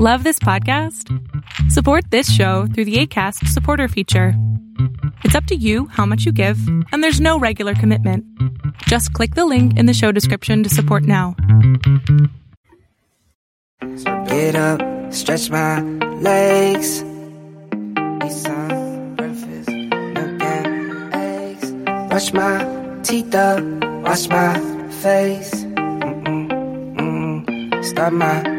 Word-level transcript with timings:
Love 0.00 0.24
this 0.24 0.38
podcast? 0.38 1.08
Support 1.70 2.10
this 2.10 2.32
show 2.32 2.66
through 2.66 2.84
the 2.84 2.96
ACAST 3.06 3.46
supporter 3.48 3.88
feature. 3.88 4.34
It's 5.22 5.34
up 5.34 5.44
to 5.46 5.54
you 5.54 5.86
how 5.86 6.04
much 6.04 6.24
you 6.24 6.32
give, 6.32 6.58
and 6.92 7.02
there's 7.02 7.20
no 7.20 7.38
regular 7.38 7.74
commitment. 7.74 8.24
Just 8.86 9.12
click 9.12 9.34
the 9.34 9.44
link 9.44 9.78
in 9.78 9.86
the 9.86 9.94
show 9.94 10.12
description 10.12 10.62
to 10.62 10.68
support 10.68 11.04
now. 11.04 11.36
Get 14.26 14.56
up, 14.56 15.12
stretch 15.12 15.50
my 15.50 15.80
legs. 16.20 17.02
Eat 18.24 18.32
some 18.32 19.14
breakfast, 19.16 19.68
milk 19.70 20.42
and 20.42 21.14
eggs. 21.14 21.70
Brush 22.08 22.32
my 22.32 23.00
teeth 23.02 23.34
up, 23.34 23.62
wash 24.02 24.28
my 24.28 24.58
face. 24.90 25.54
Mm-mm, 25.54 26.96
mm, 26.96 27.84
start 27.84 28.12
my. 28.12 28.53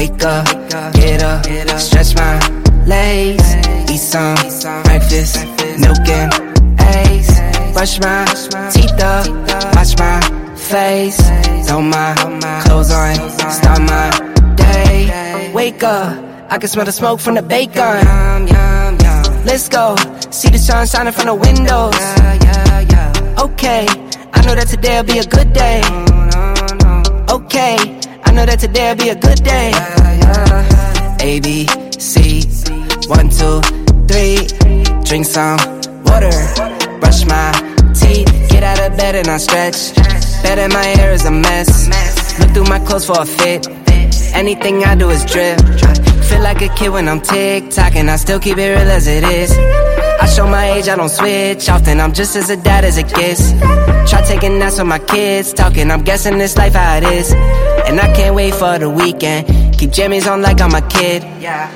Wake 0.00 0.24
up, 0.24 0.46
get 0.94 1.22
up, 1.22 1.44
stretch 1.78 2.14
my 2.14 2.38
legs. 2.86 3.44
Eat 3.90 3.98
some 3.98 4.34
breakfast, 4.84 5.44
milk 5.78 6.08
and 6.08 6.32
eggs. 6.80 7.28
Brush 7.74 8.00
my 8.00 8.24
teeth 8.72 8.98
up, 8.98 9.28
wash 9.76 9.98
my 9.98 10.54
face. 10.56 11.20
Throw 11.68 11.82
my 11.82 12.14
clothes 12.64 12.90
on, 12.90 13.14
start 13.50 13.80
my 13.82 14.54
day. 14.56 15.52
Wake 15.52 15.82
up, 15.82 16.16
I 16.48 16.56
can 16.56 16.70
smell 16.70 16.86
the 16.86 16.92
smoke 16.92 17.20
from 17.20 17.34
the 17.34 17.42
bacon. 17.42 18.00
Let's 19.44 19.68
go, 19.68 19.96
see 20.30 20.48
the 20.48 20.56
sun 20.56 20.86
shining 20.86 21.12
from 21.12 21.26
the 21.26 21.34
windows. 21.34 21.94
Okay, 23.38 23.86
I 24.32 24.46
know 24.46 24.54
that 24.54 24.66
today'll 24.66 25.04
be 25.04 25.18
a 25.18 25.26
good 25.26 25.52
day. 25.52 25.82
Okay, 27.28 27.99
I 28.30 28.32
know 28.32 28.46
that 28.46 28.60
today'll 28.60 28.94
be 28.94 29.08
a 29.08 29.16
good 29.16 29.42
day. 29.42 29.72
A 31.18 31.40
B 31.40 31.66
C, 31.98 32.46
one 33.08 33.28
two 33.28 33.60
three. 34.06 34.46
Drink 35.02 35.26
some 35.26 35.58
water, 36.06 36.30
brush 37.00 37.26
my 37.26 37.50
teeth, 37.92 38.30
get 38.48 38.62
out 38.62 38.78
of 38.86 38.96
bed 38.96 39.16
and 39.16 39.26
I 39.26 39.36
stretch. 39.36 39.96
Bet 40.44 40.58
that 40.62 40.70
my 40.72 40.84
hair 40.84 41.12
is 41.12 41.24
a 41.24 41.32
mess. 41.32 41.88
Look 42.38 42.50
through 42.50 42.70
my 42.70 42.78
clothes 42.78 43.06
for 43.06 43.20
a 43.20 43.26
fit. 43.26 43.66
Anything 44.32 44.84
I 44.84 44.94
do 44.94 45.10
is 45.10 45.24
drip. 45.24 45.58
Feel 46.30 46.42
like 46.42 46.62
a 46.62 46.68
kid 46.68 46.90
when 46.90 47.08
I'm 47.08 47.20
tick 47.20 47.76
and 47.96 48.08
I 48.10 48.16
still 48.16 48.38
keep 48.38 48.56
it 48.56 48.68
real 48.68 48.90
as 48.90 49.06
it 49.08 49.24
is. 49.24 49.50
I 50.22 50.26
show 50.26 50.46
my 50.46 50.72
age, 50.72 50.88
I 50.88 50.96
don't 50.96 51.08
switch 51.08 51.68
often. 51.68 51.98
I'm 52.00 52.12
just 52.12 52.36
as 52.36 52.50
a 52.50 52.56
dad 52.56 52.84
as 52.84 52.98
it 52.98 53.08
gets. 53.08 53.50
Try 54.08 54.22
taking 54.22 54.58
naps 54.58 54.78
with 54.78 54.86
my 54.86 54.98
kids, 54.98 55.52
talking. 55.52 55.90
I'm 55.90 56.02
guessing 56.02 56.38
this 56.38 56.56
life 56.56 56.74
how 56.74 56.98
it 56.98 57.04
is. 57.04 57.32
And 57.32 57.98
I 57.98 58.12
can't 58.14 58.34
wait 58.34 58.54
for 58.54 58.78
the 58.78 58.88
weekend. 58.88 59.46
Keep 59.76 59.90
jammies 59.90 60.30
on 60.30 60.40
like 60.42 60.60
I'm 60.60 60.74
a 60.74 60.82
kid. 60.82 61.22
Yeah. 61.40 61.68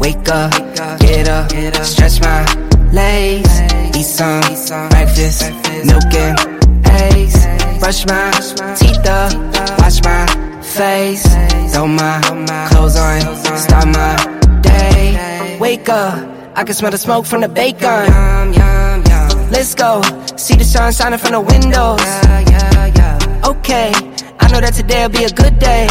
Wake 0.00 0.28
up, 0.28 0.52
get 1.00 1.28
up, 1.28 1.50
stretch 1.84 2.20
my 2.20 2.44
legs. 2.92 3.60
Eat 3.96 4.04
some 4.04 4.40
breakfast, 4.88 5.50
milk 5.84 6.14
and 6.14 6.38
eggs. 6.86 7.46
Brush 7.78 8.06
my 8.06 8.30
teeth 8.78 9.06
up, 9.06 9.32
wash 9.80 10.02
my 10.02 10.41
face. 10.72 11.22
Throw 11.72 11.86
my 11.86 12.20
clothes 12.70 12.96
on, 12.96 13.20
start 13.56 13.86
my 13.86 14.60
day. 14.62 15.58
Wake 15.60 15.88
up, 15.88 16.14
I 16.56 16.64
can 16.64 16.74
smell 16.74 16.90
the 16.90 16.98
smoke 16.98 17.26
from 17.26 17.42
the 17.42 17.48
bacon. 17.48 18.06
Let's 19.50 19.74
go, 19.74 20.00
see 20.36 20.56
the 20.56 20.64
sun 20.64 20.92
shining 20.92 21.18
from 21.18 21.32
the 21.32 21.40
windows. 21.40 22.00
Okay, 23.50 23.92
I 24.40 24.44
know 24.50 24.60
that 24.60 24.74
today'll 24.74 25.10
be 25.10 25.24
a 25.24 25.30
good 25.30 25.58
day. 25.58 25.84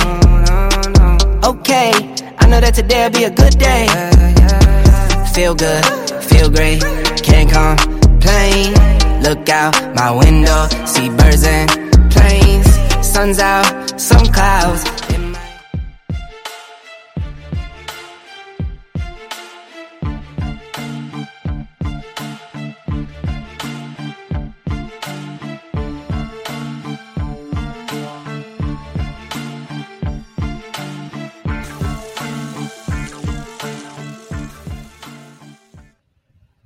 Okay, 1.51 1.91
I 2.39 2.47
know 2.47 2.59
that 2.59 2.73
today'll 2.73 3.11
be 3.11 3.23
a 3.25 3.29
good 3.41 3.57
day. 3.57 3.85
Feel 5.35 5.53
good, 5.55 5.85
feel 6.29 6.49
great, 6.49 6.81
can't 7.21 7.49
complain. 7.49 8.73
Look 9.21 9.47
out 9.49 9.73
my 9.95 10.11
window, 10.11 10.67
see 10.85 11.09
birds 11.09 11.43
and. 11.43 11.90
Sun's 13.11 13.39
out, 13.39 13.99
some 13.99 14.25
clouds. 14.27 14.85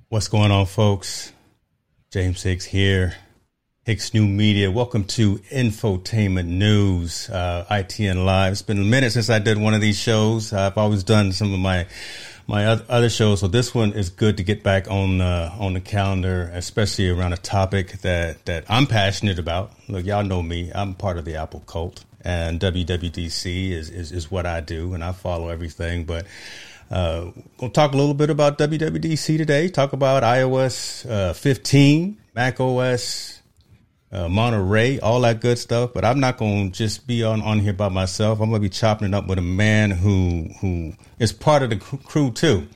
What's 0.10 0.28
going 0.28 0.52
on, 0.52 0.68
folks? 0.68 1.34
James 2.12 2.44
Hicks 2.44 2.66
here. 2.66 3.16
Hicks 3.86 4.16
New 4.16 4.26
Media. 4.28 4.72
Welcome 4.72 5.04
to 5.04 5.36
Infotainment 5.52 6.48
News, 6.48 7.30
uh, 7.30 7.68
ITN 7.70 8.26
Live. 8.26 8.54
It's 8.54 8.64
been 8.64 8.80
a 8.80 8.84
minute 8.84 9.12
since 9.12 9.30
I 9.30 9.38
did 9.38 9.60
one 9.60 9.76
of 9.76 9.82
these 9.82 9.96
shows. 9.96 10.52
I've 10.54 10.76
always 10.76 11.04
done 11.04 11.32
some 11.32 11.54
of 11.54 11.60
my 11.60 11.86
my 12.48 12.66
other 12.66 13.12
shows, 13.12 13.42
so 13.42 13.48
this 13.48 13.76
one 13.76 13.94
is 13.94 14.10
good 14.10 14.38
to 14.38 14.44
get 14.44 14.64
back 14.64 14.90
on 14.90 15.22
uh, 15.22 15.56
on 15.60 15.74
the 15.74 15.82
calendar, 15.82 16.50
especially 16.56 17.10
around 17.10 17.34
a 17.34 17.38
topic 17.38 18.02
that 18.02 18.44
that 18.46 18.66
I'm 18.70 18.88
passionate 18.88 19.38
about. 19.38 19.72
Look, 19.88 20.04
y'all 20.04 20.24
know 20.24 20.42
me. 20.42 20.72
I'm 20.74 20.96
part 20.96 21.20
of 21.20 21.26
the 21.26 21.36
Apple 21.36 21.60
cult, 21.68 22.06
and 22.22 22.60
WWDC 22.60 23.70
is 23.70 23.92
is, 23.92 24.12
is 24.12 24.32
what 24.32 24.48
I 24.48 24.62
do, 24.62 24.96
and 24.96 25.04
I 25.04 25.12
follow 25.12 25.50
everything. 25.50 26.06
But 26.06 26.26
uh, 26.90 27.30
we'll 27.62 27.70
talk 27.70 27.94
a 27.94 27.98
little 27.98 28.16
bit 28.16 28.32
about 28.32 28.58
WWDC 28.58 29.38
today. 29.38 29.68
Talk 29.68 29.94
about 29.94 30.24
iOS 30.24 31.08
uh, 31.08 31.34
15, 31.34 32.18
Mac 32.34 32.60
OS, 32.60 33.35
uh, 34.16 34.30
Monterey, 34.30 35.00
all 35.00 35.22
that 35.22 35.42
good 35.42 35.60
stuff. 35.60 35.92
But 35.94 36.06
I'm 36.06 36.20
not 36.20 36.38
going 36.38 36.72
to 36.72 36.78
just 36.78 37.06
be 37.06 37.24
on, 37.24 37.42
on 37.42 37.60
here 37.60 37.74
by 37.74 37.90
myself. 37.90 38.40
I'm 38.40 38.50
going 38.50 38.62
to 38.62 38.66
be 38.66 38.70
chopping 38.70 39.10
it 39.10 39.14
up 39.14 39.28
with 39.28 39.38
a 39.38 39.44
man 39.44 39.92
who 39.92 40.50
who 40.62 40.94
is 41.20 41.34
part 41.34 41.64
of 41.64 41.70
the 41.72 41.78
crew 41.78 42.32
too. 42.32 42.68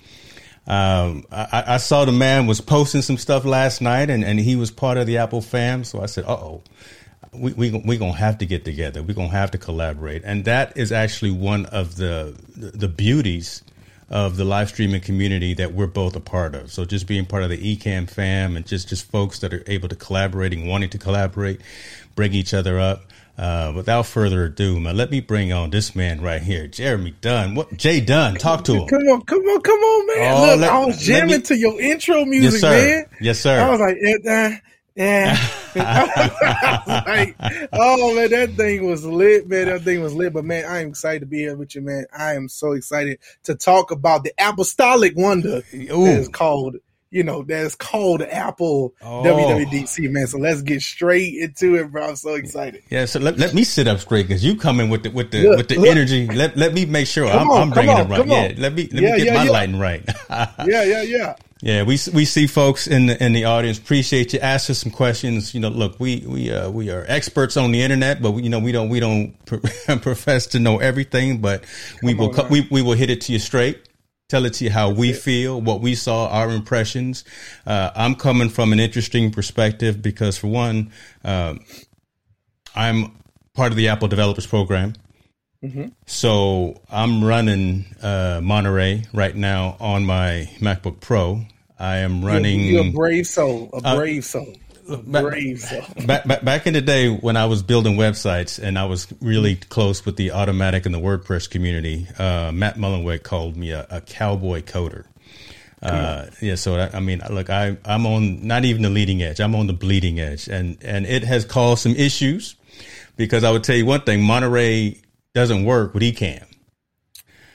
Um, 0.67 1.25
I, 1.31 1.63
I 1.67 1.77
saw 1.77 2.05
the 2.05 2.11
man 2.11 2.45
was 2.45 2.61
posting 2.61 3.01
some 3.01 3.17
stuff 3.17 3.45
last 3.45 3.81
night, 3.81 4.09
and, 4.09 4.23
and 4.23 4.39
he 4.39 4.55
was 4.55 4.69
part 4.69 4.97
of 4.97 5.07
the 5.07 5.17
Apple 5.17 5.41
fam. 5.41 5.83
So 5.83 6.01
I 6.01 6.05
said, 6.05 6.25
"Uh 6.25 6.33
oh." 6.33 6.63
we 7.33 7.53
we 7.53 7.71
we 7.71 7.97
gonna 7.97 8.13
have 8.13 8.39
to 8.39 8.45
get 8.45 8.65
together. 8.65 9.03
We're 9.03 9.13
gonna 9.13 9.29
have 9.29 9.51
to 9.51 9.57
collaborate, 9.57 10.23
and 10.25 10.45
that 10.45 10.77
is 10.77 10.91
actually 10.91 11.31
one 11.31 11.65
of 11.67 11.95
the 11.95 12.35
the 12.55 12.87
beauties 12.87 13.63
of 14.09 14.37
the 14.37 14.45
live 14.45 14.69
streaming 14.69 15.01
community 15.01 15.53
that 15.53 15.73
we're 15.73 15.85
both 15.87 16.15
a 16.15 16.19
part 16.19 16.55
of. 16.55 16.71
So 16.71 16.83
just 16.85 17.05
being 17.07 17.25
part 17.25 17.43
of 17.43 17.49
the 17.49 17.57
Ecamm 17.77 18.09
fam 18.09 18.55
and 18.57 18.65
just 18.65 18.89
just 18.89 19.09
folks 19.11 19.39
that 19.39 19.53
are 19.53 19.63
able 19.67 19.87
to 19.89 19.95
collaborating, 19.95 20.67
wanting 20.67 20.89
to 20.91 20.97
collaborate, 20.97 21.61
bring 22.15 22.33
each 22.33 22.53
other 22.53 22.79
up. 22.79 23.03
Uh, 23.37 23.71
without 23.73 24.05
further 24.05 24.43
ado, 24.43 24.81
man, 24.81 24.97
let 24.97 25.09
me 25.11 25.21
bring 25.21 25.53
on 25.53 25.69
this 25.69 25.95
man 25.95 26.19
right 26.19 26.41
here, 26.41 26.67
Jeremy 26.67 27.15
Dunn. 27.21 27.55
What 27.55 27.77
Jay 27.77 28.01
Dunn? 28.01 28.35
Talk 28.35 28.65
to 28.65 28.73
him. 28.73 28.87
Come 28.89 29.03
on, 29.03 29.21
come 29.21 29.39
on, 29.39 29.61
come 29.61 29.79
on, 29.79 30.07
man. 30.07 30.33
Oh, 30.33 30.45
Look, 30.47 30.59
let- 30.59 30.69
I 30.73 30.85
was 30.85 31.01
jamming 31.01 31.37
me- 31.37 31.41
to 31.43 31.55
your 31.57 31.79
intro 31.79 32.25
music, 32.25 32.61
Yes, 32.61 32.61
man. 32.61 33.05
Yes, 33.21 33.39
sir. 33.39 33.57
I 33.61 33.69
was 33.69 33.79
like, 33.79 33.95
eh, 34.05 34.29
eh, 34.29 34.57
yeah. 34.99 35.37
Like, 36.87 37.35
oh 37.73 38.15
man, 38.15 38.29
that 38.31 38.51
thing 38.57 38.85
was 38.85 39.05
lit, 39.05 39.47
man. 39.47 39.67
That 39.67 39.81
thing 39.83 40.01
was 40.01 40.13
lit. 40.13 40.33
But 40.33 40.45
man, 40.45 40.65
I 40.65 40.81
am 40.81 40.89
excited 40.89 41.21
to 41.21 41.25
be 41.25 41.39
here 41.39 41.55
with 41.55 41.75
you, 41.75 41.81
man. 41.81 42.05
I 42.17 42.33
am 42.35 42.49
so 42.49 42.73
excited 42.73 43.19
to 43.43 43.55
talk 43.55 43.91
about 43.91 44.23
the 44.23 44.33
apostolic 44.39 45.15
wonder 45.15 45.61
Ooh. 45.73 46.05
that 46.05 46.19
is 46.19 46.27
called, 46.27 46.77
you 47.11 47.23
know, 47.23 47.43
that 47.43 47.65
is 47.65 47.75
called 47.75 48.21
Apple 48.23 48.93
Oh. 49.01 49.23
WWDC, 49.23 50.09
man. 50.11 50.27
So 50.27 50.37
let's 50.39 50.61
get 50.63 50.81
straight 50.81 51.35
into 51.35 51.75
it, 51.75 51.91
bro. 51.91 52.09
I'm 52.09 52.15
so 52.15 52.33
excited. 52.35 52.81
Yeah, 52.89 53.05
so 53.05 53.19
let, 53.19 53.37
let 53.37 53.53
me 53.53 53.63
sit 53.63 53.87
up 53.87 53.99
straight 53.99 54.27
because 54.27 54.43
you 54.43 54.55
coming 54.55 54.89
with 54.89 55.03
the 55.03 55.09
with 55.11 55.31
the 55.31 55.43
Look, 55.47 55.57
with 55.57 55.67
the 55.69 55.75
look. 55.77 55.87
energy. 55.89 56.27
Let 56.27 56.57
let 56.57 56.73
me 56.73 56.85
make 56.85 57.07
sure 57.07 57.29
Come 57.29 57.41
I'm, 57.43 57.49
on, 57.51 57.61
I'm 57.61 57.69
bringing 57.71 57.95
on, 57.95 58.05
it 58.05 58.09
right. 58.09 58.27
Yeah, 58.27 58.53
let 58.57 58.73
me 58.73 58.89
let 58.91 59.03
Yeah, 59.03 59.11
me 59.11 59.17
get 59.17 59.25
yeah, 59.27 59.33
my 59.35 59.43
yeah. 59.45 59.51
lighting 59.51 59.79
right. 59.79 60.03
Yeah, 60.29 60.83
yeah, 60.83 61.01
yeah. 61.03 61.35
Yeah, 61.61 61.83
we 61.83 61.97
we 62.13 62.23
see 62.23 62.47
folks 62.47 62.87
in 62.87 63.07
the 63.07 63.21
in 63.21 63.33
the 63.33 63.43
audience. 63.45 63.77
Appreciate 63.77 64.31
you. 64.33 64.39
Ask 64.39 64.69
us 64.69 64.79
some 64.79 64.91
questions. 64.91 65.53
You 65.53 65.59
know, 65.59 65.67
look, 65.69 65.99
we 65.99 66.23
we 66.25 66.51
uh, 66.51 66.69
we 66.69 66.89
are 66.89 67.03
experts 67.07 67.57
on 67.57 67.71
the 67.73 67.81
internet, 67.81 68.21
but 68.21 68.31
we, 68.31 68.43
you 68.43 68.49
know 68.49 68.59
we 68.59 68.71
don't 68.71 68.87
we 68.87 69.01
don't 69.01 69.33
pr- 69.45 69.57
profess 70.01 70.47
to 70.47 70.59
know 70.59 70.77
everything. 70.79 71.39
But 71.41 71.65
we 72.01 72.13
Come 72.13 72.17
will 72.27 72.33
now. 72.33 72.47
we 72.47 72.67
we 72.71 72.81
will 72.81 72.93
hit 72.93 73.09
it 73.09 73.21
to 73.21 73.33
you 73.33 73.39
straight. 73.39 73.77
tell 74.29 74.45
it 74.45 74.53
to 74.53 74.63
you 74.63 74.69
how 74.69 74.89
we 74.91 75.11
feel, 75.11 75.59
what 75.59 75.81
we 75.81 75.95
saw, 75.95 76.29
our 76.29 76.49
impressions. 76.49 77.25
Uh, 77.65 77.89
I'm 77.95 78.15
coming 78.15 78.47
from 78.49 78.71
an 78.71 78.79
interesting 78.79 79.31
perspective 79.31 80.01
because, 80.01 80.37
for 80.37 80.47
one, 80.47 80.91
um, 81.25 81.59
I'm 82.75 83.17
part 83.53 83.71
of 83.71 83.75
the 83.75 83.89
Apple 83.89 84.07
Developers 84.07 84.47
Program. 84.47 84.93
Mm-hmm. 85.63 85.87
So 86.05 86.81
I'm 86.89 87.23
running 87.23 87.85
uh, 88.01 88.39
Monterey 88.41 89.03
right 89.13 89.35
now 89.35 89.75
on 89.79 90.05
my 90.05 90.49
MacBook 90.59 91.01
Pro. 91.01 91.41
I 91.77 91.97
am 91.97 92.23
running. 92.23 92.61
You're, 92.61 92.83
you're 92.83 92.89
a 92.89 92.93
brave 92.93 93.27
soul, 93.27 93.69
a 93.73 93.77
uh, 93.77 93.95
brave 93.95 94.23
uh, 94.23 94.27
soul. 94.27 94.55
Brave 95.05 95.59
soul. 95.59 95.83
Back, 96.07 96.25
back, 96.25 96.43
back 96.43 96.65
in 96.65 96.73
the 96.73 96.81
day 96.81 97.09
when 97.09 97.37
I 97.37 97.45
was 97.45 97.61
building 97.61 97.95
websites 97.95 98.57
and 98.57 98.79
I 98.79 98.85
was 98.85 99.07
really 99.21 99.55
close 99.55 100.03
with 100.03 100.15
the 100.15 100.29
Automattic 100.29 100.87
and 100.87 100.95
the 100.95 100.99
WordPress 100.99 101.47
community, 101.47 102.07
uh, 102.17 102.51
Matt 102.51 102.75
Mullenweg 102.77 103.21
called 103.21 103.55
me 103.55 103.69
a, 103.69 103.85
a 103.91 104.01
cowboy 104.01 104.63
coder. 104.63 105.05
Uh, 105.81 106.25
yeah, 106.41 106.55
so 106.55 106.75
I, 106.75 106.97
I, 106.97 106.99
mean, 107.01 107.21
look, 107.29 107.51
I, 107.51 107.77
I'm 107.85 108.07
on 108.07 108.47
not 108.47 108.65
even 108.65 108.81
the 108.81 108.89
leading 108.89 109.21
edge. 109.21 109.39
I'm 109.39 109.53
on 109.55 109.67
the 109.67 109.73
bleeding 109.73 110.19
edge, 110.19 110.47
and 110.49 110.77
and 110.83 111.05
it 111.05 111.23
has 111.23 111.45
caused 111.45 111.83
some 111.83 111.95
issues 111.95 112.55
because 113.15 113.43
I 113.43 113.51
would 113.51 113.63
tell 113.63 113.77
you 113.77 113.85
one 113.85 114.01
thing: 114.01 114.21
Monterey 114.21 114.99
doesn't 115.33 115.65
work 115.65 115.93
but 115.93 116.01
he 116.01 116.11
can. 116.11 116.45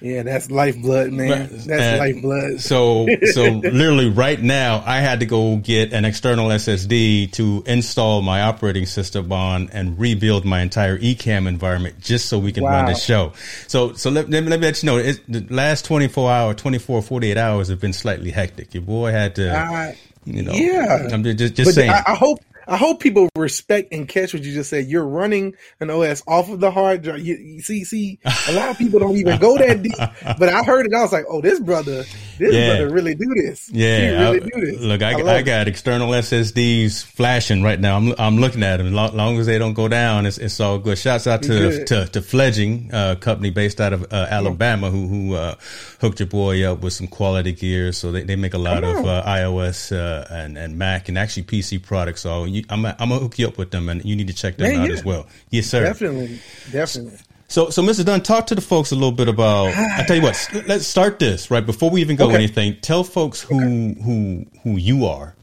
Yeah, 0.05 0.23
that's 0.23 0.50
lifeblood, 0.50 1.12
man. 1.12 1.49
That's 1.50 1.67
and 1.67 1.99
lifeblood. 1.99 2.61
So, 2.61 3.06
so 3.32 3.43
literally 3.49 4.11
right 4.11 4.38
now, 4.38 4.82
I 4.85 4.99
had 4.99 5.21
to 5.21 5.26
go 5.26 5.56
get 5.56 5.94
an 5.94 6.05
external 6.05 6.49
SSD 6.49 7.32
to 7.32 7.62
install 7.65 8.21
my 8.21 8.43
operating 8.43 8.85
system 8.85 9.32
on 9.32 9.71
and 9.71 9.99
rebuild 9.99 10.44
my 10.44 10.61
entire 10.61 10.99
Ecamm 10.99 11.47
environment 11.47 12.00
just 12.00 12.29
so 12.29 12.38
we 12.38 12.53
can 12.53 12.65
wow. 12.65 12.73
run 12.73 12.85
the 12.85 12.94
show. 12.94 13.32
So, 13.67 13.94
so 13.94 14.11
let, 14.11 14.29
let, 14.29 14.44
me, 14.44 14.50
let 14.50 14.61
me 14.61 14.67
let 14.67 14.82
you 14.82 14.87
know, 14.88 14.99
it, 14.99 15.23
the 15.26 15.47
last 15.49 15.87
24 15.87 16.31
hour, 16.31 16.53
24, 16.53 17.00
48 17.00 17.38
hours 17.38 17.69
have 17.69 17.81
been 17.81 17.94
slightly 17.94 18.31
hectic. 18.31 18.75
Your 18.75 18.82
boy 18.82 19.11
had 19.11 19.37
to, 19.37 19.56
uh, 19.56 19.93
you 20.26 20.43
know, 20.43 20.53
yeah. 20.53 21.09
I'm 21.12 21.25
just, 21.25 21.55
just 21.55 21.75
saying. 21.75 21.91
I, 21.91 22.03
I 22.09 22.15
hope, 22.15 22.41
I 22.66 22.76
hope 22.76 23.00
people 23.00 23.28
respect 23.37 23.93
and 23.93 24.08
catch 24.08 24.34
what 24.34 24.43
you 24.43 24.52
just 24.52 24.70
said. 24.70 24.87
You're 24.87 25.06
running 25.06 25.55
an 25.81 25.90
OS 25.90 26.22
off 26.26 26.49
of 26.50 26.61
the 26.61 26.70
hard 26.70 27.02
drive. 27.02 27.20
You, 27.20 27.37
you 27.37 27.62
see, 27.62 27.84
see, 27.84 28.19
a 28.49 28.52
lot 28.52 28.70
of 28.70 28.78
people 28.78 29.00
don't 29.00 29.16
even 29.16 29.38
go 29.38 29.56
that 29.58 29.82
deep. 29.82 29.94
But 30.38 30.49
I 30.49 30.62
heard 30.62 30.87
it. 30.87 30.94
I 30.94 31.02
was 31.02 31.12
like, 31.12 31.26
oh, 31.28 31.40
this 31.40 31.61
brother, 31.61 32.05
this 32.38 32.55
yeah. 32.55 32.69
brother 32.69 32.93
really 32.93 33.14
do 33.14 33.32
this. 33.37 33.70
Yeah, 33.70 33.99
he 33.99 34.06
really 34.16 34.43
I, 34.43 34.44
do 34.44 34.66
this. 34.66 34.81
Look, 34.81 35.02
I, 35.02 35.20
I, 35.20 35.37
I 35.37 35.43
got 35.43 35.69
external 35.69 36.08
SSDs 36.08 37.05
flashing 37.05 37.62
right 37.62 37.78
now. 37.78 37.96
I'm 37.96 38.14
I'm 38.19 38.38
looking 38.38 38.62
at 38.62 38.78
them. 38.78 38.96
As 38.96 39.12
long 39.14 39.38
as 39.38 39.46
they 39.46 39.58
don't 39.58 39.75
go 39.75 39.88
down, 39.88 40.26
it's, 40.26 40.38
it's 40.38 40.58
all 40.61 40.78
good. 40.78 40.99
Shouts 40.99 41.26
out 41.26 41.43
to 41.43 41.84
to, 41.84 42.06
to 42.06 42.22
Fledging, 42.22 42.90
uh, 42.93 43.14
company 43.16 43.50
based 43.50 43.81
out 43.81 43.93
of 43.93 44.12
uh, 44.12 44.26
Alabama, 44.31 44.90
who 44.90 45.06
who 45.06 45.34
uh, 45.34 45.55
hooked 46.00 46.20
your 46.20 46.26
boy 46.26 46.64
up 46.64 46.81
with 46.81 46.93
some 46.93 47.06
quality 47.06 47.52
gear. 47.52 47.93
So 47.93 48.11
they, 48.11 48.22
they 48.22 48.37
make 48.37 48.55
a 48.55 48.58
lot 48.58 48.82
of 48.82 49.05
uh, 49.05 49.22
iOS 49.25 49.94
uh, 49.94 50.26
and 50.31 50.58
and 50.58 50.78
Mac 50.78 51.08
and 51.08 51.19
actually 51.19 51.44
PC 51.44 51.82
products. 51.82 52.22
So 52.22 52.44
you, 52.55 52.65
I'm 52.69 52.85
I'm 52.87 52.97
gonna 52.97 53.19
hook 53.19 53.39
you 53.39 53.47
up 53.49 53.59
with 53.59 53.71
them, 53.71 53.89
and 53.89 54.05
you 54.05 54.17
need 54.17 54.29
to 54.29 54.35
check 54.35 54.56
them 54.56 54.71
Man, 54.71 54.81
out 54.83 54.89
yeah. 54.89 54.95
as 54.95 55.05
well. 55.05 55.27
Yes, 55.51 55.67
sir. 55.67 55.83
Definitely, 55.85 56.41
definitely. 56.71 57.19
So, 57.49 57.71
so 57.71 57.83
Mr. 57.83 58.05
Dunn, 58.05 58.23
talk 58.23 58.47
to 58.49 58.55
the 58.55 58.61
folks 58.61 58.91
a 58.91 58.95
little 58.95 59.12
bit 59.12 59.29
about. 59.29 59.69
I 59.69 60.03
tell 60.06 60.17
you 60.17 60.23
what, 60.23 60.49
let's 60.67 60.87
start 60.87 61.19
this 61.19 61.51
right 61.51 61.65
before 61.65 61.91
we 61.91 62.01
even 62.01 62.17
go 62.17 62.27
okay. 62.27 62.35
anything. 62.35 62.77
Tell 62.81 63.05
folks 63.05 63.41
who 63.41 63.56
okay. 63.56 64.03
who 64.03 64.47
who 64.62 64.77
you 64.77 65.06
are, 65.06 65.37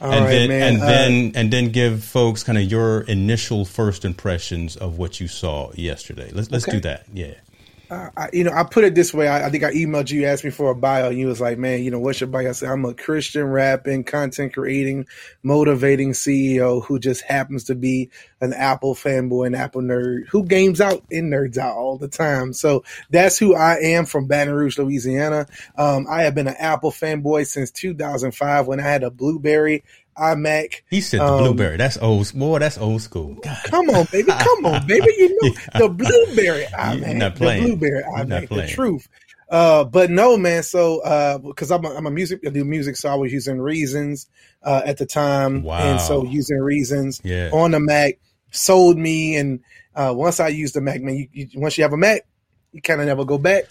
All 0.00 0.12
and 0.12 0.24
right, 0.24 0.30
then 0.32 0.48
man. 0.48 0.74
and 0.74 0.82
uh, 0.82 0.86
then 0.86 1.32
and 1.34 1.52
then 1.52 1.68
give 1.70 2.02
folks 2.04 2.42
kind 2.42 2.58
of 2.58 2.64
your 2.64 3.02
initial 3.02 3.64
first 3.64 4.04
impressions 4.04 4.76
of 4.76 4.98
what 4.98 5.20
you 5.20 5.28
saw 5.28 5.72
yesterday. 5.74 6.30
Let's 6.32 6.50
let's 6.50 6.64
okay. 6.64 6.78
do 6.78 6.80
that. 6.80 7.06
Yeah. 7.12 7.34
I, 8.16 8.30
you 8.32 8.44
know, 8.44 8.52
I 8.52 8.64
put 8.64 8.84
it 8.84 8.94
this 8.94 9.12
way. 9.12 9.28
I, 9.28 9.46
I, 9.46 9.50
think 9.50 9.64
I 9.64 9.72
emailed 9.72 10.10
you, 10.10 10.26
asked 10.26 10.44
me 10.44 10.50
for 10.50 10.70
a 10.70 10.74
bio, 10.74 11.08
and 11.08 11.18
you 11.18 11.26
was 11.26 11.40
like, 11.40 11.58
"Man, 11.58 11.82
you 11.82 11.90
know, 11.90 11.98
what's 11.98 12.20
your 12.20 12.28
bio?" 12.28 12.48
I 12.48 12.52
said, 12.52 12.70
"I'm 12.70 12.84
a 12.84 12.94
Christian 12.94 13.44
rapping, 13.44 14.04
content 14.04 14.54
creating, 14.54 15.06
motivating 15.42 16.12
CEO 16.12 16.84
who 16.84 16.98
just 16.98 17.22
happens 17.22 17.64
to 17.64 17.74
be 17.74 18.10
an 18.40 18.52
Apple 18.52 18.94
fanboy, 18.94 19.46
an 19.46 19.54
Apple 19.54 19.82
nerd 19.82 20.26
who 20.28 20.44
games 20.44 20.80
out 20.80 21.02
and 21.10 21.32
nerds 21.32 21.58
out 21.58 21.76
all 21.76 21.98
the 21.98 22.08
time." 22.08 22.52
So 22.52 22.84
that's 23.10 23.38
who 23.38 23.54
I 23.54 23.76
am 23.76 24.06
from 24.06 24.26
Baton 24.26 24.54
Rouge, 24.54 24.78
Louisiana. 24.78 25.46
Um, 25.76 26.06
I 26.08 26.22
have 26.22 26.34
been 26.34 26.48
an 26.48 26.56
Apple 26.58 26.90
fanboy 26.90 27.46
since 27.46 27.70
2005 27.70 28.66
when 28.66 28.80
I 28.80 28.84
had 28.84 29.02
a 29.02 29.10
BlueBerry 29.10 29.82
iMac. 30.16 30.82
He 30.90 31.00
said 31.00 31.20
the 31.20 31.26
um, 31.26 31.38
blueberry. 31.38 31.76
That's 31.76 31.96
old. 31.98 32.32
Boy, 32.34 32.58
that's 32.58 32.78
old 32.78 33.02
school. 33.02 33.34
God. 33.34 33.58
Come 33.64 33.90
on, 33.90 34.06
baby. 34.10 34.32
Come 34.32 34.66
on, 34.66 34.86
baby. 34.86 35.06
You 35.18 35.38
know 35.42 35.54
the 35.78 35.88
blueberry 35.88 36.64
iMac. 36.72 37.18
The 37.18 37.60
blueberry 37.60 38.02
iMac. 38.02 38.48
The 38.48 38.66
truth. 38.68 39.08
Uh, 39.48 39.84
but 39.84 40.10
no, 40.10 40.36
man. 40.36 40.62
So, 40.62 41.00
uh, 41.00 41.38
because 41.38 41.70
I'm 41.70 41.84
a, 41.84 41.90
I'm 41.90 42.06
a 42.06 42.10
music, 42.10 42.40
I 42.46 42.50
do 42.50 42.64
music, 42.64 42.96
so 42.96 43.10
I 43.10 43.14
was 43.14 43.32
using 43.32 43.60
Reasons 43.60 44.26
uh, 44.62 44.82
at 44.84 44.98
the 44.98 45.06
time, 45.06 45.62
wow. 45.62 45.78
and 45.78 46.00
so 46.00 46.24
using 46.24 46.58
Reasons 46.58 47.20
yeah. 47.22 47.50
on 47.52 47.72
the 47.72 47.80
Mac 47.80 48.18
sold 48.50 48.96
me. 48.96 49.36
And 49.36 49.60
uh, 49.94 50.12
once 50.16 50.40
I 50.40 50.48
used 50.48 50.74
the 50.74 50.80
Mac, 50.80 51.02
man, 51.02 51.16
you, 51.16 51.28
you 51.32 51.48
once 51.60 51.76
you 51.76 51.84
have 51.84 51.92
a 51.92 51.96
Mac, 51.96 52.26
you 52.72 52.82
kind 52.82 53.00
of 53.00 53.06
never 53.06 53.24
go 53.24 53.38
back. 53.38 53.64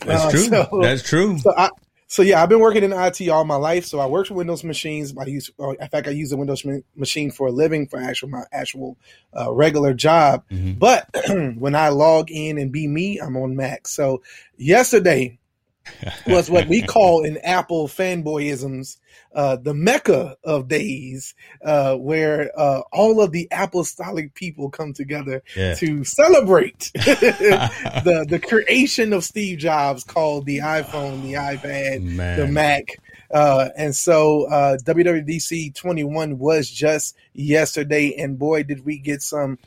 That's 0.00 0.24
uh, 0.24 0.30
true. 0.30 0.42
So, 0.48 0.80
That's 0.82 1.02
true. 1.02 1.38
So 1.38 1.54
I, 1.56 1.70
so 2.12 2.20
yeah, 2.20 2.42
I've 2.42 2.50
been 2.50 2.60
working 2.60 2.84
in 2.84 2.92
IT 2.92 3.26
all 3.30 3.46
my 3.46 3.56
life. 3.56 3.86
So 3.86 3.98
I 3.98 4.04
worked 4.04 4.28
with 4.28 4.36
Windows 4.36 4.64
machines. 4.64 5.14
I 5.18 5.24
use, 5.24 5.50
uh, 5.58 5.70
in 5.70 5.88
fact, 5.88 6.06
I 6.06 6.10
use 6.10 6.30
a 6.30 6.36
Windows 6.36 6.62
machine 6.94 7.30
for 7.30 7.46
a 7.46 7.50
living 7.50 7.88
for 7.88 7.98
actual 7.98 8.28
my 8.28 8.42
actual 8.52 8.98
uh, 9.34 9.50
regular 9.50 9.94
job. 9.94 10.44
Mm-hmm. 10.50 10.72
But 10.72 11.08
when 11.56 11.74
I 11.74 11.88
log 11.88 12.30
in 12.30 12.58
and 12.58 12.70
be 12.70 12.86
me, 12.86 13.16
I'm 13.16 13.34
on 13.38 13.56
Mac. 13.56 13.88
So 13.88 14.22
yesterday 14.58 15.38
was 16.26 16.50
what 16.50 16.68
we 16.68 16.82
call 16.82 17.24
in 17.24 17.38
Apple 17.38 17.88
fanboyisms 17.88 18.98
uh, 19.34 19.56
the 19.56 19.74
mecca 19.74 20.36
of 20.44 20.68
days, 20.68 21.34
uh, 21.64 21.96
where 21.96 22.50
uh, 22.58 22.82
all 22.92 23.20
of 23.20 23.32
the 23.32 23.48
apostolic 23.50 24.34
people 24.34 24.70
come 24.70 24.92
together 24.92 25.42
yeah. 25.56 25.74
to 25.74 26.04
celebrate 26.04 26.90
the 26.94 28.26
the 28.28 28.38
creation 28.38 29.12
of 29.12 29.24
Steve 29.24 29.58
Jobs, 29.58 30.04
called 30.04 30.46
the 30.46 30.58
iPhone, 30.58 31.22
the 31.22 31.34
iPad, 31.34 32.02
Man. 32.02 32.38
the 32.38 32.46
Mac. 32.46 32.84
Uh, 33.30 33.70
and 33.76 33.96
so 33.96 34.46
uh, 34.48 34.76
WWDC 34.84 35.74
21 35.74 36.38
was 36.38 36.68
just 36.68 37.16
yesterday, 37.32 38.14
and 38.18 38.38
boy, 38.38 38.62
did 38.62 38.84
we 38.84 38.98
get 38.98 39.22
some 39.22 39.58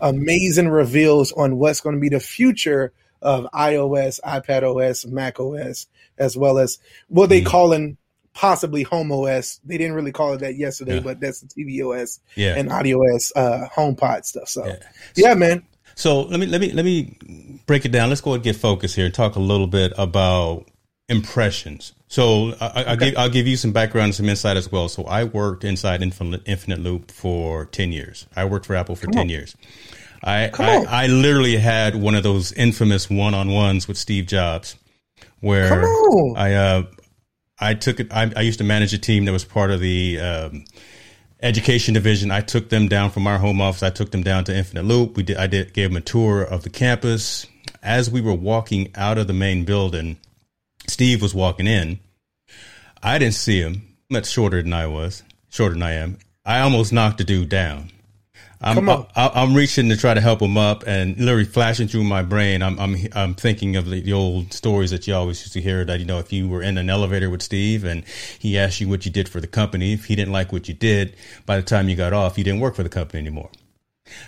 amazing 0.00 0.68
reveals 0.68 1.32
on 1.32 1.56
what's 1.56 1.80
going 1.80 1.94
to 1.94 2.00
be 2.00 2.10
the 2.10 2.20
future 2.20 2.92
of 3.22 3.46
iOS, 3.54 4.20
iPad 4.20 4.62
OS, 4.62 5.06
Mac 5.06 5.40
OS, 5.40 5.86
as 6.18 6.36
well 6.36 6.58
as 6.58 6.78
what 7.08 7.30
they 7.30 7.40
mm. 7.40 7.46
calling 7.46 7.96
possibly 8.34 8.82
Home 8.82 9.10
OS. 9.10 9.60
They 9.64 9.78
didn't 9.78 9.94
really 9.94 10.12
call 10.12 10.34
it 10.34 10.38
that 10.38 10.56
yesterday, 10.56 10.96
yeah. 10.96 11.00
but 11.00 11.20
that's 11.20 11.40
the 11.40 11.46
TV 11.46 11.82
OS 11.84 12.20
yeah. 12.34 12.56
and 12.56 12.70
Audio 12.70 12.98
OS, 12.98 13.32
uh, 13.34 13.68
HomePod 13.74 14.24
stuff. 14.24 14.48
So, 14.48 14.66
yeah. 14.66 14.76
yeah, 15.14 15.34
man. 15.34 15.64
So 15.94 16.22
let 16.22 16.40
me 16.40 16.46
let 16.46 16.60
me 16.60 16.72
let 16.72 16.84
me 16.84 17.16
break 17.66 17.84
it 17.84 17.92
down. 17.92 18.08
Let's 18.08 18.20
go 18.20 18.34
and 18.34 18.42
get 18.42 18.56
focused 18.56 18.96
here 18.96 19.06
and 19.06 19.14
talk 19.14 19.36
a 19.36 19.40
little 19.40 19.68
bit 19.68 19.92
about 19.96 20.66
impressions. 21.08 21.92
So 22.08 22.54
I, 22.60 22.90
will 22.90 22.96
give 22.96 23.14
I'll 23.16 23.28
give 23.28 23.46
you 23.46 23.56
some 23.56 23.72
background 23.72 24.06
and 24.06 24.14
some 24.14 24.28
insight 24.28 24.56
as 24.56 24.70
well. 24.70 24.88
So 24.88 25.04
I 25.04 25.24
worked 25.24 25.62
inside 25.62 26.02
Infinite, 26.02 26.42
Infinite 26.46 26.80
Loop 26.80 27.12
for 27.12 27.66
ten 27.66 27.92
years. 27.92 28.26
I 28.34 28.44
worked 28.44 28.66
for 28.66 28.74
Apple 28.74 28.96
for 28.96 29.06
Come 29.06 29.12
ten 29.12 29.22
on. 29.22 29.28
years. 29.28 29.56
I, 30.22 30.50
I, 30.58 31.04
I 31.04 31.06
literally 31.08 31.56
had 31.58 31.94
one 31.94 32.14
of 32.14 32.22
those 32.22 32.50
infamous 32.52 33.10
one 33.10 33.34
on 33.34 33.50
ones 33.50 33.86
with 33.86 33.98
Steve 33.98 34.26
Jobs, 34.26 34.74
where 35.40 35.84
I 36.34 36.54
uh, 36.54 36.82
I 37.58 37.74
took 37.74 38.00
it. 38.00 38.12
I, 38.12 38.30
I, 38.36 38.40
used 38.40 38.58
to 38.58 38.64
manage 38.64 38.92
a 38.92 38.98
team 38.98 39.24
that 39.26 39.32
was 39.32 39.44
part 39.44 39.70
of 39.70 39.80
the 39.80 40.18
um, 40.20 40.64
education 41.40 41.94
division. 41.94 42.30
I 42.30 42.40
took 42.40 42.68
them 42.68 42.88
down 42.88 43.10
from 43.10 43.26
our 43.26 43.38
home 43.38 43.60
office. 43.60 43.82
I 43.82 43.90
took 43.90 44.10
them 44.10 44.22
down 44.22 44.44
to 44.44 44.56
Infinite 44.56 44.84
Loop. 44.84 45.16
We 45.16 45.22
did. 45.22 45.36
I 45.36 45.46
did 45.46 45.72
gave 45.72 45.90
them 45.90 45.96
a 45.96 46.00
tour 46.00 46.42
of 46.42 46.62
the 46.62 46.70
campus. 46.70 47.46
As 47.82 48.10
we 48.10 48.20
were 48.20 48.34
walking 48.34 48.90
out 48.94 49.18
of 49.18 49.26
the 49.26 49.32
main 49.32 49.64
building, 49.64 50.18
Steve 50.88 51.22
was 51.22 51.34
walking 51.34 51.66
in. 51.66 52.00
I 53.02 53.18
didn't 53.18 53.34
see 53.34 53.60
him. 53.60 53.82
Much 54.10 54.26
shorter 54.26 54.62
than 54.62 54.72
I 54.72 54.86
was. 54.86 55.22
Shorter 55.48 55.74
than 55.74 55.82
I 55.82 55.92
am. 55.92 56.18
I 56.44 56.60
almost 56.60 56.92
knocked 56.92 57.18
the 57.18 57.24
dude 57.24 57.48
down. 57.48 57.90
I'm, 58.64 58.76
Come 58.76 58.88
on. 58.88 59.06
I, 59.14 59.42
am 59.42 59.52
reaching 59.54 59.90
to 59.90 59.96
try 59.96 60.14
to 60.14 60.22
help 60.22 60.40
him 60.40 60.56
up, 60.56 60.84
and 60.86 61.18
literally 61.18 61.44
flashing 61.44 61.86
through 61.86 62.04
my 62.04 62.22
brain. 62.22 62.62
I'm 62.62 62.80
I'm 62.80 62.96
I'm 63.12 63.34
thinking 63.34 63.76
of 63.76 63.84
the, 63.84 64.00
the, 64.00 64.14
old 64.14 64.54
stories 64.54 64.90
that 64.90 65.06
you 65.06 65.14
always 65.14 65.38
used 65.42 65.52
to 65.52 65.60
hear. 65.60 65.84
That 65.84 66.00
you 66.00 66.06
know, 66.06 66.18
if 66.18 66.32
you 66.32 66.48
were 66.48 66.62
in 66.62 66.78
an 66.78 66.88
elevator 66.88 67.28
with 67.28 67.42
Steve 67.42 67.84
and 67.84 68.04
he 68.38 68.58
asked 68.58 68.80
you 68.80 68.88
what 68.88 69.04
you 69.04 69.12
did 69.12 69.28
for 69.28 69.38
the 69.38 69.46
company, 69.46 69.92
if 69.92 70.06
he 70.06 70.16
didn't 70.16 70.32
like 70.32 70.50
what 70.50 70.66
you 70.66 70.72
did, 70.72 71.14
by 71.44 71.56
the 71.56 71.62
time 71.62 71.90
you 71.90 71.96
got 71.96 72.14
off, 72.14 72.38
you 72.38 72.44
didn't 72.44 72.60
work 72.60 72.74
for 72.74 72.82
the 72.82 72.88
company 72.88 73.20
anymore. 73.20 73.50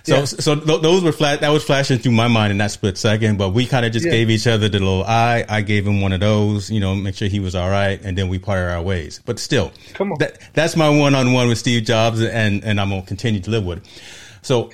So, 0.05 0.17
yeah. 0.17 0.25
so 0.25 0.55
th- 0.55 0.83
those 0.83 1.03
were 1.03 1.13
flat. 1.13 1.41
That 1.41 1.49
was 1.51 1.65
flashing 1.65 1.99
through 1.99 2.13
my 2.13 2.29
mind 2.29 2.51
in 2.51 2.59
that 2.59 2.71
split 2.71 2.97
second. 2.97 3.39
But 3.39 3.51
we 3.51 3.67
kind 3.67 3.87
of 3.87 3.93
just 3.93 4.05
yeah. 4.05 4.13
gave 4.13 4.31
each 4.31 4.47
other 4.47 4.69
the 4.69 4.79
little 4.79 5.05
eye. 5.05 5.45
I 5.49 5.63
gave 5.63 5.87
him 5.87 6.01
one 6.01 6.13
of 6.13 6.21
those, 6.21 6.71
you 6.71 6.81
know, 6.81 6.95
make 6.95 7.15
sure 7.15 7.29
he 7.29 7.41
was 7.41 7.55
all 7.55 7.69
right, 7.69 8.01
and 8.03 8.17
then 8.17 8.29
we 8.29 8.39
parted 8.39 8.71
our 8.71 8.83
ways. 8.83 9.21
But 9.25 9.39
still, 9.39 9.73
come 9.95 10.13
on, 10.13 10.19
that, 10.19 10.39
that's 10.55 10.77
my 10.77 10.89
one 10.89 11.15
on 11.15 11.33
one 11.33 11.49
with 11.49 11.59
Steve 11.59 11.85
Jobs, 11.85 12.23
and 12.23 12.65
and 12.65 12.79
I'm 12.79 12.91
gonna 12.91 13.03
continue 13.03 13.41
to 13.41 13.51
live 13.51 13.65
with 13.65 13.79
it. 13.79 14.03
So 14.47 14.71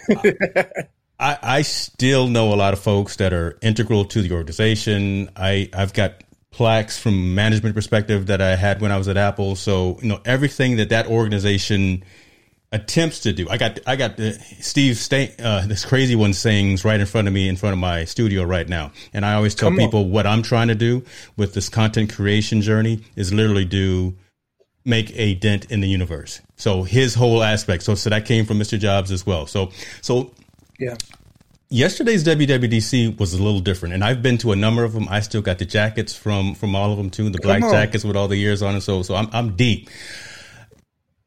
I, 1.18 1.38
I 1.42 1.62
still 1.62 2.28
know 2.28 2.52
a 2.52 2.56
lot 2.56 2.74
of 2.74 2.80
folks 2.80 3.16
that 3.16 3.32
are 3.32 3.58
integral 3.62 4.04
to 4.06 4.22
the 4.22 4.32
organization. 4.32 5.30
I, 5.34 5.70
I've 5.72 5.94
got 5.94 6.22
plaques 6.50 6.98
from 6.98 7.34
management 7.34 7.74
perspective 7.74 8.26
that 8.26 8.42
I 8.42 8.54
had 8.56 8.82
when 8.82 8.92
I 8.92 8.98
was 8.98 9.08
at 9.08 9.16
Apple. 9.16 9.56
So 9.56 9.98
you 10.02 10.08
know 10.08 10.20
everything 10.24 10.76
that 10.76 10.90
that 10.90 11.06
organization 11.06 12.04
attempts 12.70 13.20
to 13.20 13.32
do. 13.32 13.48
I 13.48 13.56
got 13.56 13.78
I 13.86 13.96
got 13.96 14.18
the 14.18 14.32
Steve 14.60 14.98
St- 14.98 15.40
uh, 15.40 15.66
this 15.66 15.84
crazy 15.84 16.16
one 16.16 16.34
sayings 16.34 16.84
right 16.84 17.00
in 17.00 17.06
front 17.06 17.28
of 17.28 17.32
me 17.32 17.48
in 17.48 17.56
front 17.56 17.72
of 17.72 17.78
my 17.78 18.04
studio 18.04 18.42
right 18.44 18.68
now, 18.68 18.92
and 19.14 19.24
I 19.24 19.34
always 19.34 19.54
tell 19.54 19.70
Come 19.70 19.78
people 19.78 20.00
on. 20.00 20.10
what 20.10 20.26
I'm 20.26 20.42
trying 20.42 20.68
to 20.68 20.74
do 20.74 21.02
with 21.36 21.54
this 21.54 21.70
content 21.70 22.14
creation 22.14 22.60
journey 22.60 23.04
is 23.16 23.32
literally 23.32 23.64
do 23.64 24.16
make 24.84 25.12
a 25.16 25.34
dent 25.34 25.70
in 25.70 25.80
the 25.80 25.88
universe. 25.88 26.40
So 26.62 26.84
his 26.84 27.14
whole 27.14 27.42
aspect. 27.42 27.82
So 27.82 27.94
so 27.94 28.10
that 28.10 28.24
came 28.24 28.46
from 28.46 28.58
Mr. 28.58 28.78
Jobs 28.78 29.10
as 29.10 29.26
well. 29.26 29.46
So 29.46 29.70
so 30.00 30.32
yeah 30.78 30.96
yesterday's 31.72 32.22
WWDC 32.22 33.18
was 33.18 33.32
a 33.32 33.42
little 33.42 33.60
different, 33.60 33.94
and 33.94 34.04
I've 34.04 34.22
been 34.22 34.38
to 34.38 34.52
a 34.52 34.56
number 34.56 34.84
of 34.84 34.92
them. 34.92 35.08
I 35.08 35.20
still 35.20 35.42
got 35.42 35.58
the 35.58 35.64
jackets 35.64 36.14
from 36.14 36.54
from 36.54 36.76
all 36.76 36.92
of 36.92 36.98
them 36.98 37.10
too, 37.10 37.30
the 37.30 37.40
black 37.40 37.62
jackets 37.62 38.04
with 38.04 38.14
all 38.14 38.28
the 38.28 38.36
years 38.36 38.62
on 38.62 38.76
it. 38.76 38.82
So 38.82 39.02
so 39.02 39.14
I'm 39.14 39.28
I'm 39.32 39.56
deep. 39.56 39.88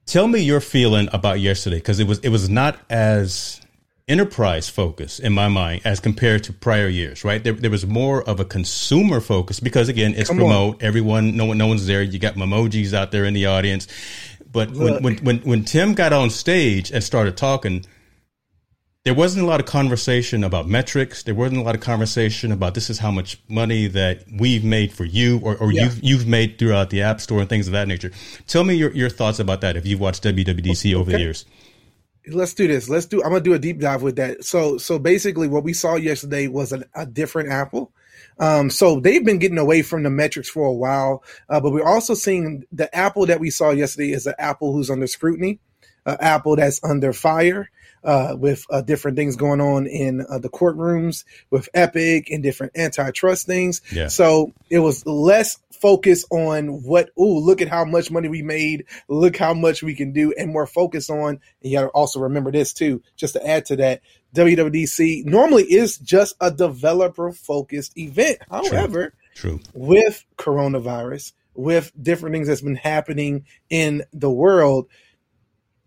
Tell 0.06 0.27
me 0.27 0.39
your 0.39 0.62
feeling 0.62 1.10
about 1.12 1.39
yesterday 1.39 1.77
because 1.77 2.00
it 2.00 2.08
was 2.08 2.20
it 2.20 2.30
was 2.30 2.48
not 2.48 2.80
as 2.89 3.60
enterprise 4.08 4.70
focus 4.70 5.18
in 5.18 5.34
my 5.34 5.48
mind 5.48 5.82
as 5.84 6.00
compared 6.00 6.44
to 6.44 6.54
prior 6.54 6.88
years, 6.88 7.24
right? 7.24 7.44
There, 7.44 7.54
there 7.54 7.72
was 7.72 7.88
more 7.88 8.22
of 8.22 8.39
a 8.39 8.46
consumer 8.46 9.20
focus 9.20 9.60
because 9.60 9.89
again, 9.89 10.13
it's 10.15 10.30
Come 10.30 10.38
remote. 10.38 10.75
On. 10.75 10.77
Everyone, 10.82 11.36
no 11.36 11.46
one, 11.46 11.58
no 11.58 11.65
one's 11.65 11.88
there. 11.88 12.04
You 12.04 12.20
got 12.20 12.36
emojis 12.36 12.94
out 12.94 13.12
there 13.12 13.25
in 13.25 13.34
the 13.34 13.48
audience. 13.48 13.88
But 14.52 14.72
when, 14.72 15.04
when, 15.04 15.18
when, 15.18 15.38
when 15.40 15.66
Tim 15.66 15.94
got 15.94 16.14
on 16.14 16.30
stage 16.30 16.92
and 16.92 17.04
started 17.04 17.36
talking, 17.36 17.86
there 19.06 19.14
wasn't 19.14 19.44
a 19.44 19.48
lot 19.48 19.60
of 19.60 19.68
conversation 19.68 20.44
about 20.44 20.68
metrics. 20.68 21.22
There 21.24 21.36
wasn't 21.36 21.62
a 21.62 21.64
lot 21.64 21.75
of 21.75 21.82
conversation 21.82 22.52
about 22.52 22.74
this 22.74 22.90
is 22.90 22.98
how 22.98 23.12
much 23.12 23.40
money 23.48 23.86
that 23.88 24.24
we've 24.40 24.64
made 24.64 24.92
for 24.92 25.06
you 25.06 25.40
or, 25.44 25.56
or 25.58 25.72
yeah. 25.72 25.84
you've, 25.84 26.04
you've 26.04 26.28
made 26.28 26.58
throughout 26.58 26.90
the 26.90 27.04
App 27.04 27.22
Store 27.22 27.40
and 27.40 27.48
things 27.48 27.68
of 27.68 27.74
that 27.74 27.88
nature. 27.88 28.12
Tell 28.48 28.64
me 28.64 28.74
your, 28.74 28.92
your 28.94 29.10
thoughts 29.10 29.38
about 29.38 29.62
that 29.62 29.78
if 29.78 29.86
you've 29.86 30.00
watched 30.00 30.24
WWDC 30.24 30.92
okay. 30.92 30.96
over 30.96 31.12
the 31.12 31.20
years. 31.20 31.46
Let's 32.28 32.56
do 32.56 32.68
this. 32.68 32.90
Let's 32.90 33.06
do. 33.06 33.22
I'm 33.22 33.30
gonna 33.30 33.42
do 33.42 33.54
a 33.54 33.60
deep 33.60 33.80
dive 33.80 34.02
with 34.02 34.16
that. 34.16 34.44
So, 34.44 34.80
so 34.80 34.98
basically, 34.98 35.48
what 35.48 35.64
we 35.64 35.74
saw 35.74 35.96
yesterday 35.96 36.48
was 36.48 36.72
an, 36.72 36.84
a 36.96 37.06
different 37.06 37.52
Apple. 37.52 37.92
Um, 38.39 38.70
so 38.70 39.00
they've 39.00 39.24
been 39.24 39.39
getting 39.39 39.58
away 39.58 39.82
from 39.82 40.04
the 40.04 40.10
metrics 40.10 40.50
for 40.50 40.68
a 40.68 40.74
while, 40.74 41.24
uh, 41.50 41.60
but 41.60 41.72
we're 41.72 41.86
also 41.86 42.13
seeing 42.13 42.65
the 42.72 42.94
Apple 42.96 43.25
that 43.27 43.39
we 43.39 43.50
saw 43.50 43.72
yesterday 43.72 44.12
is 44.12 44.27
an 44.27 44.36
Apple 44.38 44.74
who's 44.74 44.89
under 44.89 45.08
scrutiny, 45.08 45.60
uh, 46.06 46.18
Apple 46.20 46.56
that's 46.56 46.84
under 46.84 47.13
fire 47.13 47.70
uh, 48.04 48.36
with 48.38 48.65
uh, 48.70 48.82
different 48.82 49.18
things 49.18 49.36
going 49.36 49.60
on 49.60 49.88
in 49.88 50.25
uh, 50.30 50.38
the 50.38 50.50
courtrooms 50.50 51.25
with 51.50 51.68
Epic 51.74 52.30
and 52.30 52.44
different 52.44 52.77
antitrust 52.77 53.48
things. 53.48 53.82
Yeah. 53.92 54.08
So 54.08 54.54
it 54.70 54.80
was 54.80 55.06
less 55.06 55.58
focus 55.82 56.25
on 56.30 56.84
what, 56.84 57.10
oh, 57.18 57.39
look 57.39 57.62
at 57.62 57.68
how 57.68 57.84
much 57.84 58.12
money 58.12 58.30
we 58.30 58.42
made, 58.42 58.86
look 59.08 59.36
how 59.36 59.54
much 59.54 59.84
we 59.84 59.96
can 59.96 60.13
do, 60.13 60.34
and 60.38 60.51
more 60.51 60.68
focus 60.68 61.10
on, 61.10 61.30
and 61.30 61.39
you 61.62 61.77
got 61.77 61.84
to 61.84 61.89
also 61.89 62.20
remember 62.20 62.51
this 62.51 62.74
too, 62.74 63.01
just 63.15 63.34
to 63.34 63.46
add 63.46 63.65
to 63.65 63.75
that, 63.77 64.01
WWDC 64.36 65.25
normally 65.25 65.63
is 65.63 65.98
just 65.98 66.36
a 66.42 66.51
developer 66.51 67.32
focused 67.32 67.98
event. 67.98 68.39
However, 68.50 69.13
True. 69.34 69.58
True. 69.58 69.60
with 69.74 70.25
coronavirus, 70.38 71.34
with 71.54 71.92
different 72.01 72.34
things 72.34 72.48
that's 72.48 72.62
been 72.62 72.75
happening 72.75 73.46
in 73.70 74.04
the 74.13 74.30
world, 74.30 74.88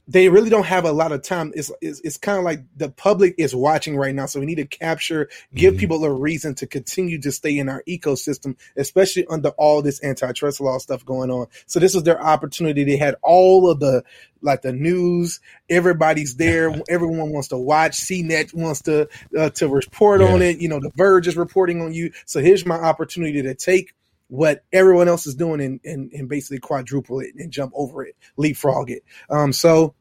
they 0.08 0.30
really 0.30 0.48
don't 0.48 0.64
have 0.64 0.86
a 0.86 0.92
lot 0.92 1.12
of 1.12 1.22
time. 1.22 1.52
It's 1.54 1.70
it's, 1.82 2.00
it's 2.00 2.16
kind 2.16 2.38
of 2.38 2.44
like 2.44 2.64
the 2.74 2.88
public 2.88 3.34
is 3.36 3.54
watching 3.54 3.96
right 3.96 4.14
now, 4.14 4.24
so 4.24 4.40
we 4.40 4.46
need 4.46 4.56
to 4.56 4.66
capture, 4.66 5.28
give 5.54 5.74
mm-hmm. 5.74 5.80
people 5.80 6.04
a 6.04 6.12
reason 6.12 6.54
to 6.56 6.66
continue 6.66 7.20
to 7.20 7.30
stay 7.30 7.58
in 7.58 7.68
our 7.68 7.82
ecosystem, 7.86 8.56
especially 8.76 9.26
under 9.26 9.50
all 9.50 9.82
this 9.82 10.02
antitrust 10.02 10.60
law 10.62 10.78
stuff 10.78 11.04
going 11.04 11.30
on. 11.30 11.46
So 11.66 11.78
this 11.78 11.94
was 11.94 12.04
their 12.04 12.20
opportunity. 12.20 12.84
They 12.84 12.96
had 12.96 13.16
all 13.22 13.70
of 13.70 13.80
the 13.80 14.02
like 14.40 14.62
the 14.62 14.72
news. 14.72 15.40
Everybody's 15.68 16.36
there. 16.36 16.74
Everyone 16.88 17.30
wants 17.30 17.48
to 17.48 17.58
watch. 17.58 17.92
CNET 17.92 18.54
wants 18.54 18.82
to 18.82 19.08
uh, 19.38 19.50
to 19.50 19.68
report 19.68 20.22
yeah. 20.22 20.32
on 20.32 20.40
it. 20.40 20.58
You 20.58 20.70
know, 20.70 20.80
The 20.80 20.90
Verge 20.96 21.28
is 21.28 21.36
reporting 21.36 21.82
on 21.82 21.92
you. 21.92 22.12
So 22.24 22.40
here's 22.40 22.64
my 22.64 22.76
opportunity 22.76 23.42
to 23.42 23.54
take 23.54 23.92
what 24.28 24.62
everyone 24.72 25.08
else 25.08 25.26
is 25.26 25.34
doing 25.34 25.60
and, 25.60 25.80
and, 25.84 26.12
and 26.12 26.28
basically 26.28 26.58
quadruple 26.58 27.20
it 27.20 27.30
and 27.36 27.50
jump 27.50 27.72
over 27.74 28.04
it, 28.04 28.14
leapfrog 28.36 28.90
it. 28.90 29.02
Um, 29.30 29.52
so 29.52 29.94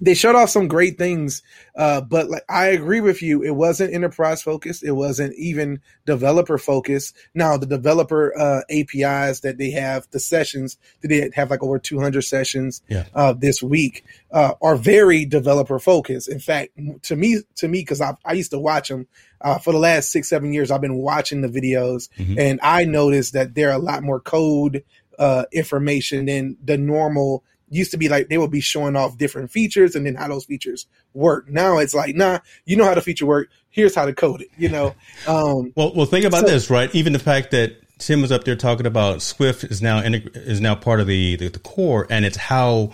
they 0.00 0.14
showed 0.14 0.34
off 0.34 0.50
some 0.50 0.68
great 0.68 0.98
things, 0.98 1.42
uh, 1.76 2.00
but 2.00 2.28
like 2.28 2.44
I 2.48 2.66
agree 2.66 3.00
with 3.00 3.22
you, 3.22 3.42
it 3.42 3.50
wasn't 3.50 3.94
enterprise 3.94 4.42
focused. 4.42 4.82
It 4.84 4.92
wasn't 4.92 5.34
even 5.34 5.80
developer 6.06 6.58
focused. 6.58 7.16
Now 7.34 7.56
the 7.56 7.66
developer 7.66 8.36
uh, 8.38 8.62
APIs 8.70 9.40
that 9.40 9.56
they 9.58 9.70
have, 9.70 10.06
the 10.10 10.20
sessions 10.20 10.76
that 11.00 11.08
they 11.08 11.30
have 11.34 11.50
like 11.50 11.62
over 11.62 11.78
200 11.78 12.22
sessions 12.22 12.82
yeah. 12.88 13.04
uh, 13.14 13.32
this 13.32 13.62
week, 13.62 14.04
uh, 14.30 14.54
are 14.60 14.76
very 14.76 15.24
developer 15.24 15.78
focused. 15.78 16.28
In 16.28 16.40
fact, 16.40 16.70
to 17.02 17.16
me, 17.16 17.40
to 17.56 17.68
me, 17.68 17.80
because 17.80 18.00
I, 18.00 18.16
I 18.24 18.34
used 18.34 18.50
to 18.52 18.58
watch 18.58 18.88
them 18.88 19.06
uh, 19.40 19.58
for 19.58 19.72
the 19.72 19.78
last 19.78 20.10
six, 20.10 20.28
seven 20.28 20.52
years. 20.52 20.70
I've 20.70 20.80
been 20.80 20.96
watching 20.96 21.40
the 21.40 21.48
videos, 21.48 22.08
mm-hmm. 22.16 22.38
and 22.38 22.60
I 22.62 22.84
noticed 22.84 23.32
that 23.34 23.54
there 23.54 23.70
are 23.70 23.76
a 23.76 23.82
lot 23.82 24.02
more 24.02 24.20
code 24.20 24.84
uh, 25.18 25.44
information 25.52 26.26
than 26.26 26.56
the 26.62 26.78
normal 26.78 27.44
used 27.70 27.90
to 27.90 27.96
be 27.96 28.08
like 28.08 28.28
they 28.28 28.38
would 28.38 28.50
be 28.50 28.60
showing 28.60 28.96
off 28.96 29.18
different 29.18 29.50
features 29.50 29.94
and 29.94 30.06
then 30.06 30.14
how 30.14 30.28
those 30.28 30.44
features 30.44 30.86
work. 31.14 31.48
Now 31.48 31.78
it's 31.78 31.94
like, 31.94 32.14
nah, 32.14 32.40
you 32.64 32.76
know 32.76 32.84
how 32.84 32.94
the 32.94 33.00
feature 33.00 33.26
work. 33.26 33.48
Here's 33.70 33.94
how 33.94 34.06
to 34.06 34.14
code 34.14 34.42
it. 34.42 34.48
You 34.56 34.68
know. 34.68 34.94
Um, 35.26 35.72
well, 35.76 35.92
well, 35.94 36.06
think 36.06 36.24
about 36.24 36.46
so, 36.46 36.52
this, 36.52 36.70
right? 36.70 36.92
Even 36.94 37.12
the 37.12 37.18
fact 37.18 37.50
that 37.50 37.76
Tim 37.98 38.22
was 38.22 38.32
up 38.32 38.44
there 38.44 38.56
talking 38.56 38.86
about 38.86 39.22
Swift 39.22 39.64
is 39.64 39.82
now 39.82 40.00
is 40.00 40.60
now 40.60 40.74
part 40.74 41.00
of 41.00 41.06
the, 41.06 41.36
the, 41.36 41.48
the 41.48 41.58
core, 41.58 42.06
and 42.10 42.24
it's 42.24 42.36
how 42.36 42.92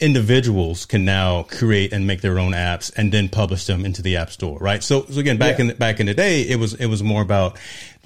individuals 0.00 0.86
can 0.86 1.04
now 1.04 1.44
create 1.44 1.92
and 1.92 2.06
make 2.06 2.20
their 2.20 2.38
own 2.38 2.52
apps 2.52 2.92
and 2.96 3.12
then 3.12 3.28
publish 3.28 3.66
them 3.66 3.84
into 3.84 4.02
the 4.02 4.16
app 4.16 4.30
store, 4.30 4.58
right? 4.58 4.82
So, 4.82 5.04
so 5.06 5.20
again, 5.20 5.38
back 5.38 5.58
yeah. 5.58 5.62
in 5.62 5.66
the, 5.68 5.74
back 5.74 6.00
in 6.00 6.06
the 6.06 6.14
day, 6.14 6.42
it 6.42 6.58
was 6.58 6.74
it 6.74 6.86
was 6.86 7.02
more 7.02 7.22
about 7.22 7.58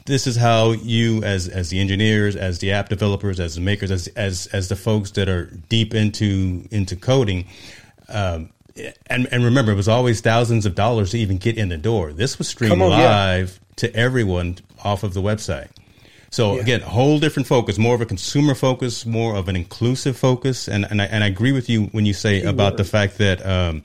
this 0.09 0.27
is 0.27 0.37
how 0.37 0.73
you 0.73 1.23
as 1.23 1.49
as 1.49 1.71
the 1.71 1.79
engineers 1.79 2.35
as 2.35 2.59
the 2.59 2.73
app 2.73 2.89
developers 2.89 3.39
as 3.39 3.55
the 3.55 3.61
makers 3.61 3.91
as 3.91 4.09
as 4.09 4.47
as 4.49 4.69
the 4.69 4.77
folks 4.77 5.13
that 5.13 5.29
are 5.29 5.45
deep 5.69 5.95
into 5.95 6.67
into 6.71 6.97
coding 6.97 7.47
um, 8.09 8.51
and 9.07 9.29
and 9.31 9.45
remember 9.45 9.71
it 9.71 9.77
was 9.77 9.89
always 9.89 10.21
thousands 10.21 10.67
of 10.67 10.75
dollars 10.75 11.13
to 11.13 11.19
even 11.19 11.37
get 11.37 11.57
in 11.57 11.69
the 11.69 11.79
door 11.79 12.13
this 12.13 12.39
was 12.39 12.49
streamed 12.49 12.83
on, 12.83 12.91
live 12.91 13.61
yeah. 13.61 13.75
to 13.77 13.95
everyone 13.95 14.57
off 14.83 15.05
of 15.05 15.15
the 15.15 15.23
website 15.23 15.69
so 16.31 16.57
yeah. 16.57 16.61
again, 16.61 16.81
whole 16.83 17.19
different 17.19 17.47
focus, 17.47 17.79
more 17.79 17.95
of 17.95 18.03
a 18.03 18.07
consumer 18.07 18.55
focus, 18.55 19.07
more 19.07 19.35
of 19.35 19.49
an 19.49 19.57
inclusive 19.57 20.15
focus, 20.15 20.69
and 20.69 20.85
and 20.85 21.01
I, 21.01 21.07
and 21.07 21.25
I 21.25 21.27
agree 21.27 21.53
with 21.53 21.71
you 21.71 21.85
when 21.87 22.05
you 22.05 22.13
say 22.13 22.43
about 22.43 22.77
the 22.77 22.85
fact 22.85 23.17
that 23.17 23.45
um, 23.47 23.83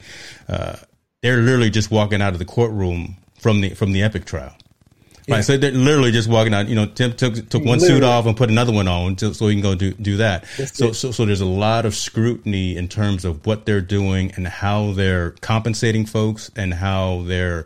uh, 0.50 0.76
they're 1.22 1.38
literally 1.38 1.70
just 1.70 1.90
walking 1.90 2.22
out 2.22 2.34
of 2.34 2.40
the 2.40 2.46
courtroom 2.46 3.16
from 3.40 3.62
the 3.62 3.70
from 3.70 3.94
the 3.94 4.02
Epic 4.02 4.26
trial. 4.26 4.54
Right. 5.28 5.44
So 5.44 5.58
they're 5.58 5.72
literally 5.72 6.12
just 6.12 6.30
walking 6.30 6.54
out. 6.54 6.68
You 6.68 6.76
know, 6.76 6.86
Tim 6.86 7.14
took 7.14 7.36
took 7.50 7.64
one 7.64 7.80
literally. 7.80 8.02
suit 8.02 8.04
off 8.04 8.26
and 8.26 8.36
put 8.36 8.50
another 8.50 8.74
one 8.74 8.88
on 8.88 9.16
to, 9.18 9.34
so 9.34 9.48
he 9.48 9.56
can 9.56 9.62
go 9.64 9.76
do 9.76 9.94
do 9.94 10.18
that. 10.18 10.46
so 10.74 10.92
so 10.92 11.12
so 11.12 11.26
there's 11.26 11.42
a 11.42 11.46
lot 11.46 11.86
of 11.86 11.96
scrutiny 11.96 12.76
in 12.76 12.88
terms 12.88 13.24
of 13.24 13.46
what 13.46 13.66
they're 13.66 13.82
doing 13.82 14.34
and 14.36 14.48
how 14.48 14.92
they're 14.94 15.32
compensating 15.42 16.06
folks 16.06 16.52
and 16.56 16.74
how 16.74 17.24
they're 17.26 17.66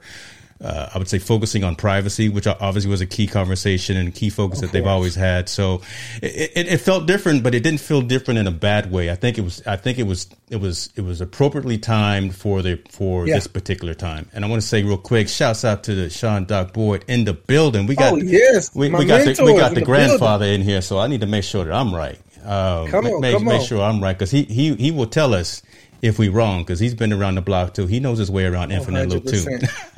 uh, 0.59 0.89
I 0.93 0.97
would 0.97 1.07
say 1.07 1.19
focusing 1.19 1.63
on 1.63 1.75
privacy, 1.75 2.29
which 2.29 2.47
obviously 2.47 2.89
was 2.89 3.01
a 3.01 3.05
key 3.05 3.27
conversation 3.27 3.95
and 3.95 4.13
key 4.13 4.29
focus 4.29 4.61
that 4.61 4.71
they've 4.71 4.87
always 4.87 5.13
had. 5.13 5.49
So 5.49 5.81
it, 6.21 6.51
it, 6.55 6.67
it, 6.67 6.77
felt 6.77 7.05
different, 7.05 7.43
but 7.43 7.53
it 7.53 7.61
didn't 7.61 7.79
feel 7.79 8.01
different 8.01 8.39
in 8.39 8.47
a 8.47 8.51
bad 8.51 8.91
way. 8.91 9.11
I 9.11 9.15
think 9.15 9.37
it 9.37 9.41
was, 9.41 9.65
I 9.67 9.75
think 9.75 9.99
it 9.99 10.03
was, 10.03 10.27
it 10.49 10.55
was, 10.55 10.89
it 10.95 11.01
was 11.01 11.21
appropriately 11.21 11.77
timed 11.77 12.35
for 12.35 12.63
the, 12.63 12.81
for 12.89 13.27
yeah. 13.27 13.35
this 13.35 13.45
particular 13.45 13.93
time. 13.93 14.29
And 14.33 14.43
I 14.43 14.47
want 14.47 14.61
to 14.61 14.67
say 14.67 14.81
real 14.83 14.97
quick, 14.97 15.27
shouts 15.29 15.63
out 15.63 15.83
to 15.83 15.95
the 15.95 16.09
Sean 16.09 16.45
Doc 16.45 16.73
Boyd 16.73 17.05
in 17.07 17.25
the 17.25 17.33
building. 17.33 17.85
We 17.85 17.95
got, 17.95 18.13
oh, 18.13 18.17
yes, 18.17 18.73
we, 18.73 18.89
we 18.89 19.05
got 19.05 19.25
the, 19.25 19.43
we 19.43 19.55
got 19.55 19.69
the, 19.69 19.81
the 19.81 19.85
grandfather 19.85 20.45
building. 20.45 20.61
in 20.61 20.67
here. 20.67 20.81
So 20.81 20.97
I 20.97 21.07
need 21.07 21.21
to 21.21 21.27
make 21.27 21.43
sure 21.43 21.65
that 21.65 21.73
I'm 21.73 21.93
right. 21.93 22.19
Um, 22.43 22.87
come 22.87 23.05
on, 23.05 23.21
make, 23.21 23.33
come 23.35 23.45
make 23.45 23.59
on. 23.59 23.65
sure 23.65 23.83
I'm 23.83 24.01
right 24.01 24.13
because 24.13 24.31
he, 24.31 24.43
he, 24.43 24.73
he 24.75 24.91
will 24.91 25.07
tell 25.07 25.33
us 25.33 25.61
if 26.01 26.19
we 26.19 26.29
wrong 26.29 26.61
because 26.61 26.79
he's 26.79 26.93
been 26.93 27.13
around 27.13 27.35
the 27.35 27.41
block 27.41 27.73
too. 27.73 27.87
He 27.87 27.99
knows 27.99 28.17
his 28.17 28.31
way 28.31 28.45
around 28.45 28.71
Infinite 28.71 29.09
Loop 29.09 29.25
too. 29.25 29.45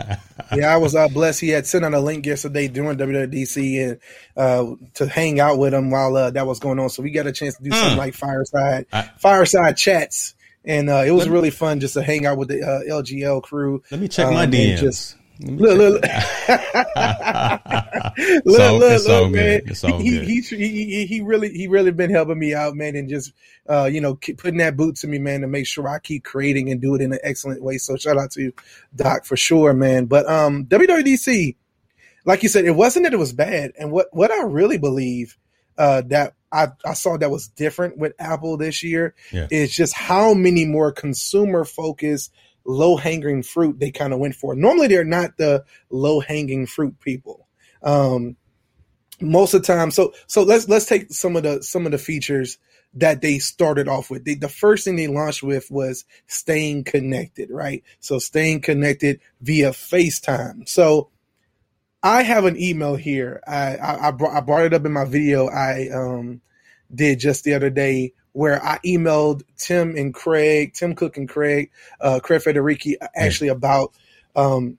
yeah, 0.56 0.74
I 0.74 0.78
was 0.78 0.96
uh, 0.96 1.08
blessed. 1.08 1.42
He 1.42 1.50
had 1.50 1.68
sent 1.68 1.86
out 1.86 1.94
a 1.94 2.00
link 2.00 2.26
yesterday 2.26 2.68
during 2.68 2.98
WWDC 2.98 3.90
and 3.90 4.00
uh, 4.36 4.76
to 4.96 5.08
hang 5.08 5.40
out 5.40 5.58
with 5.58 5.74
him 5.74 5.92
while 5.92 6.16
uh, 6.16 6.32
that 6.32 6.48
was 6.48 6.60
going 6.60 6.80
on. 6.80 6.90
So 6.90 7.04
we 7.04 7.12
got 7.12 7.28
a 7.28 7.32
chance 7.32 7.58
to 7.58 7.64
do 7.64 7.70
mm. 7.70 7.80
something 7.80 7.98
like 7.98 8.14
fireside 8.14 8.86
I, 8.92 9.10
fireside 9.18 9.78
chats. 9.78 10.36
And 10.66 10.90
uh, 10.90 11.04
it 11.06 11.12
was 11.12 11.30
really 11.30 11.52
fun 11.52 11.80
just 11.80 11.94
to 11.94 12.04
hang 12.04 12.26
out 12.26 12.38
with 12.38 12.50
the 12.50 12.62
uh, 12.62 13.02
LGL 13.02 13.42
crew. 13.44 13.82
Let 13.90 14.02
me 14.02 14.10
check 14.10 14.30
my 14.30 14.44
um, 14.44 14.52
DMs. 14.52 14.78
Just, 14.78 15.16
Look, 15.42 15.78
look, 15.78 15.78
look, 15.78 16.04
look, 18.46 18.46
look, 18.46 18.82
look, 19.08 19.32
man. 19.32 19.62
He, 20.02 20.26
he, 20.26 20.42
he, 20.42 21.06
he, 21.06 21.22
really, 21.22 21.50
he 21.50 21.68
really 21.68 21.92
been 21.92 22.10
helping 22.10 22.38
me 22.38 22.54
out, 22.54 22.76
man, 22.76 22.96
and 22.96 23.10
just, 23.10 23.32
uh, 23.70 23.90
you 23.92 24.02
know, 24.02 24.16
putting 24.16 24.58
that 24.58 24.76
boot 24.76 24.98
to 24.98 25.08
me, 25.08 25.18
man, 25.18 25.42
to 25.42 25.48
make 25.48 25.66
sure 25.66 25.88
I 25.88 26.00
keep 26.00 26.24
creating 26.26 26.70
and 26.72 26.82
do 26.82 26.96
it 26.96 27.02
in 27.02 27.14
an 27.14 27.20
excellent 27.24 27.64
way. 27.64 27.78
So 27.78 27.96
shout 27.96 28.18
out 28.18 28.32
to 28.32 28.42
you, 28.42 28.54
Doc 28.96 29.26
for 29.26 29.38
sure, 29.38 29.74
man. 29.74 30.06
But 30.06 30.30
um, 30.30 30.66
WWDC, 30.66 31.56
like 32.26 32.44
you 32.44 32.50
said, 32.50 32.66
it 32.66 32.76
wasn't 32.76 33.06
that 33.06 33.14
it 33.14 33.18
was 33.18 33.34
bad, 33.34 33.72
and 33.80 33.92
what 33.92 34.08
what 34.12 34.32
I 34.32 34.44
really 34.44 34.78
believe 34.78 35.38
uh, 35.78 36.02
that 36.08 36.34
I, 36.52 36.68
I 36.86 36.94
saw 36.94 37.18
that 37.18 37.32
was 37.32 37.48
different 37.48 37.98
with 37.98 38.14
Apple 38.20 38.58
this 38.58 38.84
year 38.84 39.16
Yeah. 39.32 39.48
is 39.50 39.74
just 39.74 39.94
how 39.94 40.34
many 40.34 40.66
more 40.66 40.92
consumer 40.92 41.64
focused, 41.64 42.34
low 42.66 42.96
hanging 42.98 43.44
fruit 43.44 43.80
they 43.80 43.92
kind 43.92 44.14
of 44.14 44.20
went 44.20 44.36
for. 44.36 44.56
Normally, 44.56 44.88
they're 44.88 45.04
not 45.04 45.38
the 45.38 45.64
low 45.90 46.20
hanging 46.20 46.66
fruit 46.66 47.00
people. 47.00 47.48
Um, 47.82 48.36
most 49.22 49.54
of 49.54 49.62
the 49.62 49.68
time, 49.68 49.92
so 49.92 50.14
so 50.28 50.44
let's 50.44 50.68
let's 50.68 50.86
take 50.86 51.12
some 51.12 51.36
of 51.36 51.44
the 51.44 51.62
some 51.64 51.86
of 51.86 51.92
the 51.92 51.98
features 51.98 52.58
that 52.96 53.22
they 53.22 53.40
started 53.40 53.88
off 53.88 54.10
with. 54.10 54.26
They, 54.26 54.36
the 54.36 54.50
first 54.50 54.86
thing 54.86 54.96
they 54.96 55.08
launched 55.08 55.44
with 55.44 55.70
was 55.70 56.06
staying 56.28 56.86
connected, 56.86 57.50
right? 57.52 57.84
So 58.00 58.18
staying 58.20 58.62
connected 58.62 59.20
via 59.42 59.72
FaceTime. 59.72 60.68
So 60.68 61.10
I 62.02 62.24
have 62.24 62.46
an 62.46 62.60
email 62.60 62.96
here. 62.96 63.42
I 63.46 63.76
I, 63.78 64.08
I, 64.08 64.12
brought, 64.12 64.36
I 64.36 64.40
brought 64.42 64.66
it 64.66 64.74
up 64.74 64.86
in 64.86 64.94
my 64.94 65.06
video 65.06 65.48
I 65.48 65.90
um 65.90 66.42
did 66.94 67.20
just 67.20 67.44
the 67.44 67.54
other 67.54 67.70
day 67.70 68.14
where 68.34 68.64
I 68.64 68.80
emailed 68.86 69.44
Tim 69.58 69.96
and 69.96 70.14
Craig, 70.14 70.74
Tim 70.74 70.96
Cook 70.96 71.18
and 71.18 71.28
Craig, 71.28 71.72
uh, 72.00 72.20
Craig 72.22 72.42
Federighi, 72.42 72.96
actually 73.16 73.48
about 73.50 73.94
um, 74.36 74.78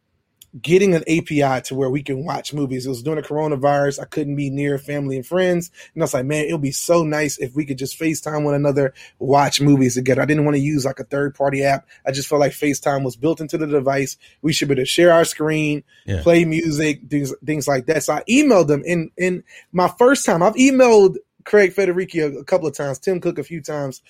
getting 0.60 0.94
an 0.94 1.02
API 1.02 1.60
to 1.62 1.74
where 1.76 1.90
we 1.90 2.02
can 2.02 2.24
watch 2.24 2.52
movies. 2.52 2.84
It 2.84 2.88
was 2.88 3.02
during 3.04 3.20
the 3.22 3.28
coronavirus. 3.28 4.00
I 4.00 4.04
couldn't 4.04 4.34
be 4.34 4.50
near 4.50 4.78
family 4.78 5.16
and 5.16 5.24
friends. 5.24 5.70
And 5.94 6.02
I 6.02 6.04
was 6.04 6.14
like, 6.14 6.24
man, 6.26 6.46
it 6.46 6.52
would 6.52 6.62
be 6.62 6.72
so 6.72 7.04
nice 7.04 7.38
if 7.38 7.54
we 7.54 7.64
could 7.64 7.78
just 7.78 7.98
FaceTime 7.98 8.42
one 8.42 8.54
another, 8.54 8.92
watch 9.20 9.60
movies 9.60 9.94
together. 9.94 10.22
I 10.22 10.24
didn't 10.24 10.44
want 10.44 10.56
to 10.56 10.62
use 10.62 10.84
like 10.84 10.98
a 10.98 11.04
third 11.04 11.36
party 11.36 11.62
app. 11.62 11.86
I 12.04 12.10
just 12.10 12.28
felt 12.28 12.40
like 12.40 12.52
FaceTime 12.52 13.04
was 13.04 13.14
built 13.16 13.40
into 13.40 13.58
the 13.58 13.66
device. 13.66 14.16
We 14.42 14.52
should 14.52 14.66
be 14.68 14.74
able 14.74 14.82
to 14.82 14.86
share 14.86 15.12
our 15.12 15.24
screen, 15.24 15.84
Yeah. 16.04 16.22
play 16.22 16.44
music, 16.44 17.02
things, 17.08 17.32
things 17.44 17.68
like 17.68 17.86
that. 17.86 18.02
So 18.02 18.14
I 18.14 18.24
emailed 18.28 18.66
them 18.66 18.82
in, 18.84 19.10
in 19.16 19.44
my 19.72 19.88
first 19.98 20.26
time. 20.26 20.42
I've 20.42 20.54
emailed 20.54 21.16
Craig 21.44 21.74
Federighi 21.74 22.22
a, 22.22 22.38
a 22.38 22.44
couple 22.44 22.66
of 22.68 22.74
times, 22.76 22.98
Tim 22.98 23.20
Cook 23.20 23.38
a 23.38 23.44
few 23.44 23.60
times. 23.62 24.02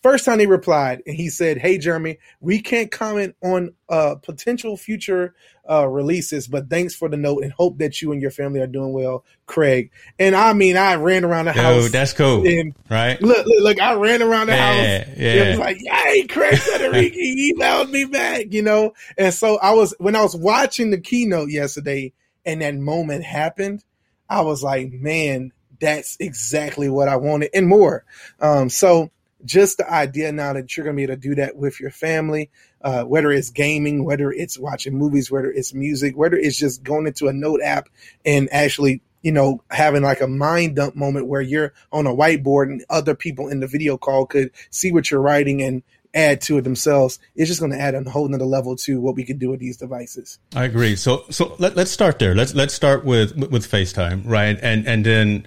First 0.00 0.24
time 0.24 0.38
he 0.38 0.46
replied 0.46 1.02
and 1.06 1.16
he 1.16 1.28
said, 1.28 1.58
Hey, 1.58 1.76
Jeremy, 1.76 2.18
we 2.40 2.60
can't 2.62 2.88
comment 2.88 3.34
on 3.42 3.74
uh, 3.88 4.14
potential 4.22 4.76
future 4.76 5.34
uh, 5.68 5.88
releases, 5.88 6.46
but 6.46 6.70
thanks 6.70 6.94
for 6.94 7.08
the 7.08 7.16
note 7.16 7.42
and 7.42 7.52
hope 7.52 7.78
that 7.78 8.00
you 8.00 8.12
and 8.12 8.22
your 8.22 8.30
family 8.30 8.60
are 8.60 8.68
doing 8.68 8.92
well, 8.92 9.24
Craig. 9.46 9.90
And 10.16 10.36
I 10.36 10.52
mean, 10.52 10.76
I 10.76 10.94
ran 10.94 11.24
around 11.24 11.46
the 11.46 11.52
house. 11.52 11.82
Dude, 11.84 11.92
that's 11.92 12.12
cool. 12.12 12.46
and 12.46 12.74
right? 12.88 13.20
look, 13.20 13.44
look, 13.44 13.60
look, 13.60 13.80
I 13.80 13.94
ran 13.94 14.22
around 14.22 14.46
the 14.46 14.52
Yeah, 14.54 14.98
house. 14.98 15.16
yeah. 15.16 15.32
It 15.32 15.50
was 15.50 15.58
like, 15.58 15.78
yay, 15.80 16.26
Craig 16.28 16.54
Federighi 16.54 17.50
emailed 17.52 17.90
me 17.90 18.04
back, 18.04 18.46
you 18.52 18.62
know? 18.62 18.92
And 19.18 19.34
so 19.34 19.58
I 19.58 19.72
was, 19.72 19.94
when 19.98 20.14
I 20.14 20.22
was 20.22 20.36
watching 20.36 20.90
the 20.92 21.00
keynote 21.00 21.50
yesterday 21.50 22.12
and 22.46 22.62
that 22.62 22.76
moment 22.76 23.24
happened, 23.24 23.82
I 24.30 24.42
was 24.42 24.62
like, 24.62 24.92
man, 24.92 25.52
that's 25.80 26.16
exactly 26.20 26.88
what 26.88 27.08
I 27.08 27.16
wanted 27.16 27.50
and 27.54 27.66
more. 27.66 28.04
Um, 28.40 28.68
so 28.68 29.10
just 29.44 29.78
the 29.78 29.90
idea 29.90 30.32
now 30.32 30.52
that 30.52 30.76
you're 30.76 30.84
going 30.84 30.96
to 30.96 30.96
be 30.96 31.04
able 31.04 31.14
to 31.14 31.20
do 31.20 31.34
that 31.36 31.56
with 31.56 31.80
your 31.80 31.90
family, 31.90 32.50
uh, 32.82 33.04
whether 33.04 33.30
it's 33.30 33.50
gaming, 33.50 34.04
whether 34.04 34.30
it's 34.30 34.58
watching 34.58 34.96
movies, 34.96 35.30
whether 35.30 35.50
it's 35.50 35.74
music, 35.74 36.16
whether 36.16 36.36
it's 36.36 36.56
just 36.56 36.82
going 36.82 37.06
into 37.06 37.28
a 37.28 37.32
note 37.32 37.60
app 37.62 37.88
and 38.24 38.48
actually, 38.52 39.00
you 39.22 39.32
know, 39.32 39.62
having 39.70 40.02
like 40.02 40.20
a 40.20 40.28
mind 40.28 40.76
dump 40.76 40.96
moment 40.96 41.26
where 41.26 41.40
you're 41.40 41.72
on 41.92 42.06
a 42.06 42.14
whiteboard 42.14 42.64
and 42.64 42.84
other 42.90 43.14
people 43.14 43.48
in 43.48 43.60
the 43.60 43.66
video 43.66 43.96
call 43.96 44.26
could 44.26 44.50
see 44.70 44.92
what 44.92 45.10
you're 45.10 45.20
writing 45.20 45.62
and 45.62 45.82
add 46.14 46.40
to 46.40 46.58
it 46.58 46.62
themselves. 46.62 47.18
It's 47.36 47.48
just 47.48 47.60
going 47.60 47.72
to 47.72 47.80
add 47.80 47.94
a 47.94 48.08
whole 48.08 48.28
nother 48.28 48.44
level 48.44 48.76
to 48.76 49.00
what 49.00 49.14
we 49.14 49.24
can 49.24 49.38
do 49.38 49.50
with 49.50 49.60
these 49.60 49.76
devices. 49.76 50.38
I 50.54 50.64
agree. 50.64 50.96
So 50.96 51.24
so 51.30 51.54
let, 51.58 51.76
let's 51.76 51.90
start 51.90 52.18
there. 52.18 52.34
Let's 52.34 52.54
let's 52.54 52.74
start 52.74 53.04
with 53.04 53.36
with 53.36 53.70
FaceTime, 53.70 54.22
right? 54.24 54.58
And 54.60 54.86
and 54.86 55.04
then 55.04 55.46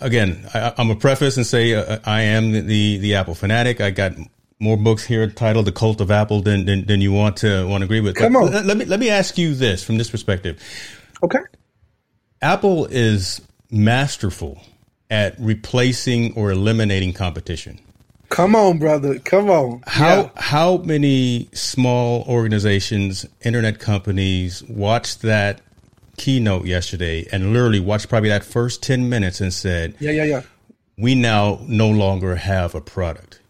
again, 0.00 0.48
I, 0.54 0.72
I'm 0.78 0.90
a 0.90 0.96
preface 0.96 1.36
and 1.36 1.46
say 1.46 1.74
uh, 1.74 1.98
I 2.04 2.22
am 2.22 2.52
the 2.52 2.98
the 2.98 3.14
Apple 3.14 3.34
fanatic. 3.34 3.80
I 3.80 3.90
got 3.90 4.12
more 4.58 4.76
books 4.76 5.04
here 5.04 5.28
titled 5.28 5.66
"The 5.66 5.72
Cult 5.72 6.00
of 6.00 6.10
Apple" 6.10 6.40
than 6.42 6.64
than, 6.66 6.86
than 6.86 7.00
you 7.00 7.12
want 7.12 7.38
to 7.38 7.66
want 7.66 7.82
to 7.82 7.84
agree 7.86 8.00
with. 8.00 8.16
Come 8.16 8.34
But 8.34 8.42
on. 8.44 8.52
Let, 8.52 8.66
let 8.66 8.76
me 8.76 8.84
let 8.84 9.00
me 9.00 9.10
ask 9.10 9.38
you 9.38 9.54
this 9.54 9.82
from 9.84 9.98
this 9.98 10.10
perspective. 10.10 10.62
Okay. 11.22 11.40
Apple 12.42 12.86
is 12.86 13.40
masterful 13.70 14.60
at 15.10 15.38
replacing 15.38 16.34
or 16.34 16.50
eliminating 16.50 17.12
competition. 17.12 17.80
Come 18.28 18.56
on, 18.56 18.78
brother. 18.78 19.18
Come 19.20 19.48
on. 19.50 19.82
How 19.86 20.16
Yeah. 20.16 20.30
how 20.36 20.76
many 20.78 21.48
small 21.52 22.24
organizations, 22.28 23.24
internet 23.42 23.78
companies 23.78 24.62
watch 24.64 25.18
that 25.20 25.60
keynote 26.16 26.66
yesterday 26.66 27.26
and 27.32 27.52
literally 27.52 27.80
watched 27.80 28.08
probably 28.08 28.28
that 28.30 28.44
first 28.44 28.82
10 28.82 29.08
minutes 29.08 29.40
and 29.40 29.52
said, 29.52 29.94
Yeah, 30.00 30.10
yeah, 30.12 30.24
yeah. 30.24 30.42
"We 30.98 31.14
now 31.14 31.60
no 31.66 31.88
longer 31.90 32.36
have 32.36 32.74
a 32.74 32.80
product." 32.80 33.40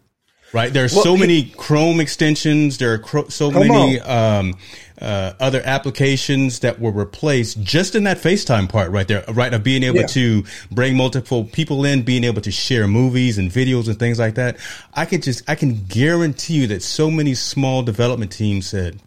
Right? 0.53 0.71
There's 0.71 0.93
Well, 0.93 1.03
so 1.03 1.15
he- 1.15 1.19
many 1.21 1.43
Chrome 1.57 1.99
extensions, 1.99 2.77
there 2.77 2.93
are 2.93 2.97
cro- 2.97 3.27
so 3.27 3.51
many 3.51 3.99
um, 3.99 4.55
uh, 5.01 5.33
other 5.41 5.61
applications 5.65 6.59
that 6.59 6.79
were 6.79 6.89
replaced 6.91 7.61
just 7.61 7.95
in 7.95 8.05
that 8.05 8.17
FaceTime 8.17 8.69
part 8.69 8.91
right 8.91 9.05
there, 9.09 9.25
right? 9.33 9.53
Of 9.53 9.61
being 9.63 9.83
able 9.83 9.99
Yeah. 9.99 10.07
to 10.07 10.45
bring 10.71 10.95
multiple 10.95 11.43
people 11.43 11.83
in, 11.83 12.01
being 12.03 12.23
able 12.23 12.41
to 12.41 12.49
share 12.51 12.87
movies 12.87 13.37
and 13.37 13.51
videos 13.51 13.87
and 13.89 13.99
things 13.99 14.19
like 14.19 14.35
that. 14.35 14.55
I 14.93 15.03
can 15.03 15.19
just, 15.21 15.43
I 15.49 15.55
can 15.55 15.83
guarantee 15.89 16.53
you 16.53 16.67
that 16.67 16.81
so 16.81 17.11
many 17.11 17.33
small 17.35 17.83
development 17.83 18.31
teams 18.31 18.67
said, 18.67 18.99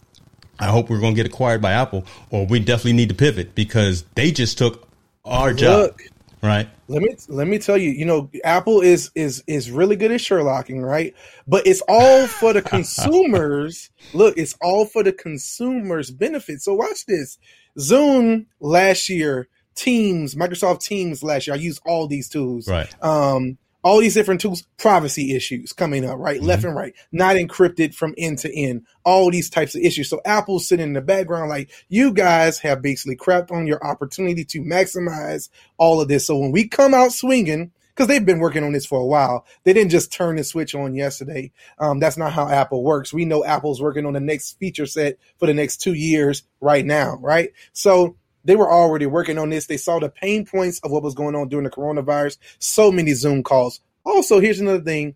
I 0.60 0.66
hope 0.66 0.90
we're 0.90 1.00
going 1.00 1.14
to 1.14 1.16
get 1.16 1.26
acquired 1.26 1.62
by 1.62 1.72
Apple 1.72 2.04
or 2.30 2.46
we 2.46 2.60
definitely 2.60 2.92
need 2.92 3.08
to 3.08 3.14
pivot 3.14 3.54
because 3.54 4.04
they 4.14 4.30
just 4.30 4.58
took 4.58 4.88
our 5.24 5.52
job. 5.52 5.96
Right. 6.42 6.68
Let 6.88 7.02
me 7.02 7.14
let 7.28 7.46
me 7.46 7.58
tell 7.58 7.76
you, 7.76 7.90
you 7.90 8.06
know, 8.06 8.30
Apple 8.44 8.80
is 8.80 9.10
is 9.14 9.44
is 9.46 9.70
really 9.70 9.96
good 9.96 10.10
at 10.10 10.20
Sherlocking, 10.20 10.82
right? 10.82 11.14
But 11.46 11.66
it's 11.66 11.82
all 11.86 12.26
for 12.26 12.52
the 12.52 12.62
consumers. 12.76 13.90
Look, 14.14 14.38
it's 14.38 14.56
all 14.62 14.86
for 14.86 15.02
the 15.02 15.12
consumers' 15.12 16.10
benefit. 16.10 16.62
So 16.62 16.74
watch 16.74 17.04
this. 17.06 17.38
Zoom 17.78 18.46
last 18.58 19.08
year, 19.08 19.48
Teams, 19.74 20.34
Microsoft 20.34 20.82
Teams 20.82 21.22
last 21.22 21.46
year. 21.46 21.54
I 21.54 21.58
used 21.58 21.82
all 21.84 22.06
these 22.06 22.28
tools. 22.28 22.66
Right. 22.66 22.92
Um, 23.04 23.58
all 23.82 24.00
these 24.00 24.14
different 24.14 24.40
tools, 24.40 24.62
privacy 24.78 25.34
issues 25.34 25.72
coming 25.72 26.04
up, 26.04 26.18
right? 26.18 26.42
Left 26.42 26.64
and 26.64 26.76
right, 26.76 26.94
not 27.12 27.36
encrypted 27.36 27.94
from 27.94 28.14
end 28.18 28.38
to 28.38 28.54
end. 28.54 28.86
All 29.04 29.30
these 29.30 29.50
types 29.50 29.74
of 29.74 29.82
issues. 29.82 30.08
So 30.08 30.20
Apple's 30.24 30.68
sitting 30.68 30.88
in 30.88 30.92
the 30.92 31.00
background, 31.00 31.48
like 31.48 31.70
you 31.88 32.12
guys 32.12 32.58
have 32.60 32.82
basically 32.82 33.16
crapped 33.16 33.50
on 33.50 33.66
your 33.66 33.84
opportunity 33.84 34.44
to 34.44 34.60
maximize 34.60 35.48
all 35.78 36.00
of 36.00 36.08
this. 36.08 36.26
So 36.26 36.36
when 36.38 36.52
we 36.52 36.68
come 36.68 36.94
out 36.94 37.12
swinging, 37.12 37.72
because 37.94 38.06
they've 38.08 38.24
been 38.24 38.38
working 38.38 38.64
on 38.64 38.72
this 38.72 38.86
for 38.86 38.98
a 38.98 39.04
while, 39.04 39.44
they 39.64 39.72
didn't 39.72 39.90
just 39.90 40.12
turn 40.12 40.36
the 40.36 40.44
switch 40.44 40.74
on 40.74 40.94
yesterday. 40.94 41.52
Um, 41.78 41.98
that's 41.98 42.16
not 42.16 42.32
how 42.32 42.48
Apple 42.48 42.82
works. 42.82 43.12
We 43.12 43.26
know 43.26 43.44
Apple's 43.44 43.82
working 43.82 44.06
on 44.06 44.14
the 44.14 44.20
next 44.20 44.58
feature 44.58 44.86
set 44.86 45.18
for 45.38 45.46
the 45.46 45.52
next 45.52 45.82
two 45.82 45.92
years 45.92 46.44
right 46.60 46.84
now, 46.84 47.16
right? 47.20 47.50
So 47.72 48.16
they 48.44 48.56
were 48.56 48.70
already 48.70 49.06
working 49.06 49.38
on 49.38 49.50
this. 49.50 49.66
They 49.66 49.76
saw 49.76 49.98
the 49.98 50.08
pain 50.08 50.46
points 50.46 50.80
of 50.80 50.90
what 50.90 51.02
was 51.02 51.14
going 51.14 51.34
on 51.34 51.48
during 51.48 51.64
the 51.64 51.70
coronavirus. 51.70 52.38
So 52.58 52.90
many 52.90 53.12
Zoom 53.12 53.42
calls. 53.42 53.80
Also, 54.04 54.40
here's 54.40 54.60
another 54.60 54.82
thing. 54.82 55.14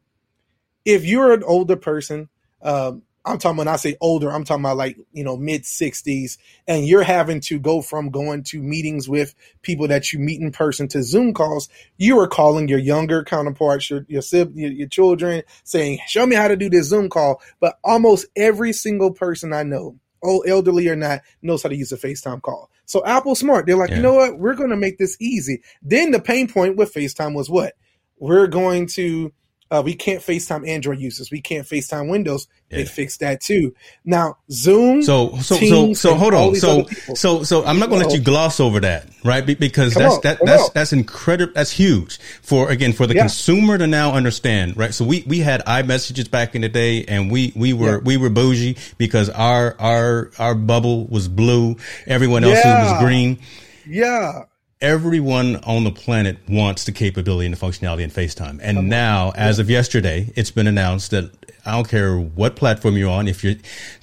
If 0.84 1.04
you're 1.04 1.32
an 1.32 1.42
older 1.42 1.76
person, 1.76 2.28
um, 2.62 3.02
I'm 3.26 3.38
talking 3.38 3.56
when 3.56 3.68
I 3.68 3.76
say 3.76 3.96
older, 4.02 4.30
I'm 4.30 4.44
talking 4.44 4.62
about 4.62 4.76
like, 4.76 4.98
you 5.12 5.24
know, 5.24 5.36
mid 5.36 5.62
60s, 5.62 6.36
and 6.68 6.86
you're 6.86 7.02
having 7.02 7.40
to 7.42 7.58
go 7.58 7.80
from 7.80 8.10
going 8.10 8.42
to 8.44 8.62
meetings 8.62 9.08
with 9.08 9.34
people 9.62 9.88
that 9.88 10.12
you 10.12 10.18
meet 10.18 10.42
in 10.42 10.52
person 10.52 10.88
to 10.88 11.02
Zoom 11.02 11.32
calls. 11.32 11.70
You 11.96 12.18
are 12.18 12.28
calling 12.28 12.68
your 12.68 12.78
younger 12.78 13.24
counterparts, 13.24 13.88
your 13.88 14.04
your, 14.08 14.22
your 14.54 14.72
your 14.72 14.88
children, 14.88 15.42
saying, 15.62 16.00
"Show 16.06 16.26
me 16.26 16.36
how 16.36 16.48
to 16.48 16.56
do 16.56 16.68
this 16.68 16.88
Zoom 16.88 17.08
call." 17.08 17.40
But 17.60 17.78
almost 17.82 18.26
every 18.36 18.74
single 18.74 19.10
person 19.10 19.54
I 19.54 19.62
know, 19.62 19.96
old 20.24 20.46
elderly 20.48 20.88
or 20.88 20.96
not, 20.96 21.20
knows 21.42 21.62
how 21.62 21.68
to 21.68 21.76
use 21.76 21.92
a 21.92 21.96
FaceTime 21.96 22.42
call. 22.42 22.70
So 22.86 23.04
Apple 23.04 23.34
smart. 23.34 23.66
They're 23.66 23.76
like, 23.76 23.90
Yeah. 23.90 23.96
you 23.96 24.02
know 24.02 24.14
what? 24.14 24.38
We're 24.38 24.54
going 24.54 24.70
to 24.70 24.76
make 24.76 24.98
this 24.98 25.16
easy. 25.20 25.62
Then 25.82 26.10
the 26.10 26.20
pain 26.20 26.48
point 26.48 26.76
with 26.76 26.92
FaceTime 26.92 27.34
was 27.34 27.48
what? 27.50 27.74
We're 28.18 28.46
going 28.46 28.86
to 28.88 29.32
uh, 29.70 29.82
we 29.84 29.94
can't 29.94 30.20
FaceTime 30.22 30.68
Android 30.68 30.98
users. 31.00 31.30
We 31.30 31.40
can't 31.40 31.66
FaceTime 31.66 32.08
Windows. 32.08 32.46
They 32.70 32.80
Yeah. 32.80 32.84
fixed 32.86 33.20
that 33.20 33.40
too. 33.40 33.74
Now 34.04 34.36
Zoom. 34.50 35.02
So 35.02 35.36
so 35.38 35.56
so 35.56 35.94
so 35.94 36.14
hold 36.14 36.34
on. 36.34 36.54
So 36.56 36.86
so 37.14 37.42
so 37.42 37.64
I'm 37.64 37.78
not 37.78 37.88
going 37.88 38.00
to 38.02 38.08
let 38.08 38.16
you 38.16 38.22
gloss 38.22 38.58
over 38.60 38.80
that, 38.80 39.08
right? 39.24 39.44
Because 39.46 39.94
Come 39.94 40.02
that's 40.02 40.14
on, 40.16 40.20
that 40.22 40.38
that's 40.44 40.62
on. 40.64 40.70
that's 40.74 40.92
incredible. 40.92 41.52
That's 41.54 41.70
huge 41.70 42.18
for 42.42 42.70
again 42.70 42.92
for 42.92 43.06
the 43.06 43.14
Yeah. 43.14 43.22
consumer 43.22 43.78
to 43.78 43.86
now 43.86 44.12
understand, 44.12 44.76
right? 44.76 44.92
So 44.94 45.04
we 45.04 45.24
we 45.26 45.38
had 45.40 45.64
iMessages 45.66 46.30
back 46.30 46.54
in 46.54 46.62
the 46.62 46.68
day, 46.68 47.04
and 47.04 47.30
we 47.30 47.52
we 47.54 47.72
were 47.72 47.98
Yeah. 47.98 48.04
we 48.04 48.16
were 48.16 48.30
bougie 48.30 48.76
because 48.98 49.28
our 49.30 49.76
our 49.78 50.30
our 50.38 50.54
bubble 50.54 51.06
was 51.06 51.28
blue, 51.28 51.76
everyone 52.06 52.44
else's 52.44 52.64
Yeah. 52.64 52.92
was 52.92 53.02
green. 53.04 53.38
yeah, 53.86 54.42
Everyone 54.84 55.56
on 55.64 55.84
the 55.84 55.90
planet 55.90 56.36
wants 56.46 56.84
the 56.84 56.92
capability 56.92 57.46
and 57.46 57.56
the 57.56 57.58
functionality 57.58 58.02
in 58.02 58.10
FaceTime. 58.10 58.60
And 58.62 58.90
now, 58.90 59.32
as 59.34 59.58
of 59.58 59.70
yesterday, 59.70 60.30
it's 60.36 60.50
been 60.50 60.66
announced 60.66 61.10
that 61.12 61.30
I 61.64 61.72
don't 61.72 61.88
care 61.88 62.18
what 62.18 62.54
platform 62.54 62.98
you're 62.98 63.08
on. 63.08 63.26
If 63.26 63.42
you're, 63.42 63.54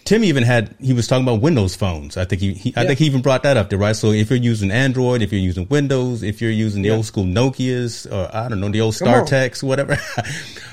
Tim 0.06 0.24
even 0.24 0.42
had, 0.42 0.76
he 0.82 0.94
was 0.94 1.06
talking 1.06 1.24
about 1.24 1.40
Windows 1.40 1.76
phones. 1.76 2.18
I 2.18 2.26
think 2.26 2.42
he, 2.42 2.54
he 2.56 2.74
I 2.76 2.88
think 2.88 2.98
he 2.98 3.06
even 3.06 3.22
brought 3.22 3.44
that 3.44 3.58
up 3.58 3.70
there, 3.70 3.78
right? 3.78 3.96
So 3.96 4.10
if 4.10 4.32
you're 4.32 4.40
using 4.40 4.72
Android, 4.72 5.22
if 5.22 5.32
you're 5.32 5.40
using 5.40 5.68
Windows, 5.68 6.24
if 6.24 6.42
you're 6.42 6.50
using 6.50 6.82
the 6.82 6.90
yeah. 6.90 6.96
old 6.96 7.06
school 7.06 7.26
Nokias, 7.26 8.12
or 8.12 8.36
I 8.36 8.50
don't 8.50 8.60
know, 8.60 8.70
the 8.70 8.82
old 8.82 8.96
StarTACs, 8.96 9.62
whatever. 9.62 10.00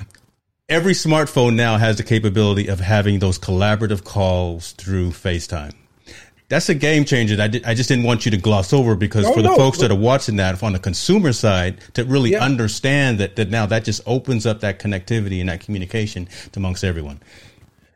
Every 0.70 0.94
smartphone 0.94 1.54
now 1.54 1.76
has 1.76 1.98
the 1.98 2.02
capability 2.02 2.68
of 2.68 2.80
having 2.80 3.18
those 3.18 3.38
collaborative 3.38 4.04
calls 4.04 4.72
through 4.72 5.10
FaceTime 5.10 5.74
that's 6.48 6.68
a 6.68 6.74
game 6.74 7.04
changer. 7.04 7.40
I, 7.40 7.48
did, 7.48 7.64
I 7.64 7.74
just 7.74 7.88
didn't 7.88 8.04
want 8.04 8.24
you 8.24 8.30
to 8.30 8.36
gloss 8.36 8.72
over 8.72 8.96
because 8.96 9.28
for 9.28 9.42
the 9.42 9.50
no, 9.50 9.56
folks 9.56 9.78
that 9.78 9.90
are 9.90 9.98
watching 9.98 10.36
that 10.36 10.62
on 10.62 10.72
the 10.72 10.78
consumer 10.78 11.32
side 11.32 11.80
to 11.94 12.04
really 12.04 12.32
yeah. 12.32 12.44
understand 12.44 13.18
that, 13.20 13.36
that 13.36 13.50
now 13.50 13.66
that 13.66 13.84
just 13.84 14.00
opens 14.06 14.46
up 14.46 14.60
that 14.60 14.78
connectivity 14.78 15.40
and 15.40 15.48
that 15.48 15.60
communication 15.60 16.28
amongst 16.56 16.84
everyone. 16.84 17.20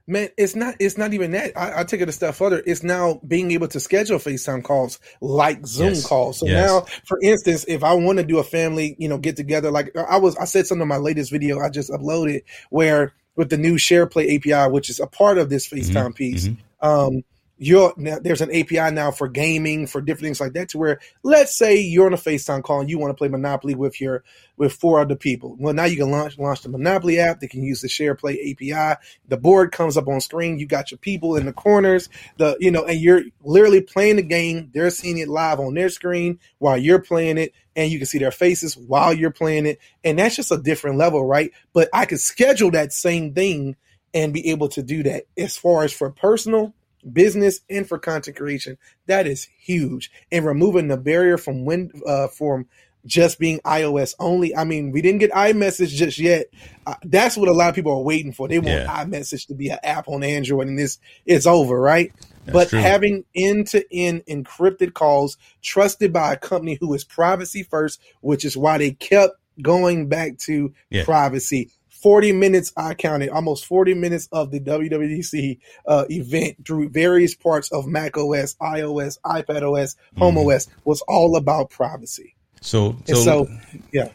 Man, 0.06 0.28
it's 0.36 0.56
not. 0.56 0.74
It's 0.80 0.98
not 0.98 1.14
even 1.14 1.30
that. 1.30 1.56
I, 1.56 1.80
I, 1.80 1.84
take 1.84 2.00
it 2.00 2.08
a 2.08 2.12
step 2.12 2.34
further. 2.34 2.60
It's 2.66 2.82
now 2.82 3.20
being 3.26 3.52
able 3.52 3.68
to 3.68 3.78
schedule 3.78 4.18
FaceTime 4.18 4.64
calls 4.64 4.98
like 5.20 5.64
Zoom 5.64 5.90
yes. 5.90 6.06
calls. 6.06 6.40
So 6.40 6.46
yes. 6.46 6.66
now, 6.66 6.80
for 7.04 7.20
instance, 7.22 7.64
if 7.68 7.84
I 7.84 7.94
want 7.94 8.18
to 8.18 8.24
do 8.24 8.38
a 8.38 8.42
family, 8.42 8.96
you 8.98 9.08
know, 9.08 9.16
get 9.16 9.36
together, 9.36 9.70
like 9.70 9.96
I 9.96 10.16
was, 10.16 10.36
I 10.36 10.44
said 10.44 10.66
something 10.66 10.82
in 10.82 10.88
my 10.88 10.96
latest 10.96 11.30
video 11.30 11.60
I 11.60 11.70
just 11.70 11.88
uploaded 11.88 12.42
where 12.70 13.14
with 13.36 13.48
the 13.48 13.56
new 13.56 13.76
SharePlay 13.76 14.36
API, 14.36 14.72
which 14.72 14.90
is 14.90 14.98
a 14.98 15.06
part 15.06 15.38
of 15.38 15.48
this 15.48 15.68
FaceTime 15.68 15.94
mm-hmm. 15.94 16.12
piece. 16.12 16.48
Mm-hmm. 16.48 16.86
Um, 16.86 17.24
you're 17.62 17.94
now, 17.96 18.18
there's 18.18 18.40
an 18.40 18.54
API 18.54 18.92
now 18.92 19.12
for 19.12 19.28
gaming 19.28 19.86
for 19.86 20.00
different 20.00 20.24
things 20.24 20.40
like 20.40 20.54
that 20.54 20.70
to 20.70 20.78
where 20.78 20.98
let's 21.22 21.54
say 21.54 21.80
you're 21.80 22.06
on 22.06 22.12
a 22.12 22.16
FaceTime 22.16 22.62
call 22.64 22.80
and 22.80 22.90
you 22.90 22.98
want 22.98 23.10
to 23.10 23.16
play 23.16 23.28
Monopoly 23.28 23.76
with 23.76 24.00
your 24.00 24.24
with 24.56 24.72
four 24.72 24.98
other 24.98 25.14
people. 25.14 25.56
Well, 25.58 25.72
now 25.72 25.84
you 25.84 25.96
can 25.96 26.10
launch 26.10 26.38
launch 26.38 26.62
the 26.62 26.68
Monopoly 26.68 27.20
app. 27.20 27.38
They 27.38 27.46
can 27.46 27.62
use 27.62 27.80
the 27.80 27.88
SharePlay 27.88 28.52
API. 28.52 29.00
The 29.28 29.36
board 29.36 29.70
comes 29.70 29.96
up 29.96 30.08
on 30.08 30.20
screen. 30.20 30.58
You 30.58 30.66
got 30.66 30.90
your 30.90 30.98
people 30.98 31.36
in 31.36 31.46
the 31.46 31.52
corners. 31.52 32.08
The 32.36 32.56
you 32.58 32.72
know, 32.72 32.84
and 32.84 33.00
you're 33.00 33.22
literally 33.44 33.80
playing 33.80 34.16
the 34.16 34.22
game. 34.22 34.70
They're 34.74 34.90
seeing 34.90 35.18
it 35.18 35.28
live 35.28 35.60
on 35.60 35.74
their 35.74 35.88
screen 35.88 36.40
while 36.58 36.76
you're 36.76 37.00
playing 37.00 37.38
it, 37.38 37.54
and 37.76 37.92
you 37.92 37.98
can 37.98 38.06
see 38.06 38.18
their 38.18 38.32
faces 38.32 38.76
while 38.76 39.14
you're 39.14 39.30
playing 39.30 39.66
it. 39.66 39.78
And 40.02 40.18
that's 40.18 40.34
just 40.34 40.50
a 40.50 40.58
different 40.58 40.98
level, 40.98 41.24
right? 41.24 41.52
But 41.72 41.88
I 41.92 42.06
could 42.06 42.20
schedule 42.20 42.72
that 42.72 42.92
same 42.92 43.34
thing 43.34 43.76
and 44.12 44.34
be 44.34 44.50
able 44.50 44.68
to 44.70 44.82
do 44.82 45.04
that 45.04 45.24
as 45.38 45.56
far 45.56 45.84
as 45.84 45.92
for 45.92 46.10
personal 46.10 46.74
business 47.10 47.60
and 47.68 47.88
for 47.88 47.98
content 47.98 48.36
creation. 48.36 48.78
That 49.06 49.26
is 49.26 49.48
huge. 49.58 50.10
And 50.30 50.44
removing 50.44 50.88
the 50.88 50.96
barrier 50.96 51.38
from 51.38 51.64
when 51.64 51.90
uh, 52.06 52.28
from 52.28 52.66
just 53.04 53.38
being 53.38 53.60
iOS 53.60 54.14
only. 54.18 54.54
I 54.54 54.64
mean, 54.64 54.92
we 54.92 55.02
didn't 55.02 55.18
get 55.18 55.32
iMessage 55.32 55.88
just 55.88 56.18
yet. 56.18 56.46
Uh, 56.86 56.94
that's 57.04 57.36
what 57.36 57.48
a 57.48 57.52
lot 57.52 57.70
of 57.70 57.74
people 57.74 57.92
are 57.92 58.02
waiting 58.02 58.32
for. 58.32 58.48
They 58.48 58.58
want 58.58 58.68
yeah. 58.68 59.04
iMessage 59.04 59.48
to 59.48 59.54
be 59.54 59.68
an 59.68 59.78
app 59.82 60.08
on 60.08 60.22
Android, 60.22 60.68
and 60.68 60.78
this 60.78 60.98
it's 61.26 61.46
over, 61.46 61.78
right? 61.78 62.12
That's 62.44 62.52
but 62.52 62.68
true. 62.70 62.80
having 62.80 63.24
end 63.34 63.68
to 63.68 63.84
end 63.92 64.24
encrypted 64.26 64.94
calls 64.94 65.36
trusted 65.62 66.12
by 66.12 66.32
a 66.32 66.36
company 66.36 66.76
who 66.80 66.92
is 66.94 67.04
privacy 67.04 67.62
first, 67.62 68.00
which 68.20 68.44
is 68.44 68.56
why 68.56 68.78
they 68.78 68.92
kept 68.92 69.34
going 69.60 70.08
back 70.08 70.38
to 70.38 70.72
yeah. 70.90 71.04
privacy 71.04 71.70
40 72.02 72.32
minutes, 72.32 72.72
I 72.76 72.94
counted 72.94 73.30
almost 73.30 73.64
40 73.66 73.94
minutes 73.94 74.28
of 74.32 74.50
the 74.50 74.60
WWDC 74.60 75.60
uh, 75.86 76.04
event 76.10 76.66
through 76.66 76.88
various 76.88 77.34
parts 77.34 77.70
of 77.70 77.86
Mac 77.86 78.16
OS, 78.18 78.56
iOS, 78.56 79.18
iPad 79.24 79.62
OS, 79.62 79.96
Home 80.18 80.34
mm-hmm. 80.34 80.50
OS 80.50 80.66
was 80.84 81.00
all 81.02 81.36
about 81.36 81.70
privacy. 81.70 82.34
So, 82.60 82.96
so, 83.06 83.14
so 83.14 83.48
yeah. 83.92 84.08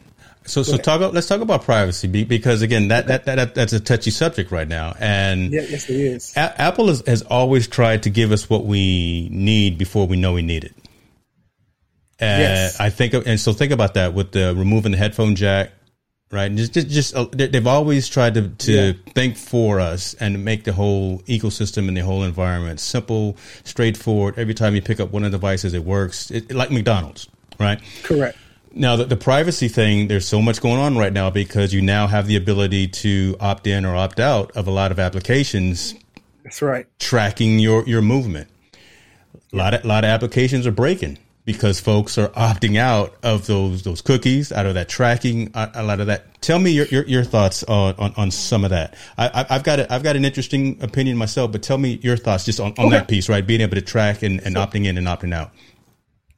So, 0.44 0.62
so 0.62 0.76
talk 0.78 0.96
about, 0.96 1.12
let's 1.12 1.26
talk 1.26 1.40
about 1.40 1.62
privacy 1.62 2.24
because 2.24 2.62
again, 2.62 2.88
that, 2.88 3.06
that, 3.08 3.26
that, 3.26 3.54
that's 3.54 3.72
a 3.72 3.80
touchy 3.80 4.10
subject 4.10 4.50
right 4.50 4.68
now. 4.68 4.94
And 4.98 5.52
yeah, 5.52 5.62
yes, 5.68 5.90
it 5.90 5.96
is. 5.96 6.32
A- 6.36 6.60
Apple 6.60 6.88
has, 6.88 7.02
has 7.06 7.22
always 7.22 7.68
tried 7.68 8.04
to 8.04 8.10
give 8.10 8.32
us 8.32 8.48
what 8.48 8.64
we 8.64 9.28
need 9.30 9.76
before 9.76 10.06
we 10.06 10.16
know 10.16 10.34
we 10.34 10.42
need 10.42 10.64
it. 10.64 10.74
And 12.18 12.42
yes. 12.42 12.80
I 12.80 12.90
think, 12.90 13.14
and 13.14 13.38
so 13.38 13.52
think 13.52 13.72
about 13.72 13.94
that 13.94 14.14
with 14.14 14.32
the 14.32 14.54
removing 14.56 14.92
the 14.92 14.98
headphone 14.98 15.36
jack, 15.36 15.72
right? 16.30 16.54
Just, 16.54 16.72
just, 16.74 16.88
just 16.88 17.16
uh, 17.16 17.26
they've 17.32 17.66
always 17.66 18.08
tried 18.08 18.34
to, 18.34 18.48
to 18.48 18.72
yeah. 18.72 18.92
think 19.14 19.36
for 19.36 19.80
us 19.80 20.14
and 20.14 20.44
make 20.44 20.64
the 20.64 20.72
whole 20.72 21.20
ecosystem 21.20 21.88
and 21.88 21.96
the 21.96 22.02
whole 22.02 22.22
environment 22.22 22.80
simple, 22.80 23.36
straightforward. 23.64 24.38
Every 24.38 24.54
time 24.54 24.74
you 24.74 24.82
pick 24.82 25.00
up 25.00 25.10
one 25.10 25.24
of 25.24 25.32
the 25.32 25.38
devices, 25.38 25.74
it 25.74 25.84
works. 25.84 26.30
It, 26.30 26.52
like 26.52 26.70
McDonald's, 26.70 27.28
right? 27.58 27.80
Correct. 28.02 28.36
Now, 28.72 28.96
the, 28.96 29.06
the 29.06 29.16
privacy 29.16 29.68
thing, 29.68 30.08
there's 30.08 30.26
so 30.26 30.42
much 30.42 30.60
going 30.60 30.78
on 30.78 30.96
right 30.98 31.12
now 31.12 31.30
because 31.30 31.72
you 31.72 31.80
now 31.80 32.06
have 32.06 32.26
the 32.26 32.36
ability 32.36 32.88
to 32.88 33.36
opt 33.40 33.66
in 33.66 33.84
or 33.84 33.96
opt 33.96 34.20
out 34.20 34.52
of 34.56 34.68
a 34.68 34.70
lot 34.70 34.92
of 34.92 34.98
applications. 34.98 35.94
That's 36.44 36.60
right. 36.60 36.86
Tracking 36.98 37.58
your, 37.58 37.86
your 37.88 38.02
movement. 38.02 38.48
A 39.52 39.56
lot 39.56 39.72
of, 39.72 39.84
a 39.84 39.88
lot 39.88 40.04
of 40.04 40.10
applications 40.10 40.66
are 40.66 40.72
breaking 40.72 41.18
because 41.48 41.80
folks 41.80 42.18
are 42.18 42.28
opting 42.28 42.76
out 42.76 43.14
of 43.22 43.46
those 43.46 43.82
those 43.82 44.02
cookies, 44.02 44.52
out 44.52 44.66
of 44.66 44.74
that 44.74 44.86
tracking, 44.86 45.50
a 45.54 45.82
lot 45.82 45.98
of 45.98 46.08
that. 46.08 46.42
Tell 46.42 46.58
me 46.58 46.72
your 46.72 46.84
your, 46.88 47.06
your 47.06 47.24
thoughts 47.24 47.64
on, 47.64 47.94
on, 47.94 48.12
on 48.18 48.30
some 48.30 48.64
of 48.64 48.70
that. 48.70 48.94
I, 49.16 49.46
have 49.48 49.64
got 49.64 49.80
a, 49.80 49.90
I've 49.90 50.02
got 50.02 50.14
an 50.14 50.26
interesting 50.26 50.76
opinion 50.82 51.16
myself, 51.16 51.50
but 51.50 51.62
tell 51.62 51.78
me 51.78 52.00
your 52.02 52.18
thoughts 52.18 52.44
just 52.44 52.60
on, 52.60 52.74
on 52.76 52.88
okay. 52.88 52.98
that 52.98 53.08
piece, 53.08 53.30
right? 53.30 53.46
Being 53.46 53.62
able 53.62 53.76
to 53.76 53.80
track 53.80 54.22
and, 54.22 54.40
and 54.40 54.56
so, 54.56 54.60
opting 54.60 54.84
in 54.84 54.98
and 54.98 55.06
opting 55.06 55.32
out. 55.32 55.52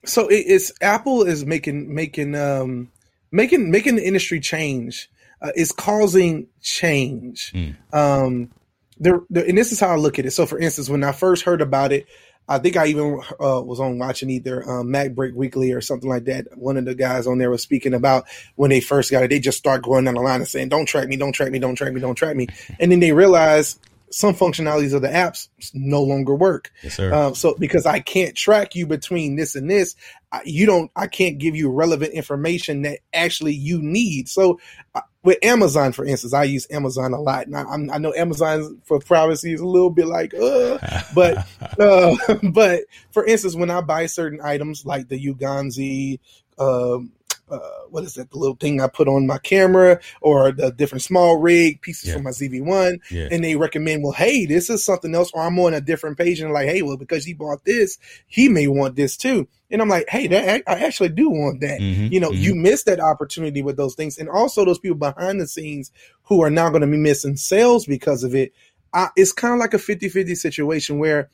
So 0.04 0.28
it's 0.30 0.70
Apple 0.80 1.24
is 1.24 1.44
making 1.44 1.92
making 1.92 2.36
um 2.36 2.92
making 3.32 3.68
making 3.68 3.96
the 3.96 4.06
industry 4.06 4.38
change. 4.38 5.10
Uh, 5.42 5.50
is 5.56 5.72
causing 5.72 6.46
change. 6.60 7.52
Mm. 7.52 7.74
Um, 7.94 8.50
there, 8.98 9.22
and 9.30 9.56
this 9.56 9.72
is 9.72 9.80
how 9.80 9.88
I 9.88 9.96
look 9.96 10.18
at 10.18 10.26
it. 10.26 10.32
So, 10.32 10.44
for 10.44 10.58
instance, 10.58 10.90
when 10.90 11.02
I 11.02 11.12
first 11.12 11.44
heard 11.44 11.62
about 11.62 11.90
it, 11.92 12.06
I 12.50 12.58
think 12.58 12.76
I 12.76 12.86
even 12.86 13.20
uh, 13.40 13.62
was 13.62 13.78
on 13.78 13.98
watching 13.98 14.28
either 14.28 14.68
um, 14.68 14.88
MacBreak 14.88 15.34
Weekly 15.34 15.70
or 15.70 15.80
something 15.80 16.10
like 16.10 16.24
that. 16.24 16.58
One 16.58 16.76
of 16.76 16.84
the 16.84 16.96
guys 16.96 17.28
on 17.28 17.38
there 17.38 17.48
was 17.48 17.62
speaking 17.62 17.94
about 17.94 18.26
when 18.56 18.70
they 18.70 18.80
first 18.80 19.12
got 19.12 19.22
it, 19.22 19.30
they 19.30 19.38
just 19.38 19.56
start 19.56 19.82
going 19.82 20.04
down 20.04 20.14
the 20.14 20.20
line 20.20 20.40
and 20.40 20.48
saying, 20.48 20.68
"Don't 20.68 20.86
track 20.86 21.08
me, 21.08 21.16
don't 21.16 21.32
track 21.32 21.52
me, 21.52 21.60
don't 21.60 21.76
track 21.76 21.92
me, 21.92 22.00
don't 22.00 22.16
track 22.16 22.34
me," 22.34 22.48
and 22.80 22.90
then 22.90 22.98
they 22.98 23.12
realize 23.12 23.78
some 24.10 24.34
functionalities 24.34 24.92
of 24.92 25.02
the 25.02 25.08
apps 25.08 25.48
no 25.72 26.02
longer 26.02 26.34
work. 26.34 26.72
Yes. 26.82 26.98
Um, 26.98 27.34
so 27.36 27.54
because 27.58 27.86
I 27.86 28.00
can't 28.00 28.36
track 28.36 28.74
you 28.74 28.86
between 28.86 29.36
this 29.36 29.54
and 29.54 29.70
this, 29.70 29.94
I, 30.32 30.42
you 30.44 30.66
don't. 30.66 30.90
I 30.96 31.06
can't 31.06 31.38
give 31.38 31.54
you 31.54 31.70
relevant 31.70 32.12
information 32.12 32.82
that 32.82 32.98
actually 33.14 33.54
you 33.54 33.80
need. 33.80 34.28
So 34.28 34.58
uh, 34.94 35.02
with 35.22 35.38
Amazon, 35.42 35.92
for 35.92 36.04
instance, 36.04 36.32
I 36.32 36.44
use 36.44 36.66
Amazon 36.70 37.12
a 37.12 37.20
lot. 37.20 37.48
Now 37.48 37.66
i 37.68 37.98
know 37.98 38.14
Amazon 38.14 38.80
for 38.84 38.98
privacy 39.00 39.52
is 39.52 39.60
a 39.60 39.66
little 39.66 39.90
bit 39.90 40.06
like, 40.06 40.32
uh, 40.34 40.78
but 41.14 41.46
uh, 41.80 42.16
but 42.42 42.82
for 43.10 43.24
instance, 43.26 43.54
when 43.54 43.70
I 43.70 43.80
buy 43.80 44.06
certain 44.06 44.40
items 44.42 44.86
like 44.86 45.08
the 45.08 45.32
Ulanzi. 45.34 46.18
Um, 46.58 47.12
uh, 47.50 47.60
what 47.88 48.04
is 48.04 48.14
that? 48.14 48.30
The 48.30 48.38
little 48.38 48.56
thing 48.56 48.80
I 48.80 48.88
put 48.88 49.08
on 49.08 49.26
my 49.26 49.38
camera 49.38 50.00
or 50.20 50.52
the 50.52 50.70
different 50.70 51.02
small 51.02 51.38
rig 51.38 51.80
pieces 51.80 52.08
yeah. 52.08 52.16
for 52.16 52.22
my 52.22 52.30
ZV-1. 52.30 52.98
Yeah. 53.10 53.28
And 53.30 53.42
they 53.42 53.56
recommend, 53.56 54.02
well, 54.02 54.12
hey, 54.12 54.46
this 54.46 54.70
is 54.70 54.84
something 54.84 55.14
else. 55.14 55.30
Or 55.32 55.42
I'm 55.42 55.58
on 55.58 55.74
a 55.74 55.80
different 55.80 56.18
page 56.18 56.40
and 56.40 56.52
like, 56.52 56.68
hey, 56.68 56.82
well, 56.82 56.96
because 56.96 57.24
he 57.24 57.34
bought 57.34 57.64
this, 57.64 57.98
he 58.26 58.48
may 58.48 58.66
want 58.66 58.96
this 58.96 59.16
too. 59.16 59.48
And 59.70 59.80
I'm 59.80 59.88
like, 59.88 60.08
hey, 60.08 60.26
that, 60.26 60.62
I 60.66 60.72
actually 60.84 61.10
do 61.10 61.30
want 61.30 61.60
that. 61.60 61.80
Mm-hmm, 61.80 62.12
you 62.12 62.20
know, 62.20 62.30
mm-hmm. 62.30 62.42
you 62.42 62.54
missed 62.54 62.86
that 62.86 63.00
opportunity 63.00 63.62
with 63.62 63.76
those 63.76 63.94
things. 63.94 64.18
And 64.18 64.28
also 64.28 64.64
those 64.64 64.80
people 64.80 64.98
behind 64.98 65.40
the 65.40 65.46
scenes 65.46 65.92
who 66.24 66.42
are 66.42 66.50
now 66.50 66.70
going 66.70 66.80
to 66.82 66.86
be 66.86 66.96
missing 66.96 67.36
sales 67.36 67.86
because 67.86 68.24
of 68.24 68.34
it. 68.34 68.52
Uh, 68.92 69.08
it's 69.14 69.32
kind 69.32 69.54
of 69.54 69.60
like 69.60 69.74
a 69.74 69.78
50 69.78 70.08
50 70.08 70.34
situation 70.34 70.98
where 70.98 71.30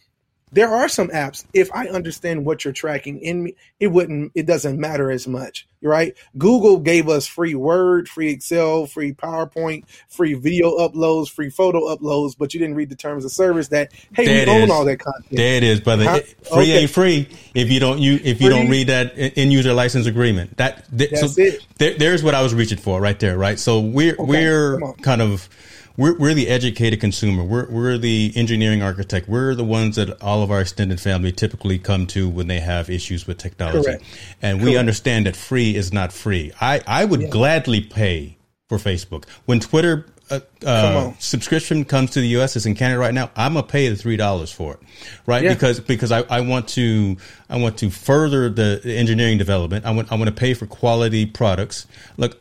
there 0.52 0.68
are 0.68 0.88
some 0.88 1.08
apps 1.08 1.44
if 1.52 1.72
i 1.72 1.88
understand 1.88 2.44
what 2.44 2.64
you're 2.64 2.72
tracking 2.72 3.18
in 3.18 3.42
me 3.42 3.54
it 3.80 3.88
wouldn't 3.88 4.30
it 4.34 4.46
doesn't 4.46 4.78
matter 4.78 5.10
as 5.10 5.26
much 5.26 5.66
right 5.82 6.16
google 6.38 6.78
gave 6.78 7.08
us 7.08 7.26
free 7.26 7.54
word 7.54 8.08
free 8.08 8.30
excel 8.30 8.86
free 8.86 9.12
powerpoint 9.12 9.84
free 10.08 10.34
video 10.34 10.78
uploads 10.78 11.28
free 11.28 11.50
photo 11.50 11.80
uploads 11.94 12.36
but 12.38 12.54
you 12.54 12.60
didn't 12.60 12.76
read 12.76 12.88
the 12.88 12.96
terms 12.96 13.24
of 13.24 13.32
service 13.32 13.68
that 13.68 13.92
hey 14.14 14.24
there 14.24 14.46
we 14.46 14.62
own 14.62 14.70
all 14.70 14.84
that 14.84 14.98
content 14.98 15.26
there 15.30 15.56
it 15.56 15.64
is 15.64 15.80
brother 15.80 16.04
huh? 16.04 16.20
free 16.42 16.62
okay. 16.62 16.78
ain't 16.78 16.90
free 16.90 17.28
if 17.54 17.68
you 17.68 17.80
don't 17.80 17.98
you 17.98 18.14
if 18.14 18.40
you 18.40 18.48
free. 18.48 18.48
don't 18.48 18.68
read 18.68 18.86
that 18.86 19.12
end 19.16 19.52
user 19.52 19.74
license 19.74 20.06
agreement 20.06 20.56
that 20.58 20.84
That's 20.92 21.20
so 21.20 21.42
it. 21.42 21.66
There, 21.78 21.94
there's 21.94 22.22
what 22.22 22.34
i 22.34 22.42
was 22.42 22.54
reaching 22.54 22.78
for 22.78 23.00
right 23.00 23.18
there 23.18 23.36
right 23.36 23.58
so 23.58 23.80
we're 23.80 24.14
okay. 24.14 24.24
we're 24.24 24.92
kind 25.02 25.20
of 25.20 25.48
we're, 25.96 26.16
we're 26.16 26.34
the 26.34 26.48
educated 26.48 27.00
consumer. 27.00 27.44
We're, 27.44 27.66
we're 27.68 27.98
the 27.98 28.32
engineering 28.34 28.82
architect. 28.82 29.28
We're 29.28 29.54
the 29.54 29.64
ones 29.64 29.96
that 29.96 30.22
all 30.22 30.42
of 30.42 30.50
our 30.50 30.60
extended 30.60 31.00
family 31.00 31.32
typically 31.32 31.78
come 31.78 32.06
to 32.08 32.28
when 32.28 32.46
they 32.46 32.60
have 32.60 32.90
issues 32.90 33.26
with 33.26 33.38
technology. 33.38 33.82
Correct. 33.82 34.04
And 34.42 34.62
we 34.62 34.76
understand 34.76 35.26
that 35.26 35.36
free 35.36 35.74
is 35.74 35.92
not 35.92 36.12
free. 36.12 36.52
I, 36.60 36.80
I 36.86 37.04
would 37.04 37.22
yeah. 37.22 37.28
gladly 37.28 37.80
pay 37.80 38.36
for 38.68 38.78
Facebook. 38.78 39.24
When 39.46 39.60
Twitter 39.60 40.06
uh, 40.30 40.40
uh, 40.64 41.12
subscription 41.18 41.84
comes 41.84 42.10
to 42.10 42.20
the 42.20 42.26
U.S. 42.28 42.56
It's 42.56 42.66
in 42.66 42.74
Canada 42.74 42.98
right 42.98 43.14
now. 43.14 43.30
I'm 43.36 43.54
gonna 43.54 43.64
pay 43.64 43.88
the 43.88 43.96
three 43.96 44.16
dollars 44.16 44.50
for 44.50 44.74
it, 44.74 44.80
right? 45.24 45.44
Yeah. 45.44 45.54
Because 45.54 45.78
because 45.78 46.10
I, 46.10 46.22
I 46.22 46.40
want 46.40 46.68
to 46.70 47.16
I 47.48 47.58
want 47.58 47.78
to 47.78 47.90
further 47.90 48.50
the 48.50 48.80
engineering 48.84 49.38
development. 49.38 49.84
I 49.86 49.92
want 49.92 50.10
I 50.10 50.16
want 50.16 50.26
to 50.26 50.34
pay 50.34 50.54
for 50.54 50.66
quality 50.66 51.26
products. 51.26 51.86
Look, 52.16 52.40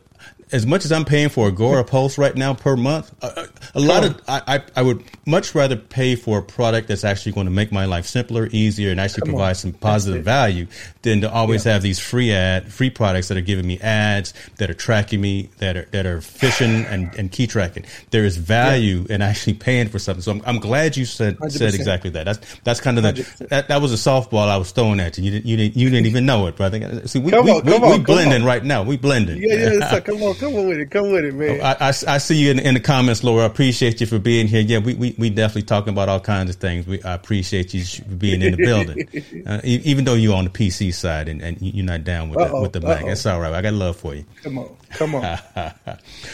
as 0.52 0.64
much 0.64 0.84
as 0.84 0.92
I'm 0.92 1.04
paying 1.04 1.28
for 1.28 1.50
Agorapulse 1.50 2.18
right 2.18 2.34
now 2.36 2.54
per 2.54 2.76
month, 2.76 3.12
a, 3.22 3.48
a 3.74 3.80
lot 3.80 4.04
of 4.04 4.20
I, 4.28 4.42
I, 4.46 4.62
I 4.76 4.82
would 4.82 5.02
much 5.26 5.54
rather 5.54 5.76
pay 5.76 6.14
for 6.14 6.38
a 6.38 6.42
product 6.42 6.88
that's 6.88 7.04
actually 7.04 7.32
going 7.32 7.46
to 7.46 7.50
make 7.50 7.72
my 7.72 7.84
life 7.84 8.06
simpler, 8.06 8.48
easier, 8.52 8.90
and 8.90 9.00
actually 9.00 9.22
Come 9.22 9.30
on. 9.30 9.34
provide 9.34 9.56
some 9.56 9.72
positive 9.72 10.24
value 10.24 10.66
than 11.02 11.20
to 11.22 11.32
always 11.32 11.64
have 11.64 11.82
these 11.82 11.98
free 11.98 12.32
ad 12.32 12.72
free 12.72 12.90
products 12.90 13.28
that 13.28 13.36
are 13.36 13.42
giving 13.42 13.66
me 13.66 13.80
ads 13.80 14.34
that 14.58 14.70
are 14.70 14.74
tracking 14.74 15.20
me 15.20 15.50
that 15.58 15.76
are 15.76 15.84
that 15.92 16.06
are 16.06 16.18
phishing 16.18 16.86
and, 16.90 17.12
and 17.16 17.32
key 17.32 17.46
tracking. 17.46 17.84
There 18.10 18.24
is 18.24 18.36
value 18.36 19.04
in 19.10 19.22
actually 19.22 19.54
paying 19.54 19.88
for 19.88 19.98
something. 19.98 20.22
So 20.22 20.30
I'm, 20.30 20.42
I'm 20.46 20.58
glad 20.60 20.96
you 20.96 21.04
said 21.04 21.38
said 21.50 21.72
100%. 21.72 21.74
exactly 21.74 22.10
that. 22.10 22.24
That's 22.24 22.58
that's 22.60 22.80
kind 22.80 22.98
of 22.98 23.02
the 23.02 23.46
that, 23.50 23.68
that 23.68 23.82
was 23.82 23.92
a 23.92 23.96
softball 23.96 24.48
I 24.48 24.56
was 24.58 24.70
throwing 24.70 25.00
at 25.00 25.18
you. 25.18 25.24
You 25.24 25.30
didn't 25.32 25.46
you 25.46 25.56
didn't, 25.56 25.76
you 25.76 25.90
didn't 25.90 26.06
even 26.06 26.24
know 26.24 26.46
it, 26.46 26.56
brother. 26.56 27.06
See, 27.08 27.18
we 27.18 27.32
Come 27.32 27.44
we, 27.44 27.50
on, 27.50 27.64
we, 27.64 27.72
we 27.72 27.78
on, 27.78 27.80
come 27.80 28.02
blending 28.04 28.42
on. 28.42 28.46
right 28.46 28.64
now. 28.64 28.84
We 28.84 28.96
blending. 28.96 29.42
Yeah, 29.42 29.70
yeah. 29.72 29.90
So 29.90 30.00
come 30.00 30.22
on, 30.22 30.35
come 30.38 30.54
on 30.54 30.68
with 30.68 30.78
it. 30.78 30.90
Come 30.90 31.10
with 31.12 31.24
it, 31.24 31.34
man. 31.34 31.60
I, 31.60 31.76
I, 31.80 31.88
I 31.88 32.18
see 32.18 32.36
you 32.36 32.50
in, 32.50 32.58
in 32.58 32.74
the 32.74 32.80
comments, 32.80 33.24
Laura. 33.24 33.44
I 33.44 33.46
appreciate 33.46 34.00
you 34.00 34.06
for 34.06 34.18
being 34.18 34.46
here. 34.46 34.60
Yeah, 34.60 34.78
we, 34.78 34.94
we, 34.94 35.14
we 35.18 35.30
definitely 35.30 35.62
talking 35.62 35.92
about 35.92 36.08
all 36.08 36.20
kinds 36.20 36.50
of 36.50 36.56
things. 36.56 36.86
We 36.86 37.02
I 37.02 37.14
appreciate 37.14 37.74
you 37.74 37.84
for 37.84 38.04
being 38.04 38.42
in 38.42 38.52
the 38.52 38.64
building, 38.64 39.44
uh, 39.46 39.60
even 39.64 40.04
though 40.04 40.14
you're 40.14 40.36
on 40.36 40.44
the 40.44 40.50
PC 40.50 40.94
side 40.94 41.28
and, 41.28 41.42
and 41.42 41.60
you're 41.60 41.84
not 41.84 42.04
down 42.04 42.30
with 42.30 42.38
the, 42.38 42.60
with 42.60 42.72
the 42.72 42.86
uh-oh. 42.86 43.06
That's 43.06 43.26
all 43.26 43.40
right. 43.40 43.52
I 43.52 43.62
got 43.62 43.74
love 43.74 43.96
for 43.96 44.14
you. 44.14 44.24
Come 44.42 44.58
on, 44.58 44.76
come 44.90 45.14
on. 45.14 45.38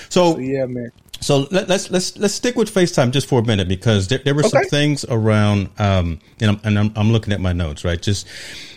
So 0.08 0.38
yeah, 0.38 0.66
man. 0.66 0.90
so 1.20 1.46
let, 1.50 1.68
let's 1.68 1.90
let's 1.90 2.16
let's 2.18 2.34
stick 2.34 2.56
with 2.56 2.72
FaceTime 2.72 3.10
just 3.12 3.28
for 3.28 3.40
a 3.40 3.44
minute 3.44 3.68
because 3.68 4.08
there, 4.08 4.18
there 4.18 4.34
were 4.34 4.42
some 4.42 4.64
things 4.64 5.04
around, 5.08 5.68
um, 5.78 6.18
and 6.40 6.50
I'm 6.50 6.60
and 6.64 6.78
I'm, 6.78 6.92
I'm 6.96 7.12
looking 7.12 7.32
at 7.32 7.40
my 7.40 7.52
notes, 7.52 7.84
right? 7.84 8.00
Just 8.00 8.26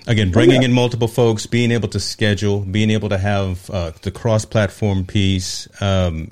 again, 0.07 0.31
bringing 0.31 0.61
yeah. 0.61 0.67
in 0.69 0.73
multiple 0.73 1.07
folks, 1.07 1.45
being 1.45 1.71
able 1.71 1.87
to 1.89 1.99
schedule, 1.99 2.59
being 2.61 2.89
able 2.89 3.09
to 3.09 3.17
have 3.17 3.69
uh, 3.69 3.91
the 4.03 4.11
cross-platform 4.11 5.05
piece. 5.05 5.67
Um, 5.81 6.31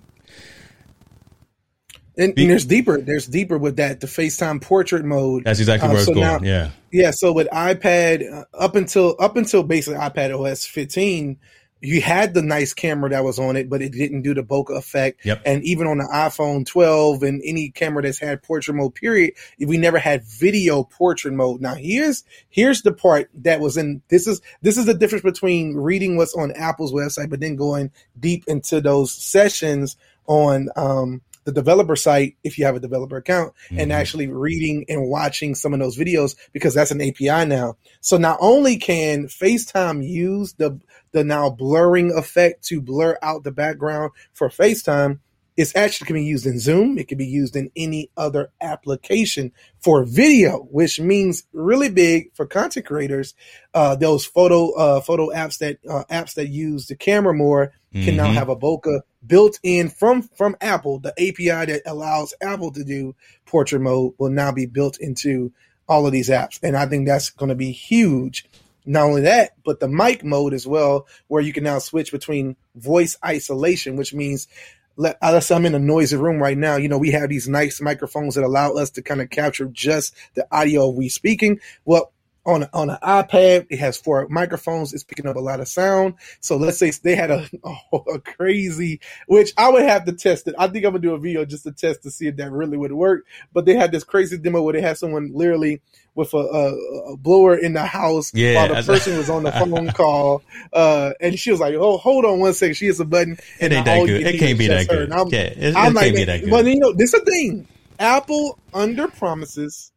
And, 2.16 2.38
and 2.38 2.50
there's 2.52 2.66
deeper. 2.66 3.02
There's 3.02 3.26
deeper 3.26 3.58
with 3.58 3.78
that. 3.78 4.00
The 4.00 4.06
FaceTime 4.08 4.62
portrait 4.62 5.04
mode. 5.04 5.46
that's 5.46 5.60
exactly 5.60 5.88
Uh, 5.90 5.94
where 5.94 5.98
I 5.98 6.02
was 6.02 6.06
so 6.06 6.14
going. 6.14 6.44
now- 6.44 6.48
yeah. 6.48 6.70
Yeah, 6.92 7.10
so 7.12 7.34
with 7.34 7.48
iPad 7.50 8.22
uh, 8.32 8.46
up 8.56 8.76
until 8.76 9.16
up 9.18 9.36
until 9.36 9.64
basically 9.64 9.98
iPad 10.00 10.30
OS 10.40 10.64
15, 10.68 11.38
you 11.84 12.02
had 12.02 12.34
the 12.34 12.42
nice 12.42 12.74
camera 12.74 13.10
that 13.10 13.24
was 13.26 13.38
on 13.38 13.58
it, 13.58 13.70
but 13.70 13.82
it 13.82 13.92
didn't 13.92 14.22
do 14.22 14.34
the 14.34 14.42
bokeh 14.42 14.78
effect. 14.78 15.26
Yep. 15.26 15.42
And 15.46 15.64
even 15.66 15.86
on 15.86 15.98
the 15.98 16.10
iPhone 16.14 16.66
12 16.66 17.24
and 17.24 17.42
any 17.46 17.70
camera 17.72 18.02
that's 18.04 18.20
had 18.20 18.42
portrait 18.42 18.74
mode, 18.76 18.96
period, 18.96 19.34
we 19.60 19.78
never 19.78 20.00
had 20.00 20.24
video 20.24 20.84
portrait 20.84 21.34
mode. 21.34 21.60
Now 21.62 21.76
here's 21.76 22.24
here's 22.50 22.84
the 22.84 22.94
part 22.94 23.30
that 23.36 23.60
was 23.60 23.76
in 23.76 24.02
this 24.08 24.28
is 24.28 24.42
this 24.62 24.78
is 24.78 24.86
the 24.86 24.94
difference 24.94 25.24
between 25.24 25.76
reading 25.76 26.16
what's 26.16 26.34
on 26.36 26.52
Apple's 26.54 26.94
website, 26.94 27.30
but 27.30 27.42
then 27.42 27.58
going 27.58 27.92
deep 28.18 28.46
into 28.48 28.80
those 28.80 29.12
sessions 29.12 29.98
on 30.26 30.70
um 30.78 31.22
the 31.46 31.52
developer 31.52 31.98
site 31.98 32.38
if 32.46 32.58
you 32.58 32.64
have 32.64 32.78
a 32.78 32.80
developer 32.80 33.18
account 33.18 33.54
and 33.70 33.92
Mhm. 33.92 33.94
actually 33.94 34.28
reading 34.28 34.86
and 34.88 35.10
watching 35.10 35.56
some 35.56 35.74
of 35.74 35.80
those 35.82 35.98
videos 35.98 36.38
because 36.54 36.74
that's 36.74 36.92
an 36.92 37.02
API 37.02 37.44
now. 37.46 37.76
So 38.00 38.16
not 38.18 38.38
only 38.40 38.78
can 38.78 39.26
FaceTime 39.28 40.08
use 40.08 40.54
the 40.54 40.80
the 41.14 41.24
now 41.24 41.50
blurring 41.50 42.12
effect 42.12 42.64
to 42.66 42.82
blur 42.82 43.18
out 43.22 43.44
the 43.44 43.52
background 43.52 44.12
for 44.34 44.50
FaceTime, 44.50 45.20
it's 45.56 45.76
actually 45.76 46.08
can 46.08 46.16
be 46.16 46.26
used 46.26 46.48
in 46.48 46.58
Zoom. 46.60 46.98
It 46.98 47.08
can 47.08 47.18
be 47.20 47.28
used 47.28 47.56
in 47.56 47.70
any 47.76 48.10
other 48.18 48.52
application 48.60 49.52
for 49.80 50.04
video, 50.04 50.58
which 50.72 51.00
means 51.00 51.44
really 51.54 51.90
big 51.90 52.34
for 52.34 52.48
content 52.48 52.88
creators. 52.88 53.36
Uh, 53.74 53.96
those 53.96 54.26
photo 54.26 54.72
uh, 54.72 55.00
photo 55.02 55.30
apps 55.30 55.60
that 55.60 55.78
uh, 55.88 56.04
apps 56.12 56.34
that 56.34 56.50
use 56.50 56.88
the 56.88 56.96
camera 56.96 57.34
more 57.36 57.72
can 57.94 58.16
now 58.16 58.26
Mhm. 58.26 58.34
have 58.34 58.50
a 58.50 58.56
bokeh 58.56 59.02
built 59.28 59.60
in 59.62 59.88
from 59.90 60.24
from 60.36 60.56
Apple. 60.60 60.98
The 60.98 61.12
API 61.20 61.66
that 61.72 61.84
allows 61.86 62.34
Apple 62.42 62.72
to 62.72 62.84
do 62.84 63.14
portrait 63.46 63.82
mode 63.82 64.14
will 64.18 64.32
now 64.32 64.52
be 64.52 64.66
built 64.66 64.98
into 65.00 65.52
all 65.88 66.08
of 66.08 66.12
these 66.14 66.30
apps, 66.30 66.60
and 66.64 66.76
I 66.76 66.88
think 66.88 67.06
that's 67.06 67.30
going 67.30 67.50
to 67.50 67.56
be 67.56 67.72
huge. 67.72 68.46
Not 68.86 69.04
only 69.04 69.22
that, 69.22 69.52
but 69.64 69.80
the 69.80 69.88
mic 69.88 70.24
mode 70.24 70.54
as 70.54 70.68
well, 70.68 71.08
where 71.28 71.42
you 71.42 71.54
can 71.54 71.64
now 71.64 71.80
switch 71.80 72.12
between 72.12 72.56
voice 72.76 73.18
isolation, 73.24 73.96
which 73.96 74.14
means 74.14 74.48
let 74.96 75.18
say 75.44 75.56
I'm 75.56 75.66
in 75.66 75.76
a 75.76 75.80
noisy 75.80 76.18
room 76.18 76.42
right 76.42 76.58
now. 76.58 76.76
You 76.76 76.88
know, 76.88 76.98
we 76.98 77.12
have 77.12 77.30
these 77.30 77.48
nice 77.48 77.82
microphones 77.82 78.36
that 78.36 78.44
allow 78.44 78.74
us 78.74 78.92
to 78.92 79.02
kind 79.02 79.22
of 79.22 79.30
capture 79.30 79.66
just 79.66 80.16
the 80.36 80.46
audio 80.52 80.90
we 80.90 81.10
speaking. 81.10 81.60
Well, 81.86 82.12
on 82.46 82.68
on 82.74 82.90
an 82.90 82.98
iPad, 83.04 83.68
it 83.70 83.80
has 83.80 83.98
four 83.98 84.28
microphones. 84.30 84.94
It's 84.94 85.04
picking 85.04 85.28
up 85.28 85.36
a 85.36 85.40
lot 85.40 85.60
of 85.60 85.68
sound. 85.68 86.16
So 86.42 86.58
let's 86.58 86.78
say 86.78 86.92
they 87.04 87.16
had 87.16 87.32
a, 87.32 87.50
a 88.14 88.20
crazy, 88.20 89.00
which 89.28 89.54
I 89.58 89.70
would 89.70 89.84
have 89.84 90.06
to 90.06 90.14
test 90.14 90.48
it. 90.48 90.56
I 90.58 90.68
think 90.68 90.86
I'm 90.86 90.92
gonna 90.92 91.00
do 91.02 91.14
a 91.14 91.20
video 91.20 91.46
just 91.46 91.64
to 91.64 91.72
test 91.72 92.04
to 92.04 92.12
see 92.12 92.28
if 92.28 92.36
that 92.38 92.52
really 92.52 92.78
would 92.78 92.92
work. 92.92 93.26
But 93.54 93.66
they 93.66 93.76
had 93.76 93.92
this 93.92 94.04
crazy 94.04 94.38
demo 94.38 94.62
where 94.62 94.74
they 94.74 94.82
had 94.82 94.98
someone 94.98 95.32
literally 95.34 95.82
with 96.16 96.34
a, 96.34 96.38
a, 96.38 97.14
a 97.14 97.18
blower 97.18 97.56
in 97.56 97.74
the 97.74 97.84
house 97.86 98.34
Yeah, 98.34 98.56
while 98.56 98.76
the 98.76 98.84
person 98.84 99.18
was 99.18 99.30
on 99.30 99.44
the 99.44 99.52
phone 99.54 99.90
call. 99.92 100.44
Uh, 100.72 101.14
and 101.22 101.40
she 101.40 101.52
was 101.52 101.60
like, 101.60 101.76
"Oh, 101.76 101.98
hold 101.98 102.26
on 102.26 102.40
one 102.40 102.54
second." 102.54 102.76
She 102.76 102.88
hits 102.88 103.00
a 103.00 103.06
button. 103.06 103.38
It 103.60 103.72
ain't 103.72 103.86
that 103.86 104.06
good. 104.06 104.22
It 104.28 104.40
can't 104.40 104.60
be 104.60 104.68
that 104.68 104.88
her. 104.88 104.96
good. 104.98 105.04
And 105.12 105.14
I'm, 105.14 105.28
Yeah, 105.30 105.40
it, 105.40 105.58
it 105.60 105.76
I'm 105.76 105.94
like, 105.94 106.06
can't 106.06 106.16
be 106.18 106.24
that 106.26 106.42
good. 106.42 106.50
but 106.50 106.66
you 106.66 106.80
know, 106.80 106.94
this 106.94 107.14
is 107.14 107.22
a 107.22 107.26
thing. 107.26 107.68
Apple 108.00 108.60
under 108.74 109.08
promises, 109.08 109.93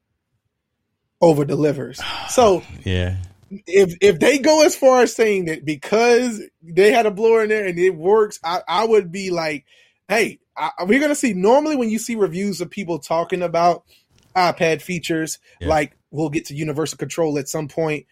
over 1.20 1.44
delivers. 1.44 2.00
So 2.28 2.62
yeah. 2.84 3.16
if 3.66 3.96
if 4.00 4.18
they 4.18 4.38
go 4.38 4.64
as 4.66 4.74
far 4.76 5.02
as 5.02 5.14
saying 5.14 5.44
that 5.46 5.64
because 5.64 6.42
they 6.62 6.90
had 6.92 7.06
a 7.06 7.10
blower 7.10 7.44
in 7.44 7.48
there 7.48 7.64
and 7.66 7.78
it 7.78 7.94
works, 7.94 8.40
I, 8.44 8.60
I 8.66 8.84
would 8.84 9.12
be 9.12 9.30
like, 9.30 9.64
hey, 10.08 10.40
I, 10.56 10.70
we're 10.84 11.00
gonna 11.00 11.14
see. 11.14 11.32
Normally, 11.32 11.76
when 11.76 11.88
you 11.88 11.98
see 11.98 12.16
reviews 12.16 12.60
of 12.60 12.68
people 12.70 12.98
talking 12.98 13.42
about 13.42 13.84
iPad 14.34 14.82
features, 14.82 15.38
Yeah. 15.60 15.68
like 15.68 15.96
we'll 16.10 16.28
get 16.30 16.46
to 16.46 16.54
universal 16.54 16.98
control 16.98 17.38
at 17.38 17.48
some 17.48 17.68
point. 17.68 18.06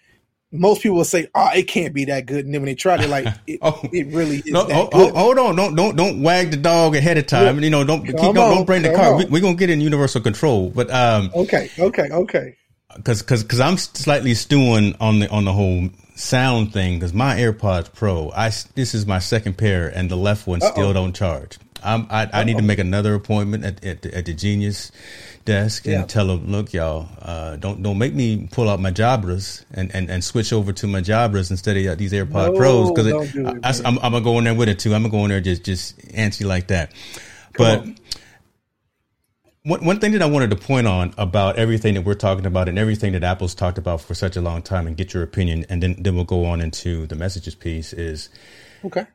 Most 0.53 0.83
people 0.83 0.99
will 0.99 1.05
say, 1.05 1.27
"Oh, 1.35 1.51
it 1.55 1.65
can't 1.65 1.93
be 1.93 2.05
that 2.05 2.27
good," 2.27 2.45
and 2.47 2.55
then 2.55 2.61
when 2.63 2.67
they 2.67 2.77
try, 2.77 2.97
they're 2.97 3.09
like, 3.09 3.27
"It, 3.49 3.59
Oh. 3.61 3.81
it 3.93 4.07
really 4.15 4.37
is 4.37 4.47
No, 4.47 4.63
that 4.65 4.73
hold, 4.73 4.93
good." 4.93 5.13
hold 5.15 5.39
on! 5.39 5.57
Don't 5.57 5.75
don't 5.75 5.97
don't 5.97 6.23
wag 6.23 6.53
the 6.53 6.57
dog 6.57 6.95
ahead 6.95 7.19
of 7.19 7.27
time. 7.27 7.59
You 7.61 7.71
know, 7.71 7.83
don't 7.83 8.07
keep, 8.07 8.15
don't, 8.15 8.39
on, 8.39 8.55
don't 8.55 8.65
bring 8.65 8.83
the 8.83 8.95
car. 8.95 9.15
on. 9.15 9.19
We, 9.19 9.25
we're 9.25 9.41
gonna 9.43 9.57
get 9.57 9.69
in 9.71 9.81
universal 9.81 10.21
control, 10.21 10.71
but 10.71 10.89
um, 10.93 11.31
Okay, 11.35 11.69
okay, 11.79 12.09
okay. 12.11 12.57
Because 12.97 13.23
because 13.23 13.43
because 13.43 13.61
I'm 13.61 13.77
slightly 13.77 14.35
stewing 14.35 14.95
on 15.01 15.21
the 15.21 15.29
on 15.31 15.45
the 15.45 15.53
whole 15.53 15.89
sound 16.15 16.73
thing. 16.73 16.99
Because 16.99 17.13
my 17.15 17.37
AirPods 17.37 17.93
Pro, 17.93 18.31
I 18.31 18.51
this 18.75 18.95
is 18.95 19.07
my 19.07 19.19
second 19.19 19.59
pair, 19.59 19.89
and 19.89 20.11
the 20.11 20.17
left 20.17 20.47
one 20.47 20.61
still 20.61 20.87
Uh-oh. 20.89 20.93
don't 20.93 21.15
charge. 21.15 21.59
I'm, 21.83 22.07
I 22.09 22.29
I 22.33 22.45
need 22.45 22.57
to 22.57 22.63
make 22.63 22.79
another 22.79 23.15
appointment 23.15 23.65
at 23.65 23.85
at 23.85 24.03
the, 24.03 24.17
at 24.17 24.25
the 24.27 24.33
Genius 24.35 24.91
desk 25.45 25.87
and 25.87 26.09
tell 26.09 26.27
them, 26.29 26.51
look, 26.51 26.73
y'all, 26.73 27.07
uh, 27.21 27.57
don't 27.57 27.83
don't 27.83 27.99
make 27.99 28.15
me 28.15 28.49
pull 28.51 28.71
out 28.71 28.81
my 28.81 28.91
Jabras 28.91 29.63
and, 29.75 29.95
and, 29.95 30.09
and 30.09 30.25
switch 30.25 30.55
over 30.55 30.73
to 30.73 30.87
my 30.87 31.03
Jabras 31.03 31.51
instead 31.51 31.77
of 31.77 31.99
these 31.99 32.13
AirPod 32.13 32.53
No, 32.53 32.57
Pros 32.57 32.91
because 32.91 33.33
do 33.33 33.47
it, 33.47 33.47
I, 33.63 33.73
man. 33.73 33.87
am 33.87 33.99
I'm 34.03 34.13
gonna 34.13 34.23
go 34.23 34.39
in 34.39 34.45
there 34.45 34.55
with 34.55 34.71
it 34.71 34.79
too. 34.79 34.95
I'm 34.95 35.03
gonna 35.03 35.13
go 35.13 35.25
in 35.25 35.31
there 35.31 35.43
just 35.43 35.65
just 35.65 35.99
antsy 35.99 36.47
like 36.47 36.69
that. 36.69 36.93
but 37.59 37.81
on. 37.81 37.97
One, 39.65 39.85
one 39.85 39.99
thing 39.99 40.13
that 40.13 40.23
I 40.23 40.27
wanted 40.27 40.51
to 40.51 40.57
point 40.57 40.87
on 40.87 41.15
about 41.17 41.57
everything 41.57 41.95
that 41.95 42.03
we're 42.03 42.15
talking 42.15 42.45
about 42.47 42.69
and 42.69 42.79
everything 42.79 43.13
that 43.15 43.25
Apple's 43.25 43.55
talked 43.55 43.79
about 43.79 44.01
for 44.03 44.15
such 44.15 44.37
a 44.37 44.41
long 44.41 44.63
time 44.63 44.87
and 44.87 44.97
get 44.97 45.15
your 45.15 45.23
opinion 45.23 45.65
and 45.69 45.83
then, 45.83 45.97
then 45.99 46.15
we'll 46.15 46.25
go 46.25 46.45
on 46.45 46.61
into 46.61 47.07
the 47.07 47.17
messages 47.17 47.55
piece 47.55 47.93
is 47.93 48.29
Okay. 48.85 49.07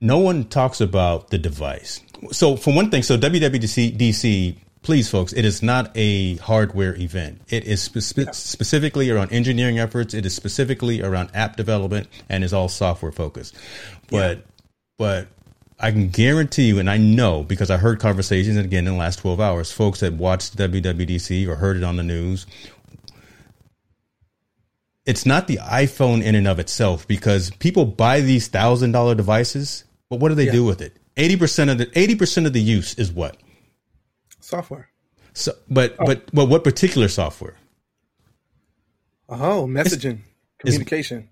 no 0.00 0.18
one 0.18 0.44
talks 0.44 0.80
about 0.80 1.30
the 1.30 1.38
device. 1.38 2.00
So 2.32 2.56
for 2.56 2.74
one 2.74 2.90
thing, 2.90 3.04
so 3.04 3.16
WWDC, 3.16 3.96
DC, 3.96 4.56
please 4.82 5.08
folks, 5.08 5.32
it 5.32 5.44
is 5.44 5.62
not 5.62 5.92
a 5.94 6.36
hardware 6.38 6.96
event. 6.96 7.40
It 7.48 7.64
is 7.64 7.80
spe- 7.82 8.32
specifically 8.32 9.10
around 9.10 9.30
engineering 9.32 9.78
efforts. 9.78 10.12
It 10.12 10.26
is 10.26 10.34
specifically 10.34 11.02
around 11.02 11.30
app 11.34 11.56
development 11.56 12.08
and 12.28 12.42
is 12.42 12.52
all 12.52 12.68
software 12.68 13.12
focused. 13.12 13.56
But, 14.10 14.44
but 14.98 15.28
I 15.84 15.90
can 15.92 16.08
guarantee 16.08 16.64
you, 16.64 16.78
and 16.78 16.88
I 16.88 16.96
know 16.96 17.42
because 17.42 17.70
I 17.70 17.76
heard 17.76 18.00
conversations 18.00 18.56
and 18.56 18.64
again 18.64 18.86
in 18.86 18.94
the 18.94 18.98
last 18.98 19.18
12 19.18 19.40
hours, 19.40 19.70
folks 19.70 20.00
that 20.00 20.14
watched 20.14 20.56
WWDC 20.56 21.46
or 21.46 21.56
heard 21.56 21.76
it 21.76 21.84
on 21.84 21.96
the 21.96 22.02
news 22.02 22.46
it's 25.06 25.26
not 25.26 25.46
the 25.46 25.58
iPhone 25.58 26.22
in 26.22 26.34
and 26.34 26.48
of 26.48 26.58
itself 26.58 27.06
because 27.06 27.50
people 27.50 27.84
buy 27.84 28.20
these 28.20 28.48
thousand 28.48 28.92
dollar 28.92 29.14
devices, 29.14 29.84
but 30.08 30.18
what 30.20 30.30
do 30.30 30.34
they 30.34 30.46
Yeah. 30.46 30.52
do 30.52 30.64
with 30.64 30.80
it? 30.80 30.96
Eighty 31.16 31.36
percent 31.36 31.70
of 31.70 31.78
the 31.78 31.90
eighty 31.98 32.14
percent 32.14 32.46
of 32.46 32.52
the 32.52 32.60
use 32.60 32.94
is 32.94 33.12
what? 33.12 33.36
Software. 34.40 34.88
So, 35.34 35.52
but 35.68 35.94
oh. 35.98 36.06
but 36.06 36.30
but 36.32 36.46
what 36.46 36.64
particular 36.64 37.08
software? 37.08 37.56
Oh, 39.28 39.66
messaging, 39.66 40.20
communication. 40.58 41.28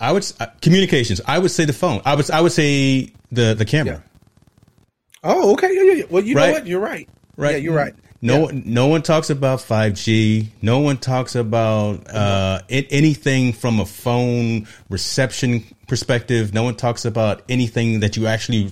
I 0.00 0.12
would 0.12 0.30
uh, 0.40 0.46
communications. 0.60 1.20
I 1.26 1.38
would 1.38 1.50
say 1.50 1.64
the 1.64 1.72
phone. 1.72 2.00
I 2.04 2.14
would 2.14 2.30
I 2.30 2.40
would 2.40 2.52
say 2.52 3.12
the 3.32 3.54
the 3.54 3.64
camera. 3.64 4.02
Oh, 5.24 5.52
okay. 5.54 5.74
Yeah, 5.74 5.82
yeah, 5.82 5.92
yeah. 5.94 6.04
Well, 6.10 6.22
you 6.22 6.36
Right. 6.36 6.46
know 6.48 6.52
what? 6.54 6.66
You're 6.66 6.80
right. 6.80 7.08
Right. 7.36 7.52
Yeah, 7.52 7.56
you're 7.58 7.74
right. 7.74 7.94
No, 8.20 8.50
yeah. 8.50 8.60
no 8.64 8.86
one 8.88 9.02
talks 9.02 9.30
about 9.30 9.60
5G. 9.60 10.48
No 10.62 10.80
one 10.80 10.96
talks 10.96 11.34
about 11.36 12.08
uh, 12.12 12.60
anything 12.68 13.52
from 13.52 13.78
a 13.80 13.86
phone 13.86 14.66
reception 14.90 15.64
perspective. 15.86 16.52
No 16.52 16.62
one 16.64 16.74
talks 16.74 17.04
about 17.04 17.42
anything 17.48 18.00
that 18.00 18.16
you 18.16 18.26
actually 18.26 18.70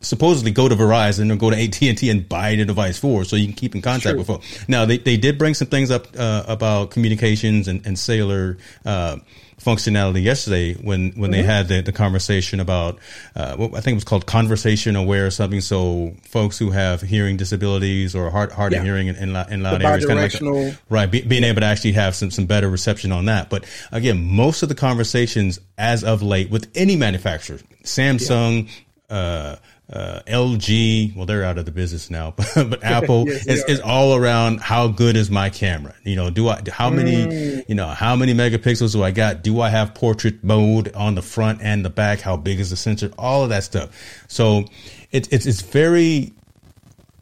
supposedly 0.00 0.50
go 0.52 0.68
to 0.68 0.74
Verizon 0.76 1.32
or 1.32 1.36
go 1.36 1.50
to 1.50 1.56
AT 1.56 1.80
and 1.82 1.98
T 1.98 2.10
and 2.10 2.28
buy 2.28 2.54
the 2.56 2.64
device 2.64 2.98
for, 2.98 3.24
so 3.24 3.34
you 3.36 3.46
can 3.46 3.54
keep 3.54 3.74
in 3.74 3.82
contact 3.82 4.16
with 4.18 4.26
folks. 4.28 4.68
Now 4.68 4.84
they, 4.84 4.98
they 4.98 5.16
did 5.16 5.38
bring 5.38 5.54
some 5.54 5.68
things 5.68 5.90
up 5.90 6.06
uh, 6.16 6.44
about 6.46 6.90
communications 6.90 7.66
and, 7.68 7.84
and 7.86 7.96
cellular 7.98 8.58
uh, 8.84 9.18
functionality 9.58 10.22
yesterday 10.22 10.74
when 10.74 11.10
when 11.12 11.30
mm-hmm. 11.30 11.32
they 11.32 11.42
had 11.42 11.68
the, 11.68 11.80
the 11.80 11.92
conversation 11.92 12.60
about 12.60 12.98
uh, 13.34 13.56
what 13.56 13.74
I 13.74 13.80
think 13.80 13.92
it 13.92 13.96
was 13.96 14.04
called 14.04 14.26
conversation 14.26 14.96
aware 14.96 15.26
or 15.26 15.30
something. 15.30 15.60
So 15.60 16.14
folks 16.22 16.58
who 16.58 16.70
have 16.70 17.02
hearing 17.02 17.36
disabilities 17.36 18.14
or 18.14 18.30
hard 18.30 18.52
hard 18.52 18.72
yeah. 18.72 18.78
of 18.78 18.84
hearing 18.84 19.08
in, 19.08 19.16
in, 19.16 19.36
in 19.50 19.62
loud 19.62 19.82
areas, 19.82 20.06
kind 20.06 20.18
of 20.18 20.32
like 20.32 20.40
a, 20.40 20.78
right, 20.88 21.10
be, 21.10 21.22
being 21.22 21.44
able 21.44 21.60
to 21.60 21.66
actually 21.66 21.92
have 21.92 22.14
some 22.14 22.30
some 22.30 22.46
better 22.46 22.68
reception 22.68 23.12
on 23.12 23.26
that. 23.26 23.50
But 23.50 23.64
again, 23.92 24.24
most 24.24 24.62
of 24.62 24.68
the 24.68 24.74
conversations 24.74 25.58
as 25.76 26.04
of 26.04 26.22
late 26.22 26.50
with 26.50 26.70
any 26.74 26.96
manufacturer, 26.96 27.58
Samsung. 27.82 28.66
Yeah. 28.66 28.72
Uh, 29.10 29.56
uh, 29.90 30.20
LG, 30.26 31.16
well, 31.16 31.24
they're 31.24 31.44
out 31.44 31.56
of 31.56 31.64
the 31.64 31.70
business 31.70 32.10
now, 32.10 32.30
but, 32.36 32.70
but 32.70 32.82
Apple 32.84 33.26
yes, 33.26 33.46
is, 33.46 33.64
is 33.64 33.80
all 33.80 34.14
around 34.14 34.60
how 34.60 34.88
good 34.88 35.16
is 35.16 35.30
my 35.30 35.50
camera? 35.50 35.94
You 36.04 36.16
know, 36.16 36.30
do 36.30 36.48
I, 36.48 36.62
how 36.70 36.90
many, 36.90 37.26
mm. 37.26 37.68
you 37.68 37.74
know, 37.74 37.86
how 37.86 38.14
many 38.14 38.34
megapixels 38.34 38.92
do 38.92 39.02
I 39.02 39.10
got? 39.10 39.42
Do 39.42 39.60
I 39.60 39.70
have 39.70 39.94
portrait 39.94 40.44
mode 40.44 40.94
on 40.94 41.14
the 41.14 41.22
front 41.22 41.60
and 41.62 41.84
the 41.84 41.90
back? 41.90 42.20
How 42.20 42.36
big 42.36 42.60
is 42.60 42.70
the 42.70 42.76
sensor? 42.76 43.10
All 43.18 43.42
of 43.44 43.48
that 43.50 43.64
stuff. 43.64 43.90
So 44.28 44.64
it's, 45.10 45.28
it's, 45.28 45.46
it's 45.46 45.62
very, 45.62 46.32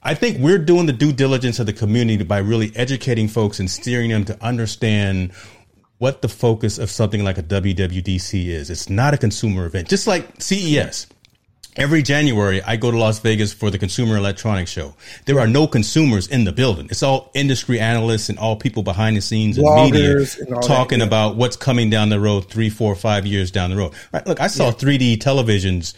I 0.02 0.14
think 0.14 0.38
we're 0.38 0.58
doing 0.58 0.86
the 0.86 0.92
due 0.92 1.12
diligence 1.12 1.60
of 1.60 1.66
the 1.66 1.72
community 1.72 2.24
by 2.24 2.38
really 2.38 2.72
educating 2.74 3.28
folks 3.28 3.60
and 3.60 3.70
steering 3.70 4.10
them 4.10 4.24
to 4.24 4.44
understand 4.44 5.32
what 5.98 6.20
the 6.20 6.28
focus 6.28 6.78
of 6.78 6.90
something 6.90 7.24
like 7.24 7.38
a 7.38 7.42
WWDC 7.42 8.46
is. 8.46 8.70
It's 8.70 8.90
not 8.90 9.14
a 9.14 9.16
consumer 9.16 9.66
event, 9.66 9.88
just 9.88 10.06
like 10.06 10.40
CES. 10.40 11.06
Every 11.76 12.02
January, 12.02 12.62
I 12.62 12.76
go 12.76 12.90
to 12.90 12.96
Las 12.96 13.18
Vegas 13.18 13.52
for 13.52 13.70
the 13.70 13.76
Consumer 13.76 14.16
Electronics 14.16 14.70
Show. 14.70 14.94
There 15.26 15.38
are 15.38 15.46
no 15.46 15.66
consumers 15.66 16.26
in 16.26 16.44
the 16.44 16.52
building. 16.52 16.86
It's 16.90 17.02
all 17.02 17.30
industry 17.34 17.78
analysts 17.78 18.30
and 18.30 18.38
all 18.38 18.56
people 18.56 18.82
behind 18.82 19.14
the 19.14 19.20
scenes 19.20 19.58
and 19.58 19.66
media 19.74 20.16
and 20.16 20.62
talking 20.62 21.00
that, 21.00 21.04
yeah. 21.04 21.08
about 21.08 21.36
what's 21.36 21.56
coming 21.56 21.90
down 21.90 22.08
the 22.08 22.18
road 22.18 22.48
three, 22.48 22.70
four, 22.70 22.94
five 22.94 23.26
years 23.26 23.50
down 23.50 23.68
the 23.68 23.76
road. 23.76 23.92
Right, 24.10 24.26
look, 24.26 24.40
I 24.40 24.46
saw 24.46 24.68
yeah. 24.68 24.72
3D 24.72 25.18
televisions 25.18 25.94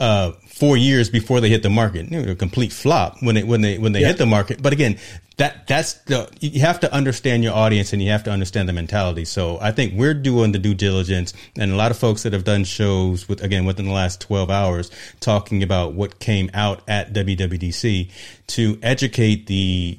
uh, 0.00 0.32
four 0.46 0.76
years 0.76 1.10
before 1.10 1.40
they 1.40 1.50
hit 1.50 1.62
the 1.62 1.70
market. 1.70 2.12
A 2.12 2.34
complete 2.34 2.72
flop 2.72 3.22
when 3.22 3.34
they 3.34 3.44
when 3.44 3.60
they 3.60 3.78
when 3.78 3.92
they 3.92 4.00
yeah. 4.00 4.08
hit 4.08 4.18
the 4.18 4.26
market. 4.26 4.62
But 4.62 4.72
again, 4.72 4.98
that 5.36 5.66
that's 5.66 5.94
the 6.04 6.28
you 6.40 6.60
have 6.62 6.80
to 6.80 6.92
understand 6.92 7.44
your 7.44 7.54
audience 7.54 7.92
and 7.92 8.02
you 8.02 8.10
have 8.10 8.24
to 8.24 8.30
understand 8.30 8.68
the 8.68 8.72
mentality. 8.72 9.26
So 9.26 9.58
I 9.60 9.72
think 9.72 9.94
we're 9.94 10.14
doing 10.14 10.52
the 10.52 10.58
due 10.58 10.74
diligence, 10.74 11.34
and 11.56 11.70
a 11.70 11.76
lot 11.76 11.90
of 11.90 11.98
folks 11.98 12.22
that 12.22 12.32
have 12.32 12.44
done 12.44 12.64
shows 12.64 13.28
with 13.28 13.42
again 13.42 13.66
within 13.66 13.86
the 13.86 13.92
last 13.92 14.22
twelve 14.22 14.50
hours 14.50 14.90
talking 15.20 15.62
about 15.62 15.92
what 15.92 16.18
came 16.18 16.50
out 16.54 16.82
at 16.88 17.12
WWDC 17.12 18.10
to 18.48 18.78
educate 18.82 19.46
the 19.46 19.98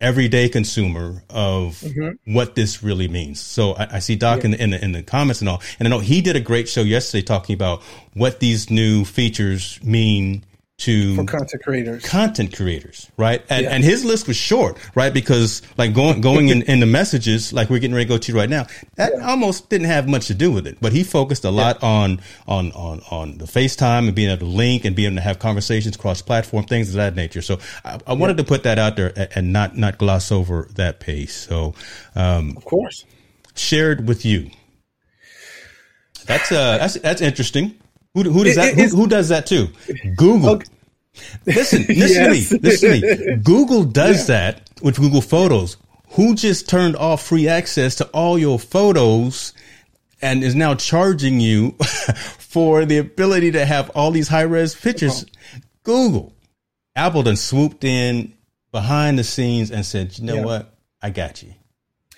everyday 0.00 0.48
consumer 0.48 1.22
of 1.28 1.80
mm-hmm. 1.80 2.32
what 2.32 2.54
this 2.54 2.82
really 2.82 3.08
means. 3.08 3.40
So 3.40 3.74
I, 3.74 3.96
I 3.96 3.98
see 3.98 4.16
Doc 4.16 4.40
yeah. 4.40 4.44
in, 4.44 4.50
the, 4.52 4.62
in, 4.62 4.70
the, 4.70 4.84
in 4.84 4.92
the 4.92 5.02
comments 5.02 5.40
and 5.40 5.48
all, 5.48 5.62
and 5.78 5.86
I 5.86 5.90
know 5.90 5.98
he 5.98 6.20
did 6.20 6.36
a 6.36 6.40
great 6.40 6.68
show 6.68 6.82
yesterday 6.82 7.22
talking 7.22 7.54
about 7.54 7.82
what 8.14 8.40
these 8.40 8.70
new 8.70 9.04
features 9.04 9.78
mean 9.82 10.44
to 10.80 11.14
for 11.14 11.24
content 11.24 11.62
creators. 11.62 12.04
content 12.04 12.56
creators 12.56 13.10
right? 13.18 13.44
And, 13.50 13.64
yeah. 13.64 13.70
and 13.70 13.84
his 13.84 14.04
list 14.04 14.26
was 14.26 14.36
short 14.36 14.78
right? 14.94 15.12
Because 15.12 15.60
like 15.76 15.94
going 15.94 16.20
going 16.22 16.48
in, 16.48 16.62
in 16.62 16.80
the 16.80 16.86
messages 16.86 17.52
like 17.52 17.68
we're 17.68 17.78
getting 17.78 17.94
ready 17.94 18.06
to 18.06 18.08
go 18.08 18.18
to 18.18 18.34
right 18.34 18.48
now 18.48 18.66
that 18.96 19.12
yeah. 19.14 19.28
almost 19.28 19.68
didn't 19.68 19.88
have 19.88 20.08
much 20.08 20.26
to 20.28 20.34
do 20.34 20.50
with 20.50 20.66
it. 20.66 20.78
But 20.80 20.92
he 20.92 21.04
focused 21.04 21.44
a 21.44 21.50
lot 21.50 21.78
yeah. 21.82 21.88
on 21.88 22.20
on 22.48 22.72
on 22.72 23.02
on 23.10 23.38
the 23.38 23.44
facetime 23.44 24.06
and 24.06 24.14
being 24.14 24.30
able 24.30 24.40
to 24.40 24.46
link 24.46 24.84
and 24.86 24.96
being 24.96 25.08
able 25.08 25.16
to 25.16 25.22
have 25.22 25.38
conversations 25.38 25.96
cross 25.96 26.22
platform 26.22 26.64
things 26.64 26.88
of 26.88 26.94
that 26.94 27.14
nature. 27.14 27.42
So 27.42 27.58
i, 27.84 27.98
I 28.06 28.14
wanted 28.14 28.38
to 28.38 28.44
put 28.44 28.62
that 28.62 28.78
out 28.78 28.96
there 28.96 29.12
and, 29.16 29.28
and, 29.34 29.52
not 29.52 29.76
not 29.76 29.98
gloss 29.98 30.32
over 30.32 30.68
that 30.76 31.00
pace 31.00 31.34
so 31.34 31.74
um 32.14 32.56
of 32.56 32.64
course. 32.64 33.04
shared 33.54 34.08
with 34.08 34.24
you. 34.24 34.50
That's 36.26 36.50
uh 36.50 36.78
that's 36.78 36.94
that's 36.94 37.20
interesting 37.20 37.80
who, 38.14 38.22
who 38.24 38.44
does 38.44 38.56
that? 38.56 38.74
Who, 38.74 38.88
who, 38.88 39.06
does 39.06 39.28
that 39.28 39.46
too? 39.46 39.68
Google. 40.16 40.50
Okay. 40.50 40.66
Listen, 41.46 41.84
listen 41.88 41.96
yes. 41.96 42.48
to 42.48 42.54
me. 42.54 42.60
Listen 42.62 43.00
to 43.00 43.26
me. 43.26 43.36
Google 43.42 43.84
does 43.84 44.28
yeah. 44.28 44.52
that 44.52 44.70
with 44.82 44.96
Google 44.96 45.20
Photos. 45.20 45.76
Who 46.10 46.34
just 46.34 46.68
turned 46.68 46.96
off 46.96 47.24
free 47.24 47.46
access 47.46 47.94
to 47.96 48.06
all 48.06 48.38
your 48.38 48.58
photos 48.58 49.52
and 50.20 50.42
is 50.42 50.56
now 50.56 50.74
charging 50.74 51.40
you 51.40 51.70
for 52.38 52.84
the 52.84 52.98
ability 52.98 53.52
to 53.52 53.64
have 53.64 53.90
all 53.90 54.10
these 54.10 54.28
high 54.28 54.42
res 54.42 54.74
pictures? 54.74 55.22
Uh-huh. 55.22 55.60
Google. 55.84 56.32
Apple 56.96 57.22
then 57.22 57.36
swooped 57.36 57.84
in 57.84 58.34
behind 58.72 59.18
the 59.18 59.24
scenes 59.24 59.70
and 59.70 59.86
said, 59.86 60.18
"You 60.18 60.24
know 60.24 60.34
yeah. 60.36 60.44
what? 60.44 60.74
I 61.00 61.10
got 61.10 61.42
you." 61.42 61.54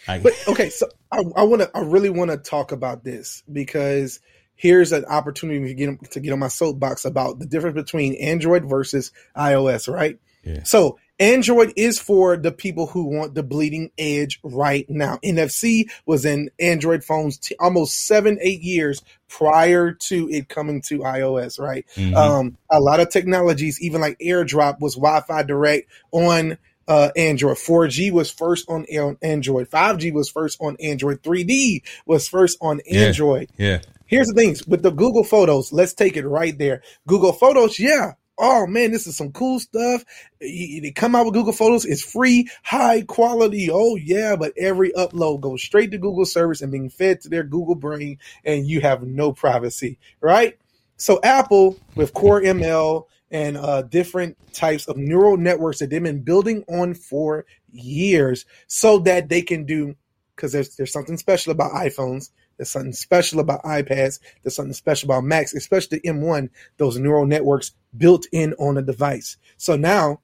I- 0.09 0.19
but 0.19 0.33
okay, 0.49 0.71
so 0.71 0.89
I, 1.11 1.23
I 1.37 1.43
want 1.43 1.63
to. 1.63 1.71
I 1.75 1.81
really 1.81 2.11
want 2.11 2.31
to 2.31 2.39
talk 2.39 2.73
about 2.73 3.05
this 3.05 3.43
because 3.53 4.21
here's 4.63 4.93
an 4.93 5.05
opportunity 5.07 5.67
to 5.67 5.75
get 5.75 6.11
to 6.13 6.21
get 6.21 6.33
on 6.33 6.39
my 6.39 6.47
soapbox 6.47 7.05
about 7.05 7.41
the 7.41 7.47
difference 7.47 7.75
between 7.75 8.15
Android 8.15 8.65
versus 8.65 9.11
iOS, 9.37 9.93
right? 9.93 10.21
Yeah. 10.45 10.63
So 10.63 11.01
Android 11.19 11.73
is 11.77 11.99
for 11.99 12.37
the 12.37 12.53
people 12.53 12.87
who 12.87 13.07
want 13.07 13.35
the 13.35 13.43
bleeding 13.43 13.91
edge 13.99 14.39
right 14.45 14.89
now. 14.89 15.19
NFC 15.25 15.91
was 16.07 16.25
in 16.25 16.49
Android 16.61 17.03
phones 17.03 17.39
t- 17.39 17.57
almost 17.59 18.07
seven, 18.07 18.39
eight 18.41 18.63
years 18.63 19.03
prior 19.29 19.95
to 19.95 20.29
it 20.31 20.49
coming 20.49 20.81
to 20.83 21.01
iOS, 21.01 21.59
right? 21.59 21.85
Mm-hmm. 21.97 22.15
Um, 22.15 22.57
a 22.71 22.81
lot 22.81 23.01
of 23.01 23.11
technologies, 23.11 23.83
even 23.83 24.01
like 24.01 24.17
AirDrop, 24.21 24.79
was 24.79 24.95
Wi-Fi 24.95 25.43
direct 25.43 25.91
on 26.13 26.57
uh, 26.87 27.11
Android. 27.17 27.57
4G 27.57 28.13
was 28.13 28.31
first 28.31 28.69
on 28.69 28.87
Android. 29.23 29.71
5G 29.71 30.13
was 30.13 30.29
first 30.29 30.61
on 30.61 30.77
Android. 30.81 31.23
3D 31.23 31.83
was 32.07 32.29
first 32.29 32.59
on 32.61 32.81
Android. 32.91 33.49
Yeah. 33.57 33.69
yeah. 33.69 33.79
Here's 34.13 34.29
the 34.29 34.35
things 34.35 34.67
with 34.67 34.83
the 34.83 34.91
Google 34.91 35.25
Photos. 35.25 35.73
Let's 35.73 35.95
take 35.95 36.19
it 36.19 36.27
right 36.27 36.59
there. 36.59 36.83
Google 37.07 37.33
Photos, 37.33 37.79
yeah. 37.79 38.13
Oh 38.37 38.67
man, 38.67 38.93
this 38.93 39.07
is 39.07 39.17
some 39.17 39.33
cool 39.33 39.59
stuff. 39.59 40.05
They 40.39 40.93
come 40.95 41.15
out 41.15 41.25
with 41.25 41.33
Google 41.33 41.55
Photos. 41.55 41.87
It's 41.87 42.05
free, 42.05 42.51
high 42.63 43.05
quality. 43.09 43.71
Oh 43.73 43.97
yeah, 43.97 44.37
but 44.37 44.53
every 44.59 44.93
upload 44.93 45.41
goes 45.41 45.63
straight 45.63 45.93
to 45.93 45.99
Google 45.99 46.27
service 46.27 46.61
and 46.61 46.71
being 46.71 46.91
fed 46.91 47.23
to 47.23 47.31
their 47.31 47.43
Google 47.43 47.75
brain, 47.75 48.19
and 48.45 48.67
you 48.67 48.83
have 48.83 49.03
no 49.03 49.33
privacy, 49.33 49.99
right? 50.21 50.59
So 50.99 51.19
Apple 51.23 51.79
with 51.95 52.13
Core 52.13 52.43
ML 52.43 53.07
and 53.31 53.57
uh, 53.57 53.81
different 53.81 54.37
types 54.53 54.89
of 54.89 54.99
neural 54.99 55.39
networks 55.39 55.79
that 55.79 55.89
they've 55.89 56.03
been 56.03 56.23
building 56.23 56.65
on 56.69 56.93
for 56.93 57.47
years, 57.71 58.45
so 58.67 58.99
that 58.99 59.31
they 59.31 59.41
can 59.41 59.65
do 59.65 59.97
because 60.37 60.53
there's 60.53 60.77
there's 60.77 60.93
something 60.93 61.17
special 61.17 61.53
about 61.53 61.73
iPhones 61.73 62.29
there's 62.57 62.71
something 62.71 62.93
special 62.93 63.41
about 63.41 63.63
iPads. 63.63 64.21
There's 64.43 64.55
something 64.55 64.73
special 64.73 65.11
about 65.11 65.25
Macs, 65.25 65.55
especially 65.55 65.99
the 65.99 66.09
M1, 66.09 66.51
those 66.77 66.99
neural 66.99 67.27
networks 67.27 67.73
built 67.97 68.27
in 68.33 68.55
on 68.55 68.77
a 68.77 68.83
device. 68.83 69.37
So 69.57 69.77
now, 69.77 70.21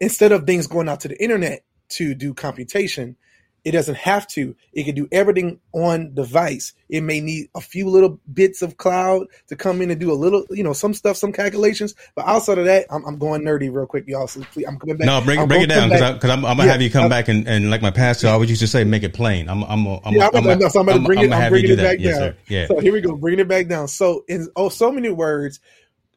instead 0.00 0.32
of 0.32 0.46
things 0.46 0.66
going 0.66 0.88
out 0.88 1.00
to 1.00 1.08
the 1.08 1.22
internet 1.22 1.64
to 1.90 2.14
do 2.14 2.34
computation, 2.34 3.16
it 3.64 3.70
doesn't 3.70 3.96
have 3.96 4.26
to. 4.28 4.56
It 4.72 4.84
can 4.84 4.94
do 4.94 5.08
everything 5.12 5.60
on 5.72 6.14
device. 6.14 6.72
It 6.88 7.02
may 7.02 7.20
need 7.20 7.48
a 7.54 7.60
few 7.60 7.88
little 7.88 8.20
bits 8.32 8.60
of 8.60 8.76
cloud 8.76 9.28
to 9.48 9.56
come 9.56 9.80
in 9.80 9.90
and 9.90 10.00
do 10.00 10.10
a 10.10 10.14
little, 10.14 10.44
you 10.50 10.64
know, 10.64 10.72
some 10.72 10.94
stuff, 10.94 11.16
some 11.16 11.32
calculations. 11.32 11.94
But 12.16 12.26
outside 12.26 12.58
of 12.58 12.64
that, 12.64 12.86
I'm, 12.90 13.04
I'm 13.04 13.18
going 13.18 13.42
nerdy 13.42 13.72
real 13.72 13.86
quick, 13.86 14.04
y'all. 14.08 14.26
So 14.26 14.40
please, 14.52 14.66
I'm 14.66 14.78
coming 14.78 14.96
back. 14.96 15.06
No, 15.06 15.20
break, 15.20 15.38
I'm 15.38 15.46
break 15.46 15.62
it 15.62 15.66
down 15.68 15.90
because 15.90 16.30
I'm, 16.30 16.44
I'm, 16.44 16.56
gonna 16.56 16.64
yeah, 16.64 16.72
have 16.72 16.82
you 16.82 16.90
come 16.90 17.04
I'm, 17.04 17.10
back 17.10 17.28
and, 17.28 17.46
and 17.46 17.70
like 17.70 17.82
my 17.82 17.92
pastor 17.92 18.28
always 18.28 18.50
used 18.50 18.62
to 18.62 18.66
say, 18.68 18.82
make 18.82 19.04
it 19.04 19.14
plain. 19.14 19.48
I'm 19.48 19.62
I'm 19.64 19.86
I'm 19.86 20.12
yeah, 20.12 20.28
I'm, 20.34 20.44
I'm, 20.44 20.62
I'm, 20.62 20.70
so 20.70 20.80
I'm, 20.80 20.88
I'm, 20.88 21.04
bring 21.04 21.20
it, 21.20 21.32
I'm 21.32 21.50
bringing 21.50 21.70
it 21.70 21.76
back 21.76 21.98
yes, 22.00 22.18
down. 22.18 22.32
Sir. 22.32 22.36
Yeah. 22.48 22.66
So 22.66 22.80
here 22.80 22.92
we 22.92 23.00
go, 23.00 23.14
bringing 23.16 23.40
it 23.40 23.48
back 23.48 23.68
down. 23.68 23.86
So 23.86 24.24
in 24.26 24.48
oh, 24.56 24.70
so 24.70 24.90
many 24.90 25.10
words, 25.10 25.60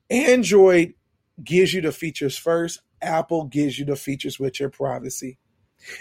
Android 0.09 0.95
gives 1.43 1.73
you 1.73 1.81
the 1.81 1.91
features 1.91 2.35
first. 2.35 2.81
Apple 3.01 3.43
gives 3.45 3.77
you 3.77 3.85
the 3.85 3.95
features 3.95 4.39
with 4.39 4.59
your 4.59 4.69
privacy. 4.69 5.37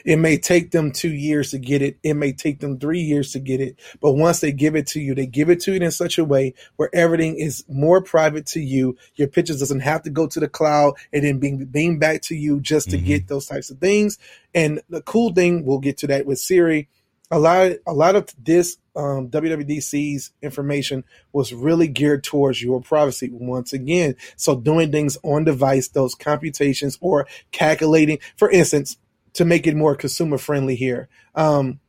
It 0.05 0.17
may 0.17 0.39
take 0.39 0.71
them 0.71 0.93
two 0.93 1.13
years 1.13 1.51
to 1.51 1.59
get 1.59 1.83
it. 1.83 1.99
It 2.03 2.15
may 2.15 2.33
take 2.33 2.61
them 2.61 2.79
three 2.79 3.01
years 3.01 3.33
to 3.33 3.39
get 3.39 3.61
it. 3.61 3.79
But 4.01 4.13
once 4.13 4.41
they 4.41 4.53
give 4.53 4.77
it 4.77 4.87
to 4.89 5.01
you, 5.01 5.15
they 5.15 5.27
give 5.27 5.51
it 5.51 5.61
to 5.63 5.73
you 5.73 5.81
in 5.81 5.91
such 5.91 6.19
a 6.19 6.25
way 6.25 6.55
where 6.77 6.91
everything 6.93 7.37
is 7.39 7.65
more 7.69 8.03
private 8.03 8.47
to 8.47 8.61
you. 8.61 8.97
Your 9.17 9.29
pictures 9.29 9.59
doesn't 9.59 9.81
have 9.81 10.03
to 10.03 10.11
go 10.11 10.27
to 10.27 10.41
the 10.41 10.49
cloud 10.49 10.95
and 11.13 11.25
then 11.25 11.39
being 11.39 11.65
being 11.67 11.99
back 11.99 12.23
to 12.23 12.35
you 12.35 12.61
just 12.61 12.91
to 12.91 12.97
mm-hmm. 12.97 13.07
get 13.07 13.29
those 13.29 13.47
types 13.47 13.71
of 13.71 13.79
things. 13.79 14.19
And 14.55 14.81
the 14.89 15.03
cool 15.03 15.33
thing, 15.33 15.65
we'll 15.65 15.79
get 15.79 15.99
to 15.99 16.07
that 16.09 16.27
with 16.27 16.39
Siri. 16.39 16.89
A 17.31 17.39
lot, 17.39 17.73
a 17.87 17.93
lot 17.93 18.17
of 18.17 18.29
this 18.39 18.77
um, 18.97 19.29
WWDC's 19.29 20.31
information 20.43 21.05
was 21.33 21.53
really 21.53 21.89
geared 21.89 22.23
towards 22.23 22.63
your 22.63 22.81
privacy 22.81 23.31
once 23.33 23.73
again. 23.73 24.17
So 24.37 24.57
doing 24.57 24.93
things 24.93 25.19
on 25.23 25.45
device, 25.45 25.89
those 25.89 26.15
computations 26.15 26.99
or 27.01 27.27
calculating, 27.51 28.19
for 28.37 28.51
instance, 28.51 28.97
to 29.35 29.45
make 29.45 29.67
it 29.67 29.77
more 29.77 29.95
consumer 29.97 30.39
friendly 30.39 30.75
here. 30.77 31.09
Um, 31.35 31.81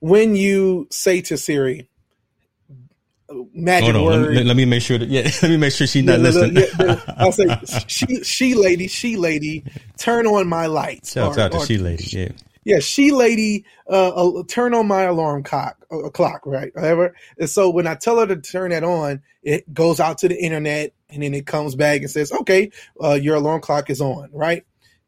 when 0.00 0.36
you 0.36 0.86
say 0.90 1.20
to 1.22 1.36
Siri, 1.36 1.88
magic 3.52 3.94
Hold 3.94 3.96
on, 3.96 4.04
word. 4.04 4.34
Let, 4.34 4.42
me, 4.42 4.44
let 4.44 4.56
me 4.56 4.64
make 4.64 4.82
sure 4.82 4.98
that 4.98 5.08
yeah, 5.08 5.22
let 5.42 5.50
me 5.50 5.56
make 5.56 5.72
sure 5.72 5.86
she's 5.86 6.04
not 6.04 6.18
Yeah, 6.18 6.24
listening. 6.24 6.64
yeah, 6.78 7.00
I'll 7.16 7.32
say, 7.32 7.46
she, 7.86 8.22
she 8.22 8.54
lady, 8.54 8.86
she 8.88 9.16
lady, 9.16 9.64
turn 9.98 10.26
on 10.26 10.48
my 10.48 10.66
lights. 10.66 11.12
Shout 11.12 11.36
Or- 11.36 11.40
out 11.40 11.52
to 11.52 11.58
or- 11.58 11.66
she 11.66 11.78
lady. 11.78 12.04
Yeah. 12.08 12.28
yeah, 12.64 12.78
she 12.80 13.12
lady, 13.12 13.64
uh, 13.88 14.08
uh, 14.10 14.42
turn 14.48 14.74
on 14.74 14.86
my 14.86 15.02
alarm 15.04 15.42
clock, 15.42 15.76
uh, 15.90 16.10
clock, 16.10 16.42
right? 16.46 16.70
Whatever. 16.74 17.16
And 17.38 17.48
so 17.48 17.70
when 17.70 17.86
I 17.86 17.94
tell 17.94 18.18
her 18.20 18.26
to 18.26 18.36
turn 18.36 18.70
that 18.70 18.84
on, 18.84 19.22
it 19.42 19.72
goes 19.72 20.00
out 20.00 20.18
to 20.18 20.28
the 20.28 20.36
internet 20.38 20.92
and 21.08 21.22
then 21.22 21.34
it 21.34 21.46
comes 21.46 21.74
back 21.74 22.00
and 22.02 22.10
says, 22.10 22.30
okay, 22.32 22.70
uh, 23.02 23.14
your 23.14 23.36
alarm 23.36 23.60
clock 23.60 23.88
is 23.90 24.00
on, 24.00 24.28
right? 24.32 24.64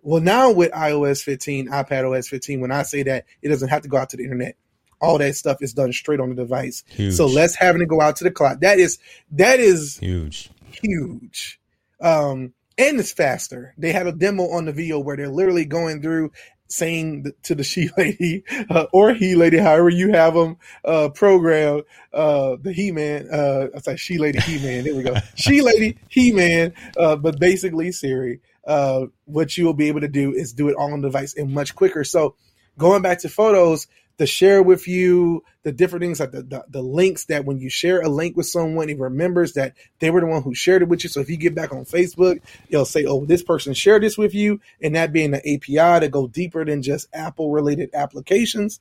Well, 0.07 0.23
now 0.23 0.53
with 0.53 0.71
iOS 0.71 1.21
15, 1.21 1.67
iPad 1.67 2.17
OS 2.17 2.29
15, 2.29 2.61
when 2.61 2.71
I 2.71 2.85
say 2.85 3.03
that, 3.03 3.25
it 3.43 3.49
doesn't 3.49 3.71
have 3.71 3.83
to 3.83 3.89
go 3.89 3.97
out 3.97 4.11
to 4.11 4.17
the 4.17 4.23
internet. 4.23 4.57
All 5.01 5.19
that 5.19 5.35
stuff 5.35 5.59
is 5.63 5.73
done 5.73 5.93
straight 5.93 6.21
on 6.21 6.29
the 6.29 6.37
device. 6.37 6.85
Huge. 6.87 7.15
So 7.15 7.27
less 7.27 7.57
having 7.57 7.81
to 7.81 7.87
go 7.87 8.01
out 8.01 8.15
to 8.17 8.25
the 8.25 8.31
cloud. 8.31 8.61
That 8.61 8.79
is, 8.79 9.01
that 9.33 9.59
is 9.59 9.99
Huge. 9.99 10.49
huge. 10.81 11.59
Um, 12.01 12.55
and 12.79 13.01
it's 13.01 13.11
faster. 13.11 13.75
They 13.79 13.91
had 13.91 14.07
a 14.07 14.13
demo 14.13 14.45
on 14.45 14.67
the 14.67 14.73
video 14.73 15.01
where 15.01 15.17
they're 15.17 15.29
literally 15.29 15.65
going 15.65 16.03
through 16.03 16.31
saying 16.69 17.27
to 17.43 17.57
the 17.57 17.65
she 17.65 17.91
lady 17.99 18.45
uh, 18.71 18.87
or 18.93 19.13
he 19.13 19.35
lady, 19.35 19.59
however 19.59 19.89
you 19.89 20.13
have 20.13 20.35
them 20.35 20.57
uh, 20.85 21.09
programmed, 21.09 21.83
uh, 22.13 22.57
the 22.63 22.73
he 22.73 22.93
man. 22.93 23.29
Uh, 23.29 23.67
I 23.75 23.81
say 23.81 23.97
she 23.97 24.19
lady, 24.19 24.39
he 24.39 24.65
man. 24.65 24.85
There 24.85 24.95
we 24.95 25.03
go. 25.03 25.17
she 25.35 25.63
lady, 25.63 25.99
he 26.09 26.31
man. 26.31 26.75
Uh, 26.97 27.17
but 27.17 27.41
basically, 27.41 27.91
Siri. 27.91 28.41
Uh, 28.67 29.07
what 29.25 29.57
you 29.57 29.65
will 29.65 29.75
be 29.75 29.89
able 29.89 30.01
to 30.01 30.09
do 30.09 30.33
is 30.33 30.53
do 30.53 30.69
it 30.69 30.77
all 30.77 30.93
on 30.93 31.01
the 31.01 31.09
device 31.09 31.35
and 31.35 31.53
much 31.53 31.75
quicker. 31.75 32.05
So, 32.05 32.35
going 32.77 33.03
back 33.03 33.21
to 33.21 33.29
photos, 33.29 33.87
to 34.19 34.27
share 34.27 34.63
with 34.63 34.89
you 34.89 35.45
the 35.63 35.73
different 35.73 36.03
things 36.03 36.21
like 36.21 36.31
the, 36.31 36.43
the, 36.43 36.65
the 36.69 36.83
links 36.83 37.27
that 37.27 37.45
when 37.45 37.59
you 37.59 37.69
share 37.69 38.01
a 38.01 38.09
link 38.09 38.37
with 38.37 38.47
someone, 38.47 38.89
it 38.89 38.99
remembers 38.99 39.55
that 39.55 39.75
they 39.99 40.11
were 40.11 40.21
the 40.21 40.27
one 40.27 40.43
who 40.43 40.55
shared 40.55 40.83
it 40.83 40.89
with 40.89 41.05
you. 41.05 41.11
So 41.11 41.21
if 41.21 41.29
you 41.29 41.37
get 41.37 41.55
back 41.55 41.73
on 41.73 41.85
Facebook, 41.85 42.41
it'll 42.69 42.87
say, 42.87 43.05
oh, 43.05 43.27
this 43.27 43.43
person 43.43 43.75
shared 43.75 44.03
this 44.03 44.17
with 44.17 44.35
you. 44.35 44.61
And 44.81 44.95
that 44.97 45.13
being 45.13 45.33
the 45.33 45.39
API 45.39 46.01
to 46.01 46.09
go 46.09 46.27
deeper 46.27 46.65
than 46.65 46.83
just 46.83 47.09
Apple 47.13 47.51
related 47.51 47.91
applications. 47.93 48.81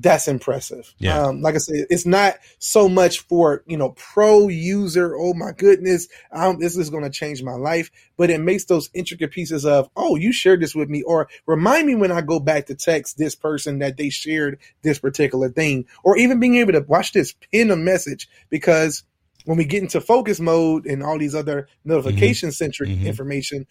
That's 0.00 0.28
impressive. 0.28 0.94
Yeah. 0.98 1.20
Um, 1.26 1.42
like 1.42 1.54
I 1.54 1.58
said, 1.58 1.86
it's 1.90 2.06
not 2.06 2.36
so 2.58 2.88
much 2.88 3.20
for, 3.20 3.62
you 3.66 3.76
know, 3.76 3.90
pro 3.90 4.48
user. 4.48 5.14
Oh 5.14 5.34
my 5.34 5.52
goodness. 5.52 6.08
Um, 6.32 6.58
this 6.58 6.76
is 6.76 6.88
going 6.88 7.02
to 7.04 7.10
change 7.10 7.42
my 7.42 7.52
life, 7.54 7.90
but 8.16 8.30
it 8.30 8.40
makes 8.40 8.64
those 8.64 8.88
intricate 8.94 9.30
pieces 9.30 9.66
of, 9.66 9.90
oh, 9.96 10.16
you 10.16 10.32
shared 10.32 10.62
this 10.62 10.74
with 10.74 10.88
me 10.88 11.02
or 11.02 11.28
remind 11.44 11.86
me 11.86 11.94
when 11.96 12.12
I 12.12 12.22
go 12.22 12.40
back 12.40 12.66
to 12.66 12.74
text 12.74 13.18
this 13.18 13.34
person 13.34 13.80
that 13.80 13.98
they 13.98 14.08
shared 14.08 14.58
this 14.82 14.98
particular 14.98 15.50
thing 15.50 15.84
or 16.02 16.16
even 16.16 16.40
being 16.40 16.56
able 16.56 16.72
to 16.72 16.80
watch 16.80 17.12
this 17.12 17.34
pin 17.52 17.70
a 17.70 17.76
message 17.76 18.26
because 18.48 19.02
when 19.44 19.58
we 19.58 19.64
get 19.64 19.82
into 19.82 20.00
focus 20.00 20.40
mode 20.40 20.86
and 20.86 21.02
all 21.02 21.18
these 21.18 21.34
other 21.34 21.68
notification 21.84 22.52
centric 22.52 22.88
Mhm. 22.90 23.04
information, 23.04 23.66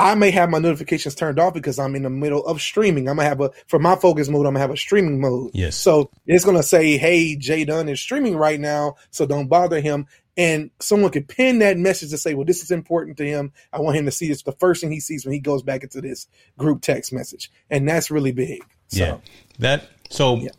I 0.00 0.14
may 0.14 0.30
have 0.30 0.48
my 0.48 0.58
notifications 0.58 1.14
turned 1.14 1.38
off 1.38 1.52
because 1.52 1.78
I'm 1.78 1.94
in 1.94 2.04
the 2.04 2.10
middle 2.10 2.44
of 2.46 2.60
streaming. 2.60 3.06
I'm 3.08 3.16
gonna 3.16 3.28
have 3.28 3.40
a 3.42 3.50
for 3.66 3.78
my 3.78 3.96
focus 3.96 4.28
mode. 4.28 4.46
I'm 4.46 4.54
gonna 4.54 4.60
have 4.60 4.70
a 4.70 4.76
streaming 4.76 5.20
mode. 5.20 5.50
Yes. 5.52 5.76
So 5.76 6.10
it's 6.26 6.44
gonna 6.44 6.62
say, 6.62 6.96
"Hey, 6.96 7.36
Jay 7.36 7.64
Dunn 7.66 7.88
is 7.88 8.00
streaming 8.00 8.36
right 8.36 8.58
now, 8.58 8.94
so 9.10 9.26
don't 9.26 9.48
bother 9.48 9.80
him." 9.80 10.06
And 10.38 10.70
someone 10.80 11.10
could 11.10 11.28
pin 11.28 11.58
that 11.58 11.76
message 11.76 12.10
to 12.10 12.18
say, 12.18 12.32
"Well, 12.32 12.46
this 12.46 12.62
is 12.62 12.70
important 12.70 13.18
to 13.18 13.26
him. 13.26 13.52
I 13.74 13.80
want 13.80 13.98
him 13.98 14.06
to 14.06 14.10
see 14.10 14.28
this." 14.28 14.42
The 14.42 14.52
first 14.52 14.80
thing 14.80 14.90
he 14.90 15.00
sees 15.00 15.26
when 15.26 15.34
he 15.34 15.40
goes 15.40 15.62
back 15.62 15.82
into 15.82 16.00
this 16.00 16.26
group 16.56 16.80
text 16.80 17.12
message, 17.12 17.50
and 17.68 17.86
that's 17.86 18.10
really 18.10 18.32
big. 18.32 18.62
So, 18.88 19.04
Yeah. 19.04 19.16
That 19.58 19.88
so 20.08 20.36
Yeah. 20.36 20.50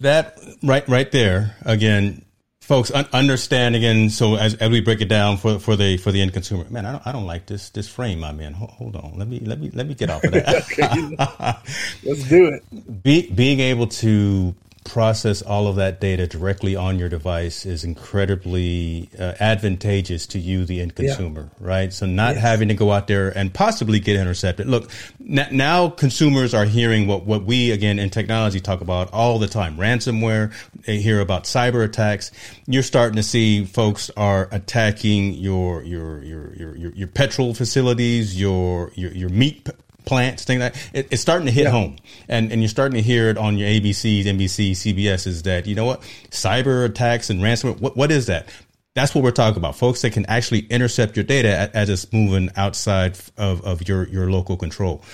that 0.00 0.38
right 0.62 0.88
right 0.88 1.10
there 1.10 1.56
again, 1.64 2.22
folks. 2.68 2.90
Un- 2.92 3.08
understand 3.12 3.74
again. 3.74 4.10
So 4.10 4.36
as, 4.36 4.54
as 4.54 4.70
we 4.70 4.80
break 4.80 5.00
it 5.00 5.08
down 5.08 5.38
for 5.38 5.58
for 5.58 5.74
the 5.74 5.96
for 5.96 6.12
the 6.12 6.20
end 6.20 6.32
consumer, 6.34 6.66
man, 6.70 6.86
I 6.86 6.92
don't 6.92 7.06
I 7.06 7.12
don't 7.12 7.26
like 7.26 7.46
this 7.46 7.70
this 7.70 7.88
frame 7.88 8.22
I'm 8.22 8.38
in. 8.38 8.52
Hold, 8.52 8.70
hold 8.70 8.96
on, 8.96 9.14
let 9.16 9.26
me 9.26 9.40
let 9.40 9.58
me 9.58 9.70
let 9.72 9.88
me 9.88 9.94
get 9.94 10.10
off 10.10 10.22
of 10.22 10.32
that. 10.32 11.62
let's 12.04 12.28
do 12.28 12.46
it. 12.46 13.02
Be, 13.02 13.30
being 13.30 13.60
able 13.60 13.88
to 13.88 14.54
process 14.88 15.42
all 15.42 15.68
of 15.68 15.76
that 15.76 16.00
data 16.00 16.26
directly 16.26 16.74
on 16.74 16.98
your 16.98 17.08
device 17.08 17.64
is 17.64 17.84
incredibly 17.84 19.08
uh, 19.18 19.34
advantageous 19.38 20.26
to 20.28 20.38
you, 20.38 20.64
the 20.64 20.80
end 20.80 20.92
Yeah. 20.98 21.06
consumer, 21.14 21.50
right? 21.60 21.92
So 21.92 22.06
not 22.06 22.36
having 22.36 22.68
to 22.68 22.74
go 22.74 22.90
out 22.90 23.06
there 23.06 23.28
and 23.36 23.52
possibly 23.54 24.00
get 24.00 24.16
intercepted. 24.16 24.66
Look, 24.66 24.90
n- 25.20 25.48
now 25.52 25.88
consumers 25.90 26.54
are 26.54 26.64
hearing 26.64 27.06
what, 27.06 27.24
what 27.24 27.44
we 27.44 27.70
again 27.70 27.98
in 27.98 28.10
technology 28.10 28.60
talk 28.60 28.80
about 28.80 29.12
all 29.12 29.38
the 29.38 29.48
time: 29.48 29.76
ransomware. 29.76 30.52
They 30.86 30.98
hear 30.98 31.20
about 31.20 31.44
cyber 31.44 31.84
attacks. 31.84 32.30
You're 32.66 32.82
starting 32.82 33.16
to 33.16 33.22
see 33.22 33.64
folks 33.64 34.10
are 34.16 34.48
attacking 34.50 35.34
your 35.34 35.82
your 35.82 36.22
your 36.24 36.54
your 36.54 36.76
your, 36.76 36.92
your 36.92 37.08
petrol 37.08 37.54
facilities, 37.54 38.40
your 38.40 38.90
your 38.94 39.12
your 39.12 39.28
meat 39.28 39.68
plants, 40.08 40.44
things 40.44 40.60
like 40.60 40.74
it, 40.92 41.08
it's 41.10 41.22
starting 41.22 41.46
to 41.46 41.52
hit 41.52 41.64
Yeah. 41.64 41.70
home, 41.70 41.96
and 42.28 42.50
and 42.50 42.60
you're 42.62 42.68
starting 42.68 42.96
to 42.96 43.02
hear 43.02 43.28
it 43.28 43.36
on 43.38 43.56
your 43.58 43.68
ABCs, 43.68 44.24
NBC, 44.24 44.72
CBS. 44.72 45.26
Is 45.26 45.42
that 45.42 45.66
you 45.66 45.74
know 45.74 45.84
what 45.84 46.00
cyber 46.30 46.84
attacks 46.84 47.30
and 47.30 47.40
ransomware? 47.40 47.78
What 47.80 47.96
what 47.96 48.10
is 48.10 48.26
that? 48.26 48.48
That's 48.94 49.14
what 49.14 49.22
we're 49.22 49.30
talking 49.30 49.58
about, 49.58 49.76
folks 49.76 50.02
that 50.02 50.12
can 50.12 50.26
actually 50.26 50.60
intercept 50.70 51.14
your 51.16 51.22
data 51.24 51.70
as 51.72 51.88
it's 51.88 52.12
moving 52.12 52.50
outside 52.56 53.16
of, 53.36 53.62
of 53.64 53.86
your, 53.86 54.08
your 54.08 54.28
local 54.28 54.56
control. 54.56 55.04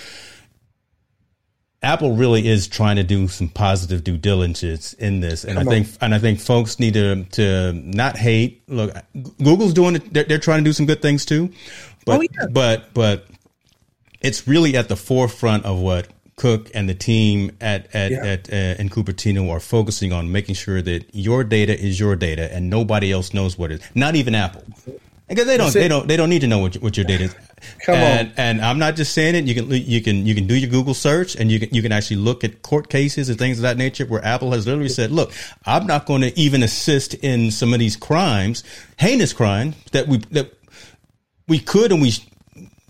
Apple 1.83 2.17
really 2.17 2.49
is 2.49 2.67
trying 2.67 2.97
to 2.97 3.03
do 3.03 3.29
some 3.29 3.49
positive 3.51 4.03
due 4.03 4.17
diligence 4.17 4.95
in 4.95 5.21
this, 5.21 5.45
and 5.45 5.59
Come 5.59 5.69
I 5.69 5.71
think 5.71 5.89
and 6.01 6.15
I 6.15 6.19
think 6.19 6.41
folks 6.41 6.81
need 6.81 6.95
to 6.95 7.25
to 7.33 7.73
not 7.75 8.17
hate. 8.17 8.63
Look, 8.71 8.95
Google's 9.43 9.75
doing 9.75 9.97
it; 9.97 10.15
they're, 10.15 10.25
they're 10.25 10.39
trying 10.39 10.61
to 10.61 10.65
do 10.65 10.73
some 10.73 10.87
good 10.87 11.03
things 11.03 11.27
too, 11.27 11.51
oh, 11.53 11.57
but 12.07 12.19
Oh, 12.21 12.23
yeah. 12.23 12.47
but 12.51 12.95
but 12.95 13.27
it's 14.25 14.49
really 14.49 14.77
at 14.77 14.89
the 14.89 14.97
forefront 14.97 15.65
of 15.65 15.79
what 15.79 16.09
Cook 16.37 16.71
and 16.75 16.89
the 16.89 16.95
team 16.95 17.57
at 17.61 17.95
at, 17.95 18.11
Yeah. 18.11 18.25
at 18.25 18.53
uh, 18.53 18.81
in 18.81 18.89
Cupertino 18.89 19.49
are 19.51 19.61
focusing 19.61 20.13
on, 20.13 20.33
making 20.33 20.57
sure 20.57 20.83
that 20.83 21.05
your 21.15 21.45
data 21.45 21.79
is 21.79 22.01
your 22.01 22.17
data 22.17 22.53
and 22.53 22.69
nobody 22.69 23.13
else 23.13 23.33
knows 23.33 23.57
what 23.57 23.71
it 23.71 23.81
is. 23.81 23.87
Not 23.95 24.17
even 24.17 24.35
Apple, 24.35 24.65
because 25.29 25.47
they 25.47 25.57
don't 25.57 25.73
they 25.73 25.87
don't 25.87 26.09
they 26.09 26.17
don't 26.17 26.29
need 26.29 26.41
to 26.41 26.49
know 26.49 26.59
what, 26.59 26.75
what 26.77 26.97
your 26.97 27.07
data 27.07 27.25
is. 27.25 27.37
Come 27.87 27.95
and, 27.95 28.29
on. 28.29 28.35
and 28.37 28.61
I'm 28.61 28.79
not 28.81 28.97
just 28.97 29.15
saying 29.15 29.37
it. 29.37 29.45
You 29.45 29.55
can 29.55 29.71
you 29.71 30.01
can 30.03 30.27
you 30.27 30.35
can 30.35 30.49
do 30.49 30.57
your 30.57 30.69
Google 30.71 30.93
search 30.93 31.37
and 31.37 31.53
you 31.53 31.61
can 31.61 31.73
you 31.73 31.83
can 31.83 31.93
actually 31.93 32.17
look 32.17 32.43
at 32.43 32.63
court 32.63 32.89
cases 32.89 33.29
and 33.29 33.39
things 33.39 33.59
of 33.59 33.63
that 33.63 33.77
nature 33.79 34.05
where 34.05 34.23
Apple 34.25 34.51
has 34.51 34.67
literally 34.67 34.89
said, 34.89 35.13
"Look, 35.13 35.33
I'm 35.65 35.87
not 35.87 36.05
going 36.05 36.23
to 36.23 36.37
even 36.39 36.65
assist 36.65 37.15
in 37.15 37.53
some 37.53 37.73
of 37.73 37.79
these 37.79 37.97
crimes, 37.97 38.65
heinous 38.99 39.33
crimes 39.33 39.77
that 39.93 40.09
we 40.09 40.19
that 40.33 40.53
we 41.47 41.61
could 41.61 41.93
and 41.93 42.03
we 42.03 42.13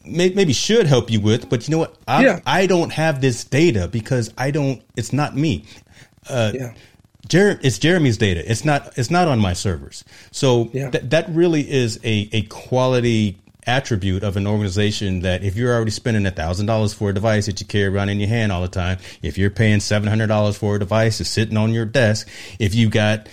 may, 0.05 0.31
maybe 0.31 0.53
should 0.53 0.87
help 0.87 1.11
you 1.11 1.21
with, 1.21 1.49
but 1.49 1.67
you 1.67 1.73
know 1.73 1.79
what? 1.79 1.97
I, 2.07 2.25
Yeah. 2.25 2.41
I 2.47 2.67
don't 2.67 2.91
have 2.93 3.21
this 3.21 3.45
data 3.45 3.89
because 3.89 4.33
I 4.39 4.51
don't. 4.51 4.83
It's 4.97 5.13
not 5.13 5.37
me. 5.37 5.65
Uh, 6.29 6.53
yeah. 6.55 6.73
Jer- 7.29 7.59
it's 7.63 7.79
Jeremy's 7.79 8.19
data. 8.19 8.49
It's 8.51 8.65
not. 8.65 8.97
It's 8.99 9.11
not 9.11 9.29
on 9.29 9.39
my 9.39 9.53
servers. 9.55 10.05
So 10.31 10.71
Yeah. 10.73 10.91
th- 10.91 11.05
that 11.09 11.29
really 11.31 11.69
is 11.71 11.99
a 12.05 12.29
a 12.33 12.43
quality 12.43 13.39
attribute 13.67 14.23
of 14.23 14.37
an 14.37 14.47
organization 14.47 15.21
that 15.21 15.43
if 15.43 15.57
you're 15.57 15.75
already 15.75 15.91
spending 15.91 16.27
a 16.27 16.31
thousand 16.31 16.67
dollars 16.67 16.93
for 16.93 17.09
a 17.09 17.15
device 17.15 17.47
that 17.47 17.59
you 17.61 17.67
carry 17.67 17.87
around 17.87 18.11
in 18.11 18.21
your 18.21 18.29
hand 18.29 18.53
all 18.53 18.61
the 18.61 18.69
time, 18.69 18.99
if 19.23 19.39
you're 19.39 19.49
paying 19.49 19.81
seven 19.81 20.07
hundred 20.09 20.27
dollars 20.27 20.55
for 20.57 20.77
a 20.77 20.79
device 20.79 21.17
that's 21.19 21.31
sitting 21.31 21.57
on 21.57 21.73
your 21.73 21.87
desk, 21.87 22.29
if 22.59 22.75
you 22.75 22.91
got 22.91 23.27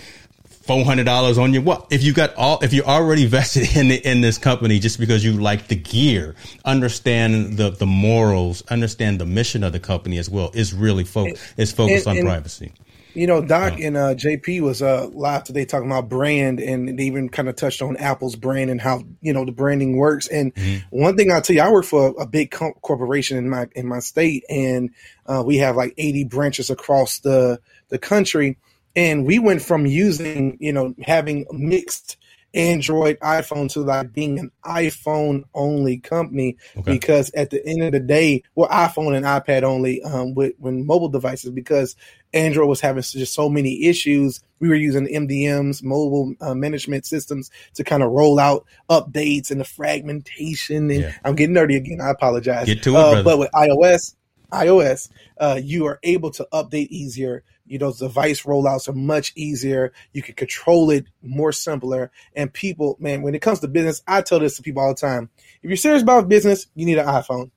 four 0.62 0.84
hundred 0.84 1.04
dollars 1.04 1.38
on 1.38 1.52
your 1.52 1.62
what? 1.62 1.86
If 1.90 2.02
you 2.02 2.12
got 2.12 2.34
all, 2.36 2.58
if 2.62 2.72
you're 2.72 2.84
already 2.86 3.26
vested 3.36 3.76
in 3.76 3.88
the, 3.88 3.96
in 3.96 4.20
this 4.20 4.38
company 4.38 4.78
just 4.78 4.98
because 4.98 5.24
you 5.24 5.32
like 5.32 5.68
the 5.68 5.76
gear, 5.76 6.34
understand 6.64 7.56
the 7.56 7.70
the 7.70 7.86
morals, 7.86 8.62
understand 8.68 9.20
the 9.20 9.26
mission 9.26 9.62
of 9.64 9.72
the 9.72 9.80
company 9.80 10.18
as 10.18 10.28
well. 10.30 10.50
Is 10.54 10.72
really 10.72 11.04
focused 11.04 11.42
is 11.56 11.72
focused 11.72 12.06
and- 12.06 12.12
on 12.12 12.18
and- 12.18 12.26
privacy. 12.28 12.72
You 13.14 13.26
know, 13.26 13.42
Doc 13.44 13.78
and 13.78 13.94
uh, 13.94 14.14
JP 14.14 14.62
was 14.62 14.80
uh, 14.80 15.06
live 15.12 15.44
today 15.44 15.66
talking 15.66 15.86
about 15.86 16.08
brand, 16.08 16.60
and 16.60 16.98
they 16.98 17.02
even 17.02 17.28
kind 17.28 17.46
of 17.46 17.56
touched 17.56 17.82
on 17.82 17.98
Apple's 17.98 18.36
brand 18.36 18.70
and 18.70 18.80
how 18.80 19.02
you 19.20 19.34
know 19.34 19.44
the 19.44 19.52
branding 19.52 19.98
works. 19.98 20.28
And 20.28 20.50
one 20.88 21.14
thing 21.18 21.30
I'll 21.30 21.42
tell 21.42 21.54
you, 21.54 21.60
I 21.60 21.70
work 21.70 21.84
for 21.84 22.06
a, 22.08 22.12
a 22.22 22.26
big 22.26 22.50
co- 22.50 22.72
corporation 22.80 23.36
in 23.36 23.50
my 23.50 23.68
in 23.74 23.86
my 23.86 23.98
state, 23.98 24.44
and 24.48 24.92
uh, 25.26 25.42
we 25.44 25.58
have 25.58 25.76
like 25.76 25.92
eighty 25.98 26.24
branches 26.24 26.70
across 26.70 27.18
the 27.18 27.60
the 27.90 27.98
country. 27.98 28.56
And 28.94 29.24
we 29.26 29.38
went 29.38 29.62
from 29.62 29.86
using, 29.86 30.56
you 30.60 30.72
know, 30.72 30.94
having 31.02 31.46
mixed 31.50 32.16
Android, 32.54 33.18
iPhone 33.20 33.70
to 33.72 33.80
like 33.80 34.12
being 34.12 34.38
an 34.38 34.50
iPhone 34.66 35.44
only 35.54 35.96
company 35.96 36.58
Okay. 36.76 36.92
because 36.92 37.30
at 37.30 37.48
the 37.48 37.66
end 37.66 37.82
of 37.82 37.92
the 37.92 38.00
day, 38.00 38.42
well, 38.54 38.68
iPhone 38.68 39.16
and 39.16 39.24
iPad 39.24 39.62
only 39.62 40.02
um, 40.02 40.34
with 40.34 40.52
when 40.58 40.84
mobile 40.84 41.08
devices 41.08 41.50
because 41.50 41.96
Android 42.34 42.68
was 42.68 42.82
having 42.82 43.02
just 43.02 43.32
so 43.32 43.48
many 43.48 43.84
issues. 43.86 44.40
We 44.58 44.68
were 44.68 44.74
using 44.74 45.06
MDMs, 45.06 45.82
mobile 45.82 46.34
uh, 46.42 46.54
management 46.54 47.06
systems, 47.06 47.50
to 47.74 47.84
kind 47.84 48.02
of 48.02 48.10
roll 48.10 48.38
out 48.38 48.66
updates 48.90 49.50
and 49.50 49.58
the 49.58 49.64
fragmentation. 49.64 50.90
And 50.90 51.00
Yeah. 51.00 51.12
I'm 51.24 51.34
getting 51.34 51.54
nerdy 51.56 51.76
again. 51.76 52.02
I 52.02 52.10
apologize. 52.10 52.66
Get 52.66 52.82
to 52.82 52.90
it, 52.90 52.96
Uh, 52.96 53.22
but 53.22 53.38
with 53.38 53.50
iOS, 53.54 54.14
iOS, 54.52 55.08
uh, 55.38 55.58
you 55.62 55.86
are 55.86 55.98
able 56.02 56.30
to 56.32 56.46
update 56.52 56.88
easier. 56.88 57.42
You 57.66 57.78
know, 57.78 57.92
device 57.92 58.42
rollouts 58.42 58.88
are 58.88 58.92
much 58.92 59.32
easier. 59.36 59.92
You 60.12 60.22
can 60.22 60.34
control 60.34 60.90
it 60.90 61.06
more 61.22 61.52
simpler. 61.52 62.10
And 62.34 62.52
people, 62.52 62.96
man, 63.00 63.22
when 63.22 63.34
it 63.34 63.42
comes 63.42 63.60
to 63.60 63.68
business, 63.68 64.02
I 64.06 64.22
tell 64.22 64.40
this 64.40 64.56
to 64.56 64.62
people 64.62 64.82
all 64.82 64.94
the 64.94 65.00
time. 65.00 65.30
If 65.62 65.70
you're 65.70 65.76
serious 65.76 66.02
about 66.02 66.28
business, 66.28 66.66
you 66.74 66.86
need 66.86 66.98
an 66.98 67.06
iPhone. 67.06 67.50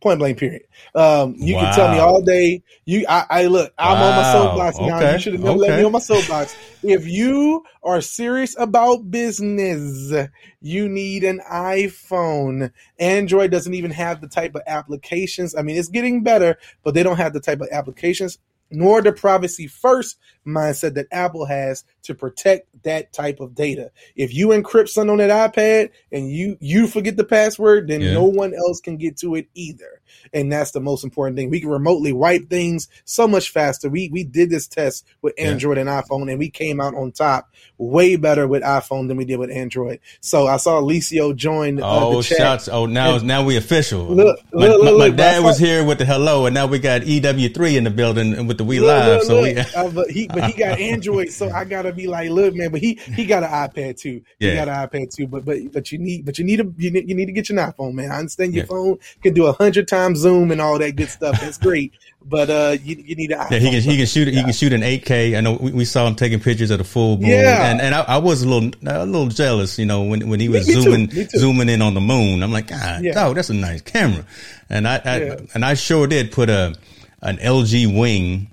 Point 0.00 0.20
blank, 0.20 0.38
period. 0.38 0.62
Um, 0.94 1.34
you 1.38 1.56
can 1.56 1.72
tell 1.72 1.88
me 1.88 1.98
all 1.98 2.22
day. 2.22 2.62
You, 2.84 3.04
I, 3.08 3.24
I 3.28 3.46
look, 3.46 3.74
I'm 3.76 4.00
on 4.00 4.14
my 4.14 4.22
Wow. 4.22 4.32
soapbox 4.32 4.78
now. 4.78 5.00
You 5.00 5.18
should 5.18 5.32
have 5.32 5.42
never 5.42 5.58
let 5.58 5.74
me 5.74 5.82
on 5.82 5.90
my 5.90 5.98
soapbox. 5.98 6.54
If 6.84 7.08
you 7.08 7.64
are 7.82 8.00
serious 8.00 8.54
about 8.56 9.10
business, 9.10 10.12
you 10.60 10.88
need 10.88 11.24
an 11.24 11.40
iPhone. 11.50 12.70
Android 13.00 13.50
doesn't 13.50 13.74
even 13.74 13.90
have 13.90 14.20
the 14.20 14.28
type 14.28 14.54
of 14.54 14.62
applications. 14.68 15.56
I 15.56 15.62
mean, 15.62 15.76
it's 15.76 15.88
getting 15.88 16.22
better, 16.22 16.58
but 16.84 16.94
they 16.94 17.02
don't 17.02 17.16
have 17.16 17.32
the 17.32 17.40
type 17.40 17.60
of 17.60 17.68
applications 17.72 18.38
nor 18.70 19.02
the 19.02 19.12
privacy 19.12 19.66
first 19.66 20.16
mindset 20.46 20.94
that 20.94 21.06
Apple 21.12 21.46
has 21.46 21.84
to 22.08 22.14
protect 22.14 22.66
that 22.84 23.12
type 23.12 23.40
of 23.40 23.54
data. 23.54 23.90
If 24.16 24.34
you 24.34 24.48
encrypt 24.48 24.88
something 24.88 25.10
on 25.10 25.18
that 25.18 25.54
iPad 25.54 25.90
and 26.12 26.30
you 26.30 26.56
you 26.60 26.86
forget 26.86 27.16
the 27.16 27.24
password, 27.24 27.88
then 27.88 28.00
Yeah. 28.00 28.14
no 28.14 28.24
one 28.24 28.52
else 28.54 28.80
can 28.80 28.96
get 28.96 29.16
to 29.18 29.34
it 29.36 29.46
either. 29.54 30.00
And 30.32 30.50
that's 30.50 30.70
the 30.72 30.80
most 30.80 31.04
important 31.04 31.36
thing. 31.36 31.50
We 31.50 31.60
can 31.60 31.68
remotely 31.70 32.12
wipe 32.12 32.48
things 32.50 32.88
so 33.04 33.28
much 33.28 33.50
faster. 33.50 33.88
We 33.88 34.08
we 34.12 34.24
did 34.24 34.50
this 34.50 34.66
test 34.66 35.04
with 35.22 35.34
Yeah. 35.38 35.48
Android 35.50 35.78
and 35.78 35.88
iPhone 35.88 36.30
and 36.30 36.38
we 36.38 36.50
came 36.50 36.80
out 36.80 36.94
on 36.94 37.12
top 37.12 37.48
way 37.78 38.16
better 38.16 38.46
with 38.48 38.62
iPhone 38.62 39.08
than 39.08 39.16
we 39.16 39.24
did 39.24 39.38
with 39.38 39.50
Android. 39.50 40.00
So 40.20 40.46
I 40.46 40.56
saw 40.56 40.80
Alicio 40.80 41.34
join 41.36 41.80
uh, 41.82 41.86
Oh, 41.86 42.16
the 42.16 42.22
chat. 42.22 42.38
shots! 42.38 42.68
Oh, 42.68 42.86
now 42.86 43.16
And- 43.16 43.24
now 43.26 43.44
we 43.44 43.56
official. 43.56 44.06
Look, 44.06 44.40
my, 44.52 44.66
look, 44.68 44.82
look, 44.82 44.98
my 44.98 45.06
look, 45.06 45.16
dad 45.16 45.42
was 45.44 45.58
here 45.58 45.84
with 45.84 45.98
the 45.98 46.04
hello, 46.04 46.46
and 46.46 46.54
now 46.54 46.66
we 46.66 46.78
got 46.78 47.02
EW3 47.02 47.76
in 47.76 47.84
the 47.84 47.90
building 47.90 48.34
and 48.34 48.48
with 48.48 48.58
the 48.58 48.64
We 48.64 48.80
Live. 48.80 49.22
so 49.24 49.42
we 49.42 49.56
Uh, 49.76 49.90
but 49.90 50.10
he 50.10 50.26
but 50.28 50.44
he 50.44 50.52
got 50.58 50.78
Android, 50.78 51.30
so 51.30 51.50
I 51.50 51.64
gotta 51.64 51.92
be 51.98 52.06
like, 52.06 52.30
look, 52.30 52.54
man. 52.54 52.70
But 52.70 52.80
he 52.80 52.94
he 53.14 53.26
got 53.26 53.42
an 53.42 53.50
iPad 53.50 53.98
too. 53.98 54.22
He 54.38 54.54
got 54.54 54.68
an 54.68 54.74
iPad 54.88 55.14
too. 55.14 55.26
But 55.26 55.44
but 55.44 55.58
but 55.72 55.92
you 55.92 55.98
need 55.98 56.24
but 56.24 56.38
you 56.38 56.44
need 56.44 56.60
a 56.60 56.72
you 56.78 56.90
need, 56.90 57.08
you 57.08 57.14
need 57.14 57.26
to 57.26 57.32
get 57.32 57.48
your 57.50 57.58
iPhone, 57.58 57.92
man. 57.94 58.10
I 58.10 58.18
understand 58.18 58.54
your 58.54 58.64
Yeah. 58.64 58.68
phone 58.68 58.98
can 59.22 59.34
do 59.34 59.46
a 59.46 59.52
hundred 59.52 59.88
times 59.88 60.20
zoom 60.20 60.50
and 60.50 60.60
all 60.60 60.78
that 60.78 60.96
good 60.96 61.08
stuff. 61.10 61.40
That's 61.40 61.58
great. 61.58 61.92
But 62.24 62.50
uh, 62.50 62.76
you 62.84 62.96
you 63.06 63.14
need 63.16 63.32
an 63.32 63.38
iPhone. 63.38 63.50
Yeah, 63.52 63.58
he 63.58 63.70
can 63.70 63.80
he 63.82 63.96
can 63.96 64.06
shoot 64.06 64.28
it. 64.28 64.34
He 64.34 64.42
can 64.42 64.52
shoot 64.52 64.72
an 64.72 64.82
8K. 64.82 65.36
I 65.36 65.40
know 65.40 65.54
we, 65.60 65.72
we 65.72 65.84
saw 65.84 66.06
him 66.06 66.14
taking 66.14 66.40
pictures 66.40 66.70
of 66.70 66.78
the 66.78 66.84
full 66.84 67.16
moon. 67.16 67.28
Yeah. 67.30 67.70
and 67.70 67.80
and 67.80 67.94
I, 67.94 68.02
I 68.02 68.18
was 68.18 68.42
a 68.42 68.48
little 68.48 68.70
a 68.86 69.06
little 69.06 69.28
jealous, 69.28 69.78
you 69.78 69.86
know, 69.86 70.02
when 70.02 70.28
when 70.28 70.38
he 70.40 70.48
was 70.48 70.66
Me 70.68 70.74
too, 70.74 70.82
zooming 70.82 71.10
zooming 71.30 71.68
in 71.68 71.80
on 71.82 71.94
the 71.94 72.00
moon. 72.00 72.42
I'm 72.42 72.52
like, 72.52 72.66
God, 72.68 73.02
Yeah. 73.02 73.14
dog, 73.14 73.36
that's 73.36 73.50
a 73.50 73.54
nice 73.54 73.80
camera. 73.82 74.24
And 74.70 74.86
I, 74.86 75.00
I 75.04 75.20
Yeah. 75.22 75.36
and 75.54 75.64
I 75.64 75.74
sure 75.74 76.06
did 76.06 76.30
put 76.32 76.50
a 76.50 76.74
an 77.22 77.38
LG 77.38 77.98
wing 77.98 78.48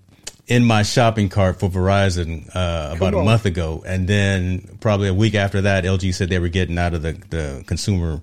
in 0.48 0.64
my 0.64 0.84
shopping 0.84 1.30
cart 1.30 1.60
for 1.60 1.70
Verizon 1.70 2.48
uh, 2.56 2.94
about 2.96 3.14
a 3.14 3.24
month 3.24 3.46
ago, 3.46 3.84
and 3.86 4.08
then 4.08 4.78
probably 4.80 5.08
a 5.08 5.14
week 5.14 5.36
after 5.36 5.62
that, 5.62 5.84
LG 5.84 6.14
said 6.14 6.30
they 6.30 6.40
were 6.40 6.50
getting 6.50 6.78
out 6.78 6.94
of 6.94 7.02
the 7.02 7.14
the 7.30 7.64
consumer 7.66 8.22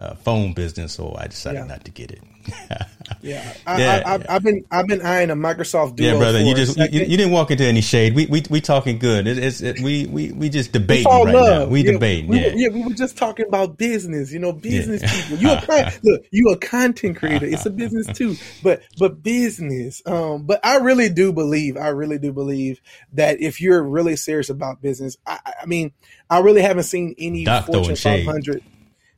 uh, 0.00 0.14
phone 0.16 0.52
business, 0.52 0.92
so 0.94 1.14
I 1.18 1.26
decided 1.28 1.58
Yeah. 1.60 1.66
not 1.66 1.84
to 1.84 1.90
get 1.90 2.10
it. 2.10 2.22
Yeah, 3.20 3.54
I, 3.66 3.80
Yeah. 3.80 4.02
I, 4.06 4.14
I, 4.14 4.36
I've 4.36 4.42
been 4.42 4.64
I've 4.70 4.86
been 4.86 5.02
eyeing 5.02 5.30
a 5.30 5.36
Microsoft 5.36 5.96
Duo. 5.96 6.12
Yeah, 6.12 6.18
brother, 6.18 6.40
you 6.40 6.54
just 6.54 6.76
you, 6.78 7.00
you 7.02 7.16
didn't 7.16 7.30
walk 7.30 7.50
into 7.50 7.64
any 7.64 7.80
shade. 7.80 8.14
We 8.14 8.26
we 8.26 8.42
we 8.48 8.60
talking 8.60 8.98
good. 8.98 9.26
It, 9.26 9.38
it's 9.38 9.60
it, 9.60 9.80
we 9.80 10.06
we 10.06 10.32
we 10.32 10.48
just 10.48 10.72
debating 10.72 11.04
right 11.06 11.26
love. 11.34 11.34
now. 11.34 11.66
We 11.66 11.82
yeah, 11.84 11.92
debating. 11.92 12.28
We, 12.28 12.40
yeah. 12.40 12.48
were, 12.48 12.54
yeah, 12.56 12.68
we 12.70 12.82
were 12.84 12.94
just 12.94 13.16
talking 13.18 13.46
about 13.46 13.76
business. 13.76 14.32
You 14.32 14.38
know, 14.38 14.52
business 14.52 15.02
Yeah. 15.02 15.12
people. 15.22 15.36
You 15.38 15.50
a 15.50 15.92
look, 16.02 16.24
you 16.30 16.48
a 16.50 16.56
content 16.56 17.16
creator. 17.16 17.46
It's 17.46 17.66
a 17.66 17.70
business 17.70 18.06
too, 18.16 18.36
but 18.62 18.82
but 18.98 19.22
business. 19.22 20.02
Um, 20.06 20.44
but 20.44 20.60
I 20.64 20.76
really 20.76 21.08
do 21.10 21.32
believe, 21.32 21.76
I 21.76 21.88
really 21.88 22.18
do 22.18 22.32
believe 22.32 22.80
that 23.12 23.40
if 23.40 23.60
you're 23.60 23.82
really 23.82 24.16
serious 24.16 24.48
about 24.50 24.80
business, 24.80 25.16
I, 25.26 25.38
I- 25.44 25.66
mean, 25.66 25.92
I 26.30 26.40
really 26.40 26.62
haven't 26.62 26.84
seen 26.84 27.14
any 27.18 27.44
Doc 27.44 27.66
throwing 27.66 27.84
Fortune 27.84 27.96
shade. 27.96 28.26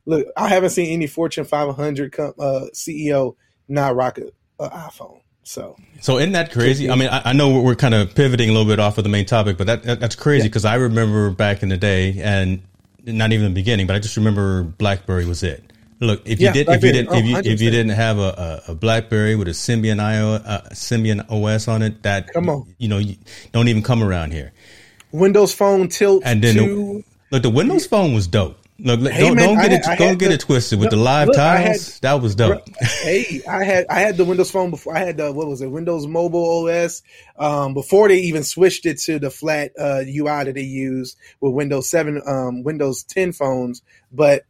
500. 0.07 0.25
Look, 0.25 0.33
I 0.37 0.49
haven't 0.49 0.71
seen 0.71 0.91
any 0.93 1.07
Fortune 1.07 1.45
500 1.45 2.11
com- 2.11 2.33
uh, 2.39 2.65
CEO 2.73 3.35
not 3.67 3.95
rock 3.95 4.17
a, 4.19 4.31
a 4.63 4.69
iPhone. 4.69 5.21
So 5.43 5.75
So 6.01 6.17
isn't 6.17 6.33
that 6.33 6.51
crazy? 6.51 6.89
I 6.89 6.95
mean, 6.95 7.09
I, 7.09 7.29
I 7.29 7.33
know 7.33 7.61
we're, 7.61 7.75
kind 7.75 7.93
of 7.93 8.15
pivoting 8.15 8.49
a 8.49 8.51
little 8.51 8.67
bit 8.67 8.79
off 8.79 8.97
of 8.97 9.03
the 9.03 9.09
main 9.09 9.25
topic, 9.25 9.57
but 9.57 9.67
that, 9.67 9.83
that 9.83 9.99
that's 9.99 10.15
crazy 10.15 10.47
because 10.47 10.65
I 10.65 10.75
remember 10.75 11.29
back 11.31 11.61
in 11.63 11.69
the 11.69 11.77
day, 11.77 12.19
and 12.21 12.63
not 13.05 13.31
even 13.31 13.45
the 13.45 13.53
beginning, 13.53 13.85
but 13.87 13.95
I 13.95 13.99
just 13.99 14.17
remember 14.17 14.63
BlackBerry 14.63 15.25
was 15.25 15.43
it. 15.43 15.63
Look, 15.99 16.23
if 16.27 16.41
you 16.41 16.47
Yeah, 16.47 16.53
did, 16.53 16.67
if 16.69 16.83
you 16.83 16.91
didn't, 16.91 17.13
if 17.13 17.25
you 17.25 17.35
Oh, 17.35 17.39
if 17.39 17.61
you 17.61 17.69
100%. 17.69 17.71
didn't 17.71 17.89
have 17.91 18.17
a, 18.17 18.61
a, 18.67 18.71
a 18.71 18.75
BlackBerry 18.75 19.35
with 19.35 19.47
a 19.47 19.51
Symbian 19.51 19.99
IO, 19.99 20.33
uh, 20.33 20.61
Symbian 20.71 21.25
OS 21.29 21.67
on 21.67 21.83
it, 21.83 22.03
that 22.03 22.33
Come 22.33 22.49
on. 22.49 22.75
you 22.79 22.87
know, 22.87 22.97
you 22.97 23.15
don't 23.51 23.67
even 23.67 23.83
come 23.83 24.03
around 24.03 24.31
here. 24.31 24.51
Windows 25.11 25.53
Phone 25.53 25.87
tilt 25.87 26.23
And 26.25 26.43
then 26.43 26.55
to 26.55 27.03
look, 27.31 27.43
the 27.43 27.49
Windows 27.49 27.85
Phone 27.85 28.13
was 28.13 28.27
dope. 28.27 28.57
Look, 28.77 28.99
Hey, 29.09 29.21
don't, 29.21 29.35
man, 29.35 29.45
don't 29.55 29.57
get 29.69 29.87
I 29.87 29.93
it, 29.93 29.97
don't 29.99 30.17
get 30.19 30.27
the- 30.27 30.33
it 30.33 30.39
twisted 30.41 30.79
with 30.79 30.89
the 30.89 30.97
live 30.97 31.29
look, 31.29 31.37
I 31.37 31.55
had- 31.57 31.65
tiles. 31.67 31.99
that 32.01 32.21
was 32.21 32.35
dope. 32.35 32.61
hey, 32.81 33.41
I 33.47 33.63
had 33.63 33.85
I 33.89 34.01
had 34.01 34.17
the 34.17 34.25
Windows 34.25 34.51
Phone 34.51 34.69
before. 34.69 34.95
I 34.97 34.99
had 34.99 35.15
the 35.15 35.31
what 35.31 35.47
was 35.47 35.61
it, 35.61 35.67
Windows 35.71 36.05
Mobile 36.07 36.67
OS, 36.67 37.01
um, 37.39 37.73
before 37.73 38.09
they 38.09 38.17
even 38.19 38.43
switched 38.43 38.85
it 38.85 38.97
to 39.03 39.17
the 39.17 39.29
flat 39.29 39.71
uh, 39.79 40.03
UI 40.05 40.43
that 40.43 40.55
they 40.55 40.61
use 40.63 41.15
with 41.39 41.53
Windows 41.53 41.89
Seven, 41.89 42.21
um, 42.27 42.63
Windows 42.63 43.03
Ten 43.03 43.31
phones. 43.31 43.81
But 44.11 44.43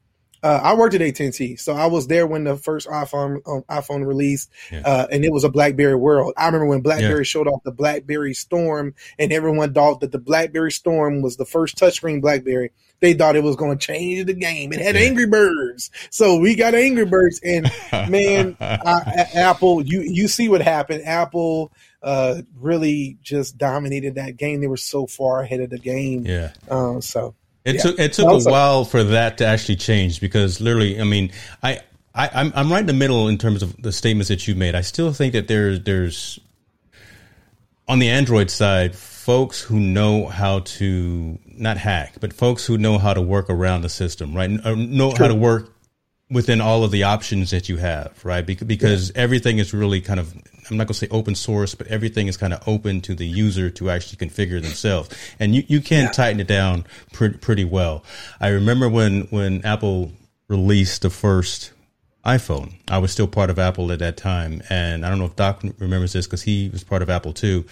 uh, 0.45 0.59
I 0.63 0.75
worked 0.75 0.93
at 0.93 1.01
AT 1.01 1.19
and 1.19 1.33
T, 1.33 1.55
so 1.55 1.73
I 1.73 1.87
was 1.87 2.05
there 2.05 2.27
when 2.27 2.43
the 2.43 2.55
first 2.55 2.87
iPhone 2.87 3.37
um, 3.47 3.63
iPhone 3.69 4.05
released, 4.05 4.51
Yeah. 4.71 4.81
uh, 4.85 5.07
and 5.11 5.25
it 5.25 5.31
was 5.31 5.43
a 5.43 5.49
BlackBerry 5.49 5.95
world. 5.95 6.33
I 6.37 6.45
remember 6.45 6.67
when 6.67 6.81
BlackBerry 6.81 7.25
showed 7.25 7.47
off 7.47 7.63
the 7.63 7.71
BlackBerry 7.71 8.35
Storm, 8.35 8.93
and 9.17 9.33
everyone 9.33 9.73
thought 9.73 10.01
that 10.01 10.11
the 10.11 10.19
BlackBerry 10.19 10.71
Storm 10.71 11.23
was 11.23 11.37
the 11.37 11.45
first 11.45 11.77
touchscreen 11.77 12.21
BlackBerry. 12.21 12.71
They 12.99 13.13
thought 13.13 13.35
it 13.35 13.43
was 13.43 13.55
going 13.57 13.77
to 13.77 13.85
change 13.87 14.25
the 14.27 14.33
game. 14.35 14.71
It 14.71 14.79
had 14.79 14.95
Yeah. 14.95 15.01
Angry 15.01 15.25
Birds, 15.25 15.89
so 16.11 16.37
we 16.37 16.53
got 16.55 16.75
Angry 16.75 17.05
Birds, 17.05 17.41
and 17.43 17.69
man, 18.09 18.55
I, 18.61 19.25
Apple, 19.33 19.81
you 19.83 20.01
you 20.01 20.27
see 20.27 20.47
what 20.47 20.61
happened. 20.61 21.03
Apple 21.05 21.71
uh, 22.03 22.41
really 22.59 23.17
just 23.23 23.57
dominated 23.57 24.15
that 24.15 24.37
game. 24.37 24.61
They 24.61 24.67
were 24.67 24.77
so 24.77 25.07
far 25.07 25.41
ahead 25.41 25.59
of 25.59 25.71
the 25.71 25.79
game. 25.79 26.23
yeah. 26.25 26.51
Um, 26.69 27.01
so 27.01 27.33
It 27.65 27.75
Yeah. 27.75 27.81
took 27.81 27.99
it 27.99 28.13
took 28.13 28.27
Also- 28.27 28.49
a 28.49 28.51
while 28.51 28.85
for 28.85 29.03
that 29.03 29.39
to 29.39 29.45
actually 29.45 29.75
change 29.77 30.21
because 30.21 30.61
literally, 30.61 30.99
I 31.01 31.03
mean, 31.03 31.31
I, 31.63 31.79
I 32.13 32.29
I'm 32.33 32.53
I'm 32.55 32.71
right 32.71 32.81
in 32.81 32.85
the 32.85 32.93
middle 32.93 33.27
in 33.27 33.37
terms 33.37 33.63
of 33.63 33.75
the 33.81 33.91
statements 33.91 34.29
that 34.29 34.47
you 34.47 34.55
made. 34.55 34.75
I 34.75 34.81
still 34.81 35.11
think 35.13 35.33
that 35.33 35.47
there's 35.47 35.81
there's 35.81 36.39
on 37.87 37.99
the 37.99 38.09
Android 38.09 38.49
side, 38.49 38.95
folks 38.95 39.61
who 39.61 39.79
know 39.79 40.27
how 40.27 40.59
to 40.59 41.37
not 41.57 41.77
hack, 41.77 42.15
but 42.19 42.33
folks 42.33 42.65
who 42.65 42.77
know 42.77 42.97
how 42.97 43.13
to 43.13 43.21
work 43.21 43.49
around 43.49 43.81
the 43.81 43.89
system, 43.89 44.33
right? 44.35 44.49
Or 44.65 44.69
uh, 44.71 44.75
know 44.75 45.11
how 45.17 45.27
to 45.27 45.35
work 45.35 45.71
within 46.29 46.61
all 46.61 46.83
of 46.83 46.89
the 46.91 47.03
options 47.03 47.51
that 47.51 47.69
you 47.69 47.77
have, 47.77 48.13
right? 48.25 48.43
Because, 48.45 48.67
because 48.67 49.11
everything 49.13 49.59
is 49.59 49.71
really 49.73 50.01
kind 50.01 50.19
of, 50.19 50.33
I'm 50.69 50.77
not 50.77 50.87
going 50.87 50.93
to 50.93 50.99
say 50.99 51.07
open 51.11 51.35
source, 51.35 51.75
but 51.75 51.87
everything 51.87 52.27
is 52.27 52.37
kind 52.37 52.53
of 52.53 52.67
open 52.67 53.01
to 53.01 53.15
the 53.15 53.25
user 53.25 53.69
to 53.71 53.89
actually 53.89 54.25
configure 54.25 54.61
themselves. 54.61 55.09
And 55.39 55.55
you, 55.55 55.63
you 55.67 55.81
can 55.81 56.11
tighten 56.11 56.39
it 56.39 56.47
down 56.47 56.85
pretty, 57.13 57.37
pretty 57.37 57.65
well. 57.65 58.03
I 58.39 58.49
remember 58.49 58.89
when, 58.89 59.21
when 59.23 59.63
Apple 59.65 60.11
released 60.47 61.01
the 61.03 61.09
first 61.09 61.71
iPhone, 62.25 62.73
I 62.87 62.97
was 62.97 63.11
still 63.11 63.27
part 63.27 63.49
of 63.49 63.59
Apple 63.59 63.91
at 63.91 63.99
that 63.99 64.17
time. 64.17 64.61
And 64.69 65.05
I 65.05 65.09
don't 65.09 65.19
know 65.19 65.25
if 65.25 65.35
Doc 65.35 65.63
remembers 65.77 66.13
this 66.13 66.25
because 66.25 66.41
he 66.41 66.69
was 66.69 66.83
part 66.83 67.01
of 67.01 67.09
Apple 67.09 67.33
too. 67.33 67.65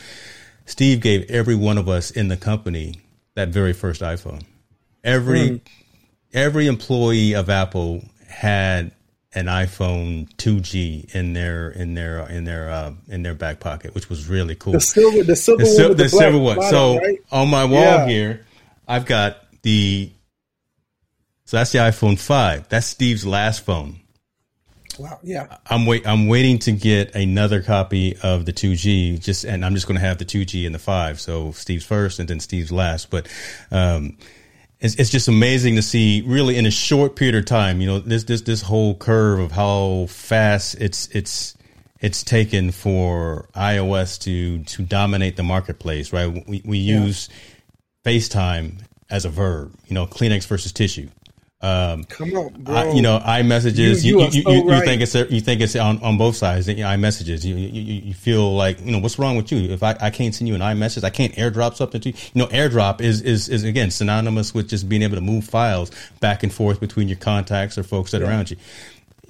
Steve 0.66 1.02
gave 1.02 1.30
every 1.30 1.56
one 1.56 1.78
of 1.78 1.90
us 1.90 2.12
in 2.12 2.28
the 2.28 2.38
company 2.38 2.96
that 3.36 3.50
very 3.50 3.74
first 3.74 4.02
iPhone. 4.02 4.44
Every 5.04 5.48
hmm. 5.50 5.56
every 6.34 6.68
employee 6.68 7.34
of 7.34 7.50
Apple 7.50 8.04
had 8.28 8.92
an 9.36 9.46
iPhone 9.48 10.30
2G 10.36 11.14
in 11.16 11.34
their 11.34 11.70
in 11.72 11.94
their 11.96 12.20
in 12.30 12.44
their 12.44 12.70
uh, 12.70 12.94
in 13.10 13.24
their 13.24 13.34
back 13.36 13.60
pocket, 13.60 13.96
which 13.96 14.10
was 14.10 14.28
really 14.28 14.56
cool. 14.56 14.74
the 14.74 14.80
silver, 14.80 15.24
the 15.24 15.36
silver 15.36 15.64
The, 15.64 15.70
sil- 15.70 15.90
the 15.90 16.04
the, 16.04 16.10
silver 16.10 16.38
one. 16.38 16.56
bottom, 16.58 16.72
So 16.72 16.98
right? 17.00 17.20
on 17.32 17.50
my 17.50 17.66
wall 17.66 17.82
Yeah. 17.82 18.08
here, 18.08 18.46
I've 18.88 19.06
got 19.06 19.38
the. 19.64 20.12
So 21.46 21.58
that's 21.58 21.72
the 21.72 21.80
iPhone 21.80 22.18
five. 22.20 22.68
That's 22.70 22.88
Steve's 22.88 23.26
last 23.26 23.64
phone. 23.66 23.98
wow, 24.98 25.20
yeah, 25.24 25.58
I'm 25.70 25.86
wait. 25.86 26.08
I'm 26.08 26.28
waiting 26.28 26.60
to 26.60 26.72
get 26.72 27.16
another 27.16 27.62
copy 27.62 28.16
of 28.24 28.46
the 28.46 28.54
2G. 28.54 29.20
Just 29.20 29.44
and 29.44 29.66
I'm 29.66 29.74
just 29.76 29.86
going 29.88 30.00
to 30.00 30.06
have 30.06 30.18
the 30.20 30.26
2G 30.26 30.66
and 30.66 30.74
the 30.74 30.80
five. 30.80 31.20
So 31.20 31.52
Steve's 31.52 31.86
first, 31.86 32.20
and 32.20 32.28
then 32.30 32.40
Steve's 32.40 32.72
last. 32.72 33.10
But 33.10 33.28
um, 33.72 34.18
it's, 34.84 34.96
it's 34.96 35.10
just 35.10 35.30
amazing 35.30 35.78
to 35.78 35.82
see 35.82 36.22
really 36.28 36.58
in 36.58 36.66
a 36.66 36.72
short 36.72 37.16
period 37.16 37.36
of 37.36 37.46
time, 37.46 37.80
you 37.80 37.88
know, 37.88 38.00
this, 38.00 38.26
this, 38.26 38.42
this 38.42 38.62
whole 38.62 38.96
curve 38.96 39.40
of 39.40 39.54
how 39.54 40.08
fast 40.10 40.76
it's, 40.80 41.08
it's, 41.08 41.56
it's 42.02 42.22
taken 42.22 42.70
for 42.72 43.48
iOS 43.56 44.20
to, 44.24 44.62
to 44.66 44.84
dominate 44.84 45.38
the 45.38 45.44
marketplace, 45.44 46.12
right? 46.12 46.28
We, 46.48 46.62
we 46.66 46.78
use 46.80 47.30
yeah. 48.06 48.12
FaceTime 48.12 48.82
as 49.10 49.24
a 49.24 49.30
verb, 49.30 49.74
you 49.88 49.94
know, 49.94 50.06
Kleenex 50.06 50.46
versus 50.48 50.74
tissue. 50.74 51.08
Um, 51.64 52.04
Come 52.04 52.34
on, 52.34 52.50
bro. 52.62 52.76
I, 52.76 52.92
you 52.92 53.02
know, 53.02 53.20
iMessages. 53.20 54.04
You, 54.04 54.20
you, 54.20 54.26
you, 54.26 54.42
so 54.44 54.52
you, 54.52 54.70
right. 54.70 54.84
think 54.84 55.02
it's 55.02 55.16
you 55.16 55.40
think 55.40 55.62
it's 55.62 55.78
on, 55.78 56.04
on 56.04 56.18
both 56.18 56.36
sides. 56.36 56.68
You 56.68 56.76
know, 56.76 56.88
iMessages. 56.88 57.46
You, 57.46 57.56
you 57.56 58.02
you 58.02 58.14
feel 58.14 58.54
like 58.54 58.82
you 58.82 58.92
know 58.92 59.00
what's 59.00 59.18
wrong 59.18 59.38
with 59.38 59.50
you? 59.50 59.72
If 59.72 59.82
I, 59.82 59.96
I 60.02 60.10
can't 60.10 60.36
send 60.36 60.50
you 60.50 60.56
an 60.56 60.62
iMessage, 60.62 61.06
I 61.06 61.10
can't 61.10 61.34
AirDrop 61.36 61.76
something 61.76 62.02
to 62.02 62.10
you. 62.10 62.16
You 62.34 62.42
know, 62.42 62.48
AirDrop 62.48 63.00
is 63.00 63.22
is 63.22 63.48
is 63.48 63.64
again 63.64 63.92
synonymous 63.92 64.54
with 64.54 64.68
just 64.68 64.90
being 64.90 65.04
able 65.04 65.16
to 65.16 65.22
move 65.22 65.46
files 65.46 65.90
back 66.20 66.44
and 66.44 66.54
forth 66.54 66.82
between 66.82 67.08
your 67.08 67.18
contacts 67.18 67.78
or 67.78 67.84
folks 67.84 68.12
that 68.12 68.20
yeah. 68.20 68.28
are 68.28 68.30
around 68.30 68.52
you. 68.52 68.58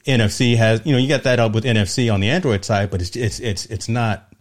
NFC 0.08 0.58
has 0.58 0.82
you 0.86 0.92
know 0.92 0.98
you 0.98 1.08
got 1.08 1.24
that 1.24 1.40
up 1.40 1.54
with 1.54 1.66
NFC 1.66 2.12
on 2.12 2.20
the 2.20 2.32
Android 2.32 2.66
side, 2.66 2.90
but 2.90 3.00
it's 3.00 3.16
it's 3.16 3.40
it's 3.42 3.68
it's 3.68 3.88
not 3.88 4.34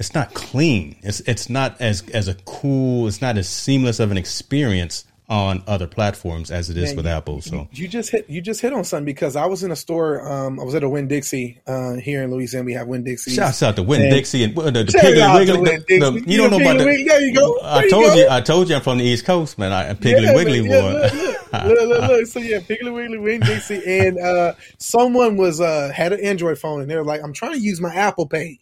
it's 0.00 0.14
not 0.14 0.34
clean. 0.34 0.96
It's 1.04 1.20
it's 1.20 1.48
not 1.48 1.80
as 1.80 2.02
as 2.10 2.26
a 2.26 2.34
cool. 2.44 3.06
It's 3.06 3.22
not 3.22 3.38
as 3.38 3.48
seamless 3.48 4.00
of 4.00 4.10
an 4.10 4.18
experience 4.18 5.04
on 5.28 5.62
other 5.66 5.88
platforms 5.88 6.52
as 6.52 6.70
it 6.70 6.76
is 6.76 6.90
Man, 6.90 6.96
with 6.96 7.06
you, 7.06 7.12
Apple. 7.12 7.40
So 7.40 7.68
you 7.72 7.88
just 7.88 8.10
hit 8.10 8.30
you 8.30 8.40
just 8.40 8.60
hit 8.60 8.72
on 8.72 8.84
something 8.84 9.04
because 9.04 9.34
I 9.34 9.46
was 9.46 9.64
in 9.64 9.72
a 9.72 9.76
store. 9.76 10.26
Um, 10.26 10.60
I 10.60 10.62
was 10.62 10.74
at 10.74 10.84
a 10.84 10.88
Winn-Dixie 10.88 11.62
uh, 11.66 11.94
here 11.94 12.22
in 12.22 12.30
Louisiana. 12.30 12.64
We 12.64 12.74
have 12.74 12.86
Winn-Dixie. 12.86 13.32
Shouts 13.32 13.62
out 13.62 13.76
to 13.76 13.82
Winn-Dixie 13.82 14.44
and 14.44 14.54
the, 14.54 14.70
the 14.70 14.84
Piggly 14.84 15.34
Wiggly. 15.34 15.76
The, 15.76 15.84
the, 15.88 16.12
you, 16.12 16.24
you 16.26 16.36
don't 16.36 16.50
know 16.50 16.60
about 16.60 16.78
the. 16.78 16.84
There 16.84 17.20
you 17.20 17.34
go. 17.34 17.58
There 17.60 17.70
I 17.70 17.88
told 17.88 18.14
you, 18.14 18.22
you, 18.22 18.28
I 18.30 18.40
told 18.40 18.68
you 18.68 18.76
I'm 18.76 18.82
from 18.82 18.98
the 18.98 19.04
East 19.04 19.24
Coast, 19.24 19.58
man. 19.58 19.72
I 19.72 19.94
Piggly 19.94 20.22
yeah, 20.22 20.34
Wiggly 20.34 20.68
man, 20.68 20.82
boy. 20.82 21.00
Yeah, 21.00 21.10
look, 21.10 21.52
look, 21.52 21.52
look, 21.78 21.88
look, 21.88 22.10
look, 22.10 22.26
So 22.26 22.38
yeah, 22.38 22.58
Piggly 22.60 22.94
Wiggly, 22.94 23.18
Winn-Dixie, 23.18 23.82
and 23.84 24.18
uh, 24.18 24.54
someone 24.78 25.36
was 25.36 25.60
uh, 25.60 25.90
had 25.92 26.12
an 26.12 26.20
Android 26.20 26.58
phone, 26.58 26.82
and 26.82 26.90
they 26.90 26.96
were 26.96 27.04
like, 27.04 27.22
"I'm 27.22 27.32
trying 27.32 27.52
to 27.54 27.60
use 27.60 27.80
my 27.80 27.92
Apple 27.92 28.26
Pay," 28.26 28.60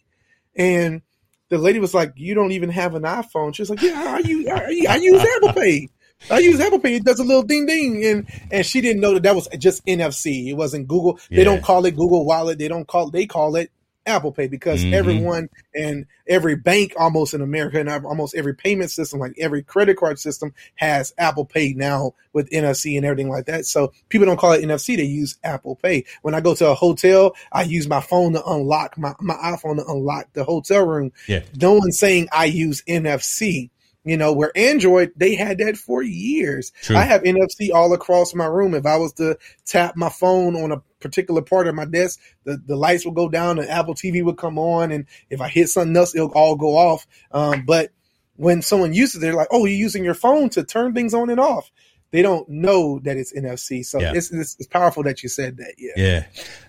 and 0.55 1.03
the 1.49 1.59
lady 1.59 1.77
was 1.77 1.93
like, 1.93 2.13
"You 2.15 2.33
don't 2.33 2.53
even 2.53 2.69
have 2.69 2.95
an 2.95 3.03
iPhone." 3.03 3.53
She 3.53 3.61
was 3.61 3.69
like, 3.69 3.83
"Yeah, 3.83 4.15
I 4.15 4.27
use 4.27 4.47
I, 4.47 4.85
I 4.89 4.95
use 4.95 5.21
Apple 5.21 5.53
Pay." 5.53 5.89
I 6.29 6.39
use 6.39 6.59
Apple 6.59 6.79
Pay. 6.79 6.95
It 6.95 7.05
does 7.05 7.19
a 7.19 7.23
little 7.23 7.43
ding 7.43 7.65
ding, 7.65 8.05
and 8.05 8.27
and 8.51 8.65
she 8.65 8.81
didn't 8.81 9.01
know 9.01 9.13
that 9.13 9.23
that 9.23 9.35
was 9.35 9.47
just 9.57 9.85
NFC. 9.85 10.47
It 10.47 10.53
wasn't 10.53 10.87
Google. 10.87 11.19
Yeah. 11.29 11.37
They 11.37 11.43
don't 11.43 11.63
call 11.63 11.85
it 11.85 11.95
Google 11.95 12.25
Wallet. 12.25 12.57
They 12.57 12.67
don't 12.67 12.87
call. 12.87 13.11
They 13.11 13.25
call 13.25 13.55
it 13.55 13.71
Apple 14.05 14.31
Pay 14.31 14.47
because 14.47 14.83
mm-hmm. 14.83 14.93
everyone 14.93 15.49
and 15.73 16.05
every 16.27 16.55
bank 16.55 16.93
almost 16.97 17.33
in 17.33 17.41
America 17.41 17.79
and 17.79 17.89
almost 17.89 18.35
every 18.35 18.53
payment 18.53 18.91
system, 18.91 19.19
like 19.19 19.33
every 19.39 19.63
credit 19.63 19.97
card 19.97 20.19
system, 20.19 20.53
has 20.75 21.13
Apple 21.17 21.45
Pay 21.45 21.73
now 21.73 22.13
with 22.33 22.49
NFC 22.49 22.97
and 22.97 23.05
everything 23.05 23.29
like 23.29 23.45
that. 23.45 23.65
So 23.65 23.93
people 24.09 24.25
don't 24.25 24.37
call 24.37 24.53
it 24.53 24.63
NFC; 24.63 24.97
they 24.97 25.03
use 25.03 25.37
Apple 25.43 25.75
Pay. 25.75 26.05
When 26.21 26.35
I 26.35 26.41
go 26.41 26.55
to 26.55 26.69
a 26.69 26.75
hotel, 26.75 27.35
I 27.51 27.63
use 27.63 27.87
my 27.87 28.01
phone 28.01 28.33
to 28.33 28.45
unlock 28.45 28.97
my 28.97 29.13
my 29.19 29.35
iPhone 29.35 29.77
to 29.77 29.85
unlock 29.87 30.31
the 30.33 30.43
hotel 30.43 30.85
room. 30.85 31.11
Yeah. 31.27 31.41
No 31.55 31.73
one's 31.73 31.97
saying 31.97 32.29
I 32.31 32.45
use 32.45 32.83
NFC. 32.87 33.69
You 34.05 34.17
know, 34.17 34.33
where 34.33 34.55
Android, 34.55 35.13
they 35.15 35.35
had 35.35 35.57
that 35.57 35.77
for 35.77 36.03
years. 36.03 36.71
True. 36.83 36.95
I 36.95 37.01
have 37.01 37.23
NFC 37.23 37.71
all 37.73 37.91
across 37.93 38.35
my 38.35 38.45
room. 38.45 38.75
If 38.75 38.85
I 38.85 38.97
was 38.97 39.13
to 39.13 39.37
tap 39.65 39.95
my 39.95 40.09
phone 40.09 40.55
on 40.55 40.71
a 40.71 40.81
particular 40.99 41.41
part 41.41 41.67
of 41.67 41.75
my 41.75 41.85
desk, 41.85 42.19
the, 42.43 42.57
the 42.57 42.75
lights 42.75 43.03
will 43.03 43.13
go 43.13 43.29
down 43.29 43.57
and 43.57 43.67
Apple 43.67 43.95
TV 43.95 44.23
would 44.23 44.37
come 44.37 44.59
on. 44.59 44.91
And 44.91 45.05
if 45.29 45.41
I 45.41 45.49
hit 45.49 45.69
something 45.69 45.97
else, 45.97 46.15
it'll 46.15 46.29
all 46.29 46.55
go 46.55 46.77
off. 46.77 47.07
Um, 47.31 47.65
but 47.65 47.89
when 48.35 48.61
someone 48.61 48.93
uses 48.93 49.15
it, 49.15 49.19
they're 49.21 49.33
like, 49.33 49.47
oh, 49.51 49.65
you're 49.65 49.77
using 49.77 50.03
your 50.03 50.13
phone 50.13 50.49
to 50.49 50.63
turn 50.63 50.93
things 50.93 51.13
on 51.13 51.29
and 51.29 51.39
off. 51.39 51.71
They 52.15 52.21
don't 52.21 52.47
know 52.47 52.99
that 52.99 53.17
it's 53.17 53.33
NFC. 53.33 53.85
So 53.85 53.99
yeah. 53.99 54.13
it's, 54.15 54.31
it's, 54.31 54.55
it's, 54.57 54.67
powerful 54.67 55.03
that 55.03 55.21
you 55.21 55.27
said 55.27 55.57
that. 55.57 55.73
Yeah. 55.77 55.91
Yeah. 55.97 56.25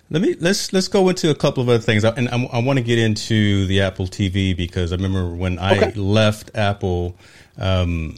Let 0.09 0.21
me 0.21 0.35
let's 0.41 0.73
let's 0.73 0.89
go 0.89 1.07
into 1.07 1.29
a 1.29 1.35
couple 1.35 1.63
of 1.63 1.69
other 1.69 1.79
things, 1.79 2.03
and 2.03 2.27
I, 2.27 2.43
I 2.51 2.59
want 2.59 2.79
to 2.79 2.83
get 2.83 2.99
into 2.99 3.65
the 3.67 3.79
Apple 3.79 4.07
TV 4.07 4.55
because 4.57 4.91
I 4.91 4.97
remember 4.97 5.33
when 5.33 5.57
I 5.57 5.77
okay. 5.77 5.93
left 5.93 6.51
Apple, 6.53 7.15
um, 7.57 8.17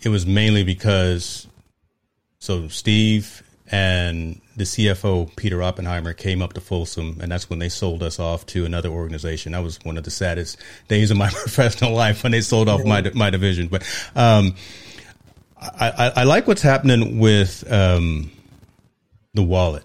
it 0.00 0.08
was 0.08 0.24
mainly 0.24 0.64
because 0.64 1.48
so 2.38 2.68
Steve 2.68 3.42
and 3.70 4.40
the 4.56 4.64
CFO 4.64 5.36
Peter 5.36 5.62
Oppenheimer 5.62 6.14
came 6.14 6.40
up 6.40 6.54
to 6.54 6.62
Folsom, 6.62 7.18
and 7.20 7.30
that's 7.30 7.50
when 7.50 7.58
they 7.58 7.68
sold 7.68 8.02
us 8.02 8.18
off 8.18 8.46
to 8.46 8.64
another 8.64 8.88
organization. 8.88 9.52
That 9.52 9.62
was 9.62 9.78
one 9.82 9.98
of 9.98 10.04
the 10.04 10.10
saddest 10.10 10.56
days 10.88 11.10
of 11.10 11.18
my 11.18 11.28
professional 11.30 11.92
life 11.92 12.22
when 12.22 12.32
they 12.32 12.40
sold 12.40 12.70
off 12.70 12.86
my 12.86 13.02
my 13.14 13.28
division. 13.28 13.68
But 13.68 13.86
um, 14.16 14.54
I, 15.60 15.90
I, 15.90 16.12
I, 16.16 16.24
like 16.24 16.46
what's 16.46 16.62
happening 16.62 17.18
with 17.18 17.64
um, 17.70 18.30
the 19.34 19.42
wallet. 19.42 19.84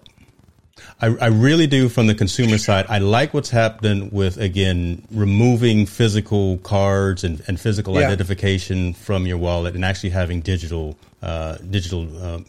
I, 1.00 1.06
I 1.20 1.26
really 1.28 1.66
do 1.66 1.88
from 1.88 2.06
the 2.06 2.14
consumer 2.14 2.58
side. 2.58 2.86
I 2.88 2.98
like 2.98 3.32
what's 3.32 3.50
happening 3.50 4.10
with 4.10 4.36
again 4.36 5.06
removing 5.10 5.86
physical 5.86 6.58
cards 6.58 7.24
and, 7.24 7.42
and 7.46 7.58
physical 7.58 7.94
yeah. 7.94 8.06
identification 8.06 8.92
from 8.94 9.26
your 9.26 9.38
wallet 9.38 9.74
and 9.74 9.84
actually 9.84 10.10
having 10.10 10.40
digital 10.40 10.96
uh, 11.22 11.56
digital 11.56 12.08
uh, 12.22 12.40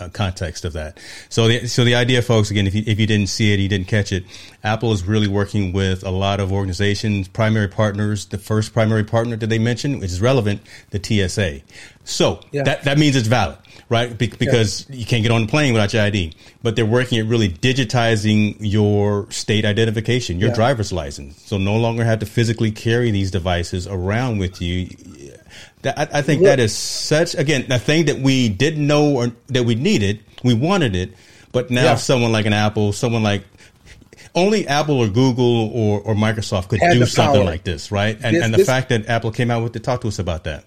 uh, 0.00 0.08
context 0.08 0.64
of 0.64 0.72
that. 0.72 0.98
So 1.28 1.48
the 1.48 1.66
so 1.66 1.84
the 1.84 1.94
idea, 1.94 2.22
folks, 2.22 2.50
again, 2.50 2.66
if 2.66 2.74
you 2.74 2.82
if 2.86 2.98
you 2.98 3.06
didn't 3.06 3.28
see 3.28 3.52
it, 3.52 3.60
you 3.60 3.68
didn't 3.68 3.88
catch 3.88 4.12
it. 4.12 4.24
Apple 4.64 4.92
is 4.92 5.04
really 5.04 5.28
working 5.28 5.72
with 5.72 6.04
a 6.04 6.10
lot 6.10 6.40
of 6.40 6.52
organizations, 6.52 7.28
primary 7.28 7.68
partners. 7.68 8.26
The 8.26 8.38
first 8.38 8.72
primary 8.72 9.04
partner 9.04 9.36
that 9.36 9.46
they 9.46 9.58
mentioned, 9.58 10.00
which 10.00 10.10
is 10.10 10.20
relevant, 10.20 10.62
the 10.90 11.02
TSA. 11.02 11.60
So 12.04 12.40
yeah. 12.50 12.62
that 12.64 12.84
that 12.84 12.98
means 12.98 13.16
it's 13.16 13.28
valid 13.28 13.58
right? 13.90 14.16
Be- 14.16 14.28
because 14.28 14.88
yeah. 14.88 14.96
you 14.96 15.04
can't 15.04 15.22
get 15.22 15.32
on 15.32 15.42
the 15.42 15.48
plane 15.48 15.74
without 15.74 15.92
your 15.92 16.02
ID. 16.02 16.32
But 16.62 16.76
they're 16.76 16.86
working 16.86 17.18
at 17.18 17.26
really 17.26 17.50
digitizing 17.50 18.56
your 18.60 19.30
state 19.30 19.66
identification, 19.66 20.38
your 20.38 20.48
yeah. 20.50 20.54
driver's 20.54 20.92
license. 20.92 21.42
So 21.42 21.58
no 21.58 21.76
longer 21.76 22.04
have 22.04 22.20
to 22.20 22.26
physically 22.26 22.70
carry 22.70 23.10
these 23.10 23.30
devices 23.30 23.86
around 23.86 24.38
with 24.38 24.62
you. 24.62 24.88
That, 25.82 25.98
I, 25.98 26.18
I 26.18 26.22
think 26.22 26.42
yeah. 26.42 26.50
that 26.50 26.60
is 26.60 26.76
such 26.76 27.34
again 27.34 27.70
a 27.70 27.78
thing 27.78 28.06
that 28.06 28.18
we 28.18 28.48
didn't 28.48 28.86
know 28.86 29.16
or 29.16 29.32
that 29.48 29.64
we 29.64 29.74
needed. 29.74 30.22
We 30.44 30.54
wanted 30.54 30.94
it, 30.94 31.12
but 31.52 31.70
now 31.70 31.94
someone 31.96 32.32
like 32.32 32.46
an 32.46 32.52
Apple, 32.52 32.92
someone 32.92 33.22
like 33.22 33.44
only 34.34 34.66
Apple 34.68 34.98
or 34.98 35.08
Google 35.08 35.70
or, 35.70 36.00
or 36.00 36.14
Microsoft 36.14 36.68
could 36.68 36.80
do 36.80 37.04
something 37.06 37.44
like 37.44 37.64
this, 37.64 37.90
right? 37.90 38.18
And 38.22 38.36
this, 38.36 38.44
and 38.44 38.54
the 38.54 38.58
this, 38.58 38.66
fact 38.66 38.90
that 38.90 39.08
Apple 39.08 39.32
came 39.32 39.50
out 39.50 39.62
with 39.62 39.74
it, 39.76 39.82
talk 39.82 40.00
to 40.02 40.08
us 40.08 40.18
about 40.18 40.44
that. 40.44 40.64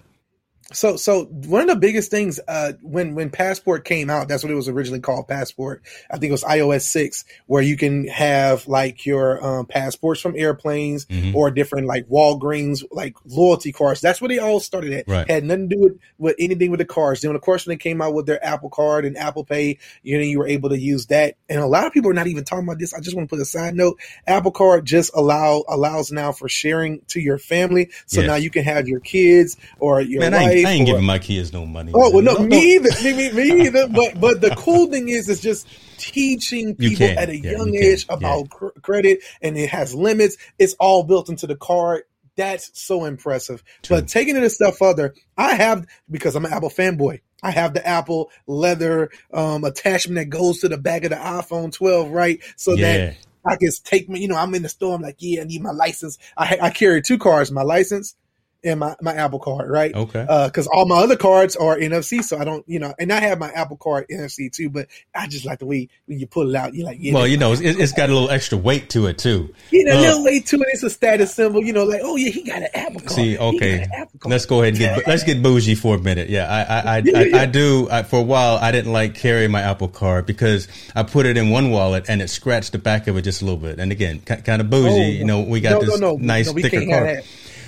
So, 0.74 0.96
so 0.96 1.24
one 1.24 1.62
of 1.62 1.68
the 1.68 1.76
biggest 1.76 2.10
things 2.10 2.40
uh, 2.46 2.72
when 2.82 3.14
when 3.14 3.30
Passport 3.30 3.84
came 3.84 4.10
out, 4.10 4.28
that's 4.28 4.42
what 4.42 4.50
it 4.50 4.56
was 4.56 4.68
originally 4.68 5.00
called, 5.00 5.28
Passport. 5.28 5.82
I 6.10 6.18
think 6.18 6.30
it 6.30 6.32
was 6.32 6.44
iOS 6.44 6.82
six, 6.82 7.24
where 7.46 7.62
you 7.62 7.76
can 7.76 8.08
have 8.08 8.66
like 8.66 9.06
your 9.06 9.44
um, 9.44 9.66
passports 9.66 10.20
from 10.20 10.34
airplanes 10.36 11.06
mm-hmm. 11.06 11.36
or 11.36 11.50
different 11.50 11.86
like 11.86 12.08
Walgreens 12.08 12.82
like 12.90 13.16
loyalty 13.24 13.72
cards. 13.72 14.00
That's 14.00 14.20
where 14.20 14.28
they 14.28 14.38
all 14.38 14.60
started 14.60 14.92
at. 14.92 15.08
Right. 15.08 15.28
Had 15.28 15.44
nothing 15.44 15.68
to 15.68 15.76
do 15.76 15.82
with, 15.82 15.98
with 16.18 16.36
anything 16.38 16.70
with 16.70 16.78
the 16.78 16.84
cards. 16.84 17.20
Then, 17.20 17.34
of 17.34 17.40
course, 17.40 17.66
when 17.66 17.74
they 17.74 17.82
came 17.82 18.02
out 18.02 18.14
with 18.14 18.26
their 18.26 18.44
Apple 18.44 18.70
Card 18.70 19.04
and 19.04 19.16
Apple 19.16 19.44
Pay, 19.44 19.78
you 20.02 20.18
know, 20.18 20.24
you 20.24 20.38
were 20.38 20.48
able 20.48 20.70
to 20.70 20.78
use 20.78 21.06
that. 21.06 21.36
And 21.48 21.60
a 21.60 21.66
lot 21.66 21.86
of 21.86 21.92
people 21.92 22.10
are 22.10 22.14
not 22.14 22.26
even 22.26 22.44
talking 22.44 22.64
about 22.64 22.78
this. 22.78 22.92
I 22.92 23.00
just 23.00 23.16
want 23.16 23.28
to 23.28 23.36
put 23.36 23.40
a 23.40 23.46
side 23.46 23.74
note: 23.74 23.98
Apple 24.26 24.50
Card 24.50 24.84
just 24.84 25.12
allow 25.14 25.64
allows 25.68 26.10
now 26.10 26.32
for 26.32 26.48
sharing 26.48 27.00
to 27.08 27.20
your 27.20 27.38
family. 27.38 27.90
So 28.06 28.20
yes. 28.20 28.28
now 28.28 28.34
you 28.36 28.50
can 28.50 28.64
have 28.64 28.88
your 28.88 29.00
kids 29.00 29.56
or 29.78 30.00
your 30.00 30.20
Man, 30.20 30.32
wife 30.32 30.63
I 30.66 30.72
ain't 30.72 30.86
giving 30.86 31.04
my 31.04 31.18
kids 31.18 31.52
no 31.52 31.66
money. 31.66 31.92
Oh 31.94 32.10
well, 32.10 32.22
no, 32.22 32.34
no 32.34 32.46
me 32.46 32.74
either. 32.76 32.90
Me, 33.02 33.32
me, 33.32 33.66
either. 33.66 33.88
But 33.88 34.20
but 34.20 34.40
the 34.40 34.54
cool 34.56 34.86
thing 34.86 35.08
is, 35.08 35.28
it's 35.28 35.40
just 35.40 35.66
teaching 35.98 36.74
people 36.76 37.06
at 37.06 37.28
a 37.28 37.36
yeah, 37.36 37.52
young 37.52 37.74
age 37.74 38.06
about 38.08 38.40
yeah. 38.40 38.46
cr- 38.50 38.80
credit, 38.82 39.22
and 39.42 39.56
it 39.56 39.70
has 39.70 39.94
limits. 39.94 40.36
It's 40.58 40.74
all 40.74 41.04
built 41.04 41.28
into 41.28 41.46
the 41.46 41.56
card. 41.56 42.02
That's 42.36 42.70
so 42.74 43.04
impressive. 43.04 43.62
True. 43.82 43.98
But 43.98 44.08
taking 44.08 44.36
it 44.36 44.42
a 44.42 44.50
step 44.50 44.74
further, 44.74 45.14
I 45.36 45.54
have 45.54 45.86
because 46.10 46.34
I'm 46.34 46.44
an 46.44 46.52
Apple 46.52 46.70
fanboy. 46.70 47.20
I 47.42 47.50
have 47.50 47.74
the 47.74 47.86
Apple 47.86 48.30
leather 48.46 49.10
um, 49.32 49.64
attachment 49.64 50.16
that 50.16 50.36
goes 50.36 50.60
to 50.60 50.68
the 50.68 50.78
back 50.78 51.04
of 51.04 51.10
the 51.10 51.16
iPhone 51.16 51.72
12, 51.72 52.10
right? 52.10 52.40
So 52.56 52.72
yeah. 52.72 52.96
that 52.96 53.16
I 53.46 53.56
can 53.56 53.70
take 53.84 54.08
me. 54.08 54.20
You 54.20 54.28
know, 54.28 54.36
I'm 54.36 54.54
in 54.54 54.62
the 54.62 54.68
store. 54.68 54.94
I'm 54.94 55.02
like, 55.02 55.16
yeah, 55.18 55.42
I 55.42 55.44
need 55.44 55.62
my 55.62 55.70
license. 55.70 56.18
I, 56.36 56.58
I 56.60 56.70
carry 56.70 57.02
two 57.02 57.18
cards: 57.18 57.52
my 57.52 57.62
license 57.62 58.16
in 58.64 58.78
my, 58.80 58.96
my 59.00 59.14
Apple 59.14 59.38
card, 59.38 59.70
right? 59.70 59.94
Okay. 59.94 60.22
Because 60.22 60.66
uh, 60.66 60.70
all 60.72 60.86
my 60.86 60.96
other 60.96 61.16
cards 61.16 61.54
are 61.54 61.76
NFC, 61.76 62.22
so 62.22 62.38
I 62.38 62.44
don't, 62.44 62.68
you 62.68 62.78
know, 62.78 62.94
and 62.98 63.12
I 63.12 63.20
have 63.20 63.38
my 63.38 63.50
Apple 63.52 63.76
card 63.76 64.06
NFC 64.10 64.50
too, 64.50 64.70
but 64.70 64.88
I 65.14 65.28
just 65.28 65.44
like 65.44 65.60
the 65.60 65.66
way 65.66 65.88
when 66.06 66.18
you 66.18 66.26
pull 66.26 66.50
it 66.50 66.56
out, 66.56 66.74
you're 66.74 66.86
like, 66.86 66.98
yeah. 67.00 67.14
Well, 67.14 67.26
you 67.26 67.36
know, 67.36 67.52
it's, 67.52 67.60
it's 67.60 67.92
got 67.92 68.08
a 68.08 68.12
little 68.12 68.30
extra 68.30 68.58
weight 68.58 68.90
to 68.90 69.06
it 69.06 69.18
too. 69.18 69.54
You 69.70 69.84
know, 69.84 69.92
uh, 69.92 69.98
a 69.98 70.00
little 70.00 70.24
weight 70.24 70.46
to 70.46 70.56
it. 70.56 70.66
It's 70.72 70.82
a 70.82 70.90
status 70.90 71.34
symbol, 71.34 71.62
you 71.62 71.72
know, 71.72 71.84
like, 71.84 72.00
oh 72.02 72.16
yeah, 72.16 72.30
he 72.30 72.42
got 72.42 72.62
an 72.62 72.68
Apple 72.74 73.00
card. 73.00 73.12
See, 73.12 73.38
okay, 73.38 73.86
let's 74.24 74.46
go 74.46 74.62
ahead 74.62 74.74
and 74.74 74.78
get 74.78 75.06
let's 75.06 75.22
get 75.22 75.42
bougie 75.42 75.74
for 75.74 75.96
a 75.96 76.00
minute. 76.00 76.30
Yeah, 76.30 76.48
I 76.48 76.62
I 76.62 76.94
I, 76.96 77.02
yeah, 77.04 77.38
I. 77.38 77.42
I 77.42 77.46
do. 77.46 77.88
I, 77.90 78.02
for 78.02 78.18
a 78.18 78.22
while, 78.22 78.56
I 78.56 78.72
didn't 78.72 78.92
like 78.92 79.14
carrying 79.14 79.50
my 79.50 79.60
Apple 79.60 79.88
card 79.88 80.24
because 80.24 80.66
I 80.94 81.02
put 81.02 81.26
it 81.26 81.36
in 81.36 81.50
one 81.50 81.70
wallet 81.70 82.06
and 82.08 82.22
it 82.22 82.28
scratched 82.28 82.72
the 82.72 82.78
back 82.78 83.06
of 83.06 83.16
it 83.16 83.22
just 83.22 83.42
a 83.42 83.44
little 83.44 83.60
bit. 83.60 83.78
And 83.78 83.92
again, 83.92 84.20
kind 84.20 84.60
of 84.62 84.70
bougie. 84.70 84.88
Oh, 84.88 85.08
you 85.08 85.24
know, 85.24 85.42
we 85.42 85.60
got 85.60 85.72
no, 85.72 85.80
this 85.80 86.00
no, 86.00 86.12
no, 86.12 86.16
nice 86.18 86.50
thicker 86.50 86.86
card. 86.86 87.24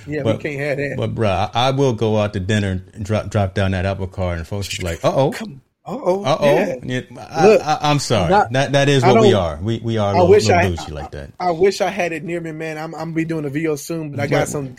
Yeah, 0.07 0.23
But- 0.23 0.37
we 0.39 0.43
can't 0.43 0.61
have 0.61 0.77
that. 0.79 0.95
But 0.97 1.15
bruh, 1.15 1.51
I 1.55 1.69
I 1.69 1.71
will 1.73 1.93
go 1.95 2.19
out 2.19 2.33
to 2.35 2.41
dinner 2.41 2.83
and 2.95 3.05
drop 3.05 3.31
drop 3.31 3.55
down 3.55 3.73
that 3.73 3.87
Apple 3.87 4.07
card, 4.07 4.39
and 4.39 4.47
folks 4.47 4.77
be 4.77 4.85
like, 4.85 5.05
"Uh 5.05 5.13
oh, 5.15 5.33
Uh 5.33 5.45
oh. 5.89 6.25
uh 6.25 6.37
oh." 6.41 6.81
Yeah. 6.85 7.01
I, 7.19 7.47
Look, 7.47 7.61
I, 7.63 7.79
I'm 7.83 7.99
sorry. 7.99 8.31
not- 8.31 8.53
that 8.53 8.73
that 8.73 8.89
is 8.89 9.03
what 9.05 9.21
we 9.21 9.35
are. 9.35 9.59
We 9.63 9.79
we 9.81 9.99
are 9.99 10.09
a 10.13 10.17
I 10.17 10.21
little, 10.21 10.29
wish 10.29 10.47
little 10.47 10.61
I- 10.61 10.69
bougie 10.71 10.93
like 10.93 11.11
that. 11.13 11.31
I 11.39 11.51
wish 11.53 11.81
I 11.81 11.91
had 11.91 12.13
it 12.13 12.25
near 12.25 12.41
me, 12.41 12.53
man. 12.53 12.79
I'm 12.79 12.95
I'm 12.95 13.13
be 13.13 13.25
doing 13.25 13.45
a 13.45 13.51
video 13.51 13.77
soon, 13.77 14.11
but 14.11 14.21
I 14.21 14.27
got 14.27 14.37
Where- 14.39 14.47
some 14.47 14.77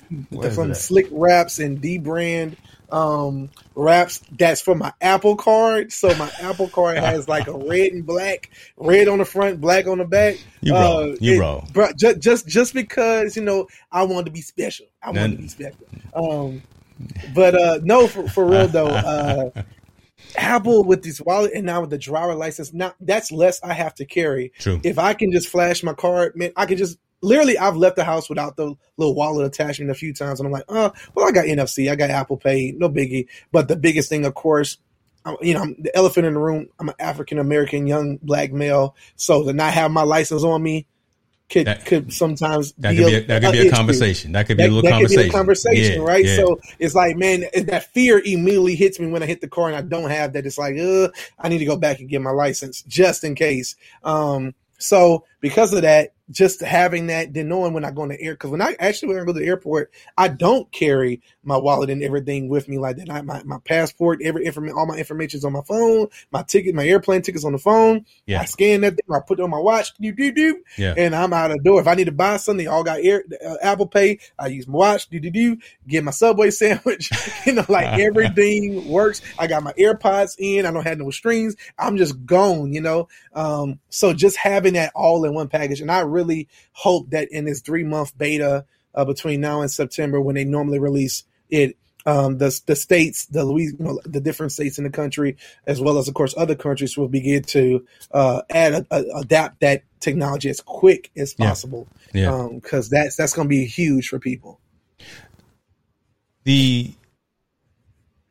some 0.51 0.71
it 0.71 0.75
SlickWraps 0.75 1.63
and 1.63 1.81
dbrand 1.81 2.55
um 2.91 3.49
wraps 3.75 4.21
that's 4.37 4.61
for 4.61 4.75
my 4.75 4.93
Apple 5.01 5.35
card. 5.35 5.91
So 5.91 6.13
my 6.15 6.31
Apple 6.41 6.67
card 6.67 6.97
has 6.99 7.27
like 7.27 7.47
a 7.47 7.53
red 7.53 7.91
and 7.91 8.05
black, 8.05 8.51
red 8.77 9.07
on 9.07 9.19
the 9.19 9.25
front, 9.25 9.61
black 9.61 9.87
on 9.87 9.97
the 9.97 10.05
back. 10.05 10.37
You 10.61 10.73
wrong. 10.73 11.17
You 11.19 11.41
wrong. 11.41 11.67
Bro, 11.73 11.93
just, 11.97 12.19
just 12.19 12.47
just 12.47 12.73
because 12.73 13.35
you 13.35 13.43
know 13.43 13.67
I 13.91 14.03
wanted 14.03 14.25
to 14.25 14.31
be 14.31 14.41
special. 14.41 14.87
I 15.01 15.11
wanted 15.11 15.37
to 15.37 15.41
be 15.43 15.47
special. 15.47 15.87
Um, 16.13 16.61
but 17.33 17.55
uh 17.55 17.79
no, 17.83 18.07
for, 18.07 18.27
for 18.27 18.45
real 18.45 18.67
though. 18.67 18.87
Uh, 18.87 19.63
Apple 20.35 20.83
with 20.83 21.03
this 21.03 21.21
wallet 21.21 21.51
and 21.53 21.65
now 21.65 21.81
with 21.81 21.89
the 21.89 21.97
driver 21.97 22.35
license, 22.35 22.73
now 22.73 22.93
that's 22.99 23.31
less 23.31 23.61
I 23.63 23.73
have 23.73 23.95
to 23.95 24.05
carry. 24.05 24.51
True. 24.59 24.79
If 24.83 24.99
I 24.99 25.13
can 25.13 25.31
just 25.31 25.47
flash 25.47 25.83
my 25.83 25.93
card, 25.93 26.35
man, 26.35 26.51
I 26.55 26.65
can 26.65 26.77
just 26.77 26.97
literally 27.21 27.57
I've 27.57 27.75
left 27.77 27.95
the 27.95 28.03
house 28.03 28.29
without 28.29 28.55
the 28.57 28.75
little 28.97 29.15
wallet 29.15 29.45
attachment 29.45 29.91
a 29.91 29.95
few 29.95 30.13
times, 30.13 30.39
and 30.39 30.47
I'm 30.47 30.53
like, 30.53 30.65
oh, 30.69 30.91
well, 31.15 31.27
I 31.27 31.31
got 31.31 31.45
NFC, 31.45 31.91
I 31.91 31.95
got 31.95 32.09
Apple 32.09 32.37
Pay, 32.37 32.73
no 32.77 32.89
biggie. 32.89 33.27
But 33.51 33.67
the 33.67 33.75
biggest 33.75 34.09
thing, 34.09 34.25
of 34.25 34.33
course, 34.33 34.77
I'm- 35.25 35.37
you 35.41 35.53
know, 35.53 35.61
I'm 35.61 35.75
the 35.79 35.95
elephant 35.95 36.25
in 36.25 36.33
the 36.35 36.39
room. 36.39 36.67
I'm 36.79 36.89
an 36.89 36.95
African 36.99 37.39
American 37.39 37.87
young 37.87 38.17
black 38.21 38.51
male, 38.53 38.95
so 39.15 39.43
to 39.43 39.53
not 39.53 39.73
have 39.73 39.91
my 39.91 40.03
license 40.03 40.43
on 40.43 40.61
me 40.63 40.85
could 41.49 41.65
That- 41.65 41.85
could 41.85 42.11
sometimes 42.13 42.73
That 42.77 42.95
could 42.95 43.05
be 43.05 43.15
a, 43.15 43.21
that 43.21 43.41
could 43.41 43.51
be 43.53 43.67
a 43.67 43.71
conversation. 43.71 44.33
That 44.33 44.47
could 44.47 44.57
be 44.57 44.63
that, 44.63 44.69
a 44.69 44.73
little 44.73 44.89
conversation. 44.89 45.23
be 45.23 45.29
a 45.29 45.31
conversation, 45.31 46.01
Yeah, 46.01 46.07
right? 46.07 46.25
yeah. 46.25 46.35
So 46.35 46.59
it's 46.77 46.93
like, 46.93 47.15
man, 47.15 47.45
that 47.67 47.93
fear 47.93 48.19
immediately 48.19 48.75
hits 48.75 48.99
me 48.99 49.07
when 49.07 49.23
I 49.23 49.27
hit 49.27 49.39
the 49.39 49.47
car 49.47 49.67
and 49.67 49.75
I 49.77 49.81
don't 49.81 50.09
have 50.09 50.33
that. 50.33 50.45
It's 50.45 50.57
like, 50.57 50.77
uh, 50.77 51.07
I 51.39 51.47
need 51.47 51.59
to 51.59 51.65
go 51.65 51.77
back 51.77 51.99
and 51.99 52.09
get 52.09 52.21
my 52.21 52.31
license 52.31 52.81
just 52.81 53.23
in 53.23 53.33
case. 53.35 53.75
Um, 54.03 54.55
so 54.77 55.23
because 55.39 55.71
of 55.71 55.83
that, 55.83 56.11
just 56.29 56.61
having 56.61 57.07
that, 57.07 57.33
then 57.33 57.47
knowing 57.47 57.73
when 57.73 57.85
I 57.85 57.91
go 57.91 58.03
in 58.03 58.09
the 58.09 58.21
air, 58.21 58.33
because 58.33 58.49
when 58.51 58.61
I 58.61 58.75
actually 58.79 59.09
when 59.09 59.17
I 59.17 59.25
go 59.25 59.33
to 59.33 59.39
the 59.39 59.45
airport, 59.45 59.91
I 60.17 60.27
don't 60.27 60.69
carry 60.71 61.21
my 61.43 61.55
wallet 61.57 61.89
and 61.89 62.03
everything 62.03 62.49
with 62.49 62.67
me 62.67 62.77
like 62.77 62.97
that. 62.97 63.09
I, 63.09 63.21
my 63.21 63.41
my 63.43 63.59
passport, 63.63 64.19
every 64.23 64.45
information, 64.45 64.77
all 64.77 64.85
my 64.85 64.97
information 64.97 65.37
is 65.37 65.45
on 65.45 65.53
my 65.53 65.61
phone. 65.61 66.07
My 66.31 66.43
ticket, 66.43 66.75
my 66.75 66.85
airplane 66.85 67.21
tickets 67.21 67.45
on 67.45 67.53
the 67.53 67.57
phone. 67.57 68.05
Yeah. 68.25 68.41
I 68.41 68.45
scan 68.45 68.81
that 68.81 68.91
thing, 68.91 69.15
I 69.15 69.19
put 69.25 69.39
it 69.39 69.43
on 69.43 69.49
my 69.49 69.59
watch, 69.59 69.93
do 69.95 70.11
do 70.11 70.31
do, 70.31 70.61
Yeah. 70.77 70.93
and 70.97 71.15
I'm 71.15 71.31
out 71.31 71.51
of 71.51 71.57
the 71.57 71.63
door. 71.63 71.79
If 71.79 71.87
I 71.87 71.95
need 71.95 72.05
to 72.05 72.11
buy 72.11 72.37
something, 72.37 72.65
they 72.65 72.69
all 72.69 72.83
got 72.83 72.99
air, 73.01 73.23
uh, 73.45 73.55
Apple 73.61 73.87
Pay. 73.87 74.19
I 74.37 74.47
use 74.47 74.67
my 74.67 74.77
watch, 74.77 75.09
do 75.09 75.19
do 75.19 75.29
do, 75.29 75.57
get 75.87 76.03
my 76.03 76.11
Subway 76.11 76.49
sandwich. 76.51 77.09
you 77.45 77.53
know, 77.53 77.65
like 77.69 77.99
everything 77.99 78.89
works. 78.89 79.21
I 79.39 79.47
got 79.47 79.63
my 79.63 79.73
AirPods 79.73 80.35
in. 80.37 80.65
I 80.65 80.71
don't 80.71 80.85
have 80.85 80.97
no 80.97 81.09
strings. 81.11 81.55
I'm 81.79 81.95
just 81.97 82.25
gone. 82.25 82.73
You 82.73 82.81
know, 82.81 83.07
um, 83.33 83.79
so 83.89 84.13
just 84.13 84.35
having 84.35 84.73
that 84.73 84.91
all 84.93 85.23
in 85.23 85.33
one 85.33 85.47
package, 85.47 85.79
and 85.79 85.89
I 85.91 86.01
really 86.01 86.16
hope 86.73 87.09
that 87.11 87.29
in 87.31 87.45
this 87.45 87.61
three 87.61 87.83
month 87.83 88.17
beta 88.17 88.65
uh, 88.95 89.05
between 89.05 89.41
now 89.41 89.61
and 89.61 89.69
September, 89.71 90.19
when 90.21 90.35
they 90.35 90.43
normally 90.45 90.79
release 90.79 91.23
it. 91.49 91.77
Um, 92.05 92.37
the 92.37 92.57
the 92.65 92.75
states, 92.77 93.25
the 93.25 93.43
Louis, 93.43 93.73
you 93.77 93.83
know, 93.85 93.99
the 94.05 94.21
different 94.21 94.53
states 94.53 94.77
in 94.77 94.85
the 94.85 94.89
country, 94.89 95.35
as 95.65 95.81
well 95.81 95.97
as 95.97 96.07
of 96.07 96.13
course 96.13 96.33
other 96.37 96.55
countries, 96.55 96.95
will 96.97 97.09
begin 97.09 97.43
to 97.43 97.85
uh, 98.11 98.43
add 98.49 98.73
a, 98.75 98.85
a- 98.91 99.19
adapt 99.19 99.59
that 99.59 99.83
technology 99.99 100.49
as 100.49 100.61
quick 100.61 101.11
as 101.17 101.35
Yeah. 101.37 101.49
possible. 101.49 101.85
Yeah. 102.13 102.47
because 102.53 102.87
that's 102.89 103.17
that's 103.17 103.33
going 103.33 103.47
to 103.47 103.49
be 103.49 103.65
huge 103.65 104.07
for 104.07 104.19
people. 104.19 104.61
the 106.45 106.93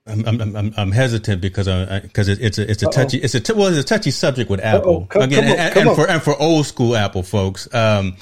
I'm, 0.07 0.25
I'm, 0.41 0.57
I'm, 0.57 0.75
I'm 0.77 0.93
hesitant 0.93 1.41
because 1.43 1.67
I, 1.67 2.01
because 2.01 2.29
it, 2.29 2.41
it's 2.41 2.59
a 2.59 2.71
it's 2.71 2.83
a 2.83 2.87
touchy 2.87 3.19
it's 3.19 3.35
a 3.35 3.41
t- 3.41 3.53
well 3.53 3.67
it's 3.69 3.79
a 3.79 3.83
touchy 3.85 4.11
subject 4.13 4.49
with 4.49 4.61
Apple. 4.61 5.07
Come- 5.07 5.23
again 5.23 5.43
come 5.43 5.53
on, 5.53 5.59
and, 5.59 5.89
and 5.89 5.97
for 5.97 6.09
and 6.09 6.23
for 6.23 6.41
old 6.41 6.67
school 6.67 6.95
Apple 6.97 7.23
folks 7.25 7.73
um, 7.75 8.17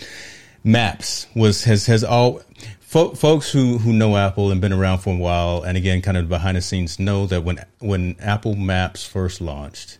Maps 0.65 1.27
was 1.37 1.65
has 1.65 1.85
has 1.87 2.03
all 2.03 2.41
fo- 2.81 3.11
folks 3.15 3.53
who 3.53 3.77
who 3.79 3.93
know 3.93 4.17
Apple 4.17 4.51
and 4.51 4.61
been 4.63 4.73
around 4.73 4.99
for 5.01 5.13
a 5.15 5.19
while 5.19 5.63
and 5.63 5.77
again 5.77 6.01
kind 6.01 6.17
of 6.17 6.29
behind 6.29 6.57
the 6.57 6.63
scenes 6.63 6.99
know 6.99 7.27
that 7.27 7.45
when 7.45 7.63
when 7.81 8.17
Apple 8.19 8.55
Maps 8.55 9.07
first 9.07 9.41
launched 9.43 9.99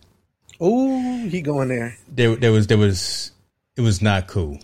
Oh, 0.61 1.19
he 1.29 1.43
going 1.43 1.69
there. 1.69 1.97
there 2.09 2.35
there 2.37 2.53
was 2.53 2.67
there 2.69 2.79
was 2.79 3.31
it 3.77 3.83
was 3.83 4.01
not 4.01 4.27
cool 4.27 4.59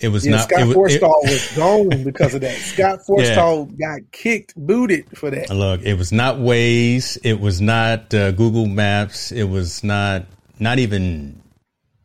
it, 0.00 0.08
was 0.08 0.24
Yeah, 0.26 0.32
not 0.36 0.42
Scott 0.48 0.60
it 0.60 0.76
was, 0.76 0.94
it- 0.94 1.00
Forstall 1.02 1.22
was 1.24 1.52
gone 1.56 2.04
because 2.04 2.34
of 2.34 2.40
that. 2.42 2.56
Scott 2.58 3.00
Forstall 3.08 3.78
got 3.78 4.00
kicked, 4.12 4.54
booted 4.56 5.16
for 5.16 5.30
that. 5.30 5.50
Look, 5.50 5.82
it 5.82 5.94
was 5.94 6.12
not 6.12 6.36
Waze. 6.36 7.18
It 7.24 7.40
was 7.40 7.60
not 7.60 8.12
uh, 8.14 8.32
Google 8.32 8.66
Maps. 8.66 9.32
It 9.32 9.44
was 9.44 9.82
not 9.84 10.26
not 10.58 10.78
even 10.78 11.40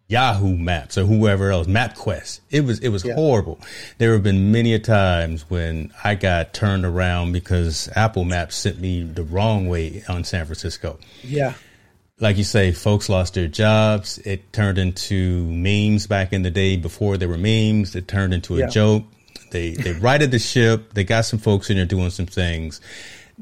Yahoo 0.10 0.56
Maps 0.58 0.98
or 0.98 1.06
whoever 1.06 1.50
else. 1.52 1.66
MapQuest. 1.68 2.42
It 2.52 2.62
was 2.62 2.80
it 2.80 2.90
was 2.90 3.04
Yeah. 3.04 3.16
horrible. 3.16 3.60
There 3.98 4.14
have 4.14 4.22
been 4.24 4.52
many 4.52 4.74
a 4.74 4.80
times 4.80 5.50
when 5.50 5.92
I 6.04 6.16
got 6.16 6.54
turned 6.54 6.86
around 6.86 7.32
because 7.32 7.90
Apple 7.96 8.26
Maps 8.26 8.56
sent 8.56 8.80
me 8.80 9.02
the 9.04 9.24
wrong 9.24 9.68
way 9.68 10.04
on 10.08 10.24
San 10.24 10.46
Francisco 10.46 11.00
Yeah, 11.24 11.54
like 12.24 12.38
you 12.38 12.44
say, 12.46 12.72
folks 12.72 13.10
lost 13.10 13.34
their 13.36 13.48
jobs. 13.50 14.18
It 14.20 14.52
turned 14.54 14.78
into 14.78 15.46
memes 15.46 16.08
back 16.08 16.32
in 16.34 16.42
the 16.42 16.50
day 16.50 16.78
before 16.78 17.18
there 17.18 17.28
were 17.28 17.38
memes. 17.38 17.96
It 17.96 18.08
turned 18.08 18.34
into 18.34 18.56
a 18.56 18.60
Yeah. 18.62 18.68
joke. 18.68 19.04
They 19.52 19.72
they 19.72 19.92
righted 20.10 20.32
the 20.32 20.40
ship. 20.40 20.94
They 20.94 21.04
got 21.04 21.26
some 21.26 21.38
folks 21.40 21.70
in 21.70 21.76
there 21.78 21.86
doing 21.86 22.10
some 22.10 22.26
things. 22.26 22.80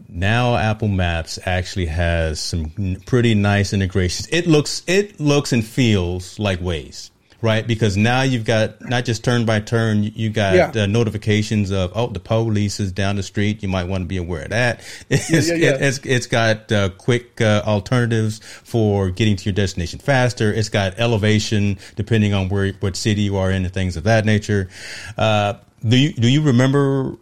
Now 0.09 0.55
Apple 0.57 0.87
Maps 0.87 1.37
actually 1.45 1.85
has 1.85 2.39
some 2.39 2.97
pretty 3.05 3.35
nice 3.35 3.71
integrations. 3.71 4.27
It 4.31 4.47
looks 4.47 4.81
it 4.87 5.19
looks 5.19 5.53
and 5.53 5.63
feels 5.63 6.39
like 6.39 6.59
Waze, 6.59 7.10
right? 7.41 7.65
Because 7.65 7.97
now 7.97 8.21
you've 8.21 8.45
got 8.45 8.81
not 8.81 9.05
just 9.05 9.23
turn 9.23 9.45
by 9.45 9.59
turn. 9.59 10.03
You 10.03 10.29
got 10.29 10.55
Yeah. 10.75 10.83
uh, 10.83 10.85
notifications 10.85 11.71
of 11.71 11.91
oh 11.95 12.07
the 12.07 12.19
police 12.19 12.79
is 12.79 12.91
down 12.91 13.15
the 13.15 13.23
street. 13.23 13.61
You 13.63 13.69
might 13.69 13.85
want 13.85 14.01
to 14.03 14.07
be 14.07 14.17
aware 14.17 14.43
of 14.43 14.49
that. 14.51 14.81
It's, 15.09 15.49
yeah, 15.49 15.55
yeah. 15.55 15.77
it's 15.79 15.99
it's 16.03 16.27
got 16.27 16.71
uh, 16.71 16.89
quick 16.89 17.41
uh, 17.41 17.63
alternatives 17.65 18.39
for 18.63 19.09
getting 19.09 19.35
to 19.35 19.45
your 19.45 19.53
destination 19.53 19.99
faster. 19.99 20.51
It's 20.53 20.69
got 20.69 20.99
elevation 20.99 21.77
depending 21.95 22.33
on 22.33 22.49
where 22.49 22.73
what 22.79 22.95
city 22.95 23.21
you 23.21 23.37
are 23.37 23.51
in 23.51 23.65
and 23.65 23.73
things 23.73 23.97
of 23.97 24.03
that 24.05 24.25
nature. 24.25 24.69
Uh, 25.17 25.55
do 25.87 25.97
you 25.97 26.13
do 26.13 26.27
you 26.27 26.41
remember 26.41 27.15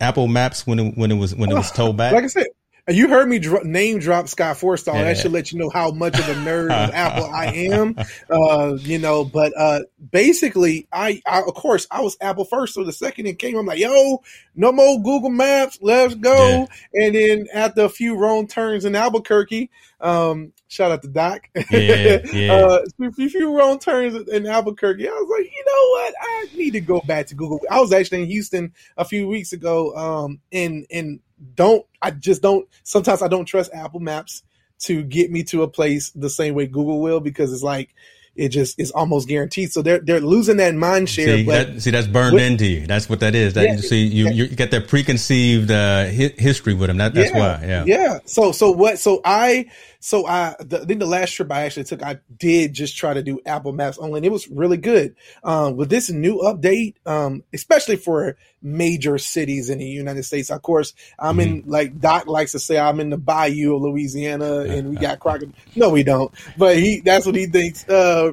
Apple 0.00 0.28
Maps 0.28 0.66
when 0.66 0.78
it, 0.78 0.96
when 0.98 1.10
it 1.10 1.16
was 1.16 1.34
when 1.34 1.50
it 1.50 1.54
was 1.54 1.70
told 1.80 1.96
back? 1.96 2.12
like 2.12 2.24
I 2.24 2.28
said, 2.28 2.46
you 2.88 3.08
heard 3.08 3.28
me 3.28 3.38
dro- 3.38 3.62
name 3.62 3.98
drop 3.98 4.28
Scott 4.28 4.56
Forstall. 4.56 4.94
Yeah. 4.94 5.04
That 5.04 5.18
should 5.18 5.32
let 5.32 5.50
you 5.50 5.58
know 5.58 5.70
how 5.70 5.90
much 5.90 6.18
of 6.18 6.28
a 6.28 6.34
nerd 6.34 6.66
of 6.66 6.90
Apple 6.94 7.24
I 7.24 7.46
am. 7.46 7.96
Uh, 8.30 8.76
you 8.80 8.98
know, 8.98 9.24
but 9.24 9.52
uh, 9.56 9.80
basically, 10.10 10.86
I, 10.92 11.20
I 11.26 11.40
of 11.40 11.54
course 11.54 11.86
I 11.90 12.00
was 12.00 12.16
Apple 12.20 12.44
first. 12.44 12.74
So 12.74 12.84
the 12.84 12.92
second 12.92 13.26
it 13.26 13.38
came, 13.38 13.56
I'm 13.56 13.66
like, 13.66 13.80
yo, 13.80 14.22
no 14.54 14.70
more 14.70 15.02
Google 15.02 15.30
Maps, 15.30 15.78
let's 15.80 16.14
go. 16.14 16.68
And 16.94 17.14
then 17.14 17.46
after 17.52 17.82
a 17.82 17.88
few 17.88 18.16
wrong 18.16 18.46
turns 18.46 18.84
in 18.84 18.94
Albuquerque, 18.94 19.70
um, 20.00 20.52
shout 20.68 20.90
out 20.92 21.02
to 21.02 21.08
Doc. 21.08 21.48
Yeah, 21.70 22.18
yeah. 22.32 22.52
uh, 22.54 22.84
a 23.02 23.12
few, 23.12 23.28
few 23.28 23.56
wrong 23.56 23.78
turns 23.78 24.28
in 24.28 24.46
Albuquerque. 24.46 25.08
I 25.08 25.12
was 25.12 25.28
like, 25.38 25.50
you 25.50 25.64
know 25.66 25.90
what? 25.90 26.14
I 26.20 26.56
need 26.56 26.72
to 26.72 26.80
go 26.80 27.00
back 27.00 27.26
to 27.28 27.34
Google. 27.34 27.60
I 27.70 27.80
was 27.80 27.92
actually 27.92 28.22
in 28.22 28.28
Houston 28.28 28.72
a 28.96 29.04
few 29.04 29.26
weeks 29.26 29.52
ago, 29.52 29.94
um, 29.96 30.40
and 30.52 30.86
and 30.90 31.20
don't 31.54 31.84
I 32.00 32.10
just 32.12 32.42
don't 32.42 32.68
sometimes 32.82 33.22
I 33.22 33.28
don't 33.28 33.44
trust 33.44 33.72
Apple 33.74 34.00
Maps 34.00 34.42
to 34.80 35.02
get 35.02 35.30
me 35.30 35.42
to 35.44 35.62
a 35.62 35.68
place 35.68 36.10
the 36.10 36.30
same 36.30 36.54
way 36.54 36.66
Google 36.66 37.00
will 37.00 37.20
because 37.20 37.52
it's 37.52 37.62
like 37.62 37.94
it 38.34 38.50
just 38.50 38.78
is 38.78 38.90
almost 38.90 39.28
guaranteed. 39.28 39.72
So 39.72 39.80
they're 39.80 39.98
they're 39.98 40.20
losing 40.20 40.58
that 40.58 40.74
mind 40.74 41.08
share. 41.08 41.38
See, 41.38 41.42
that, 41.44 41.80
see, 41.80 41.90
that's 41.90 42.06
burned 42.06 42.34
What- 42.34 42.42
into 42.42 42.66
you. 42.66 42.86
That's 42.86 43.08
what 43.08 43.20
that 43.20 43.34
is. 43.34 43.54
That 43.54 43.64
Yeah, 43.64 43.76
see, 43.76 44.04
you 44.04 44.28
you 44.30 44.46
get 44.48 44.70
that 44.72 44.88
preconceived 44.88 45.70
uh, 45.70 46.04
hi- 46.04 46.34
history 46.36 46.74
with 46.74 46.88
them. 46.88 46.98
That, 46.98 47.14
that's 47.14 47.32
why. 47.32 47.64
Yeah. 47.66 47.84
Yeah. 47.86 48.18
So 48.26 48.52
so 48.52 48.70
what 48.72 48.98
so 48.98 49.20
I 49.24 49.70
so 50.00 50.26
I 50.26 50.54
the, 50.60 50.78
then 50.78 50.98
the 50.98 51.06
last 51.06 51.32
trip 51.32 51.50
I 51.50 51.64
actually 51.64 51.84
took 51.84 52.02
I 52.02 52.18
did 52.36 52.72
just 52.72 52.96
try 52.96 53.14
to 53.14 53.22
do 53.22 53.40
Apple 53.46 53.72
Maps 53.72 53.98
only 53.98 54.18
and 54.18 54.26
it 54.26 54.32
was 54.32 54.48
really 54.48 54.76
good. 54.76 55.16
Um 55.44 55.76
with 55.76 55.90
this 55.90 56.10
new 56.10 56.38
update, 56.38 56.94
um, 57.06 57.42
especially 57.52 57.96
for 57.96 58.36
major 58.62 59.18
cities 59.18 59.70
in 59.70 59.78
the 59.78 59.84
United 59.86 60.24
States. 60.24 60.50
Of 60.50 60.62
course, 60.62 60.92
I'm 61.18 61.40
in 61.40 61.62
Mm-hmm. 61.62 61.70
like 61.70 62.00
Doc 62.00 62.26
likes 62.26 62.52
to 62.52 62.58
say 62.58 62.78
I'm 62.78 63.00
in 63.00 63.10
the 63.10 63.16
bayou 63.18 63.76
of 63.76 63.82
Louisiana 63.82 64.60
and 64.60 64.90
we 64.90 64.96
got 64.96 65.20
crockett. 65.20 65.50
No, 65.74 65.90
we 65.90 66.02
don't. 66.02 66.32
But 66.58 66.76
he 66.76 67.00
that's 67.00 67.26
what 67.26 67.34
he 67.34 67.46
thinks. 67.46 67.88
Uh 67.88 68.32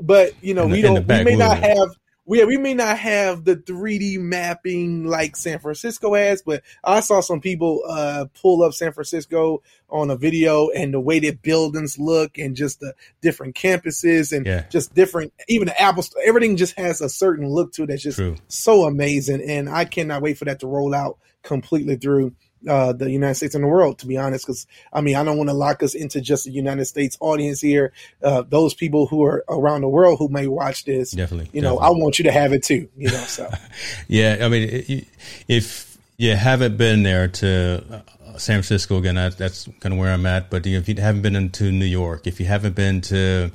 but 0.00 0.32
you 0.42 0.54
know, 0.54 0.64
In 0.64 0.70
the- 0.70 0.76
we 0.76 0.82
don't 0.82 1.06
we 1.06 1.24
may 1.24 1.36
not 1.36 1.58
have 1.58 1.88
we 2.28 2.44
we 2.44 2.58
may 2.58 2.74
not 2.74 2.98
have 2.98 3.44
the 3.44 3.56
3D 3.56 4.20
mapping 4.20 5.04
like 5.04 5.34
San 5.34 5.58
Francisco 5.58 6.14
has, 6.14 6.42
but 6.42 6.62
I 6.84 7.00
saw 7.00 7.20
some 7.20 7.40
people 7.40 7.82
uh, 7.88 8.26
pull 8.40 8.62
up 8.62 8.74
San 8.74 8.92
Francisco 8.92 9.62
on 9.88 10.10
a 10.10 10.16
video 10.16 10.68
and 10.68 10.92
the 10.92 11.00
way 11.00 11.18
that 11.20 11.40
buildings 11.40 11.98
look 11.98 12.36
and 12.36 12.54
just 12.54 12.80
the 12.80 12.92
different 13.22 13.56
campuses 13.56 14.36
and 14.36 14.44
Yeah. 14.44 14.66
just 14.68 14.94
different 14.94 15.32
even 15.48 15.66
the 15.68 15.80
Apple 15.80 16.02
store, 16.02 16.22
everything 16.26 16.56
just 16.58 16.78
has 16.78 17.00
a 17.00 17.08
certain 17.08 17.48
look 17.48 17.72
to 17.72 17.84
it 17.84 17.86
that's 17.86 18.02
just 18.02 18.18
True. 18.18 18.36
so 18.48 18.84
amazing 18.84 19.40
and 19.48 19.68
I 19.70 19.86
cannot 19.86 20.20
wait 20.20 20.36
for 20.36 20.44
that 20.44 20.60
to 20.60 20.66
roll 20.66 20.94
out 20.94 21.16
completely 21.42 21.96
through 21.96 22.34
uh, 22.66 22.92
the 22.92 23.10
United 23.10 23.34
States 23.34 23.54
and 23.54 23.62
the 23.62 23.68
world, 23.68 23.98
to 23.98 24.06
be 24.06 24.16
honest, 24.16 24.46
because 24.46 24.66
I 24.92 25.00
mean, 25.00 25.16
I 25.16 25.22
don't 25.24 25.36
want 25.36 25.50
to 25.50 25.54
lock 25.54 25.82
us 25.82 25.94
into 25.94 26.20
just 26.20 26.44
the 26.44 26.50
United 26.50 26.86
States 26.86 27.16
audience 27.20 27.60
here. 27.60 27.92
Uh, 28.22 28.42
those 28.42 28.74
people 28.74 29.06
who 29.06 29.22
are 29.24 29.44
around 29.48 29.82
the 29.82 29.88
world 29.88 30.18
who 30.18 30.28
may 30.28 30.46
watch 30.48 30.84
this, 30.84 31.12
Definitely, 31.12 31.50
you 31.52 31.60
know, 31.62 31.76
definitely. 31.76 31.98
I 31.98 32.02
want 32.02 32.18
you 32.18 32.22
to 32.24 32.32
have 32.32 32.52
it 32.52 32.62
too, 32.62 32.88
you 32.96 33.10
know. 33.10 33.18
So 33.18 33.48
Yeah, 34.08 34.38
I 34.40 34.48
mean, 34.48 34.68
it- 34.68 35.08
if 35.46 35.96
you 36.16 36.34
haven't 36.34 36.76
been 36.76 37.02
there 37.04 37.28
to 37.28 37.84
uh, 38.26 38.38
San 38.38 38.56
Francisco 38.56 38.98
again, 38.98 39.14
that, 39.14 39.38
that's 39.38 39.68
kind 39.80 39.92
of 39.92 39.98
where 40.00 40.12
I'm 40.12 40.26
at. 40.26 40.50
But 40.50 40.66
if 40.66 40.88
you 40.88 40.94
haven't 40.96 41.22
been 41.22 41.36
into 41.36 41.70
New 41.70 41.84
York, 41.84 42.26
if 42.26 42.40
you 42.40 42.46
haven't 42.46 42.74
been 42.74 43.00
to 43.02 43.52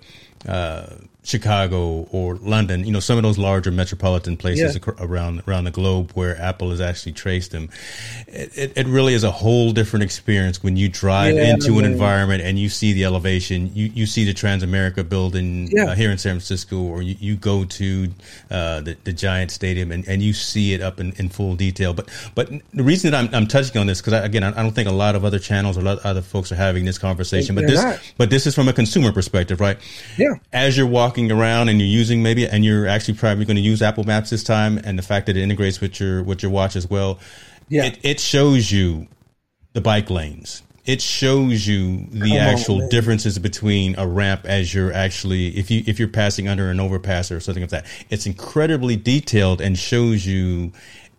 uh, 0.47 0.85
Chicago 1.23 2.07
or 2.11 2.35
London, 2.35 2.83
you 2.85 2.91
know 2.91 2.99
some 2.99 3.17
of 3.17 3.23
those 3.23 3.37
larger 3.37 3.71
metropolitan 3.71 4.35
places 4.37 4.75
Yeah. 4.75 4.93
around 4.99 5.41
around 5.47 5.63
the 5.63 5.71
globe 5.71 6.11
where 6.15 6.39
Apple 6.39 6.69
has 6.71 6.81
actually 6.81 7.13
traced 7.13 7.51
them, 7.51 7.69
it, 8.27 8.57
it, 8.57 8.73
it 8.75 8.87
really 8.87 9.13
is 9.13 9.23
a 9.23 9.31
whole 9.31 9.71
different 9.71 10.03
experience 10.03 10.61
when 10.61 10.75
you 10.75 10.89
drive 10.89 11.35
Yeah, 11.35 11.53
into 11.53 11.79
an 11.79 11.85
environment 11.85 12.43
and 12.43 12.59
you 12.59 12.67
see 12.67 12.91
the 12.93 13.05
elevation. 13.05 13.71
You 13.73 13.89
you 13.93 14.05
see 14.05 14.25
the 14.25 14.33
Transamerica 14.33 15.07
building 15.07 15.69
Yeah. 15.71 15.85
uh, 15.91 15.95
here 15.95 16.11
in 16.11 16.17
San 16.17 16.33
Francisco, 16.33 16.77
or 16.77 17.01
you, 17.01 17.15
you 17.19 17.35
go 17.37 17.63
to 17.65 18.09
uh, 18.51 18.81
the 18.81 18.97
the 19.05 19.13
Giant 19.13 19.51
Stadium 19.51 19.91
and, 19.93 20.05
and 20.07 20.21
you 20.21 20.33
see 20.33 20.73
it 20.73 20.81
up 20.81 20.99
in, 20.99 21.13
in 21.13 21.29
full 21.29 21.55
detail. 21.55 21.93
But 21.93 22.09
but 22.35 22.49
the 22.73 22.83
reason 22.83 23.11
that 23.11 23.17
I'm, 23.17 23.33
I'm 23.33 23.47
touching 23.47 23.79
on 23.79 23.87
this 23.87 24.01
because 24.01 24.13
again 24.25 24.43
I, 24.43 24.49
I 24.49 24.61
don't 24.63 24.73
think 24.75 24.89
a 24.89 24.91
lot 25.05 25.15
of 25.15 25.23
other 25.23 25.39
channels 25.39 25.77
or 25.77 25.81
a 25.81 25.83
lot 25.83 25.99
of 25.99 26.05
other 26.05 26.21
folks 26.21 26.51
are 26.51 26.55
having 26.55 26.83
this 26.83 26.97
conversation. 26.97 27.55
But 27.55 27.61
They're 27.61 27.75
this 27.77 27.83
not. 27.83 28.13
but 28.17 28.29
this 28.29 28.45
is 28.45 28.53
from 28.55 28.67
a 28.67 28.73
consumer 28.73 29.13
perspective, 29.13 29.61
right? 29.61 29.77
yeah, 30.17 30.33
As 30.51 30.75
you're 30.77 30.85
walking 30.87 31.12
around 31.31 31.69
and 31.69 31.79
you're 31.79 31.87
using 31.87 32.21
maybe 32.23 32.47
and 32.47 32.63
you're 32.65 32.87
actually 32.87 33.13
probably 33.15 33.45
going 33.45 33.55
to 33.57 33.61
use 33.61 33.81
Apple 33.81 34.03
Maps 34.03 34.29
this 34.29 34.43
time, 34.43 34.77
and 34.77 34.97
the 34.97 35.03
fact 35.03 35.25
that 35.27 35.37
it 35.37 35.41
integrates 35.41 35.79
with 35.81 35.99
your 35.99 36.23
with 36.23 36.41
your 36.43 36.51
watch 36.51 36.75
as 36.75 36.89
well, 36.89 37.19
Yeah. 37.69 37.85
it, 37.85 37.99
it 38.03 38.19
shows 38.19 38.71
you 38.71 39.07
the 39.73 39.81
bike 39.81 40.09
lanes. 40.09 40.61
It 40.85 41.01
shows 41.01 41.65
you 41.65 42.05
the 42.11 42.19
Come 42.31 42.37
actual 42.37 42.79
man. 42.79 42.89
differences 42.89 43.39
between 43.39 43.95
a 43.97 44.05
ramp 44.05 44.41
as 44.45 44.73
you're 44.73 44.91
actually 44.91 45.47
if 45.57 45.71
you 45.71 45.81
if 45.87 45.97
you're 45.97 46.09
passing 46.09 46.47
under 46.49 46.69
an 46.69 46.79
overpass 46.79 47.31
or 47.31 47.39
something 47.39 47.63
like 47.63 47.69
that. 47.69 47.85
It's 48.09 48.25
incredibly 48.25 48.95
detailed 48.97 49.61
and 49.61 49.79
shows 49.79 50.25
you 50.25 50.73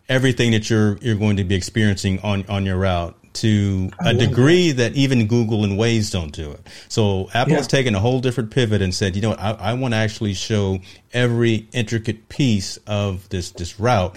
everything 0.09 0.51
that 0.53 0.69
you're 0.69 0.99
you're 0.99 1.15
going 1.17 1.39
to 1.39 1.45
be 1.45 1.55
experiencing 1.55 2.21
on 2.21 2.45
on 2.49 2.67
your 2.67 2.77
route 2.77 3.17
to 3.35 3.91
a 4.01 4.15
degree 4.15 4.73
that. 4.73 4.95
even 4.95 5.27
Google 5.27 5.65
and 5.65 5.79
Waze 5.79 6.11
don't 6.13 6.33
do 6.33 6.51
it. 6.53 6.61
So 6.89 7.29
Apple 7.35 7.53
Yeah. 7.53 7.59
has 7.59 7.67
taken 7.67 7.95
a 7.95 8.01
whole 8.01 8.21
different 8.21 8.51
pivot 8.51 8.81
and 8.81 8.95
said, 8.95 9.17
you 9.17 9.23
know 9.23 9.31
what, 9.31 9.41
I, 9.41 9.51
I 9.53 9.75
want 9.75 9.93
to 9.93 9.99
actually 9.99 10.35
show 10.35 10.79
every 11.13 11.67
intricate 11.73 12.29
piece 12.29 12.77
of 12.87 13.29
this 13.29 13.51
this 13.51 13.79
route 13.79 14.17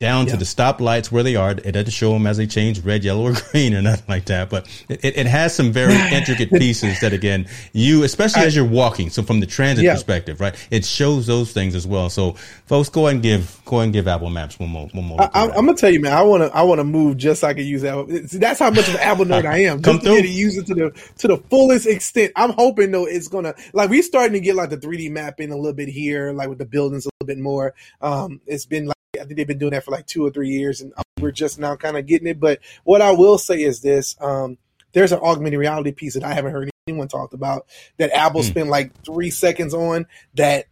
down 0.00 0.26
to 0.26 0.32
Yeah. 0.32 0.36
the 0.38 0.44
stoplights 0.44 1.10
where 1.10 1.22
they 1.24 1.34
are. 1.34 1.50
It 1.50 1.72
doesn't 1.72 1.90
show 1.90 2.12
them 2.12 2.26
as 2.26 2.36
they 2.36 2.46
change 2.46 2.80
red, 2.84 3.02
yellow, 3.02 3.22
or 3.24 3.32
green 3.50 3.74
or 3.74 3.82
nothing 3.82 4.04
like 4.08 4.26
that. 4.26 4.48
But 4.48 4.66
it, 4.88 5.00
it 5.16 5.26
has 5.26 5.54
some 5.54 5.72
very 5.72 5.94
intricate 6.14 6.50
pieces 6.52 7.00
that, 7.00 7.12
again, 7.12 7.46
you, 7.72 8.04
especially 8.04 8.42
as 8.42 8.54
you're 8.54 8.64
walking. 8.64 9.10
So 9.10 9.22
from 9.22 9.40
the 9.40 9.46
transit 9.46 9.84
Yeah. 9.84 9.94
perspective, 9.94 10.40
right, 10.40 10.54
it 10.70 10.84
shows 10.84 11.26
those 11.26 11.52
things 11.52 11.74
as 11.74 11.86
well. 11.86 12.10
So 12.10 12.32
folks, 12.66 12.88
go 12.88 13.06
ahead 13.06 13.14
and 13.16 13.22
give 13.22 13.60
go 13.64 13.76
ahead 13.76 13.84
and 13.86 13.92
give 13.92 14.06
Apple 14.08 14.30
Maps 14.30 14.58
one 14.58 14.68
more 14.70 14.88
one 14.92 15.04
more. 15.04 15.20
I, 15.20 15.28
I'm 15.48 15.66
gonna 15.66 15.74
tell 15.74 15.90
you, 15.90 16.00
man. 16.00 16.12
I 16.12 16.22
want 16.22 16.42
to 16.44 16.56
I 16.56 16.62
want 16.62 16.78
to 16.78 16.84
move 16.84 17.16
just 17.16 17.40
so 17.40 17.48
I 17.48 17.54
can 17.54 17.64
use 17.66 17.82
that. 17.82 18.28
See, 18.28 18.38
that's 18.38 18.60
how 18.60 18.70
much 18.70 18.88
of 18.88 18.94
an 18.94 19.00
Apple 19.00 19.24
nerd 19.24 19.46
I 19.46 19.58
am. 19.64 19.82
Come 19.82 19.96
Just 19.96 20.06
to 20.06 20.12
through. 20.12 20.22
to 20.22 20.28
use 20.28 20.56
it 20.56 20.66
to 20.66 20.74
the 20.74 20.90
to 21.18 21.28
the 21.28 21.36
fullest 21.50 21.86
extent. 21.86 22.32
I'm 22.36 22.50
hoping 22.50 22.92
though 22.92 23.06
it's 23.06 23.28
gonna 23.28 23.54
like 23.72 23.90
we 23.90 24.02
starting 24.02 24.34
to 24.34 24.40
get 24.40 24.54
like 24.54 24.70
the 24.70 24.76
3D 24.78 25.10
mapping 25.10 25.50
a 25.50 25.56
little 25.56 25.72
bit 25.72 25.88
here, 25.88 26.32
like 26.32 26.48
with 26.48 26.58
the 26.58 26.66
buildings 26.66 27.04
a 27.06 27.10
little 27.20 27.26
bit 27.34 27.42
more. 27.42 27.74
Um, 28.00 28.40
it's 28.46 28.64
been 28.66 28.86
like 28.86 28.94
I 29.20 29.24
think 29.24 29.36
they've 29.36 29.46
been 29.46 29.58
doing 29.58 29.72
that 29.72 29.84
for 29.84 29.90
like 29.90 30.06
two 30.06 30.24
or 30.26 30.30
three 30.30 30.50
years, 30.50 30.80
and 30.80 30.92
we're 31.20 31.30
just 31.32 31.58
now 31.58 31.76
kind 31.76 31.96
of 31.96 32.06
getting 32.06 32.28
it. 32.28 32.40
But 32.40 32.60
what 32.84 33.02
I 33.02 33.12
will 33.12 33.38
say 33.38 33.62
is 33.62 33.80
this: 33.80 34.16
um, 34.20 34.58
there's 34.92 35.12
an 35.12 35.20
augmented 35.20 35.58
reality 35.58 35.92
piece 35.92 36.14
that 36.14 36.24
I 36.24 36.34
haven't 36.34 36.52
heard 36.52 36.70
anyone 36.88 37.08
talked 37.08 37.34
about 37.34 37.66
that 37.98 38.10
Apple 38.12 38.42
Hmm. 38.42 38.48
spent 38.48 38.68
like 38.68 38.92
three 39.04 39.30
seconds 39.30 39.74
on 39.74 40.06
that 40.34 40.66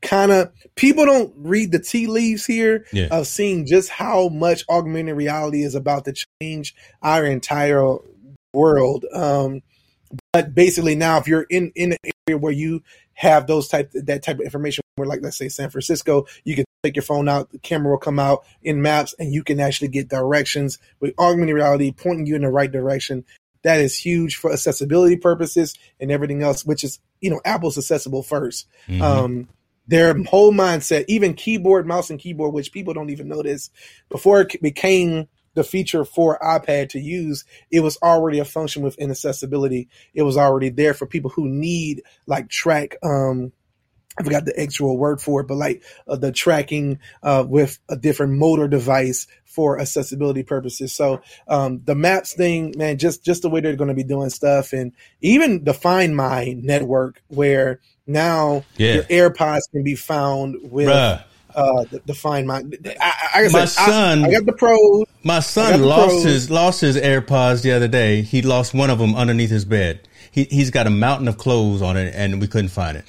kind 0.00 0.30
of 0.30 0.52
people 0.76 1.04
don't 1.04 1.32
read 1.36 1.72
the 1.72 1.78
tea 1.78 2.06
leaves 2.06 2.46
here 2.46 2.86
Yeah. 2.92 3.08
of 3.10 3.26
seeing 3.26 3.66
just 3.66 3.88
how 3.88 4.28
much 4.28 4.64
augmented 4.68 5.16
reality 5.16 5.62
is 5.62 5.74
about 5.74 6.04
to 6.04 6.14
change 6.40 6.74
our 7.02 7.24
entire 7.26 7.96
world. 8.54 9.04
Um, 9.12 9.62
but 10.32 10.54
basically, 10.54 10.94
now 10.94 11.18
if 11.18 11.26
you're 11.26 11.46
in 11.50 11.72
in 11.74 11.92
an 11.92 11.98
area 12.28 12.38
where 12.38 12.52
you 12.52 12.82
have 13.14 13.46
those 13.46 13.68
type 13.68 13.90
that 13.92 14.22
type 14.22 14.36
of 14.38 14.42
information, 14.42 14.82
where 14.96 15.06
like 15.08 15.20
let's 15.22 15.36
say 15.36 15.48
San 15.48 15.68
Francisco, 15.70 16.26
you 16.44 16.54
can 16.56 16.64
take 16.84 16.96
your 16.96 17.02
phone 17.02 17.28
out, 17.28 17.50
the 17.50 17.58
camera 17.58 17.90
will 17.90 17.98
come 17.98 18.18
out 18.18 18.44
in 18.62 18.80
maps, 18.82 19.14
and 19.18 19.32
you 19.32 19.42
can 19.42 19.58
actually 19.58 19.88
get 19.88 20.08
directions 20.08 20.78
with 21.00 21.12
augmented 21.18 21.54
reality 21.54 21.90
pointing 21.92 22.26
you 22.26 22.36
in 22.36 22.42
the 22.42 22.50
right 22.50 22.70
direction. 22.70 23.24
That 23.62 23.80
is 23.80 23.96
huge 23.96 24.36
for 24.36 24.52
accessibility 24.52 25.16
purposes 25.16 25.74
and 25.98 26.12
everything 26.12 26.42
else, 26.42 26.64
which 26.64 26.84
is 26.84 27.00
you 27.20 27.30
know 27.30 27.40
Apple's 27.44 27.76
accessible 27.76 28.22
1st 28.22 28.66
Mhm. 28.88 29.02
um, 29.02 29.48
their 29.88 30.14
whole 30.24 30.52
mindset, 30.52 31.06
even 31.08 31.34
keyboard, 31.34 31.86
mouse, 31.86 32.10
and 32.10 32.20
keyboard, 32.20 32.52
which 32.52 32.72
people 32.72 32.94
don't 32.94 33.10
even 33.10 33.26
notice, 33.26 33.70
before 34.10 34.42
it 34.42 34.62
became 34.62 35.26
the 35.54 35.64
feature 35.64 36.04
for 36.04 36.38
iPad 36.40 36.90
to 36.90 37.00
use, 37.00 37.44
it 37.72 37.80
was 37.80 37.96
already 38.02 38.38
a 38.38 38.44
function 38.44 38.82
within 38.82 39.10
accessibility. 39.10 39.88
It 40.14 40.22
was 40.22 40.36
already 40.36 40.68
there 40.68 40.94
for 40.94 41.06
people 41.06 41.30
who 41.30 41.48
need 41.48 42.02
like 42.26 42.48
track. 42.50 42.96
Um, 43.02 43.50
I 44.18 44.22
forgot 44.24 44.44
the 44.44 44.58
actual 44.60 44.96
word 44.96 45.20
for 45.20 45.40
it, 45.40 45.46
but 45.46 45.56
like 45.56 45.82
uh, 46.06 46.16
the 46.16 46.32
tracking 46.32 46.98
uh, 47.22 47.44
with 47.48 47.78
a 47.88 47.96
different 47.96 48.34
motor 48.34 48.68
device 48.68 49.26
for 49.44 49.80
accessibility 49.80 50.42
purposes. 50.42 50.92
So 50.92 51.20
um, 51.48 51.80
the 51.84 51.94
maps 51.94 52.34
thing, 52.34 52.74
man, 52.76 52.98
just 52.98 53.24
just 53.24 53.42
the 53.42 53.50
way 53.50 53.60
they're 53.60 53.76
going 53.76 53.88
to 53.88 53.94
be 53.94 54.04
doing 54.04 54.30
stuff, 54.30 54.72
and 54.72 54.92
even 55.20 55.64
the 55.64 55.74
Find 55.74 56.14
My 56.16 56.54
network, 56.60 57.22
where 57.28 57.80
now 58.06 58.64
Yeah. 58.76 58.94
your 58.94 59.30
AirPods 59.30 59.62
can 59.72 59.82
be 59.82 59.94
found 59.94 60.56
with 60.70 60.88
Bruh. 60.88 61.22
uh, 61.54 61.84
the, 61.90 62.02
the 62.06 62.14
Find 62.14 62.46
My. 62.46 62.58
I, 62.58 62.94
I, 63.00 63.44
I, 63.44 63.48
My 63.50 63.64
son- 63.64 64.24
I, 64.24 64.30
got 64.30 64.46
the 64.46 64.52
pros. 64.52 65.04
My 65.24 65.40
son 65.40 65.82
lost 65.82 66.10
pros. 66.10 66.24
his 66.24 66.50
lost 66.50 66.80
his 66.80 66.96
AirPods 66.96 67.62
the 67.62 67.72
other 67.72 67.88
day. 67.88 68.22
He 68.22 68.42
lost 68.42 68.74
one 68.74 68.90
of 68.90 68.98
them 68.98 69.14
underneath 69.16 69.50
his 69.50 69.64
bed. 69.64 70.06
He 70.30 70.44
he's 70.44 70.70
got 70.70 70.86
a 70.86 70.90
mountain 70.90 71.26
of 71.26 71.36
clothes 71.38 71.82
on 71.82 71.96
it, 71.96 72.14
and 72.14 72.40
we 72.40 72.46
couldn't 72.46 72.68
find 72.68 72.96
it. 72.96 73.04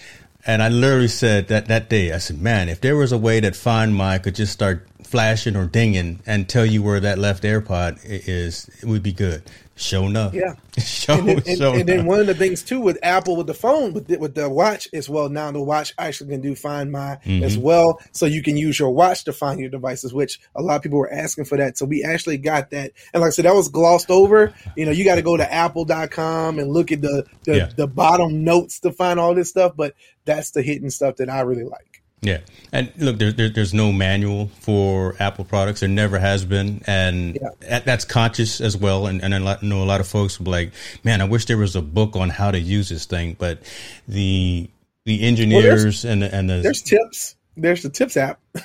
And 0.46 0.64
I 0.64 0.70
literally 0.70 1.08
said 1.08 1.50
that 1.50 1.68
that 1.68 1.90
day, 1.90 2.14
I 2.14 2.18
said, 2.18 2.42
"Man, 2.42 2.70
if 2.70 2.82
there 2.82 2.96
was 2.96 3.12
a 3.12 3.18
way 3.18 3.40
that 3.42 3.56
Find 3.56 3.94
My 3.94 4.18
could 4.20 4.36
just 4.36 4.54
start 4.54 4.88
flashing 5.10 5.56
or 5.56 5.66
dinging 5.66 6.20
and 6.26 6.48
tell 6.48 6.66
you 6.66 6.84
where 6.84 7.00
that 7.00 7.18
left 7.18 7.44
AirPod 7.44 8.00
is, 8.06 8.70
it 8.82 8.86
would 8.86 9.04
be 9.04 9.12
good." 9.14 9.44
Show 9.76 10.08
enough, 10.08 10.34
Yeah. 10.34 10.56
show 10.78 11.14
and 11.14 11.30
then, 11.30 11.38
and, 11.48 11.58
show 11.58 11.74
and 11.74 11.88
then 11.88 12.06
one 12.06 12.20
of 12.20 12.28
the 12.28 12.34
things 12.36 12.64
too 12.64 12.82
with 12.82 13.00
Apple 13.02 13.38
with 13.38 13.48
the 13.48 13.54
phone 13.54 13.94
with 13.94 14.08
the, 14.08 14.18
with 14.18 14.36
the 14.36 14.50
watch 14.50 14.90
as 14.92 15.08
well. 15.08 15.30
Now 15.30 15.54
the 15.54 15.62
watch 15.62 15.94
actually 15.98 16.32
can 16.32 16.42
do 16.42 16.54
Find 16.54 16.92
My 16.92 17.18
Mm-hmm. 17.26 17.46
as 17.46 17.58
well, 17.58 18.02
so 18.12 18.26
you 18.26 18.44
can 18.44 18.58
use 18.58 18.78
your 18.78 18.90
watch 18.92 19.24
to 19.24 19.32
find 19.32 19.58
your 19.58 19.70
devices. 19.70 20.14
Which 20.14 20.42
a 20.54 20.62
lot 20.62 20.76
of 20.76 20.82
people 20.82 21.00
were 21.00 21.10
asking 21.14 21.46
for 21.46 21.56
that, 21.60 21.78
so 21.78 21.86
we 21.86 22.04
actually 22.04 22.38
got 22.40 22.72
that. 22.72 22.92
And 23.14 23.22
like 23.22 23.30
I 23.30 23.32
said, 23.32 23.46
that 23.46 23.56
was 23.56 23.70
glossed 23.70 24.12
over. 24.12 24.54
You 24.76 24.84
know, 24.86 24.92
you 24.92 25.06
got 25.06 25.16
to 25.16 25.22
go 25.22 25.38
to 25.38 25.50
Apple.com 25.50 26.60
and 26.60 26.70
look 26.72 26.92
at 26.92 27.00
the 27.00 27.26
the, 27.46 27.56
Yeah. 27.56 27.70
the 27.74 27.88
bottom 27.88 28.44
notes 28.44 28.82
to 28.82 28.92
find 28.92 29.18
all 29.18 29.34
this 29.34 29.48
stuff. 29.50 29.78
But 29.78 29.96
that's 30.26 30.52
the 30.52 30.62
hidden 30.62 30.90
stuff 30.90 31.16
that 31.18 31.30
I 31.30 31.40
really 31.42 31.64
like. 31.64 31.99
Yeah, 32.22 32.40
and 32.74 32.92
look, 32.98 33.18
there, 33.18 33.32
there, 33.32 33.50
there's 33.50 33.74
no 33.74 33.94
manual 33.94 34.48
for 34.60 35.16
Apple 35.22 35.46
products. 35.46 35.80
There 35.80 35.88
never 35.88 36.20
has 36.20 36.44
been, 36.44 36.82
and 36.86 37.36
Yeah. 37.42 37.50
that, 37.70 37.86
that's 37.86 38.04
conscious 38.04 38.60
as 38.60 38.76
well. 38.76 39.08
And, 39.08 39.22
and 39.24 39.34
I 39.34 39.58
know 39.62 39.84
a 39.84 39.86
lot 39.86 40.02
of 40.02 40.08
folks 40.08 40.38
will 40.38 40.46
be 40.46 40.52
like, 40.52 40.72
"Man, 41.06 41.22
I 41.22 41.24
wish 41.26 41.46
there 41.46 41.58
was 41.58 41.78
a 41.78 41.82
book 41.82 42.18
on 42.18 42.30
how 42.30 42.52
to 42.52 42.60
use 42.60 42.90
this 42.90 43.06
thing." 43.06 43.38
But 43.40 43.60
the 44.08 44.70
the 45.06 45.22
engineers 45.22 46.04
and 46.04 46.22
the, 46.22 46.36
and 46.36 46.50
the 46.50 46.60
There's 46.62 46.82
tips. 46.82 47.36
There's 47.56 47.84
the 47.84 47.90
tips 47.90 48.16
app. 48.18 48.40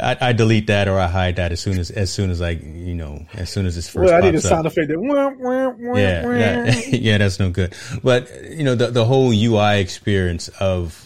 I, 0.00 0.16
I 0.20 0.32
delete 0.32 0.66
that 0.68 0.88
or 0.88 0.98
I 0.98 1.06
hide 1.08 1.36
that 1.36 1.52
as 1.52 1.60
soon 1.60 1.78
as 1.78 1.90
as 1.90 2.10
soon 2.12 2.30
as 2.30 2.40
I 2.40 2.50
you 2.50 2.94
know 2.94 3.26
as 3.34 3.50
soon 3.50 3.66
as 3.66 3.74
this 3.74 3.88
first 3.88 4.10
well, 4.12 4.14
I 4.14 4.20
need 4.26 4.34
a 4.34 4.40
sound 4.40 4.66
effect. 4.66 4.88
That, 4.88 4.98
wah, 5.00 5.28
wah, 5.38 5.68
wah, 5.70 5.96
yeah, 5.96 6.22
that- 6.22 6.88
yeah, 6.92 7.18
that's 7.18 7.38
no 7.38 7.50
good. 7.50 7.74
But 8.02 8.30
you 8.50 8.64
know, 8.64 8.74
the 8.74 8.88
the 8.90 9.04
whole 9.04 9.30
UI 9.32 9.80
experience 9.80 10.48
of 10.60 11.03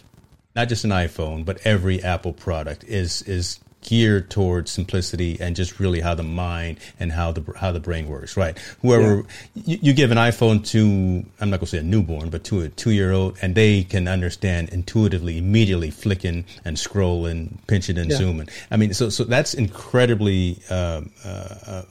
not 0.59 0.69
just 0.69 0.83
an 0.83 0.91
iPhone, 0.91 1.45
but 1.45 1.65
every 1.65 2.03
Apple 2.03 2.33
product 2.33 2.83
is 2.83 3.23
is 3.23 3.61
geared 3.81 4.29
towards 4.29 4.73
simplicity 4.73 5.39
and 5.41 5.55
just 5.55 5.79
really 5.79 6.01
how 6.01 6.13
the 6.13 6.25
mind 6.25 6.81
and 6.99 7.13
how 7.13 7.31
the 7.31 7.45
how 7.57 7.71
the 7.71 7.79
brain 7.79 8.09
works. 8.09 8.37
Right. 8.37 8.59
Whoever 8.83 9.19
yeah. 9.55 9.63
you, 9.67 9.79
you, 9.83 9.93
give 9.93 10.11
an 10.11 10.19
iPhone 10.19 10.67
to, 10.73 11.25
I'm 11.41 11.51
not 11.51 11.61
gonna 11.61 11.69
say 11.69 11.79
a 11.79 11.85
newborn, 11.85 12.31
but 12.31 12.43
to 12.45 12.63
a 12.63 12.69
two 12.71 12.91
year 12.91 13.13
old, 13.13 13.39
and 13.41 13.55
they 13.55 13.85
can 13.85 14.09
understand 14.09 14.71
intuitively, 14.71 15.39
immediately, 15.39 15.93
flicking 15.93 16.45
and 16.65 16.77
scrolling, 16.77 17.65
pinching 17.69 17.97
and 17.97 18.11
yeah. 18.11 18.17
zooming. 18.17 18.49
I 18.73 18.77
mean, 18.77 18.95
so 18.95 19.11
so 19.11 19.23
that's 19.25 19.55
incredibly. 19.55 20.59
Um, 20.71 21.13
uh, 21.25 21.55
uh, 21.67 21.83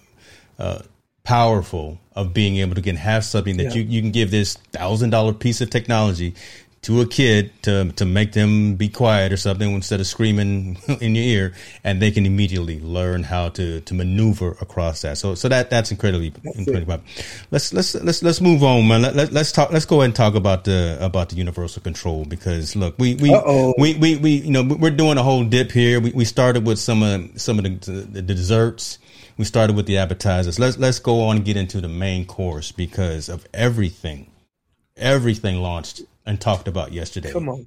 uh, 0.59 0.81
powerful 1.23 1.99
of 2.15 2.33
being 2.33 2.55
able 2.55 2.73
to 2.73 2.81
can 2.81 2.95
have 2.95 3.23
something 3.25 3.57
that 3.57 3.65
yeah. 3.65 3.73
you, 3.73 3.81
you 3.81 4.01
can 4.01 4.11
give 4.11 4.31
this 4.31 4.53
thousand 4.71 5.09
dollar 5.09 5.33
piece 5.33 5.59
of 5.59 5.69
technology 5.69 6.33
to 6.87 7.01
a 7.01 7.05
kid 7.05 7.51
to 7.61 7.91
to 7.91 8.05
make 8.05 8.31
them 8.31 8.75
be 8.75 8.87
quiet 8.87 9.33
or 9.33 9.35
something 9.35 9.73
instead 9.73 9.99
of 9.99 10.07
screaming 10.07 10.77
in 11.01 11.15
your 11.15 11.25
ear, 11.25 11.53
and 11.83 12.01
they 12.01 12.11
can 12.11 12.25
immediately 12.25 12.79
learn 12.79 13.23
how 13.23 13.49
to 13.49 13.81
to 13.81 13.93
maneuver 13.93 14.51
across 14.61 15.01
that. 15.01 15.17
So 15.17 15.35
so 15.35 15.49
that 15.49 15.69
that's 15.69 15.91
incredibly 15.91 16.29
that's 16.29 16.59
incredible. 16.59 17.01
Let's 17.51 17.73
let's 17.73 17.93
let's 17.95 18.23
let's 18.23 18.39
move 18.39 18.63
on, 18.63 18.87
man. 18.87 19.01
Let, 19.01 19.15
let, 19.17 19.35
us 19.35 19.51
talk. 19.51 19.73
Let's 19.73 19.83
go 19.83 19.97
ahead 19.97 20.05
and 20.05 20.15
talk 20.15 20.35
about 20.35 20.63
the 20.63 20.97
about 21.01 21.27
the 21.27 21.35
universal 21.35 21.81
control 21.81 22.23
because 22.23 22.73
look, 22.73 22.97
we 22.97 23.15
we 23.15 23.37
we, 23.77 23.95
we 23.95 24.15
we 24.15 24.31
you 24.47 24.51
know 24.51 24.63
we're 24.63 24.89
doing 24.89 25.17
a 25.17 25.23
whole 25.23 25.43
dip 25.43 25.73
here. 25.73 25.99
We 25.99 26.11
we 26.11 26.23
started 26.23 26.65
with 26.65 26.79
some 26.79 27.03
of 27.03 27.29
some 27.35 27.59
of 27.59 27.65
the, 27.65 27.91
the, 27.91 28.21
the 28.21 28.33
desserts 28.33 28.97
we 29.37 29.43
started 29.43 29.75
with 29.75 29.87
the 29.87 29.97
appetizers. 29.97 30.57
Let's 30.57 30.77
let's 30.77 30.99
go 30.99 31.23
on 31.23 31.35
and 31.35 31.45
get 31.45 31.57
into 31.57 31.81
the 31.81 31.89
main 31.89 32.25
course 32.25 32.71
because 32.71 33.27
of 33.27 33.45
everything, 33.53 34.31
everything 34.95 35.57
launched 35.57 36.03
and 36.27 36.39
talked 36.39 36.67
about 36.67 36.91
yesterday. 36.91 37.31
Come 37.31 37.49
on, 37.49 37.65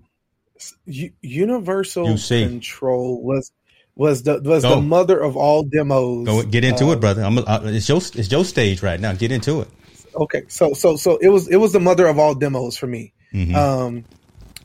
U- 0.84 1.12
Universal 1.22 2.16
Control 2.28 3.20
was 3.22 3.50
was 3.96 4.22
the 4.22 4.40
was 4.40 4.62
go. 4.62 4.76
the 4.76 4.80
mother 4.80 5.18
of 5.18 5.36
all 5.36 5.64
demos. 5.64 6.26
Go 6.26 6.42
get 6.44 6.64
into 6.64 6.86
uh, 6.86 6.92
it, 6.92 7.00
brother. 7.00 7.22
I'm, 7.22 7.38
uh, 7.38 7.60
it's 7.64 7.88
your 7.88 7.98
it's 7.98 8.30
your 8.30 8.44
stage 8.44 8.82
right 8.82 9.00
now. 9.00 9.12
Get 9.14 9.32
into 9.32 9.62
it. 9.62 9.68
Okay, 10.14 10.44
so 10.48 10.72
so 10.74 10.96
so 10.96 11.16
it 11.16 11.28
was 11.28 11.48
it 11.48 11.56
was 11.56 11.72
the 11.72 11.80
mother 11.80 12.06
of 12.06 12.18
all 12.18 12.34
demos 12.34 12.76
for 12.76 12.86
me. 12.86 13.12
Mm-hmm. 13.32 13.54
Um, 13.54 14.04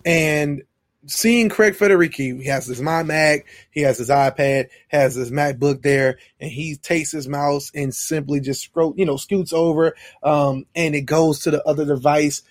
and 0.06 0.64
seeing 1.08 1.50
Craig 1.50 1.76
Federighi, 1.76 2.42
he 2.42 2.48
has 2.48 2.66
his 2.66 2.82
My 2.82 3.04
Mac, 3.04 3.46
he 3.72 3.82
has 3.82 3.98
his 3.98 4.10
iPad, 4.10 4.70
has 4.88 5.16
his 5.16 5.32
MacBook 5.32 5.82
there, 5.82 6.18
and 6.40 6.52
he 6.52 6.76
takes 6.76 7.12
his 7.12 7.28
mouse 7.28 7.72
and 7.74 7.94
simply 7.94 8.40
just 8.40 8.64
scroll, 8.64 8.94
you 8.98 9.06
know, 9.06 9.18
scoots 9.18 9.54
over, 9.54 9.96
um, 10.24 10.66
and 10.76 10.96
it 10.96 11.02
goes 11.02 11.42
to 11.42 11.52
the 11.52 11.64
other 11.68 11.86
device. 11.86 12.42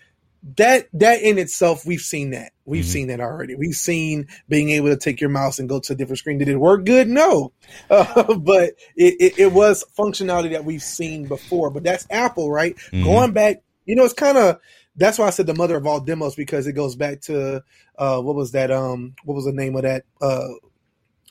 That 0.56 0.88
that 0.92 1.22
in 1.22 1.38
itself, 1.38 1.86
we've 1.86 2.00
seen 2.00 2.30
that. 2.30 2.52
We've 2.66 2.84
mm-hmm. 2.84 2.90
seen 2.90 3.06
that 3.08 3.20
already. 3.20 3.54
We've 3.54 3.74
seen 3.74 4.28
being 4.48 4.70
able 4.70 4.88
to 4.88 4.96
take 4.96 5.20
your 5.20 5.30
mouse 5.30 5.58
and 5.58 5.68
go 5.68 5.80
to 5.80 5.92
a 5.92 5.96
different 5.96 6.18
screen. 6.18 6.38
Did 6.38 6.48
it 6.48 6.56
work 6.56 6.84
good? 6.84 7.08
No, 7.08 7.52
uh, 7.90 8.34
but 8.34 8.74
it, 8.94 9.14
it, 9.20 9.38
it, 9.38 9.52
was 9.52 9.84
functionality 9.98 10.52
that 10.52 10.64
we've 10.64 10.82
seen 10.82 11.26
before. 11.26 11.70
But 11.70 11.84
that's 11.84 12.06
Apple, 12.10 12.50
right? 12.50 12.76
Mm-hmm. 12.76 13.04
Going 13.04 13.32
back, 13.32 13.62
you 13.86 13.96
know, 13.96 14.04
it's 14.04 14.12
kind 14.12 14.36
of 14.36 14.60
that's 14.96 15.18
why 15.18 15.26
I 15.26 15.30
said 15.30 15.46
the 15.46 15.54
mother 15.54 15.76
of 15.76 15.86
all 15.86 16.00
demos 16.00 16.34
because 16.34 16.66
it 16.66 16.72
goes 16.72 16.94
back 16.94 17.22
to 17.22 17.62
uh, 17.98 18.20
what 18.20 18.34
was 18.34 18.52
that? 18.52 18.70
Um, 18.70 19.14
what 19.24 19.34
was 19.34 19.44
the 19.44 19.52
name 19.52 19.76
of 19.76 19.82
that? 19.82 20.04
Uh, 20.20 20.48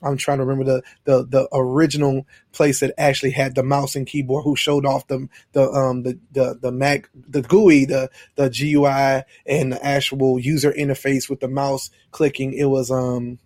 I'm 0.04 0.18
trying 0.18 0.39
to 0.39 0.45
remember 0.45 0.64
the, 0.64 0.84
the 1.06 1.26
the 1.26 1.47
original 1.54 2.26
place 2.51 2.80
that 2.82 2.93
actually 2.97 3.32
had 3.32 3.56
the 3.56 3.64
mouse 3.64 3.95
and 3.95 4.06
keyboard. 4.06 4.43
Who 4.43 4.56
showed 4.56 4.86
off 4.86 5.08
the 5.08 5.28
the 5.54 5.70
um 5.72 6.04
the 6.04 6.20
the, 6.32 6.58
the 6.62 6.72
Mac 6.72 7.10
the 7.14 7.41
GUI 7.41 7.86
the 7.86 8.10
the 8.36 8.49
GUI 8.49 9.24
and 9.45 9.74
the 9.74 9.86
actual 9.86 10.39
user 10.39 10.72
interface 10.72 11.30
with 11.30 11.39
the 11.39 11.47
mouse 11.47 11.89
clicking. 12.12 12.54
It 12.54 12.66
was 12.66 12.91
um. 12.91 13.39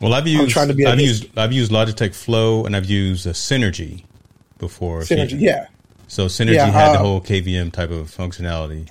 Well, 0.00 0.12
I've 0.12 0.28
used 0.28 0.50
trying 0.50 0.68
to 0.68 0.74
be 0.74 0.84
I've 0.84 1.00
used 1.00 1.38
I've 1.38 1.52
used 1.52 1.72
Logitech 1.72 2.14
Flow 2.14 2.66
and 2.66 2.76
I've 2.76 2.84
used 2.84 3.26
uh, 3.26 3.30
Synergy 3.30 4.04
before. 4.58 5.00
Synergy, 5.00 5.40
yeah. 5.40 5.68
So 6.08 6.26
Synergy 6.26 6.54
yeah, 6.54 6.70
had 6.70 6.90
uh, 6.90 6.92
the 6.92 6.98
whole 6.98 7.20
KVM 7.20 7.72
type 7.72 7.90
of 7.90 8.14
functionality. 8.14 8.88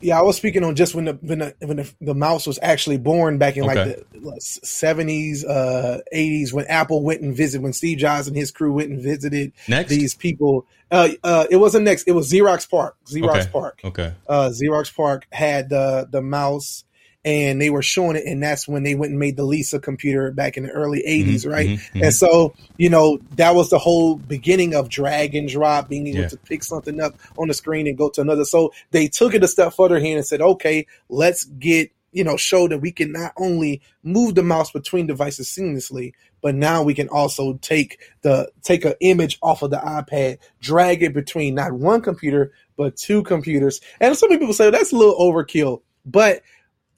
Yeah, 0.00 0.18
I 0.18 0.22
was 0.22 0.36
speaking 0.36 0.62
on 0.62 0.74
just 0.74 0.94
when 0.94 1.06
the 1.06 1.14
when 1.14 1.38
the, 1.38 1.54
when 1.60 1.78
the, 1.78 1.90
the 2.00 2.14
mouse 2.14 2.46
was 2.46 2.58
actually 2.60 2.98
born 2.98 3.38
back 3.38 3.56
in 3.56 3.64
okay. 3.64 3.96
like 3.96 4.10
the 4.12 4.40
seventies, 4.40 5.44
uh, 5.44 6.00
eighties, 6.12 6.52
when 6.52 6.66
Apple 6.66 7.02
went 7.02 7.22
and 7.22 7.34
visited, 7.34 7.62
when 7.62 7.72
Steve 7.72 7.98
Jobs 7.98 8.28
and 8.28 8.36
his 8.36 8.50
crew 8.50 8.72
went 8.72 8.90
and 8.90 9.00
visited 9.00 9.52
next? 9.68 9.88
these 9.88 10.14
people. 10.14 10.66
Uh, 10.90 11.08
uh, 11.24 11.46
it 11.50 11.56
wasn't 11.56 11.84
next. 11.84 12.04
It 12.06 12.12
was 12.12 12.30
Xerox 12.30 12.68
PARC. 12.68 12.94
Xerox 13.06 13.40
okay. 13.40 13.50
PARC. 13.50 13.80
Okay. 13.84 14.12
Uh, 14.28 14.50
Xerox 14.50 14.94
PARC 14.94 15.22
had 15.32 15.70
the 15.70 16.06
the 16.10 16.20
mouse 16.20 16.84
and 17.26 17.60
they 17.60 17.70
were 17.70 17.82
showing 17.82 18.16
it 18.16 18.24
and 18.24 18.40
that's 18.40 18.68
when 18.68 18.84
they 18.84 18.94
went 18.94 19.10
and 19.10 19.18
made 19.18 19.36
the 19.36 19.44
lisa 19.44 19.80
computer 19.80 20.30
back 20.30 20.56
in 20.56 20.62
the 20.62 20.70
early 20.70 21.02
80s 21.06 21.24
mm-hmm, 21.24 21.50
right? 21.50 21.68
Mm-hmm, 21.68 22.04
and 22.04 22.14
so 22.14 22.54
you 22.78 22.88
know 22.88 23.18
that 23.34 23.54
was 23.54 23.68
the 23.68 23.78
whole 23.78 24.14
beginning 24.14 24.74
of 24.74 24.88
drag 24.88 25.34
and 25.34 25.48
drop 25.48 25.88
being 25.88 26.06
able 26.06 26.20
yeah. 26.20 26.28
to 26.28 26.36
pick 26.38 26.62
something 26.62 27.00
up 27.00 27.16
on 27.36 27.48
the 27.48 27.54
screen 27.54 27.86
and 27.86 27.98
go 27.98 28.08
to 28.10 28.20
another. 28.20 28.44
So 28.44 28.72
they 28.92 29.08
took 29.08 29.34
it 29.34 29.42
a 29.42 29.48
step 29.48 29.74
further 29.74 29.98
here 29.98 30.16
and 30.16 30.26
said 30.26 30.40
okay 30.40 30.86
let's 31.08 31.44
get 31.44 31.90
you 32.12 32.22
know 32.22 32.36
show 32.36 32.68
that 32.68 32.78
we 32.78 32.92
can 32.92 33.12
not 33.12 33.32
only 33.36 33.82
move 34.04 34.36
the 34.36 34.42
mouse 34.42 34.70
between 34.70 35.06
devices 35.06 35.48
seamlessly 35.48 36.12
but 36.40 36.54
now 36.54 36.82
we 36.82 36.94
can 36.94 37.08
also 37.08 37.54
take 37.54 37.98
the 38.22 38.48
take 38.62 38.84
an 38.84 38.94
image 39.00 39.38
off 39.42 39.62
of 39.62 39.70
the 39.70 39.78
ipad 39.78 40.38
drag 40.60 41.02
it 41.02 41.12
between 41.12 41.56
not 41.56 41.72
one 41.72 42.00
computer 42.00 42.52
but 42.76 42.94
two 42.94 43.22
computers. 43.22 43.80
And 44.00 44.14
some 44.14 44.28
people 44.28 44.52
say 44.52 44.70
that's 44.70 44.92
a 44.92 44.96
little 44.96 45.18
overkill 45.18 45.80
but 46.06 46.42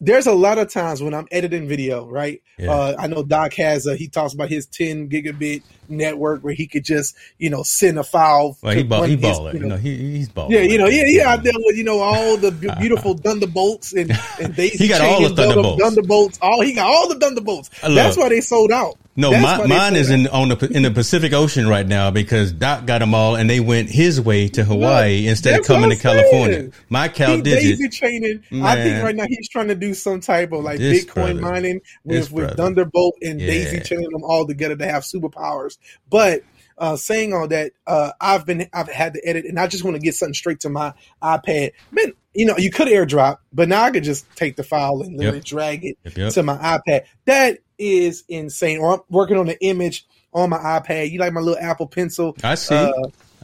there's 0.00 0.26
a 0.26 0.32
lot 0.32 0.58
of 0.58 0.72
times 0.72 1.02
when 1.02 1.12
I'm 1.12 1.26
editing 1.30 1.66
video, 1.66 2.06
right? 2.06 2.40
Yeah. 2.56 2.70
Uh, 2.70 2.96
I 2.98 3.06
know 3.08 3.22
Doc 3.22 3.54
has 3.54 3.86
a, 3.86 3.96
he 3.96 4.08
talks 4.08 4.32
about 4.32 4.48
his 4.48 4.66
10 4.66 5.08
gigabit 5.08 5.62
network 5.88 6.42
where 6.42 6.54
he 6.54 6.66
could 6.66 6.84
just, 6.84 7.16
you 7.38 7.50
know, 7.50 7.62
send 7.62 7.98
a 7.98 8.04
file. 8.04 8.56
Well, 8.62 8.74
he 8.74 8.84
ball, 8.84 9.02
he 9.02 9.16
ball 9.16 9.48
it. 9.48 9.54
You 9.54 9.66
know, 9.66 9.76
he, 9.76 9.96
he's 9.96 10.28
ball. 10.28 10.52
Yeah, 10.52 10.60
you 10.60 10.78
know, 10.78 10.86
yeah, 10.86 11.04
yeah, 11.06 11.32
out 11.32 11.42
there 11.42 11.52
with, 11.56 11.76
you 11.76 11.84
know, 11.84 11.98
all 11.98 12.36
the 12.36 12.52
beautiful 12.80 13.16
Thunderbolts 13.16 13.92
and, 13.92 14.12
and 14.40 14.54
they 14.54 14.68
he 14.68 14.88
got 14.88 15.00
all 15.00 15.20
the 15.20 15.34
Thunderbolts. 15.34 15.82
Thunderbolts. 15.82 16.38
All, 16.40 16.60
he 16.62 16.74
got 16.74 16.86
all 16.86 17.08
the 17.08 17.18
Thunderbolts. 17.18 17.70
That's 17.82 18.16
why 18.16 18.28
they 18.28 18.40
sold 18.40 18.70
out. 18.70 18.96
No, 19.18 19.32
my, 19.32 19.66
mine 19.66 19.96
is 19.96 20.10
in 20.10 20.28
on 20.28 20.48
the 20.48 20.70
in 20.70 20.84
the 20.84 20.92
Pacific 20.92 21.32
Ocean 21.32 21.66
right 21.66 21.84
now 21.84 22.12
because 22.12 22.52
Doc 22.52 22.86
got 22.86 23.00
them 23.00 23.16
all, 23.16 23.34
and 23.34 23.50
they 23.50 23.58
went 23.58 23.90
his 23.90 24.20
way 24.20 24.46
to 24.50 24.62
Hawaii 24.62 25.24
no, 25.24 25.30
instead 25.30 25.58
of 25.58 25.66
coming 25.66 25.90
to 25.90 25.96
California. 25.96 26.70
My 26.88 27.08
Cal 27.08 27.34
he 27.34 27.42
digit, 27.42 27.78
daisy 27.78 27.88
chaining. 27.88 28.44
Man. 28.52 28.62
I 28.64 28.76
think 28.76 29.02
right 29.02 29.16
now 29.16 29.24
he's 29.26 29.48
trying 29.48 29.66
to 29.68 29.74
do 29.74 29.92
some 29.92 30.20
type 30.20 30.52
of 30.52 30.62
like 30.62 30.78
this 30.78 31.04
Bitcoin 31.04 31.40
brother. 31.40 31.40
mining 31.40 31.80
with, 32.04 32.30
with 32.30 32.56
Thunderbolt 32.56 33.16
and 33.20 33.40
yeah. 33.40 33.48
daisy 33.48 33.80
chaining 33.80 34.08
them 34.10 34.22
all 34.22 34.46
together 34.46 34.76
to 34.76 34.86
have 34.86 35.02
superpowers. 35.02 35.78
But 36.08 36.44
uh, 36.78 36.96
saying 36.96 37.32
all 37.32 37.48
that, 37.48 37.72
uh, 37.86 38.12
I've 38.20 38.46
been 38.46 38.68
I've 38.72 38.88
had 38.88 39.14
to 39.14 39.28
edit, 39.28 39.44
and 39.44 39.58
I 39.58 39.66
just 39.66 39.84
want 39.84 39.96
to 39.96 40.00
get 40.00 40.14
something 40.14 40.34
straight 40.34 40.60
to 40.60 40.68
my 40.68 40.94
iPad. 41.22 41.72
Man, 41.90 42.12
you 42.34 42.46
know, 42.46 42.56
you 42.56 42.70
could 42.70 42.88
AirDrop, 42.88 43.38
but 43.52 43.68
now 43.68 43.82
I 43.82 43.90
could 43.90 44.04
just 44.04 44.24
take 44.36 44.56
the 44.56 44.62
file 44.62 45.02
and 45.02 45.16
literally 45.16 45.38
yep. 45.38 45.44
drag 45.44 45.84
it 45.84 45.98
yep, 46.16 46.32
to 46.34 46.42
my 46.42 46.56
iPad. 46.56 47.04
That 47.24 47.58
is 47.78 48.24
insane. 48.28 48.78
Or 48.78 48.94
I'm 48.94 49.00
working 49.08 49.36
on 49.36 49.46
the 49.46 49.60
image 49.64 50.06
on 50.32 50.50
my 50.50 50.58
iPad. 50.58 51.10
You 51.10 51.18
like 51.18 51.32
my 51.32 51.40
little 51.40 51.62
Apple 51.62 51.86
Pencil? 51.86 52.36
I 52.42 52.54
see. 52.54 52.74
Uh, 52.74 52.92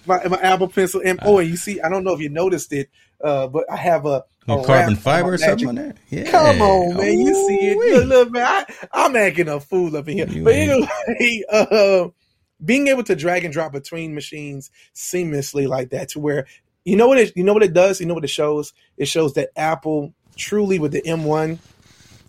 my, 0.07 0.27
my 0.29 0.39
Apple 0.39 0.69
Pencil. 0.69 1.03
And 1.05 1.19
oh, 1.23 1.39
and 1.39 1.49
you 1.49 1.57
see, 1.57 1.81
I 1.81 1.89
don't 1.89 2.05
know 2.05 2.13
if 2.13 2.21
you 2.21 2.29
noticed 2.29 2.73
it, 2.73 2.91
uh, 3.23 3.47
but 3.49 3.65
I 3.71 3.77
have 3.77 4.07
a, 4.07 4.25
a 4.49 4.63
carbon 4.63 4.97
fiber 4.97 5.33
or 5.33 5.39
something 5.39 5.69
on 5.71 5.75
there. 5.77 5.95
Yeah. 6.11 6.31
Come 6.31 6.63
on, 6.63 6.97
man. 6.97 7.07
Ooh, 7.07 7.21
you 7.21 7.35
see 7.49 7.59
it. 7.71 7.95
Look, 7.95 8.07
look, 8.07 8.31
man. 8.33 8.67
I, 8.93 9.07
am 9.07 9.17
acting 9.17 9.49
a 9.49 9.61
fool 9.61 9.97
up 9.97 10.09
in 10.09 10.19
here. 10.19 10.29
You 10.29 10.45
but 10.45 10.55
anyway, 10.55 11.43
uh, 11.51 12.09
being 12.65 12.89
able 12.89 13.05
to 13.05 13.17
drag 13.17 13.45
and 13.45 13.53
drop 13.53 13.73
between 13.73 14.15
machines 14.15 14.71
seamlessly 14.95 15.69
like 15.69 15.91
that 15.91 16.11
to 16.11 16.21
where 16.21 16.47
you 16.85 16.97
know 16.97 17.09
what 17.09 17.19
it 17.19 17.33
you 17.37 17.45
know 17.45 17.55
what 17.55 17.63
it 17.63 17.73
does? 17.73 18.01
You 18.01 18.07
know 18.07 18.15
what 18.15 18.25
it 18.25 18.31
shows? 18.31 18.73
It 18.97 19.07
shows 19.07 19.35
that 19.35 19.51
Apple 19.57 20.15
truly 20.37 20.79
with 20.79 20.93
the 20.93 21.03
M1 21.03 21.59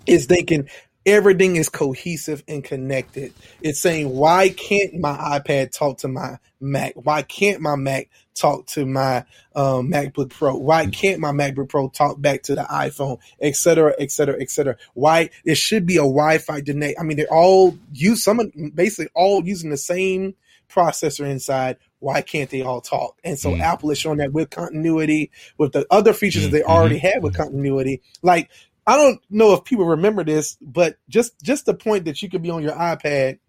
is 0.07 0.25
thinking 0.25 0.69
everything 1.05 1.55
is 1.55 1.69
cohesive 1.69 2.43
and 2.47 2.63
connected. 2.63 3.33
It's 3.61 3.79
saying, 3.79 4.09
why 4.09 4.49
can't 4.49 4.95
my 4.95 5.39
iPad 5.39 5.71
talk 5.71 5.99
to 5.99 6.07
my 6.07 6.37
Mac? 6.59 6.93
Why 6.95 7.21
can't 7.21 7.61
my 7.61 7.75
Mac 7.75 8.09
talk 8.35 8.67
to 8.67 8.85
my 8.85 9.25
um, 9.55 9.89
MacBook 9.89 10.29
Pro? 10.29 10.55
Why 10.55 10.85
can't 10.85 11.19
my 11.19 11.31
MacBook 11.31 11.69
Pro 11.69 11.89
talk 11.89 12.21
back 12.21 12.43
to 12.43 12.55
the 12.55 12.63
iPhone, 12.63 13.19
et 13.41 13.55
cetera, 13.55 13.95
et 13.97 14.11
cetera, 14.11 14.39
et 14.39 14.51
cetera? 14.51 14.77
Why 14.93 15.31
it 15.43 15.57
should 15.57 15.85
be 15.85 15.95
a 15.95 16.01
Wi-Fi 16.01 16.61
delay? 16.61 16.95
I 16.99 17.03
mean, 17.03 17.17
they're 17.17 17.33
all 17.33 17.77
use 17.91 18.23
some 18.23 18.39
basically 18.73 19.09
all 19.15 19.43
using 19.45 19.69
the 19.71 19.77
same 19.77 20.35
processor 20.69 21.29
inside. 21.29 21.77
Why 21.99 22.21
can't 22.21 22.49
they 22.49 22.61
all 22.61 22.81
talk? 22.81 23.17
And 23.23 23.39
so 23.39 23.51
mm. 23.51 23.59
Apple 23.61 23.89
is 23.91 23.97
showing 23.97 24.17
that 24.19 24.33
with 24.33 24.51
continuity, 24.51 25.31
with 25.57 25.71
the 25.71 25.87
other 25.89 26.13
features 26.13 26.43
mm. 26.43 26.51
that 26.51 26.57
they 26.57 26.63
already 26.63 26.97
mm-hmm. 26.97 27.07
had 27.07 27.23
with 27.23 27.35
continuity, 27.35 28.01
like 28.21 28.51
I 28.85 28.97
don't 28.97 29.19
know 29.31 29.53
if 29.53 29.63
people 29.63 29.85
remember 29.85 30.23
this, 30.23 30.57
but 30.61 30.97
just 31.09 31.41
just 31.41 31.65
the 31.65 31.73
point 31.73 32.05
that 32.05 32.21
you 32.21 32.29
could 32.29 32.43
be 32.43 32.51
on 32.51 32.61
your 32.61 32.75
iPad 32.75 33.39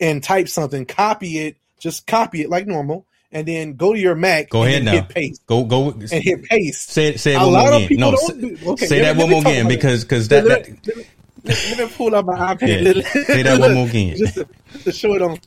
and 0.00 0.22
type 0.22 0.48
something, 0.48 0.84
copy 0.84 1.38
it, 1.38 1.56
just 1.78 2.06
copy 2.06 2.42
it 2.42 2.50
like 2.50 2.66
normal, 2.66 3.06
and 3.30 3.46
then 3.46 3.74
go 3.74 3.92
to 3.92 3.98
your 3.98 4.14
Mac. 4.14 4.50
Go 4.50 4.64
ahead 4.64 4.84
now. 4.84 4.92
Hit 4.92 5.08
paste. 5.08 5.46
Go 5.46 5.64
go 5.64 5.90
and 5.90 6.10
hit 6.10 6.44
paste. 6.44 6.90
Say 6.90 7.08
it. 7.08 7.20
say 7.20 7.34
it 7.34 7.38
one 7.38 7.52
more 7.52 7.72
again. 7.74 7.98
No, 7.98 8.10
do, 8.10 8.58
okay, 8.66 8.86
say 8.86 9.00
that 9.00 9.16
one 9.16 9.30
more 9.30 9.40
again 9.40 9.68
because 9.68 10.04
because 10.04 10.28
that, 10.28 10.44
that 10.44 11.06
let 11.44 11.78
me 11.78 11.94
pull 11.96 12.14
up 12.14 12.26
my 12.26 12.54
iPad. 12.54 12.94
Yeah. 12.94 13.22
Say 13.24 13.42
that 13.42 13.60
one 13.60 13.74
more 13.74 13.86
again. 13.86 14.16
Just 14.16 14.34
to, 14.34 14.48
to 14.84 14.92
show 14.92 15.14
it 15.14 15.22
on. 15.22 15.38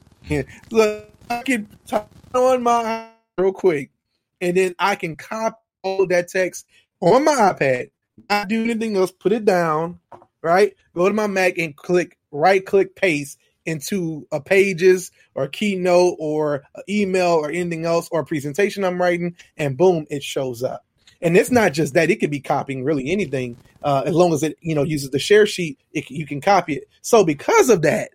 Look, 0.71 1.09
I 1.29 1.41
can 1.43 1.67
turn 1.87 2.05
on 2.33 2.63
my 2.63 3.07
real 3.37 3.53
quick, 3.53 3.91
and 4.39 4.55
then 4.55 4.75
I 4.79 4.95
can 4.95 5.15
copy 5.15 5.57
all 5.83 6.07
that 6.07 6.29
text 6.29 6.65
on 6.99 7.25
my 7.25 7.33
iPad. 7.33 7.91
Not 8.29 8.47
do 8.47 8.63
anything 8.63 8.95
else. 8.97 9.11
Put 9.11 9.31
it 9.31 9.45
down. 9.45 9.99
Right. 10.41 10.75
Go 10.95 11.07
to 11.07 11.13
my 11.13 11.27
Mac 11.27 11.57
and 11.57 11.75
click 11.75 12.17
right 12.31 12.65
click 12.65 12.95
paste 12.95 13.37
into 13.65 14.27
a 14.31 14.41
pages 14.41 15.11
or 15.35 15.47
keynote 15.47 16.15
or 16.19 16.63
email 16.89 17.31
or 17.31 17.49
anything 17.49 17.85
else 17.85 18.09
or 18.11 18.25
presentation 18.25 18.83
I'm 18.83 19.01
writing, 19.01 19.35
and 19.57 19.77
boom, 19.77 20.05
it 20.09 20.23
shows 20.23 20.63
up. 20.63 20.85
And 21.21 21.37
it's 21.37 21.51
not 21.51 21.73
just 21.73 21.93
that; 21.93 22.09
it 22.09 22.19
could 22.19 22.31
be 22.31 22.39
copying 22.39 22.83
really 22.83 23.11
anything, 23.11 23.57
uh, 23.83 24.03
as 24.05 24.15
long 24.15 24.33
as 24.33 24.43
it 24.43 24.57
you 24.61 24.73
know 24.73 24.83
uses 24.83 25.11
the 25.11 25.19
share 25.19 25.45
sheet. 25.45 25.79
It, 25.93 26.09
you 26.09 26.25
can 26.25 26.41
copy 26.41 26.73
it. 26.73 26.85
So 27.01 27.23
because 27.23 27.69
of 27.69 27.83
that, 27.83 28.09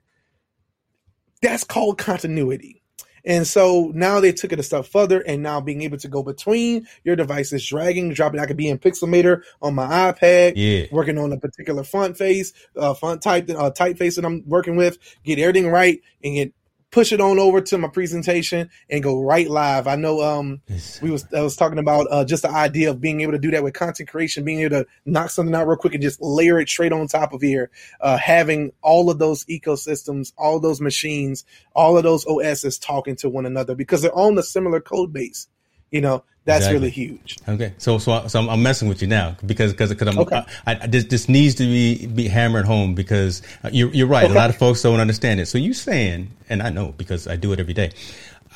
that's 1.40 1.64
called 1.64 1.98
continuity. 1.98 2.82
And 3.26 3.46
so 3.46 3.90
now 3.94 4.20
they 4.20 4.32
took 4.32 4.52
it 4.52 4.60
a 4.60 4.62
step 4.62 4.86
further, 4.86 5.20
and 5.20 5.42
now 5.42 5.60
being 5.60 5.82
able 5.82 5.98
to 5.98 6.08
go 6.08 6.22
between 6.22 6.86
your 7.04 7.16
devices, 7.16 7.66
dragging, 7.66 8.12
dropping. 8.14 8.40
I 8.40 8.46
could 8.46 8.56
be 8.56 8.68
in 8.68 8.78
Pixelmator 8.78 9.42
on 9.60 9.74
my 9.74 10.12
iPad, 10.12 10.52
Yeah. 10.56 10.86
working 10.92 11.18
on 11.18 11.32
a 11.32 11.38
particular 11.38 11.82
font 11.82 12.16
face, 12.16 12.52
uh, 12.76 12.94
font 12.94 13.20
type, 13.22 13.50
uh, 13.50 13.70
typeface 13.72 14.14
that 14.16 14.24
I'm 14.24 14.44
working 14.46 14.76
with, 14.76 14.98
get 15.24 15.38
everything 15.38 15.68
right, 15.68 16.00
and 16.22 16.34
get 16.34 16.52
push 16.90 17.12
it 17.12 17.20
on 17.20 17.38
over 17.38 17.60
to 17.60 17.78
my 17.78 17.88
presentation 17.88 18.70
and 18.88 19.02
go 19.02 19.20
right 19.20 19.48
live. 19.48 19.86
I 19.86 19.96
know 19.96 20.22
um 20.22 20.62
we 21.02 21.10
was 21.10 21.26
I 21.32 21.42
was 21.42 21.56
talking 21.56 21.78
about 21.78 22.06
uh, 22.10 22.24
just 22.24 22.42
the 22.42 22.50
idea 22.50 22.90
of 22.90 23.00
being 23.00 23.20
able 23.20 23.32
to 23.32 23.38
do 23.38 23.50
that 23.50 23.62
with 23.62 23.74
content 23.74 24.08
creation, 24.08 24.44
being 24.44 24.60
able 24.60 24.82
to 24.82 24.86
knock 25.04 25.30
something 25.30 25.54
out 25.54 25.66
real 25.66 25.76
quick 25.76 25.94
and 25.94 26.02
just 26.02 26.20
layer 26.20 26.58
it 26.58 26.68
straight 26.68 26.92
on 26.92 27.06
top 27.06 27.32
of 27.32 27.42
here. 27.42 27.70
Uh, 28.00 28.16
having 28.16 28.72
all 28.82 29.10
of 29.10 29.18
those 29.18 29.44
ecosystems, 29.46 30.32
all 30.38 30.60
those 30.60 30.80
machines, 30.80 31.44
all 31.74 31.96
of 31.96 32.04
those 32.04 32.26
OSs 32.26 32.78
talking 32.78 33.16
to 33.16 33.28
one 33.28 33.46
another 33.46 33.74
because 33.74 34.02
they're 34.02 34.16
on 34.16 34.38
a 34.38 34.42
similar 34.42 34.80
code 34.80 35.12
base. 35.12 35.48
You 35.90 36.00
know, 36.00 36.24
that's 36.44 36.58
Exactly. 36.66 36.78
really 36.78 36.90
huge. 36.90 37.36
Okay, 37.48 37.74
so 37.78 37.98
so, 37.98 38.12
I- 38.12 38.26
so 38.28 38.38
I'm, 38.40 38.48
I'm 38.50 38.62
messing 38.62 38.88
with 38.88 39.00
you 39.02 39.08
now 39.08 39.36
because 39.46 39.72
because 39.72 39.90
because 39.90 40.08
I'm 40.08 40.18
Okay. 40.18 40.42
I, 40.66 40.76
I, 40.82 40.86
this 40.86 41.04
this 41.04 41.28
needs 41.28 41.54
to 41.56 41.64
be 41.64 42.06
be 42.06 42.28
hammered 42.28 42.64
home 42.66 42.94
because 42.94 43.42
uh, 43.64 43.70
you're 43.72 43.90
you're 43.90 44.06
right. 44.06 44.24
Okay. 44.24 44.32
A 44.32 44.36
lot 44.36 44.50
of 44.50 44.56
folks 44.56 44.82
don't 44.82 45.00
understand 45.00 45.40
it. 45.40 45.46
So 45.46 45.58
you 45.58 45.74
saying, 45.74 46.30
and 46.48 46.62
I 46.62 46.70
know 46.70 46.92
because 46.96 47.26
I 47.26 47.36
do 47.36 47.52
it 47.52 47.60
every 47.60 47.74
day. 47.74 47.92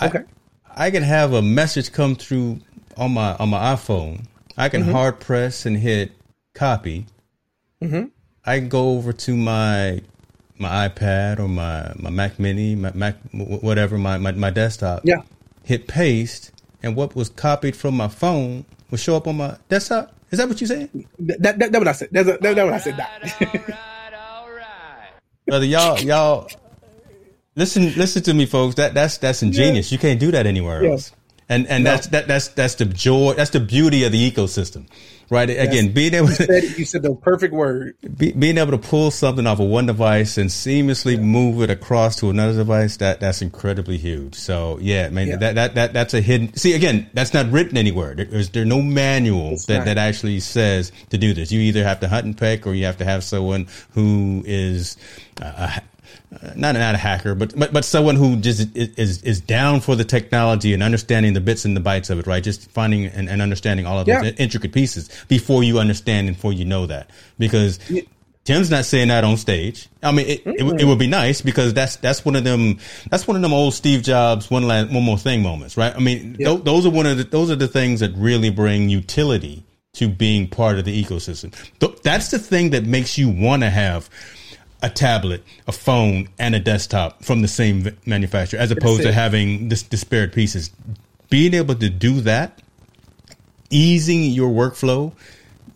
Okay. 0.03 0.21
I, 0.77 0.87
I 0.87 0.91
can 0.91 1.03
have 1.03 1.33
a 1.33 1.43
message 1.43 1.93
come 1.93 2.15
through 2.15 2.61
on 2.97 3.13
my 3.13 3.35
on 3.37 3.49
my 3.51 3.59
iPhone. 3.75 4.25
I 4.57 4.69
can 4.69 4.83
Mm-hmm. 4.83 4.93
hard 4.93 5.21
press 5.21 5.67
and 5.67 5.77
hit 5.77 6.13
copy. 6.55 7.07
Mm-hmm. 7.83 8.09
I 8.45 8.59
can 8.59 8.69
go 8.69 8.91
over 8.91 9.13
to 9.13 9.37
my 9.37 10.01
my 10.59 10.89
iPad 10.89 11.39
or 11.39 11.49
my 11.49 11.93
my 11.99 12.11
Mac 12.11 12.39
Mini, 12.39 12.75
my 12.75 12.93
Mac 12.93 13.17
whatever 13.33 13.97
my 13.99 14.19
my, 14.19 14.33
my 14.33 14.51
desktop. 14.51 15.03
Yeah. 15.05 15.23
Hit 15.65 15.87
paste, 15.89 16.51
and 16.83 16.97
what 16.97 17.15
was 17.15 17.29
copied 17.29 17.77
from 17.77 17.97
my 17.97 18.09
phone 18.09 18.65
will 18.91 18.99
show 18.99 19.17
up 19.17 19.27
on 19.27 19.37
my 19.37 19.57
desktop. 19.69 20.13
Is 20.31 20.39
that 20.39 20.49
what 20.49 20.61
you 20.61 20.67
saying? 20.67 21.09
That, 21.19 21.43
that, 21.43 21.59
that, 21.59 21.73
that 21.73 21.79
what 21.79 21.89
I 21.89 21.93
said. 21.93 22.09
That's, 22.13 22.29
that, 22.29 22.41
that 22.43 22.57
what 22.65 22.73
I 22.75 22.79
said. 22.79 22.97
Doc. 22.97 23.71
brother. 25.47 25.67
Y'all, 25.67 25.99
y'all, 26.01 26.49
listen, 27.57 27.93
listen 27.97 28.23
to 28.23 28.35
me, 28.35 28.47
folks. 28.47 28.77
That 28.77 28.95
that's 28.95 29.19
that's 29.19 29.43
ingenious. 29.43 29.91
You 29.93 29.99
can't 29.99 30.21
do 30.21 30.31
that 30.31 30.47
anywhere 30.47 30.85
Yeah. 30.85 30.91
else. 30.93 31.13
And 31.49 31.67
and 31.67 31.83
No. 31.85 31.91
that's 31.91 32.07
that 32.09 32.29
that's 32.29 32.49
that's 32.49 32.77
the 32.77 32.85
joy. 32.85 33.35
That's 33.35 33.51
the 33.51 33.61
beauty 33.61 34.05
of 34.05 34.13
the 34.13 34.31
ecosystem, 34.31 34.87
right? 35.31 35.49
Again, 35.49 35.93
being 35.93 36.15
able 36.15 36.29
you, 36.31 36.37
to 36.37 36.45
said, 36.45 36.79
you 36.79 36.85
said 36.85 37.03
the 37.03 37.15
perfect 37.15 37.55
word. 37.55 37.95
be, 38.17 38.33
being 38.33 38.59
able 38.59 38.73
to 38.73 38.79
pull 38.79 39.11
something 39.11 39.47
off 39.47 39.61
of 39.61 39.69
one 39.69 39.87
device 39.87 40.37
and 40.39 40.51
seamlessly 40.51 41.21
move 41.21 41.63
it 41.63 41.71
across 41.71 42.17
to 42.17 42.31
another 42.31 42.55
device 42.59 42.97
that 42.99 43.21
that's 43.21 43.41
incredibly 43.43 43.97
huge. 43.97 44.35
So 44.35 44.79
yeah, 44.81 45.09
man, 45.09 45.29
Yeah. 45.29 45.37
that 45.37 45.55
that 45.55 45.75
that 45.77 45.93
that's 45.93 46.15
a 46.15 46.21
hidden. 46.21 46.55
See, 46.55 46.75
again, 46.75 47.09
that's 47.15 47.33
not 47.33 47.51
written 47.51 47.77
anywhere. 47.77 48.15
There- 48.15 48.27
There's 48.27 48.51
there's 48.51 48.67
no 48.67 48.83
manual 48.83 49.53
It's 49.53 49.67
that 49.67 49.79
not. 49.79 49.85
that 49.87 49.99
actually 49.99 50.41
says 50.41 50.93
to 51.11 51.19
do 51.19 51.33
this. 51.33 51.51
You 51.53 51.61
either 51.61 51.85
have 51.85 52.01
to 52.01 52.09
hunt 52.09 52.27
and 52.27 52.37
peck, 52.37 52.67
or 52.67 52.75
you 52.75 52.85
have 52.87 52.99
to 52.99 53.05
have 53.05 53.25
someone 53.25 53.69
who 53.93 54.43
is. 54.47 54.97
Uh, 55.41 55.53
a 55.57 55.67
ha- 55.69 55.81
uh, 56.33 56.53
not 56.57 56.75
not 56.75 56.95
a 56.95 56.99
hacker, 56.99 57.35
but 57.35 57.59
but 57.59 57.73
but 57.73 57.85
someone 57.85 58.17
who 58.17 58.37
just 58.37 58.69
is, 58.77 59.23
is 59.23 59.41
down 59.41 59.81
for 59.81 59.97
the 59.97 60.05
technology 60.05 60.73
and 60.75 60.83
understanding 60.83 61.33
the 61.35 61.41
bits 61.41 61.65
and 61.65 61.77
the 61.77 61.81
bytes 61.81 62.11
of 62.11 62.19
it, 62.19 62.27
right? 62.27 62.43
Just 62.43 62.71
finding 62.71 63.07
and, 63.07 63.29
and 63.29 63.43
understanding 63.43 63.87
all 63.87 63.99
of 63.99 64.07
those 64.07 64.23
Yeah. 64.25 64.31
intricate 64.39 64.73
pieces 64.73 65.09
before 65.29 65.63
you 65.65 65.79
understand 65.79 66.29
and 66.29 66.37
before 66.37 66.53
you 66.53 66.65
know 66.65 66.87
that. 66.87 67.11
Because 67.39 67.79
Tim's 68.45 68.71
not 68.71 68.85
saying 68.87 69.09
that 69.09 69.23
on 69.23 69.37
stage. 69.37 69.89
I 70.03 70.13
mean, 70.13 70.27
it, 70.27 70.43
it, 70.47 70.63
would- 70.63 70.81
it 70.81 70.85
would 70.85 70.99
be 70.99 71.07
nice 71.07 71.41
because 71.43 71.75
that's 71.75 71.97
that's 71.97 72.25
one 72.25 72.37
of 72.37 72.45
them. 72.45 72.79
That's 73.11 73.27
one 73.29 73.37
of 73.37 73.43
them 73.43 73.53
old 73.53 73.75
Steve 73.75 74.03
Jobs 74.03 74.51
one 74.51 74.67
last 74.67 74.91
one 74.93 75.03
more 75.03 75.19
thing 75.19 75.43
moments, 75.43 75.77
right? 75.77 75.95
I 75.95 75.99
mean, 75.99 76.37
Yeah. 76.39 76.47
tho- 76.49 76.57
those 76.59 76.87
are 76.87 76.91
one 76.91 77.07
of 77.07 77.19
the 77.19 77.25
those 77.25 77.51
are 77.51 77.57
the 77.57 77.69
things 77.69 78.01
that 78.01 78.13
really 78.17 78.51
bring 78.51 78.89
utility 78.89 79.65
to 79.93 80.09
being 80.09 80.47
part 80.49 80.79
of 80.79 80.85
the 80.85 81.05
ecosystem. 81.05 81.53
Th- 81.81 81.93
that's 82.03 82.31
the 82.31 82.39
thing 82.39 82.71
that 82.71 82.85
makes 82.87 83.19
you 83.19 83.29
want 83.29 83.63
to 83.63 83.71
have 83.71 84.09
a 84.83 84.91
tablet, 84.91 85.43
a 85.67 85.73
phone, 85.73 86.29
and 86.39 86.55
a 86.55 86.59
desktop 86.61 87.23
from 87.25 87.43
the 87.43 87.49
same 87.49 87.97
manufacturer, 88.07 88.59
as 88.59 88.71
opposed 88.71 89.03
to 89.03 89.13
having 89.13 89.69
this 89.69 89.83
disparate 89.83 90.33
pieces. 90.33 90.71
Being 91.29 91.55
able 91.55 91.75
to 91.77 91.91
do 91.91 92.21
that, 92.23 92.61
easing 93.71 94.25
your 94.25 94.51
workflow, 94.51 95.13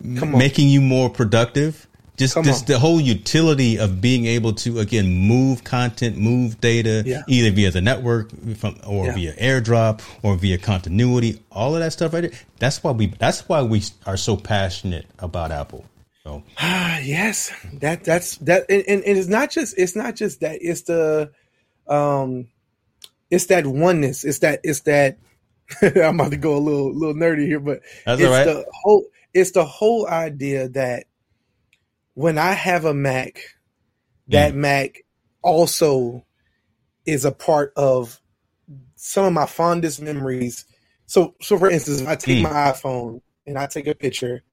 making 0.01 0.69
you 0.69 0.81
more 0.81 1.09
productive. 1.09 1.87
Just, 2.17 2.41
just 2.45 2.67
the 2.67 2.79
whole 2.79 3.01
utility 3.01 3.77
of 3.77 3.99
being 3.99 4.25
able 4.25 4.53
to 4.53 4.79
again 4.79 5.11
move 5.11 5.65
content, 5.65 6.17
move 6.17 6.61
data, 6.61 7.03
Yeah. 7.05 7.23
either 7.27 7.51
via 7.51 7.71
the 7.71 7.81
network, 7.81 8.31
from 8.55 8.77
or 8.87 9.07
Yeah. 9.07 9.15
via 9.15 9.33
AirDrop, 9.33 9.99
or 10.23 10.37
via 10.37 10.57
continuity. 10.57 11.41
All 11.51 11.73
of 11.75 11.81
that 11.81 11.91
stuff 11.91 12.13
right 12.13 12.21
there. 12.21 12.31
That's 12.57 12.81
why 12.81 12.91
we. 12.91 13.07
That's 13.19 13.49
why 13.49 13.63
we 13.63 13.83
are 14.05 14.15
so 14.15 14.37
passionate 14.37 15.07
about 15.19 15.51
Apple. 15.51 15.83
So 16.25 16.41
Ah, 16.57 16.99
yes, 17.03 17.51
that 17.73 18.03
that's 18.03 18.37
that, 18.37 18.65
and, 18.67 18.83
and, 18.87 19.03
it's 19.05 19.27
not 19.27 19.51
just 19.51 19.77
it's 19.77 19.95
not 19.95 20.15
just 20.15 20.39
that. 20.39 20.57
It's 20.59 20.81
the, 20.81 21.31
um, 21.87 22.47
it's 23.29 23.45
that 23.47 23.67
oneness. 23.67 24.23
It's 24.23 24.39
that 24.39 24.61
it's 24.63 24.81
that. 24.81 25.19
I'm 25.81 26.19
about 26.19 26.31
to 26.31 26.37
go 26.37 26.55
a 26.55 26.57
little 26.57 26.93
little 26.95 27.13
nerdy 27.13 27.45
here, 27.45 27.59
but 27.59 27.81
That's 28.05 28.21
it's 28.21 28.31
right. 28.31 28.43
the 28.45 28.65
whole 28.73 29.05
it's 29.35 29.51
the 29.51 29.65
whole 29.65 30.07
idea 30.07 30.69
that 30.69 31.05
when 32.15 32.39
I 32.39 32.53
have 32.53 32.85
a 32.85 32.93
Mac, 32.93 33.39
that 34.29 34.53
Mm. 34.53 34.57
Mac 34.57 35.03
also 35.43 36.25
is 37.05 37.23
a 37.23 37.31
part 37.31 37.71
of 37.75 38.19
some 38.95 39.25
of 39.25 39.33
my 39.33 39.45
fondest 39.45 40.01
memories. 40.01 40.65
So, 41.05 41.35
so 41.39 41.59
for 41.59 41.69
instance, 41.69 42.01
if 42.01 42.07
I 42.07 42.15
take 42.15 42.39
Mm. 42.39 42.43
my 42.43 42.71
iPhone 42.71 43.21
and 43.45 43.59
I 43.59 43.67
take 43.67 43.85
a 43.85 43.93
picture, 43.93 44.43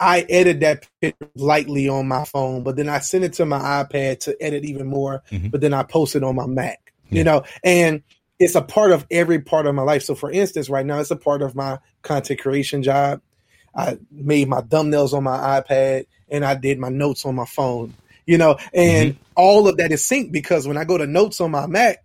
I 0.00 0.20
edit 0.28 0.60
that 0.60 0.88
picture 1.00 1.28
lightly 1.36 1.88
on 1.88 2.08
my 2.08 2.24
phone, 2.24 2.62
but 2.62 2.76
then 2.76 2.88
I 2.88 3.00
send 3.00 3.22
it 3.24 3.34
to 3.34 3.44
my 3.46 3.58
iPad 3.58 4.20
to 4.20 4.36
edit 4.42 4.64
even 4.64 4.86
more. 4.86 5.22
Mhm. 5.30 5.50
But 5.50 5.60
then 5.60 5.74
I 5.74 5.82
post 5.82 6.16
it 6.16 6.24
on 6.24 6.34
my 6.36 6.46
Mac, 6.46 6.92
Yeah. 7.10 7.18
you 7.18 7.24
know, 7.24 7.42
and 7.62 8.02
it's 8.38 8.54
a 8.54 8.62
part 8.62 8.92
of 8.92 9.06
every 9.10 9.38
part 9.40 9.66
of 9.66 9.74
my 9.74 9.82
life. 9.82 10.02
So, 10.02 10.14
for 10.14 10.30
instance, 10.30 10.70
right 10.70 10.86
now, 10.86 10.98
it's 10.98 11.10
a 11.10 11.16
part 11.16 11.42
of 11.42 11.54
my 11.54 11.78
content 12.02 12.40
creation 12.40 12.82
job. 12.82 13.20
I 13.76 13.98
made 14.10 14.48
my 14.48 14.62
thumbnails 14.62 15.12
on 15.12 15.22
my 15.24 15.60
iPad 15.60 16.06
and 16.30 16.44
I 16.44 16.54
did 16.54 16.78
my 16.78 16.88
notes 16.88 17.26
on 17.26 17.34
my 17.34 17.44
phone, 17.44 17.92
you 18.26 18.38
know, 18.38 18.56
and 18.72 19.16
all 19.36 19.68
of 19.68 19.76
that 19.76 19.92
is 19.92 20.02
synced 20.02 20.32
because 20.32 20.66
when 20.66 20.78
I 20.78 20.84
go 20.84 20.96
to 20.96 21.06
notes 21.06 21.40
on 21.40 21.50
my 21.50 21.66
Mac, 21.66 21.98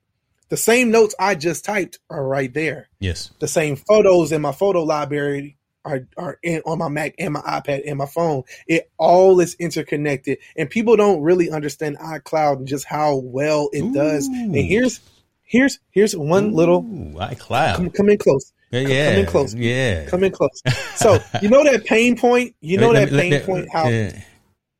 the 0.49 0.57
same 0.57 0.91
notes 0.91 1.15
I 1.17 1.33
just 1.35 1.63
typed 1.65 1.99
are 2.09 2.23
right 2.27 2.53
there. 2.53 2.87
yes, 2.99 3.31
The 3.39 3.47
same 3.47 3.77
photos 3.77 4.31
in 4.31 4.41
my 4.41 4.51
photo 4.51 4.83
library 4.83 5.57
are, 5.85 6.07
are 6.17 6.39
in 6.43 6.61
on 6.65 6.79
my 6.79 6.89
Mac 6.89 7.15
and 7.19 7.33
my 7.33 7.41
iPad 7.41 7.83
and 7.85 7.97
my 7.97 8.05
phone. 8.05 8.43
It 8.67 8.91
all 8.97 9.39
is 9.39 9.55
interconnected 9.59 10.39
and 10.57 10.69
people 10.69 10.97
don't 10.97 11.21
really 11.21 11.49
understand 11.49 11.97
iCloud 11.99 12.57
and 12.57 12.67
just 12.67 12.85
how 12.85 13.17
well 13.17 13.69
it 13.71 13.93
does. 13.93 14.27
And 14.27 14.55
here's 14.55 14.99
here's 15.43 15.79
here's 15.91 16.15
one 16.15 16.51
little 16.51 16.83
iCloud. 16.83 17.75
come, 17.75 17.89
come 17.91 18.09
in 18.09 18.17
close. 18.17 18.51
yeah, 18.71 19.11
come 19.11 19.19
in 19.19 19.25
close. 19.27 19.53
Yeah. 19.53 20.05
Come 20.07 20.23
in 20.23 20.31
close. 20.31 20.61
So 20.95 21.19
you 21.41 21.49
know 21.49 21.63
that 21.63 21.85
pain 21.85 22.17
point. 22.17 22.55
You 22.61 22.79
know 22.79 22.91
Let 22.91 23.11
that 23.11 23.15
me- 23.15 23.29
pain 23.29 23.41
point. 23.41 23.69
How 23.71 23.87
yeah. 23.87 24.19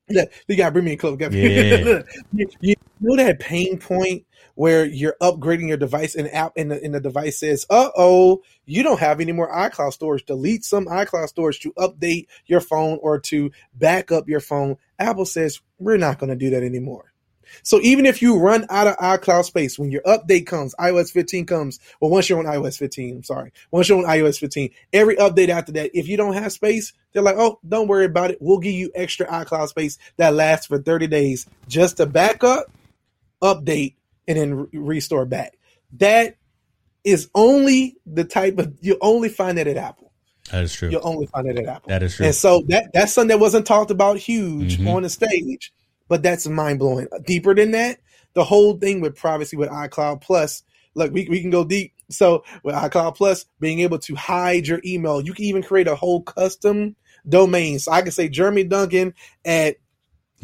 you 0.08 0.56
gotta 0.56 0.72
bring 0.72 0.86
me 0.86 0.94
in 0.94 0.98
close. 0.98 1.20
Yeah. 1.20 2.02
you 2.62 2.76
know 3.00 3.16
that 3.16 3.40
pain 3.40 3.78
point 3.78 4.26
where 4.56 4.86
you're 4.86 5.16
upgrading 5.22 5.68
your 5.68 5.78
device 5.78 6.16
and 6.16 6.34
app 6.34 6.54
and 6.58 6.72
the, 6.72 6.84
and 6.84 6.94
the 6.94 7.00
device 7.00 7.40
says, 7.40 7.66
"Uh 7.70 7.92
oh, 7.96 8.42
you 8.66 8.84
don't 8.84 9.00
have 9.00 9.22
any 9.22 9.32
more 9.32 9.52
iCloud 9.52 9.94
storage. 9.94 10.26
Delete 10.26 10.66
some 10.66 10.86
iCloud 10.86 11.28
storage 11.28 11.60
to 11.62 11.72
update 11.74 12.28
your 12.46 12.62
phone 12.62 12.98
or 13.02 13.20
to 13.20 13.52
back 13.74 14.12
up 14.12 14.28
your 14.28 14.40
phone." 14.40 14.78
Apple 14.98 15.26
says, 15.26 15.62
"We're 15.78 15.98
not 15.98 16.20
going 16.20 16.30
to 16.32 16.36
do 16.36 16.50
that 16.52 16.64
anymore." 16.64 17.14
So 17.64 17.80
even 17.82 18.06
if 18.06 18.22
you 18.22 18.38
run 18.38 18.66
out 18.70 18.88
of 18.88 18.98
iCloud 18.98 19.46
space, 19.46 19.78
when 19.78 19.92
your 19.92 20.02
update 20.02 20.46
comes, 20.46 20.76
iOS 20.80 21.12
15 21.12 21.46
comes, 21.46 21.80
well, 22.00 22.12
once 22.12 22.30
you're 22.30 22.40
on 22.40 22.46
iOS 22.46 22.78
15, 22.78 23.18
I'm 23.18 23.24
sorry, 23.24 23.54
once 23.72 23.90
you're 23.90 24.00
on 24.00 24.06
iOS 24.06 24.40
15, 24.40 24.72
every 24.94 25.16
update 25.18 25.50
after 25.50 25.72
that, 25.74 25.92
if 25.94 26.08
you 26.08 26.18
don't 26.18 26.34
have 26.34 26.52
space, 26.52 26.94
they're 27.14 27.24
like, 27.24 27.38
oh, 27.38 27.60
don't 27.68 27.88
worry 27.88 28.06
about 28.06 28.32
it. 28.32 28.38
We'll 28.42 28.60
give 28.60 28.74
you 28.74 28.92
extra 28.94 29.28
iCloud 29.28 29.70
space 29.70 29.98
that 30.18 30.34
lasts 30.34 30.68
for 30.68 30.80
30 30.80 31.08
days 31.08 31.46
just 31.68 31.98
to 31.98 32.06
back 32.06 32.44
up, 32.44 32.66
update, 33.42 33.95
and 34.28 34.38
then 34.38 34.54
re- 34.56 34.68
restore 34.74 35.26
back. 35.26 35.58
That 35.98 36.38
is 37.04 37.30
only 37.36 37.98
the 38.06 38.24
type 38.24 38.58
of 38.58 38.74
you 38.82 38.98
only 39.02 39.30
find 39.30 39.58
that 39.58 39.68
at 39.68 39.78
Apple. 39.78 40.12
That 40.52 40.64
is 40.64 40.74
true. 40.74 40.90
You'll 40.90 41.08
only 41.08 41.28
find 41.28 41.48
it 41.48 41.58
at 41.58 41.66
Apple. 41.66 41.90
That 41.90 42.04
is 42.04 42.16
true. 42.16 42.28
And 42.28 42.36
so 42.36 42.64
that 42.68 42.92
that's 42.94 43.14
something 43.14 43.30
that 43.30 43.40
wasn't 43.40 43.66
talked 43.66 43.92
about 43.92 44.18
huge 44.18 44.78
Mhm. 44.78 44.94
on 44.94 45.04
the 45.04 45.10
stage, 45.10 45.74
but 46.08 46.22
that's 46.24 46.48
mind 46.48 46.80
blowing. 46.80 47.08
Deeper 47.26 47.56
than 47.56 47.72
that, 47.72 48.00
the 48.34 48.44
whole 48.44 48.78
thing 48.78 49.02
with 49.02 49.16
privacy 49.16 49.56
with 49.58 49.70
iCloud 49.70 50.22
Plus. 50.22 50.64
Look, 50.94 51.12
we 51.14 51.28
we 51.30 51.42
can 51.42 51.50
go 51.50 51.64
deep. 51.64 51.94
So 52.10 52.44
with 52.64 52.76
iCloud 52.76 53.16
Plus, 53.16 53.46
being 53.60 53.80
able 53.80 54.00
to 54.00 54.16
hide 54.16 54.68
your 54.68 54.82
email, 54.86 55.22
you 55.22 55.34
can 55.34 55.46
even 55.46 55.64
create 55.64 55.88
a 55.88 55.96
whole 55.96 56.22
custom 56.22 56.96
domain. 57.28 57.80
So 57.80 57.92
I 57.92 58.02
can 58.02 58.12
say 58.12 58.30
Jeremy 58.30 58.64
Duncan 58.64 59.14
at 59.44 59.78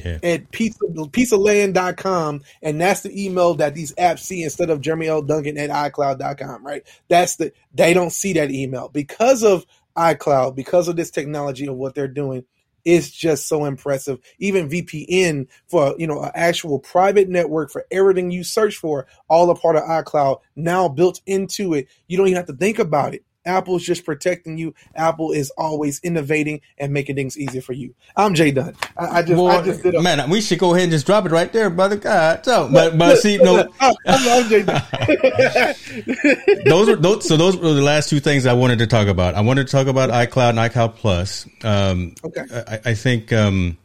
yeah. 0.03 0.19
at 0.23 0.51
pizza, 0.51 0.79
pizzaland.com 0.85 2.41
and 2.61 2.81
that's 2.81 3.01
the 3.01 3.25
email 3.25 3.55
that 3.55 3.75
these 3.75 3.93
apps 3.95 4.19
see 4.19 4.43
instead 4.43 4.69
of 4.69 4.81
Jeremy 4.81 5.07
L. 5.07 5.21
Duncan 5.21 5.57
at 5.57 5.69
iCloud.com, 5.69 6.65
right? 6.65 6.83
That's 7.07 7.35
the 7.37 7.51
they 7.73 7.93
don't 7.93 8.11
see 8.11 8.33
that 8.33 8.51
email 8.51 8.89
because 8.89 9.43
of 9.43 9.65
iCloud, 9.95 10.55
because 10.55 10.87
of 10.87 10.95
this 10.95 11.11
technology 11.11 11.67
of 11.67 11.75
what 11.75 11.95
they're 11.95 12.07
doing. 12.07 12.45
It's 12.83 13.11
just 13.11 13.47
so 13.47 13.65
impressive. 13.65 14.19
Even 14.39 14.69
VPN 14.69 15.47
for 15.67 15.93
you 15.99 16.07
know 16.07 16.23
an 16.23 16.31
actual 16.33 16.79
private 16.79 17.29
network 17.29 17.71
for 17.71 17.85
everything 17.91 18.31
you 18.31 18.43
search 18.43 18.77
for, 18.77 19.05
all 19.29 19.49
a 19.49 19.55
part 19.55 19.75
of 19.75 19.83
iCloud 19.83 20.39
now 20.55 20.87
built 20.87 21.21
into 21.27 21.75
it. 21.75 21.87
You 22.07 22.17
don't 22.17 22.27
even 22.27 22.37
have 22.37 22.47
to 22.47 22.55
think 22.55 22.79
about 22.79 23.13
it. 23.13 23.23
Apple's 23.45 23.83
just 23.83 24.05
protecting 24.05 24.57
you. 24.57 24.73
Apple 24.95 25.31
is 25.31 25.51
always 25.57 25.99
innovating 26.03 26.61
and 26.77 26.93
making 26.93 27.15
things 27.15 27.37
easier 27.37 27.61
for 27.61 27.73
you. 27.73 27.93
I'm 28.15 28.33
Jay 28.33 28.51
Dunn. 28.51 28.75
I, 28.97 29.19
I 29.19 29.21
just, 29.23 29.41
I 29.41 29.61
just 29.63 29.83
did 29.83 29.95
a 29.95 30.01
man, 30.01 30.29
we 30.29 30.41
should 30.41 30.59
go 30.59 30.73
ahead 30.73 30.83
and 30.83 30.91
just 30.91 31.05
drop 31.05 31.25
it 31.25 31.31
right 31.31 31.51
there, 31.51 31.69
brother. 31.69 31.95
God, 31.95 32.45
so, 32.45 32.69
but 32.71 32.97
but 32.97 33.17
see, 33.17 33.37
no, 33.37 33.67
I'm, 33.79 33.95
I'm 34.05 34.49
Jay 34.49 34.63
Dunn. 34.63 34.81
those 36.65 36.89
are 36.89 36.95
those. 36.95 37.27
So 37.27 37.37
those 37.37 37.57
were 37.57 37.73
the 37.73 37.81
last 37.81 38.09
two 38.09 38.19
things 38.19 38.45
I 38.45 38.53
wanted 38.53 38.79
to 38.79 38.87
talk 38.87 39.07
about. 39.07 39.35
I 39.35 39.41
wanted 39.41 39.67
to 39.67 39.71
talk 39.71 39.87
about 39.87 40.09
iCloud 40.09 40.51
and 40.51 40.59
iCloud 40.59 40.95
Plus. 40.95 41.47
Um, 41.63 42.15
Okay. 42.23 42.43
I, 42.67 42.79
I 42.91 42.93
think 42.93 43.33
um, 43.33 43.77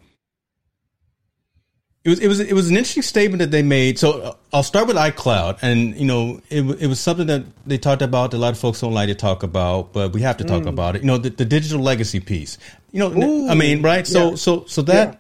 it 2.06 2.10
was 2.10 2.20
it 2.20 2.28
was 2.28 2.38
it 2.38 2.52
was 2.52 2.70
an 2.70 2.76
interesting 2.76 3.02
statement 3.02 3.40
that 3.40 3.50
they 3.50 3.62
made. 3.62 3.98
So 3.98 4.20
uh, 4.20 4.34
I'll 4.52 4.62
start 4.62 4.86
with 4.86 4.96
iCloud, 4.96 5.58
and 5.60 5.96
you 5.96 6.06
know 6.06 6.40
it 6.50 6.62
it 6.80 6.86
was 6.86 7.00
something 7.00 7.26
that 7.26 7.42
they 7.66 7.78
talked 7.78 8.00
about. 8.00 8.30
that 8.30 8.36
A 8.36 8.38
lot 8.38 8.52
of 8.52 8.60
folks 8.60 8.80
don't 8.80 8.94
like 8.94 9.08
to 9.08 9.16
talk 9.16 9.42
about, 9.42 9.92
but 9.92 10.12
we 10.12 10.20
have 10.20 10.36
to 10.36 10.44
talk 10.44 10.66
about 10.66 10.94
it. 10.94 11.02
You 11.02 11.08
know, 11.08 11.18
the, 11.18 11.30
the 11.30 11.44
digital 11.44 11.80
legacy 11.80 12.20
piece. 12.20 12.58
You 12.92 13.00
know, 13.00 13.12
Ooh, 13.12 13.48
I 13.48 13.54
mean, 13.54 13.82
right? 13.82 14.06
So 14.06 14.30
yeah. 14.30 14.36
so 14.36 14.64
so 14.66 14.82
that 14.82 15.14
Yeah. 15.14 15.16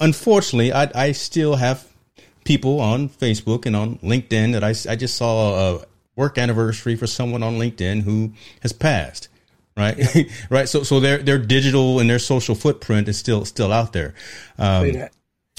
unfortunately, 0.00 0.72
I 0.72 0.90
I 0.92 1.12
still 1.12 1.54
have 1.54 1.86
people 2.42 2.80
on 2.80 3.08
Facebook 3.08 3.64
and 3.64 3.76
on 3.76 3.98
LinkedIn 3.98 4.54
that 4.54 4.64
I 4.64 4.74
I 4.90 4.96
just 4.96 5.16
saw 5.16 5.76
a 5.76 5.84
work 6.16 6.36
anniversary 6.36 6.96
for 6.96 7.06
someone 7.06 7.44
on 7.44 7.58
LinkedIn 7.58 8.02
who 8.02 8.32
has 8.62 8.72
passed. 8.72 9.28
Right, 9.76 9.96
right. 10.50 10.68
So, 10.68 10.82
so 10.82 10.98
their 11.00 11.18
their 11.18 11.38
digital 11.38 12.00
and 12.00 12.10
their 12.10 12.18
social 12.18 12.54
footprint 12.56 13.08
is 13.08 13.16
still 13.16 13.44
still 13.44 13.72
out 13.72 13.92
there. 13.92 14.14
Um. 14.58 15.08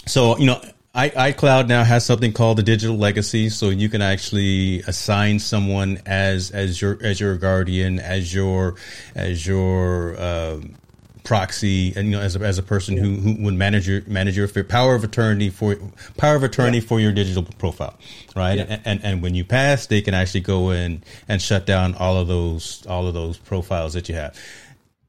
So 0.06 0.38
you 0.38 0.46
know, 0.46 0.62
I, 0.96 1.10
iCloud 1.10 1.68
now 1.68 1.84
has 1.84 2.06
something 2.06 2.34
called 2.34 2.60
the 2.60 2.64
digital 2.64 2.96
legacy, 2.96 3.50
so 3.50 3.70
you 3.70 3.90
can 3.90 4.02
actually 4.04 4.82
assign 4.82 5.40
someone 5.40 6.02
as 6.06 6.52
as 6.52 6.80
your 6.82 7.00
as 7.02 7.20
your 7.20 7.36
guardian, 7.38 8.00
as 8.00 8.34
your 8.34 8.76
as 9.16 9.46
your 9.48 10.22
um, 10.22 10.76
proxy, 11.24 11.94
and 11.96 12.10
you 12.10 12.12
know, 12.12 12.22
as 12.22 12.36
a, 12.36 12.40
as 12.42 12.60
a 12.60 12.64
person 12.64 12.96
who, 12.96 13.16
who 13.16 13.44
would 13.44 13.56
manage 13.56 13.88
your 13.88 14.02
manage 14.06 14.38
your 14.38 14.48
power 14.66 14.94
of 14.94 15.04
attorney 15.04 15.50
for 15.50 15.78
power 16.18 16.36
of 16.36 16.44
attorney 16.44 16.80
for 16.80 17.00
your 17.00 17.12
digital 17.12 17.44
profile, 17.58 17.98
right? 18.36 18.60
Yeah. 18.60 18.66
And, 18.70 18.82
and 18.86 19.04
and 19.04 19.24
when 19.24 19.34
you 19.34 19.44
pass, 19.44 19.88
they 19.88 20.02
can 20.02 20.14
actually 20.14 20.42
go 20.42 20.70
in 20.70 21.04
and 21.28 21.42
shut 21.42 21.66
down 21.66 21.96
all 21.96 22.18
of 22.18 22.28
those 22.28 22.86
all 22.88 23.08
of 23.08 23.16
those 23.16 23.38
profiles 23.38 23.94
that 23.94 24.10
you 24.10 24.16
have 24.16 24.38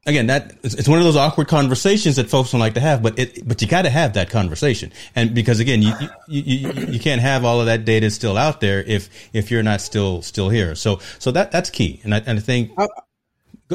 again 0.05 0.27
that 0.27 0.55
it's 0.63 0.87
one 0.87 0.99
of 0.99 1.03
those 1.05 1.15
awkward 1.15 1.47
conversations 1.47 2.17
that 2.17 2.29
folks 2.29 2.51
don't 2.51 2.59
like 2.59 2.75
to 2.75 2.79
have 2.79 3.01
but 3.01 3.17
it 3.17 3.47
but 3.47 3.61
you 3.61 3.67
got 3.67 3.83
to 3.83 3.89
have 3.89 4.13
that 4.13 4.29
conversation. 4.29 4.91
And 5.15 5.33
because 5.33 5.59
again 5.59 5.81
you, 5.81 5.93
you 6.27 6.41
you 6.41 6.71
you 6.93 6.99
can't 6.99 7.21
have 7.21 7.43
all 7.43 7.59
of 7.59 7.65
that 7.65 7.85
data 7.85 8.09
still 8.11 8.37
out 8.37 8.61
there 8.61 8.83
if 8.83 9.09
if 9.33 9.51
you're 9.51 9.63
not 9.63 9.81
still 9.81 10.21
still 10.21 10.49
here. 10.49 10.75
So 10.75 10.99
so 11.19 11.31
that 11.31 11.51
that's 11.51 11.69
key. 11.69 12.01
And 12.03 12.13
i, 12.13 12.19
and 12.19 12.37
I 12.39 12.41
think 12.41 12.75
go, 12.75 12.87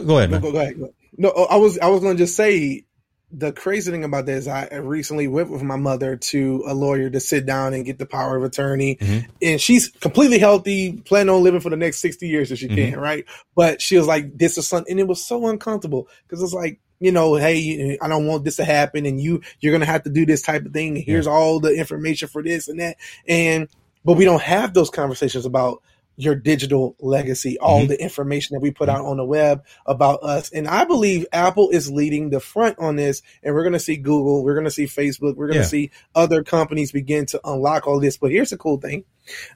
go 0.05 0.19
ahead 0.19 0.31
man. 0.31 0.41
go, 0.41 0.53
go 0.53 0.61
ahead. 0.61 0.77
No, 1.17 1.31
I 1.31 1.57
was 1.57 1.79
I 1.79 1.89
was 1.89 2.01
going 2.01 2.17
to 2.17 2.23
just 2.23 2.37
say 2.37 2.85
the 3.33 3.53
crazy 3.53 3.91
thing 3.91 4.05
about 4.05 4.27
that 4.27 4.33
is 4.37 4.49
I 4.49 4.67
recently 4.77 5.29
went 5.29 5.51
with 5.51 5.63
my 5.63 5.77
mother 5.77 6.17
to 6.17 6.65
a 6.67 6.75
lawyer 6.75 7.09
to 7.11 7.21
sit 7.21 7.47
down 7.47 7.75
and 7.75 7.85
get 7.85 7.99
the 7.99 8.07
power 8.07 8.37
of 8.37 8.43
attorney, 8.45 8.97
Mhm. 8.97 9.27
and 9.41 9.61
she's 9.61 9.89
completely 9.89 10.39
healthy, 10.39 10.93
planning 11.05 11.33
on 11.35 11.43
living 11.43 11.61
for 11.61 11.71
the 11.71 11.77
next 11.77 11.99
sixty 12.01 12.29
years 12.29 12.51
if 12.51 12.59
she 12.59 12.67
Mm-hmm. 12.67 12.93
can, 12.93 13.01
right? 13.01 13.25
But 13.55 13.81
she 13.81 13.97
was 13.97 14.07
like, 14.07 14.37
"This 14.37 14.59
is 14.59 14.67
something," 14.67 14.91
and 14.91 15.01
it 15.01 15.07
was 15.07 15.25
so 15.25 15.47
uncomfortable 15.47 16.09
because 16.27 16.43
it's 16.43 16.53
like. 16.55 16.81
You 17.03 17.13
know, 17.13 17.37
hey, 17.37 17.97
I 18.03 18.09
don't 18.09 18.27
want 18.27 18.45
this 18.45 18.57
to 18.57 18.65
happen, 18.67 19.07
and 19.07 19.19
you 19.19 19.41
you're 19.61 19.73
gonna 19.73 19.87
have 19.87 20.03
to 20.03 20.11
do 20.11 20.27
this 20.27 20.43
type 20.43 20.67
of 20.67 20.75
thing. 20.75 20.97
Here's 20.97 21.27
all 21.27 21.59
the 21.59 21.75
information 21.75 22.29
for 22.29 22.43
this 22.43 22.69
and 22.69 22.79
that, 22.79 22.99
and 23.27 23.69
but 24.05 24.19
we 24.19 24.27
don't 24.27 24.43
have 24.43 24.75
those 24.75 24.91
conversations 24.91 25.47
about 25.47 25.83
your 26.23 26.35
digital 26.35 26.97
legacy, 27.01 27.59
all 27.59 27.83
Mhm. 27.83 27.89
the 27.89 28.03
information 28.03 28.55
that 28.55 28.61
we 28.61 28.71
put 28.71 28.89
out 28.89 29.05
on 29.05 29.17
the 29.17 29.25
web 29.25 29.65
about 29.87 30.23
us. 30.23 30.51
And 30.53 30.69
I 30.69 30.85
believe 30.85 31.27
Apple 31.33 31.71
is 31.71 31.91
leading 31.91 32.31
the 32.31 32.41
front 32.41 32.79
on 32.79 32.97
this. 32.97 33.23
And 33.43 33.55
we're 33.55 33.63
going 33.63 33.73
to 33.73 33.79
see 33.81 33.97
Google, 33.97 34.45
we're 34.45 34.55
going 34.55 34.65
to 34.65 34.71
see 34.71 34.85
Facebook, 34.87 35.37
we're 35.37 35.47
going 35.49 35.59
to 35.59 35.65
Yeah. 35.65 35.69
see 35.69 35.91
other 36.15 36.43
companies 36.43 36.93
begin 36.93 37.27
to 37.27 37.41
unlock 37.45 37.87
all 37.87 38.01
this. 38.01 38.17
But 38.17 38.31
here's 38.33 38.51
the 38.51 38.59
cool 38.59 38.77
thing 38.79 39.05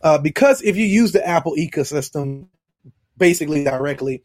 uh, 0.02 0.18
because 0.18 0.62
if 0.62 0.76
you 0.76 0.86
use 0.86 1.12
the 1.12 1.26
Apple 1.26 1.54
ecosystem 1.56 2.46
basically 3.16 3.64
directly, 3.64 4.22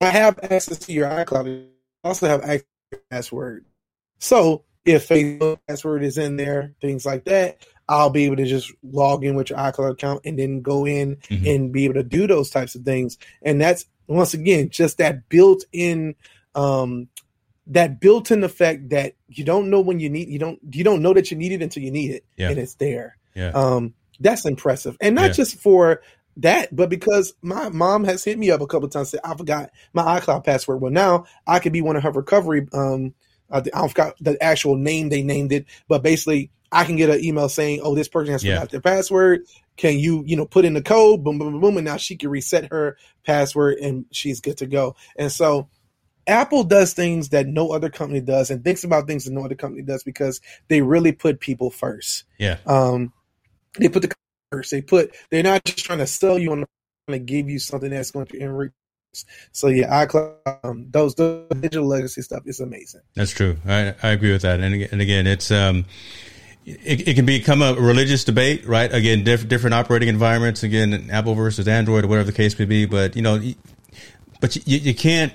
I 0.00 0.10
have 0.10 0.38
access 0.42 0.78
to 0.78 0.92
your 0.92 1.08
iCloud. 1.08 1.66
I 2.04 2.08
also 2.08 2.26
have 2.28 2.40
access 2.42 2.62
to 2.62 2.66
your 2.92 3.00
password. 3.10 3.64
So 4.18 4.64
if 4.84 5.08
Facebook 5.08 5.58
password 5.68 6.02
is 6.04 6.18
in 6.18 6.36
there, 6.36 6.74
things 6.80 7.06
like 7.06 7.24
that, 7.24 7.58
I'll 7.88 8.10
be 8.10 8.24
able 8.24 8.36
to 8.36 8.46
just 8.46 8.72
log 8.82 9.24
in 9.24 9.34
with 9.34 9.50
your 9.50 9.58
iCloud 9.58 9.92
account 9.92 10.22
and 10.24 10.38
then 10.38 10.62
go 10.62 10.86
in 10.86 11.16
Mhm. 11.28 11.54
and 11.54 11.72
be 11.72 11.84
able 11.84 11.94
to 11.94 12.02
do 12.02 12.26
those 12.26 12.50
types 12.50 12.74
of 12.74 12.82
things. 12.82 13.18
And 13.42 13.60
that's 13.60 13.86
once 14.06 14.34
again 14.34 14.70
just 14.70 14.98
that 14.98 15.28
built-in 15.28 16.14
um 16.54 17.08
that 17.66 17.98
built-in 18.00 18.44
effect 18.44 18.90
that 18.90 19.14
you 19.28 19.42
don't 19.44 19.70
know 19.70 19.80
when 19.80 19.98
you 19.98 20.10
need 20.10 20.28
you 20.28 20.38
don't 20.38 20.58
you 20.72 20.84
don't 20.84 21.00
know 21.02 21.14
that 21.14 21.30
you 21.30 21.36
need 21.36 21.52
it 21.52 21.62
until 21.62 21.82
you 21.82 21.90
need 21.90 22.10
it 22.10 22.24
Yeah. 22.36 22.50
and 22.50 22.58
it's 22.58 22.74
there. 22.74 23.16
yeah 23.34 23.50
Um 23.50 23.94
that's 24.20 24.44
impressive. 24.46 24.96
And 25.00 25.14
not 25.16 25.26
Yeah. 25.28 25.32
just 25.32 25.56
for 25.60 26.00
that, 26.36 26.74
but 26.74 26.88
because 26.90 27.32
my 27.42 27.68
mom 27.70 28.04
has 28.04 28.22
hit 28.24 28.38
me 28.38 28.50
up 28.50 28.60
a 28.60 28.66
couple 28.66 28.88
times 28.88 29.10
said 29.10 29.20
I 29.24 29.34
forgot 29.36 29.70
my 29.92 30.20
iCloud 30.20 30.44
password. 30.44 30.80
Well 30.80 30.92
now 30.92 31.24
I 31.46 31.58
could 31.58 31.72
be 31.72 31.80
one 31.82 31.96
of 31.96 32.02
her 32.02 32.10
recovery 32.12 32.66
um 32.72 33.14
uh, 33.50 33.62
I 33.74 33.78
don't 33.78 33.88
forgot 33.88 34.14
the 34.20 34.42
actual 34.42 34.76
name 34.76 35.08
they 35.08 35.22
named 35.22 35.52
it, 35.52 35.66
but 35.88 36.02
basically 36.02 36.50
I 36.72 36.84
can 36.84 36.96
get 36.96 37.10
an 37.10 37.22
email 37.22 37.48
saying, 37.48 37.80
"Oh, 37.82 37.94
this 37.94 38.08
person 38.08 38.32
has 38.32 38.42
Yeah. 38.44 38.56
forgot 38.56 38.70
their 38.70 38.80
password. 38.80 39.42
Can 39.76 39.98
you, 39.98 40.24
you 40.26 40.36
know, 40.36 40.46
put 40.46 40.64
in 40.64 40.74
the 40.74 40.82
code? 40.82 41.22
Boom, 41.24 41.38
boom, 41.38 41.52
boom, 41.52 41.60
boom, 41.60 41.76
and 41.76 41.84
now 41.84 41.96
she 41.96 42.16
can 42.16 42.30
reset 42.30 42.70
her 42.70 42.96
password 43.24 43.78
and 43.78 44.06
she's 44.10 44.40
good 44.40 44.56
to 44.58 44.66
go." 44.66 44.96
And 45.16 45.30
so, 45.30 45.68
Apple 46.26 46.64
does 46.64 46.94
things 46.94 47.28
that 47.30 47.46
no 47.46 47.70
other 47.72 47.90
company 47.90 48.20
does, 48.20 48.50
and 48.50 48.64
thinks 48.64 48.84
about 48.84 49.06
things 49.06 49.24
that 49.24 49.32
no 49.32 49.44
other 49.44 49.54
company 49.54 49.82
does 49.82 50.02
because 50.02 50.40
they 50.68 50.80
really 50.82 51.12
put 51.12 51.40
people 51.40 51.70
first. 51.70 52.24
yeah 52.38 52.56
Um, 52.66 53.12
they 53.78 53.88
put 53.88 54.02
the 54.02 54.12
first. 54.52 54.70
They 54.70 54.80
put. 54.82 55.14
They're 55.30 55.42
not 55.42 55.64
just 55.64 55.84
trying 55.84 55.98
to 55.98 56.06
sell 56.06 56.38
you 56.38 56.52
on 56.52 56.60
the 56.62 56.66
trying 57.08 57.20
to 57.20 57.24
give 57.24 57.50
you 57.50 57.58
something 57.58 57.90
that's 57.90 58.10
going 58.10 58.26
to 58.26 58.38
enrich. 58.38 58.72
So 59.52 59.68
yeah, 59.68 60.04
iCloud, 60.04 60.64
um, 60.64 60.86
those 60.90 61.14
the 61.14 61.46
digital 61.60 61.86
legacy 61.86 62.22
stuff 62.22 62.42
is 62.46 62.60
amazing. 62.60 63.02
That's 63.14 63.32
true. 63.32 63.56
I, 63.66 63.94
I 64.02 64.08
agree 64.10 64.32
with 64.32 64.42
that. 64.42 64.60
And, 64.60 64.74
and 64.74 65.00
again, 65.00 65.26
it's 65.26 65.50
um, 65.50 65.84
it, 66.64 67.08
it 67.08 67.14
can 67.14 67.26
become 67.26 67.62
a 67.62 67.74
religious 67.74 68.24
debate, 68.24 68.66
right? 68.66 68.92
Again, 68.92 69.24
diff, 69.24 69.46
different 69.48 69.74
operating 69.74 70.08
environments. 70.08 70.62
Again, 70.62 71.08
Apple 71.10 71.34
versus 71.34 71.68
Android, 71.68 72.04
or 72.04 72.08
whatever 72.08 72.26
the 72.26 72.36
case 72.36 72.58
may 72.58 72.64
be. 72.64 72.86
But 72.86 73.16
you 73.16 73.22
know, 73.22 73.40
but 74.40 74.56
you, 74.56 74.78
you 74.78 74.94
can't 74.94 75.32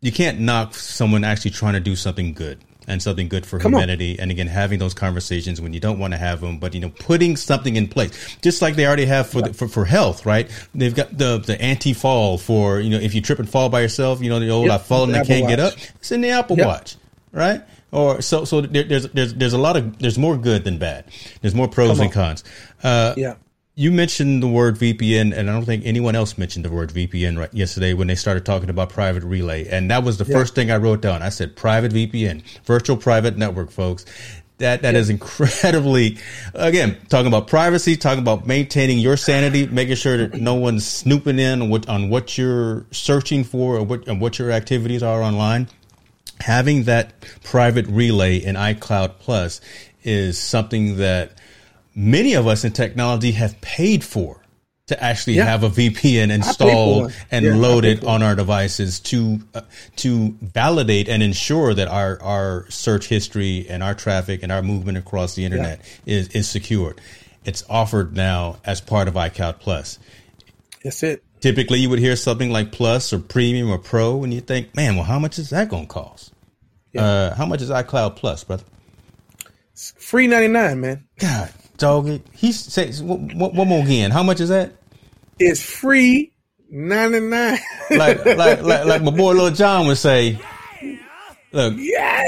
you 0.00 0.12
can't 0.12 0.38
knock 0.40 0.74
someone 0.74 1.24
actually 1.24 1.50
trying 1.50 1.74
to 1.74 1.80
do 1.80 1.96
something 1.96 2.32
good 2.32 2.58
and 2.88 3.00
something 3.02 3.28
good 3.28 3.46
for 3.46 3.58
Come 3.60 3.74
on. 3.74 3.80
humanity. 3.82 4.18
And 4.18 4.30
again, 4.30 4.46
having 4.48 4.78
those 4.80 4.94
conversations 4.94 5.60
when 5.60 5.72
you 5.72 5.78
don't 5.80 5.98
want 6.00 6.14
to 6.14 6.18
have 6.18 6.40
them, 6.40 6.58
but 6.58 6.74
you 6.74 6.80
know, 6.80 6.88
putting 6.88 7.36
something 7.36 7.76
in 7.76 7.86
place, 7.86 8.36
just 8.42 8.62
like 8.62 8.74
they 8.74 8.86
already 8.86 9.04
have 9.04 9.28
for 9.28 9.42
the, 9.42 9.52
for, 9.52 9.68
for 9.68 9.84
health, 9.84 10.26
right? 10.26 10.50
They've 10.74 10.94
got 10.94 11.16
the 11.16 11.38
the 11.38 11.60
anti 11.60 11.92
fall 11.92 12.38
for 12.38 12.80
you 12.80 12.90
know 12.90 12.98
if 12.98 13.14
you 13.14 13.20
trip 13.20 13.38
and 13.38 13.48
fall 13.48 13.68
by 13.68 13.82
yourself, 13.82 14.20
you 14.20 14.30
know 14.30 14.40
the 14.40 14.50
old 14.50 14.66
Yep, 14.66 14.80
I 14.80 14.82
fall 14.82 15.04
and 15.04 15.14
I 15.14 15.24
can't 15.24 15.46
get 15.46 15.60
up. 15.60 15.74
It's 16.00 16.10
in 16.10 16.20
the 16.22 16.30
Apple 16.30 16.56
Yep. 16.56 16.66
Watch, 16.66 16.96
right? 17.32 17.62
Or 17.92 18.20
so 18.20 18.44
so 18.44 18.60
there, 18.62 18.84
there's 18.84 19.08
there's 19.10 19.34
there's 19.34 19.52
a 19.52 19.58
lot 19.58 19.76
of 19.76 19.98
there's 19.98 20.18
more 20.18 20.36
good 20.36 20.64
than 20.64 20.78
bad. 20.78 21.04
There's 21.40 21.54
more 21.54 21.68
pros 21.68 21.98
and 22.00 22.12
cons. 22.12 22.44
Uh, 22.82 23.14
Yeah. 23.16 23.34
You 23.78 23.92
mentioned 23.92 24.42
the 24.42 24.48
word 24.48 24.74
VPN, 24.74 25.32
and 25.32 25.48
I 25.48 25.52
don't 25.52 25.64
think 25.64 25.86
anyone 25.86 26.16
else 26.16 26.36
mentioned 26.36 26.64
the 26.64 26.70
word 26.70 26.90
VPN 26.90 27.38
right 27.38 27.54
yesterday 27.54 27.94
when 27.94 28.08
they 28.08 28.16
started 28.16 28.44
talking 28.44 28.70
about 28.70 28.90
private 28.90 29.22
relay. 29.22 29.68
And 29.68 29.88
that 29.92 30.02
was 30.02 30.18
the 30.18 30.24
first 30.24 30.56
thing 30.56 30.72
I 30.72 30.78
wrote 30.78 31.00
down. 31.00 31.22
I 31.22 31.28
said 31.28 31.54
private 31.54 31.92
VPN, 31.92 32.42
virtual 32.64 32.96
private 32.96 33.36
network, 33.36 33.70
folks. 33.70 34.04
That 34.56 34.82
that 34.82 34.96
is 34.96 35.10
incredibly 35.10 36.18
again 36.54 36.98
talking 37.08 37.28
about 37.28 37.46
privacy, 37.46 37.96
talking 37.96 38.18
about 38.18 38.48
maintaining 38.48 38.98
your 38.98 39.16
sanity, 39.16 39.68
making 39.68 39.94
sure 39.94 40.16
that 40.26 40.34
no 40.34 40.54
one's 40.54 40.84
snooping 40.84 41.38
in 41.38 41.62
on 41.62 41.70
what, 41.70 41.88
on 41.88 42.10
what 42.10 42.36
you're 42.36 42.84
searching 42.90 43.44
for 43.44 43.76
or 43.76 43.84
what 43.84 44.08
and 44.08 44.20
what 44.20 44.40
your 44.40 44.50
activities 44.50 45.04
are 45.04 45.22
online 45.22 45.68
having 46.40 46.84
that 46.84 47.12
private 47.42 47.86
relay 47.88 48.36
in 48.36 48.54
iCloud 48.54 49.18
Plus 49.18 49.60
is 50.04 50.38
something 50.38 50.96
that 50.98 51.37
many 51.98 52.34
of 52.34 52.46
us 52.46 52.64
in 52.64 52.70
technology 52.72 53.32
have 53.32 53.60
paid 53.60 54.04
for 54.04 54.40
to 54.86 55.02
actually 55.02 55.34
Yeah. 55.34 55.44
have 55.46 55.64
a 55.64 55.68
VPN 55.68 56.30
installed 56.30 57.12
and 57.30 57.44
Yeah, 57.44 57.56
loaded 57.56 58.04
on 58.04 58.22
our 58.22 58.34
devices 58.36 59.00
to 59.00 59.40
uh, 59.52 59.62
to 59.96 60.36
validate 60.40 61.08
and 61.08 61.22
ensure 61.22 61.74
that 61.74 61.88
our 61.88 62.22
our 62.22 62.66
search 62.70 63.08
history 63.08 63.66
and 63.68 63.82
our 63.82 63.94
traffic 63.94 64.42
and 64.44 64.52
our 64.52 64.62
movement 64.62 64.96
across 64.96 65.34
the 65.34 65.44
internet 65.44 65.80
is 66.06 66.28
is 66.28 66.48
secured. 66.48 67.00
It's 67.44 67.64
offered 67.68 68.14
now 68.16 68.58
as 68.64 68.80
part 68.80 69.08
of 69.08 69.14
iCloud 69.14 69.58
Plus 69.58 69.98
That's 70.84 71.02
it. 71.02 71.22
typically 71.40 71.80
you 71.80 71.90
would 71.90 71.98
hear 71.98 72.14
something 72.16 72.50
like 72.50 72.72
plus 72.72 73.12
or 73.12 73.18
premium 73.18 73.70
or 73.70 73.78
pro 73.78 74.22
and 74.24 74.32
you 74.32 74.40
think 74.40 74.74
man 74.76 74.94
well 74.96 75.04
how 75.04 75.18
much 75.18 75.38
is 75.38 75.50
that 75.50 75.68
going 75.68 75.86
to 75.86 75.92
cost 75.92 76.32
uh, 76.96 77.34
how 77.34 77.44
much 77.46 77.60
is 77.62 77.70
icloud 77.70 78.16
plus 78.16 78.44
brother 78.44 78.64
It's 79.72 79.92
free 79.98 80.26
ninety 80.26 80.48
nine, 80.48 80.80
man. 80.80 81.04
god 81.18 81.50
dog 81.78 82.20
he 82.32 82.52
says 82.52 83.02
one 83.02 83.30
one 83.38 83.68
more 83.68 83.82
again 83.84 84.10
how 84.10 84.22
much 84.22 84.40
is 84.40 84.48
that 84.50 84.72
It's 85.38 85.62
free 85.62 86.32
ninety 86.70 87.20
nine. 87.20 87.58
like 87.90 88.24
like 88.26 88.62
like, 88.62 88.84
like 88.84 89.02
my 89.02 89.10
boy 89.10 89.32
Lil 89.32 89.50
Jon 89.52 89.86
would 89.86 89.96
say 89.98 90.38
look 91.52 91.74
yeah. 91.78 92.22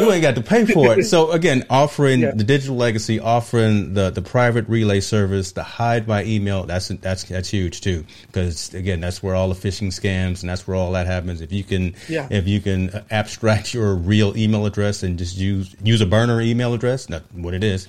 you 0.00 0.10
ain't 0.10 0.22
got 0.22 0.34
to 0.34 0.40
pay 0.42 0.66
for 0.66 0.98
it. 0.98 1.04
So 1.04 1.30
again, 1.30 1.64
offering 1.70 2.20
Yeah. 2.22 2.32
the 2.34 2.42
digital 2.42 2.74
legacy, 2.74 3.20
offering 3.20 3.94
the 3.94 4.10
the 4.10 4.20
private 4.20 4.68
relay 4.68 4.98
service, 4.98 5.52
the 5.52 5.62
hide 5.62 6.08
by 6.08 6.24
email, 6.24 6.64
that's 6.64 6.88
that's 6.88 7.22
that's 7.22 7.48
huge 7.48 7.82
too. 7.82 8.04
Because 8.26 8.74
again, 8.74 9.00
that's 9.00 9.22
where 9.22 9.36
all 9.36 9.48
the 9.48 9.54
phishing 9.54 9.88
scams 9.88 10.40
and 10.40 10.50
that's 10.50 10.66
where 10.66 10.76
all 10.76 10.90
that 10.92 11.06
happens. 11.06 11.40
If 11.40 11.52
you 11.52 11.62
can, 11.62 11.94
Yeah. 12.08 12.26
if 12.32 12.48
you 12.48 12.60
can 12.60 12.90
uh, 12.90 13.04
abstract 13.12 13.74
your 13.78 13.94
real 13.94 14.36
email 14.36 14.66
address 14.66 15.04
and 15.04 15.16
just 15.18 15.36
use 15.36 15.72
use 15.84 16.00
a 16.00 16.06
burner 16.06 16.40
email 16.40 16.74
address, 16.74 17.08
not 17.08 17.22
what 17.32 17.54
it 17.54 17.62
is, 17.62 17.86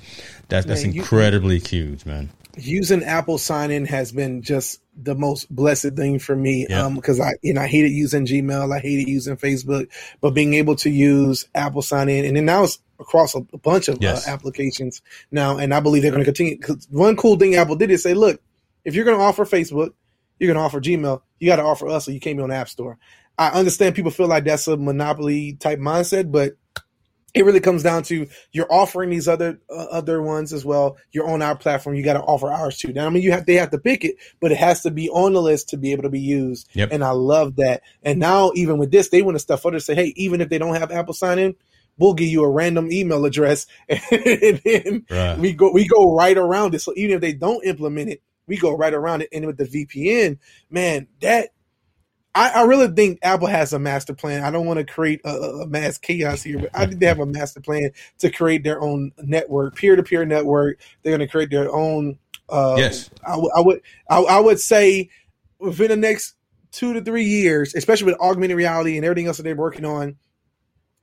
that's 0.49 0.65
that's 0.65 0.83
Man, 0.83 0.93
you- 0.93 1.01
incredibly 1.01 1.59
huge, 1.59 2.05
man. 2.05 2.29
using 2.57 3.03
Apple 3.03 3.37
sign 3.37 3.71
in 3.71 3.85
has 3.85 4.11
been 4.11 4.41
just 4.41 4.81
the 4.95 5.13
most 5.15 5.53
blessed 5.53 5.93
thing 5.95 6.19
for 6.19 6.35
me. 6.35 6.65
Yeah. 6.69 6.83
Um, 6.85 6.99
cause 7.01 7.19
I, 7.19 7.33
you 7.41 7.53
know, 7.53 7.61
I 7.61 7.67
hated 7.67 7.89
using 7.91 8.25
Gmail. 8.25 8.73
I 8.73 8.79
hated 8.79 9.09
using 9.09 9.35
Facebook, 9.35 9.89
but 10.21 10.31
being 10.31 10.53
able 10.53 10.75
to 10.77 10.89
use 10.89 11.47
Apple 11.53 11.81
sign 11.81 12.07
in 12.07 12.23
and 12.25 12.37
then 12.37 12.45
now 12.45 12.63
it's 12.63 12.79
across 12.97 13.35
a, 13.35 13.39
a 13.51 13.57
bunch 13.57 13.89
of 13.89 13.97
Yes. 13.99 14.25
uh, 14.25 14.31
applications 14.31 15.01
now. 15.31 15.57
And 15.57 15.73
I 15.73 15.81
believe 15.81 16.01
they're 16.03 16.11
going 16.11 16.23
to 16.23 16.31
continue. 16.31 16.57
Cause 16.59 16.87
one 16.89 17.17
cool 17.17 17.35
thing 17.35 17.55
Apple 17.55 17.75
did 17.75 17.91
is 17.91 18.03
say, 18.03 18.13
look, 18.13 18.39
if 18.85 18.95
you're 18.95 19.03
going 19.03 19.17
to 19.17 19.23
offer 19.23 19.43
Facebook, 19.43 19.91
you're 20.39 20.47
going 20.53 20.57
to 20.57 20.61
offer 20.63 20.79
Gmail, 20.79 21.21
you 21.39 21.47
got 21.47 21.57
to 21.57 21.63
offer 21.63 21.87
us. 21.89 22.07
or 22.07 22.11
you 22.11 22.21
can't 22.21 22.37
be 22.37 22.43
on 22.43 22.49
the 22.49 22.55
App 22.55 22.69
Store. 22.69 22.97
I 23.37 23.49
understand 23.49 23.95
people 23.95 24.11
feel 24.11 24.27
like 24.27 24.45
that's 24.45 24.65
a 24.69 24.77
monopoly 24.77 25.53
type 25.59 25.79
mindset, 25.79 26.31
but 26.31 26.53
it 27.35 27.45
really 27.45 27.61
comes 27.61 27.83
down 27.83 28.03
to 28.05 28.27
you're 28.53 28.71
offering 28.73 29.11
these 29.11 29.27
other 29.27 29.59
uh, 29.69 29.87
other 29.91 30.21
ones 30.23 30.53
as 30.53 30.65
well. 30.65 30.97
You're 31.11 31.29
on 31.29 31.43
our 31.43 31.57
platform. 31.57 31.95
You 31.95 32.03
got 32.03 32.15
to 32.15 32.21
offer 32.21 32.51
ours 32.51 32.79
too. 32.79 32.93
Now, 32.93 33.07
I 33.07 33.11
mean, 33.11 33.23
you 33.23 33.33
have 33.33 33.45
they 33.47 33.55
have 33.55 33.71
to 33.71 33.79
pick 33.79 34.05
it, 34.05 34.17
but 34.41 34.51
it 34.53 34.59
has 34.59 34.83
to 34.83 34.91
be 34.91 35.09
on 35.09 35.33
the 35.33 35.43
list 35.43 35.69
to 35.71 35.77
be 35.77 35.93
able 35.93 36.03
to 36.03 36.09
be 36.09 36.21
used. 36.21 36.69
Yep. 36.73 36.89
And 36.93 37.03
I 37.03 37.11
love 37.11 37.57
that. 37.57 37.83
And 38.03 38.19
now, 38.19 38.53
even 38.55 38.79
with 38.79 38.91
this, 38.91 39.09
they 39.09 39.23
want 39.23 39.35
to 39.35 39.39
stuff 39.39 39.63
further. 39.63 39.81
Say, 39.81 39.95
hey, 39.95 40.13
even 40.17 40.41
if 40.41 40.49
they 40.49 40.59
don't 40.59 40.75
have 40.75 40.91
Apple 40.91 41.13
sign 41.15 41.39
in, 41.39 41.55
we'll 41.99 42.15
give 42.15 42.29
you 42.29 42.43
a 42.43 42.49
random 42.51 42.91
email 42.91 43.25
address, 43.25 43.67
and 43.89 44.61
then 44.65 45.05
Right. 45.11 45.39
we 45.39 45.53
go 45.53 45.71
we 45.71 45.87
go 45.87 46.15
right 46.15 46.37
around 46.37 46.75
it. 46.75 46.81
So 46.81 46.93
even 46.97 47.15
if 47.15 47.21
they 47.21 47.33
don't 47.33 47.65
implement 47.65 48.09
it, 48.09 48.23
we 48.47 48.57
go 48.57 48.75
right 48.77 48.93
around 48.93 49.21
it. 49.23 49.29
And 49.33 49.45
with 49.45 49.57
the 49.57 49.65
VPN, 49.65 50.39
man, 50.71 51.07
that 51.21 51.49
I, 52.35 52.49
I 52.49 52.61
really 52.63 52.89
think 52.89 53.19
Apple 53.23 53.47
has 53.47 53.71
a 53.71 53.79
master 53.79 54.13
plan. 54.13 54.43
I 54.43 54.51
don't 54.51 54.65
want 54.65 54.77
to 54.79 54.85
create 54.85 55.21
a, 55.23 55.29
a 55.29 55.67
mass 55.67 55.97
chaos 55.97 56.43
here, 56.43 56.59
but 56.59 56.69
I 56.73 56.85
think 56.85 56.99
they 56.99 57.05
have 57.05 57.19
a 57.19 57.25
master 57.25 57.61
plan 57.61 57.91
to 58.19 58.29
create 58.29 58.63
their 58.63 58.81
own 58.81 59.13
network, 59.17 59.75
peer 59.75 59.95
to 59.95 60.03
peer 60.03 60.25
network. 60.25 60.79
They're 61.01 61.11
going 61.17 61.25
to 61.27 61.31
create 61.31 61.49
their 61.49 61.73
own. 61.73 62.19
Uh, 62.49 62.75
Yes. 62.77 63.09
I, 63.25 63.37
would- 63.37 63.51
would 63.65 63.81
I, 64.09 64.21
I 64.21 64.39
would 64.41 64.59
say 64.59 65.09
within 65.59 65.87
the 65.87 65.95
next 65.97 66.35
two 66.71 66.93
to 66.93 67.01
three 67.01 67.23
years, 67.23 67.73
especially 67.73 68.11
with 68.11 68.19
augmented 68.19 68.57
reality 68.57 68.97
and 68.97 69.05
everything 69.05 69.27
else 69.27 69.37
that 69.37 69.43
they're 69.43 69.55
working 69.55 69.85
on, 69.85 70.17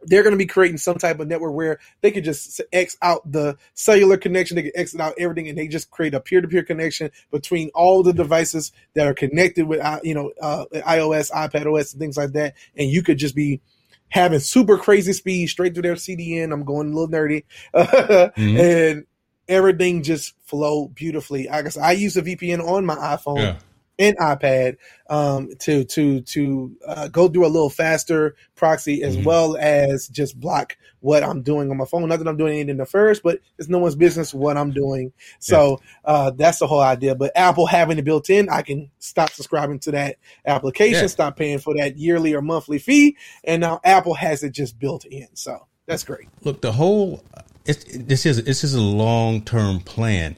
they're 0.04 0.22
going 0.22 0.32
to 0.32 0.38
be 0.38 0.46
creating 0.46 0.78
some 0.78 0.98
type 0.98 1.20
of 1.20 1.28
network 1.28 1.54
where 1.54 1.78
they 2.00 2.10
could 2.10 2.24
just 2.24 2.60
X 2.72 2.96
out 3.02 3.30
the 3.30 3.56
cellular 3.74 4.16
connection, 4.16 4.56
they 4.56 4.62
could 4.62 4.72
exit 4.74 5.00
out 5.00 5.14
everything, 5.18 5.48
and 5.48 5.56
they 5.56 5.68
just 5.68 5.90
create 5.90 6.14
a 6.14 6.20
peer-to-peer 6.20 6.62
connection 6.62 7.10
between 7.30 7.70
all 7.74 8.02
the 8.02 8.12
devices 8.12 8.72
that 8.94 9.06
are 9.06 9.14
connected 9.14 9.66
with, 9.66 9.80
you 10.02 10.14
know, 10.14 10.32
uh, 10.40 10.64
iOS, 10.74 11.30
iPad 11.30 11.66
OS, 11.66 11.92
and 11.92 12.00
things 12.00 12.16
like 12.16 12.32
that, 12.32 12.54
and 12.76 12.90
you 12.90 13.02
could 13.02 13.18
just 13.18 13.34
be 13.34 13.60
having 14.08 14.40
super 14.40 14.76
crazy 14.76 15.12
speed 15.12 15.48
straight 15.48 15.74
through 15.74 15.82
their 15.82 15.94
CDN. 15.94 16.52
I'm 16.52 16.64
going 16.64 16.92
a 16.92 16.96
little 16.96 17.08
nerdy, 17.08 17.44
and 18.36 19.06
everything 19.48 20.02
just 20.02 20.34
flow 20.46 20.88
beautifully. 20.88 21.48
I 21.48 21.62
guess 21.62 21.76
I 21.76 21.92
use 21.92 22.16
a 22.16 22.22
VPN 22.22 22.66
on 22.66 22.86
my 22.86 22.96
iPhone 22.96 23.38
Yeah. 23.38 23.56
And 24.02 24.16
iPad 24.18 24.76
um, 25.08 25.50
to 25.60 25.84
to 25.84 26.20
to 26.22 26.76
uh, 26.86 27.08
go 27.08 27.28
through 27.28 27.46
a 27.46 27.48
little 27.48 27.70
faster 27.70 28.34
proxy 28.54 29.02
as 29.02 29.16
Mhm. 29.16 29.24
well 29.24 29.56
as 29.58 30.08
just 30.08 30.38
block 30.38 30.76
what 31.00 31.22
I'm 31.22 31.42
doing 31.42 31.70
on 31.70 31.76
my 31.76 31.84
phone. 31.84 32.08
Not 32.08 32.18
that 32.20 32.28
I'm 32.28 32.36
doing 32.36 32.58
anything 32.60 32.84
first, 32.86 33.22
but 33.22 33.40
it's 33.58 33.68
no 33.68 33.78
one's 33.78 33.96
business 33.96 34.32
what 34.32 34.56
I'm 34.56 34.70
doing. 34.70 35.12
So 35.40 35.80
uh, 36.04 36.30
that's 36.30 36.58
the 36.60 36.66
whole 36.66 36.80
idea. 36.80 37.14
But 37.14 37.32
Apple 37.36 37.66
having 37.66 37.98
it 37.98 38.04
built 38.04 38.30
in, 38.30 38.48
I 38.48 38.62
can 38.62 38.90
stop 38.98 39.30
subscribing 39.30 39.80
to 39.80 39.90
that 39.92 40.16
application, 40.46 41.02
Yeah. 41.02 41.06
stop 41.08 41.36
paying 41.36 41.58
for 41.58 41.74
that 41.76 41.96
yearly 41.98 42.34
or 42.34 42.42
monthly 42.42 42.78
fee, 42.78 43.16
and 43.44 43.60
now 43.60 43.80
Apple 43.84 44.14
has 44.14 44.42
it 44.42 44.50
just 44.50 44.78
built 44.78 45.04
in. 45.04 45.26
So 45.34 45.66
that's 45.86 46.04
great. 46.04 46.28
look 46.44 46.60
the 46.62 46.72
whole 46.72 47.22
it's, 47.64 47.84
this 47.96 48.24
is 48.26 48.42
this 48.44 48.64
is 48.64 48.74
a 48.74 48.80
long 48.80 49.42
term 49.42 49.80
plan 49.80 50.36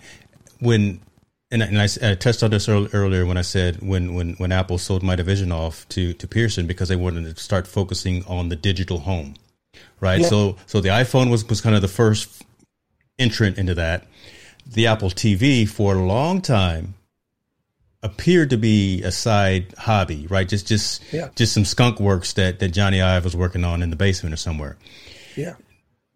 when 0.61 1.01
and, 1.55 1.63
I- 1.63 1.67
and 1.67 1.79
I, 1.81 2.11
I 2.11 2.15
touched 2.17 2.43
on 2.43 2.51
this 2.51 2.69
earl- 2.69 2.89
earlier 2.93 3.25
when 3.25 3.37
I 3.39 3.43
said 3.43 3.81
when, 3.81 4.15
when, 4.15 4.35
when 4.35 4.53
Apple 4.53 4.77
sold 4.79 5.03
my 5.03 5.17
division 5.17 5.53
off 5.53 5.89
to, 5.91 6.13
to 6.13 6.29
Pearson 6.29 6.67
because 6.67 6.89
they 6.91 6.97
wanted 6.97 7.35
to 7.35 7.43
start 7.43 7.67
focusing 7.67 8.25
on 8.27 8.49
the 8.51 8.57
digital 8.57 8.99
home, 8.99 9.35
right? 10.01 10.21
Yeah. 10.21 10.29
So 10.29 10.57
so 10.67 10.81
the 10.81 10.91
iPhone 10.91 11.31
was 11.31 11.49
was 11.49 11.61
kind 11.63 11.75
of 11.77 11.83
the 11.83 11.89
first 11.89 12.43
entrant 13.19 13.57
into 13.59 13.75
that. 13.77 14.07
The 14.67 14.87
Apple 14.89 15.11
TV 15.11 15.69
for 15.69 15.95
a 15.95 16.03
long 16.05 16.41
time 16.43 16.95
appeared 18.03 18.51
to 18.51 18.59
be 18.59 19.03
a 19.03 19.11
side 19.11 19.75
hobby, 19.79 20.27
right? 20.29 20.49
Just 20.49 20.67
just 20.69 21.03
Yeah. 21.13 21.29
just 21.37 21.53
some 21.55 21.65
skunk 21.65 22.01
works 22.01 22.35
that 22.35 22.59
that 22.59 22.73
Jony 22.73 23.03
Ive 23.03 23.25
was 23.25 23.35
working 23.37 23.65
on 23.65 23.83
in 23.83 23.91
the 23.91 23.97
basement 23.97 24.35
or 24.35 24.37
somewhere 24.37 24.77
Yeah. 25.37 25.55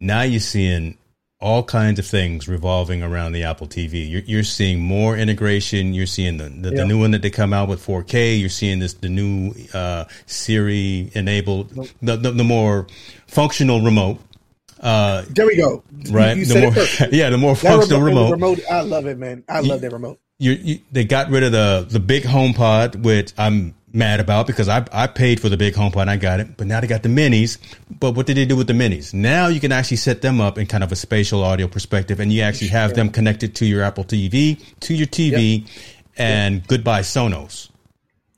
now 0.00 0.22
you're 0.22 0.40
seeing 0.40 0.98
all 1.40 1.62
kinds 1.62 1.98
of 2.00 2.06
things 2.06 2.48
revolving 2.48 3.02
around 3.02 3.32
the 3.32 3.44
Apple 3.44 3.68
TV. 3.68 4.10
You're, 4.10 4.22
you're 4.22 4.42
seeing 4.42 4.80
more 4.80 5.16
integration. 5.16 5.94
You're 5.94 6.06
seeing 6.06 6.36
the, 6.36 6.48
the, 6.48 6.70
Yeah. 6.70 6.76
the 6.78 6.84
new 6.86 6.98
one 6.98 7.12
that 7.12 7.22
they 7.22 7.30
come 7.30 7.52
out 7.52 7.68
with 7.68 7.84
4K. 7.84 8.40
You're 8.40 8.48
seeing 8.48 8.80
this 8.80 8.94
the 8.94 9.08
new 9.08 9.54
uh, 9.72 10.04
Siri 10.26 11.10
enabled, 11.14 11.70
the, 12.02 12.16
the 12.16 12.32
the 12.32 12.44
more 12.44 12.86
functional 13.28 13.80
remote. 13.82 14.18
Uh, 14.80 15.24
There 15.30 15.46
we 15.46 15.56
go. 15.56 15.82
right, 16.10 16.36
You, 16.36 16.42
you 16.42 16.46
the 16.46 16.60
more 16.60 17.08
yeah, 17.12 17.30
the 17.30 17.38
more 17.38 17.54
That 17.54 17.60
functional 17.60 18.02
remote. 18.02 18.30
remote, 18.32 18.60
I 18.70 18.80
love 18.80 19.06
it, 19.06 19.18
man. 19.18 19.44
I 19.48 19.60
love 19.60 19.80
that 19.82 19.92
remote. 19.92 20.18
You, 20.40 20.52
you, 20.52 20.78
they 20.92 21.04
got 21.04 21.30
rid 21.30 21.42
of 21.42 21.52
the 21.52 21.86
the 21.88 21.98
big 22.00 22.24
home 22.24 22.52
pod, 22.54 22.94
which 23.04 23.32
I'm 23.38 23.74
mad 23.92 24.20
about 24.20 24.46
because 24.46 24.68
I 24.68 24.86
I 24.92 25.06
paid 25.06 25.40
for 25.40 25.48
the 25.48 25.56
big 25.56 25.74
HomePod 25.74 26.02
and 26.02 26.10
I 26.10 26.16
got 26.16 26.40
it, 26.40 26.56
but 26.56 26.66
now 26.66 26.80
they 26.80 26.86
got 26.86 27.02
the 27.02 27.08
minis. 27.08 27.58
But 28.00 28.12
what 28.12 28.26
did 28.26 28.36
they 28.36 28.44
do 28.44 28.56
with 28.56 28.66
the 28.66 28.72
minis? 28.74 29.14
Now 29.14 29.48
you 29.48 29.60
can 29.60 29.72
actually 29.72 29.96
set 29.98 30.22
them 30.22 30.40
up 30.40 30.58
in 30.58 30.66
kind 30.66 30.84
of 30.84 30.92
a 30.92 30.96
spatial 30.96 31.42
audio 31.42 31.68
perspective, 31.68 32.20
and 32.20 32.32
you 32.32 32.42
actually 32.42 32.68
have 32.68 32.94
them 32.94 33.08
connected 33.10 33.54
to 33.56 33.66
your 33.66 33.82
Apple 33.82 34.04
TV, 34.04 34.62
to 34.80 34.94
your 34.94 35.06
TV, 35.06 35.66
and 36.16 36.66
goodbye 36.66 37.00
Sonos. 37.00 37.70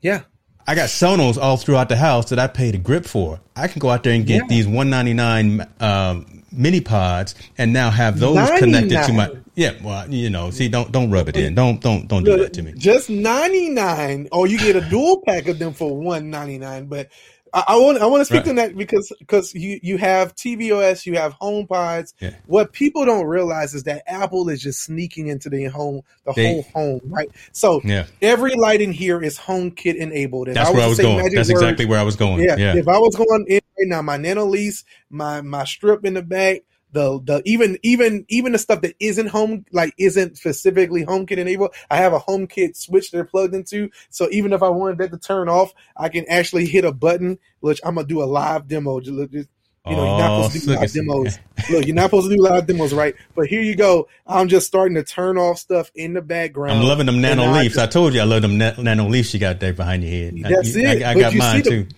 Yeah. 0.01 0.23
I 0.67 0.75
got 0.77 0.89
Sonos 0.89 1.37
all 1.41 1.57
throughout 1.57 1.89
the 1.89 1.97
house 1.97 2.31
that 2.31 2.39
I 2.39 2.47
paid 2.47 2.75
a 2.77 2.79
grip 2.79 3.05
for. 3.05 3.41
I 3.57 3.67
can 3.67 3.81
go 3.81 3.91
out 3.91 4.05
there 4.05 4.13
and 4.13 4.25
get 4.25 4.43
Yeah. 4.43 4.47
these 4.49 4.67
199 4.69 5.67
um, 5.81 6.40
mini 6.53 6.81
pods 6.81 7.35
and 7.59 7.73
now 7.73 7.91
have 7.91 8.19
those 8.19 8.51
connected 8.59 9.03
to 9.05 9.13
my 9.13 9.31
yeah. 9.55 9.73
Well, 9.83 10.11
you 10.13 10.31
know, 10.31 10.51
see, 10.51 10.69
don't 10.69 10.91
don't 10.91 11.11
rub 11.11 11.29
it 11.29 11.37
in. 11.37 11.55
Don't 11.55 11.81
don't 11.81 12.09
don't 12.09 12.25
do 12.25 12.37
that 12.39 12.53
to 12.55 12.63
me. 12.63 12.73
Just 12.77 13.11
ninety 13.11 13.69
nine, 13.69 14.29
or 14.33 14.43
oh, 14.43 14.45
you 14.45 14.59
get 14.59 14.77
a 14.77 14.81
dual 14.89 15.23
pack 15.27 15.49
of 15.49 15.59
them 15.59 15.73
for 15.73 15.97
one 15.97 16.31
ninety 16.31 16.59
nine. 16.59 16.87
But 16.87 17.11
I, 17.53 17.65
I 17.69 17.77
want 17.79 17.99
I 17.99 18.07
want 18.07 18.21
to 18.21 18.25
speak 18.25 18.39
right. 18.39 18.47
to 18.47 18.55
that 18.55 18.77
because 18.77 19.13
because 19.19 19.55
you 19.55 19.81
you 19.83 19.99
have 19.99 20.35
tvOS, 20.35 21.07
you 21.07 21.17
have 21.17 21.35
HomePods. 21.39 22.15
Yeah. 22.21 22.35
What 22.47 22.73
people 22.73 23.05
don't 23.05 23.27
realize 23.27 23.75
is 23.75 23.85
that 23.85 24.03
Apple 24.07 24.49
is 24.49 24.63
just 24.63 24.83
sneaking 24.83 25.29
into 25.29 25.49
the 25.49 25.65
home, 25.65 26.03
the 26.25 26.33
they, 26.33 26.53
whole 26.53 26.63
home, 26.75 27.01
right? 27.05 27.29
So 27.53 27.81
yeah. 27.85 28.07
every 28.23 28.55
light 28.55 28.81
in 28.81 28.93
here 28.93 29.23
is 29.23 29.39
HomeKit 29.39 29.97
enabled. 29.97 30.49
If 30.49 30.55
That's 30.55 30.71
I 30.71 30.73
where 30.73 30.83
I 30.83 30.89
was 30.89 30.99
going. 30.99 31.17
That's 31.35 31.37
words, 31.37 31.51
exactly 31.51 31.87
where 31.87 32.01
I 32.01 32.05
was 32.05 32.17
going. 32.17 32.43
Yeah, 32.43 32.57
yeah. 32.57 32.77
If 32.77 32.89
I 32.89 32.99
was 32.99 33.17
going 33.17 33.47
in 33.49 33.61
right 33.79 33.89
now, 33.89 34.03
my 34.03 34.19
Nanoleafs, 34.19 34.85
my 35.11 35.41
my 35.41 35.65
strip 35.65 36.05
in 36.05 36.15
the 36.15 36.23
back, 36.23 36.63
the 36.93 37.21
the 37.23 37.43
even 37.45 37.79
even 37.83 38.25
even 38.29 38.53
the 38.53 38.59
stuff 38.59 38.83
that 38.83 38.95
isn't 39.01 39.29
home 39.29 39.65
like 39.73 39.95
isn't 39.99 40.37
specifically 40.37 41.05
HomeKit 41.05 41.39
enabled. 41.39 41.75
I 41.91 41.97
have 41.97 42.13
a 42.13 42.21
HomeKit 42.21 42.77
switch 42.77 43.11
they're 43.11 43.25
plugged 43.25 43.55
into, 43.55 43.91
so 44.11 44.29
even 44.31 44.53
if 44.53 44.63
I 44.63 44.69
wanted 44.69 44.99
that 44.99 45.13
to 45.13 45.19
turn 45.19 45.49
off, 45.49 45.73
I 45.97 46.09
can 46.09 46.25
actually 46.29 46.67
hit 46.67 46.85
a 46.85 46.93
button. 46.93 47.39
Which 47.61 47.81
I'm 47.85 47.97
gonna 47.97 48.07
do 48.07 48.23
a 48.23 48.25
live 48.25 48.69
demo. 48.69 49.01
Just, 49.01 49.31
just, 49.31 49.49
you 49.87 49.97
know, 49.97 50.05
you're 50.05 50.19
not 50.19 50.31
oh, 50.31 50.43
supposed 50.49 50.65
to 50.65 50.75
do 50.75 50.81
live 50.81 50.93
demos. 50.93 51.39
Look, 51.71 51.87
you're 51.87 51.95
not 51.95 52.05
supposed 52.05 52.31
to 52.31 52.37
do 52.37 52.43
live 52.43 52.67
demos, 52.67 52.93
right? 52.93 53.15
But 53.35 53.47
here 53.47 53.63
you 53.63 53.77
go. 53.77 54.09
I'm 54.27 54.49
just 54.49 54.67
starting 54.67 54.95
to 54.97 55.05
turn 55.05 55.39
off 55.39 55.59
stuff 55.59 55.91
in 55.95 56.15
the 56.15 56.23
background. 56.23 56.79
I'm 56.79 56.85
loving 56.85 57.07
them 57.07 57.17
Nanoleafs. 57.17 57.79
I, 57.79 57.85
I, 57.85 57.87
told 57.87 58.15
you 58.15 58.21
I 58.21 58.25
love 58.25 58.43
them 58.43 58.59
nano 58.59 59.09
leaves. 59.09 59.33
you 59.35 59.41
got 59.41 59.61
there 59.61 59.73
behind 59.73 60.03
your 60.03 60.13
head. 60.13 60.35
That's 60.43 60.77
I, 60.77 60.81
it. 60.81 61.03
I, 61.03 61.11
I 61.11 61.15
got 61.15 61.35
mine 61.35 61.63
too 61.63 61.87
the 61.87 61.95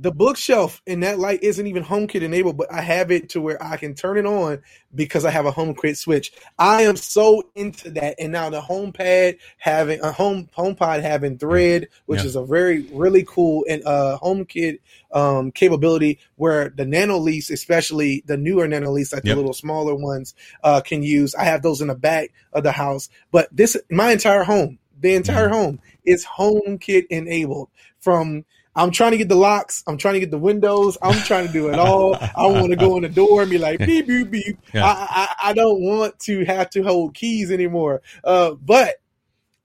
bookshelf 0.00 0.80
in 0.86 1.00
that 1.00 1.18
light 1.18 1.42
isn't 1.42 1.66
even 1.66 1.82
HomeKit 1.82 2.22
enabled, 2.22 2.56
but 2.56 2.72
I 2.72 2.80
have 2.80 3.10
it 3.10 3.30
to 3.30 3.40
where 3.40 3.62
I 3.62 3.76
can 3.76 3.94
turn 3.94 4.16
it 4.16 4.26
on 4.26 4.62
because 4.94 5.24
I 5.24 5.30
have 5.30 5.44
a 5.44 5.50
HomeKit 5.50 5.96
switch. 5.96 6.32
I 6.56 6.82
am 6.82 6.96
so 6.96 7.42
into 7.56 7.90
that, 7.90 8.14
and 8.20 8.30
now 8.30 8.48
the 8.48 8.60
HomePad 8.60 9.38
having 9.58 10.00
a 10.00 10.12
home 10.12 10.48
HomePod 10.56 11.02
having 11.02 11.36
Thread, 11.36 11.88
which 12.06 12.20
yeah. 12.20 12.26
is 12.26 12.36
a 12.36 12.44
very 12.44 12.82
really 12.92 13.24
cool 13.26 13.64
and 13.68 13.84
uh 13.84 14.18
HomeKit 14.22 14.78
um, 15.10 15.50
capability 15.50 16.20
where 16.36 16.68
the 16.68 16.84
Nanoleafs, 16.84 17.50
especially 17.50 18.22
the 18.26 18.36
newer 18.36 18.68
Nanoleafs, 18.68 19.12
like 19.12 19.24
yep. 19.24 19.34
the 19.34 19.36
little 19.36 19.52
smaller 19.52 19.96
ones, 19.96 20.34
uh, 20.62 20.80
can 20.80 21.02
use. 21.02 21.34
I 21.34 21.44
have 21.44 21.62
those 21.62 21.80
in 21.80 21.88
the 21.88 21.96
back 21.96 22.32
of 22.52 22.62
the 22.62 22.72
house, 22.72 23.08
but 23.32 23.48
this 23.50 23.76
my 23.90 24.12
entire 24.12 24.44
home, 24.44 24.78
the 25.00 25.14
entire 25.14 25.48
home 25.48 25.80
is 26.04 26.24
HomeKit 26.24 27.06
enabled 27.10 27.68
from 27.98 28.44
I'm 28.78 28.92
trying 28.92 29.10
to 29.10 29.18
get 29.18 29.28
the 29.28 29.36
locks. 29.36 29.82
I'm 29.86 29.98
trying 29.98 30.14
to 30.14 30.20
get 30.20 30.30
the 30.30 30.38
windows. 30.38 30.96
I'm 31.02 31.20
trying 31.24 31.48
to 31.48 31.52
do 31.52 31.68
it 31.68 31.78
all. 31.78 32.14
I 32.14 32.46
want 32.46 32.70
to 32.70 32.76
go 32.76 32.96
in 32.96 33.02
the 33.02 33.08
door 33.08 33.42
and 33.42 33.50
be 33.50 33.58
like 33.58 33.80
beep 33.80 34.06
beep 34.06 34.30
beep. 34.30 34.58
Yeah. 34.72 34.84
I, 34.84 35.06
I, 35.10 35.50
I 35.50 35.52
don't 35.52 35.82
want 35.82 36.18
to 36.20 36.44
have 36.44 36.70
to 36.70 36.82
hold 36.82 37.14
keys 37.14 37.50
anymore. 37.50 38.02
Uh, 38.22 38.52
but 38.52 39.00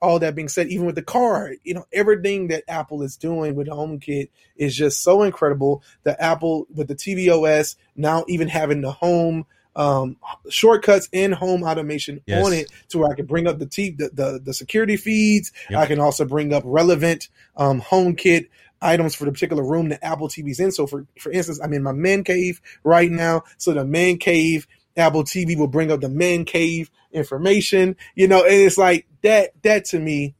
all 0.01 0.19
that 0.19 0.35
being 0.35 0.49
said, 0.49 0.67
even 0.67 0.85
with 0.85 0.95
the 0.95 1.03
car, 1.03 1.53
you 1.63 1.73
know, 1.73 1.85
everything 1.93 2.47
that 2.47 2.63
Apple 2.67 3.03
is 3.03 3.15
doing 3.15 3.55
with 3.55 3.67
HomeKit 3.67 4.29
is 4.57 4.75
just 4.75 5.01
so 5.01 5.23
incredible. 5.23 5.83
The 6.03 6.21
Apple 6.21 6.67
with 6.73 6.87
the 6.87 6.95
tvOS 6.95 7.75
now 7.95 8.25
even 8.27 8.47
having 8.49 8.81
the 8.81 8.91
home 8.91 9.45
um, 9.75 10.17
shortcuts 10.49 11.07
and 11.13 11.33
home 11.33 11.63
automation 11.63 12.21
yes. 12.25 12.45
on 12.45 12.53
it 12.53 12.71
to 12.89 12.99
where 12.99 13.11
I 13.11 13.15
can 13.15 13.25
bring 13.25 13.47
up 13.47 13.59
the, 13.59 13.65
t- 13.65 13.91
the, 13.91 14.09
the, 14.13 14.41
the 14.43 14.53
security 14.53 14.97
feeds. 14.97 15.51
Yep. 15.69 15.79
I 15.79 15.85
can 15.85 15.99
also 15.99 16.25
bring 16.25 16.53
up 16.53 16.63
relevant 16.65 17.29
um, 17.55 17.81
HomeKit 17.81 18.49
items 18.83 19.15
for 19.15 19.25
the 19.25 19.31
particular 19.31 19.63
room 19.63 19.89
that 19.89 20.03
Apple 20.03 20.27
TV's 20.27 20.59
in. 20.59 20.71
So 20.71 20.87
for 20.87 21.05
for 21.19 21.31
instance, 21.31 21.59
I'm 21.63 21.73
in 21.73 21.83
my 21.83 21.93
man 21.93 22.23
cave 22.23 22.61
right 22.83 23.09
now. 23.09 23.43
So 23.57 23.73
the 23.73 23.85
man 23.85 24.17
cave 24.17 24.67
Apple 24.95 25.23
TV 25.23 25.57
will 25.57 25.67
bring 25.67 25.91
up 25.91 26.01
the 26.01 26.09
man 26.09 26.45
cave 26.45 26.91
information, 27.11 27.95
you 28.15 28.27
know, 28.27 28.43
and 28.43 28.53
it's 28.53 28.77
like 28.77 29.07
that 29.21 29.51
that 29.63 29.85
to 29.85 29.99
me, 29.99 30.35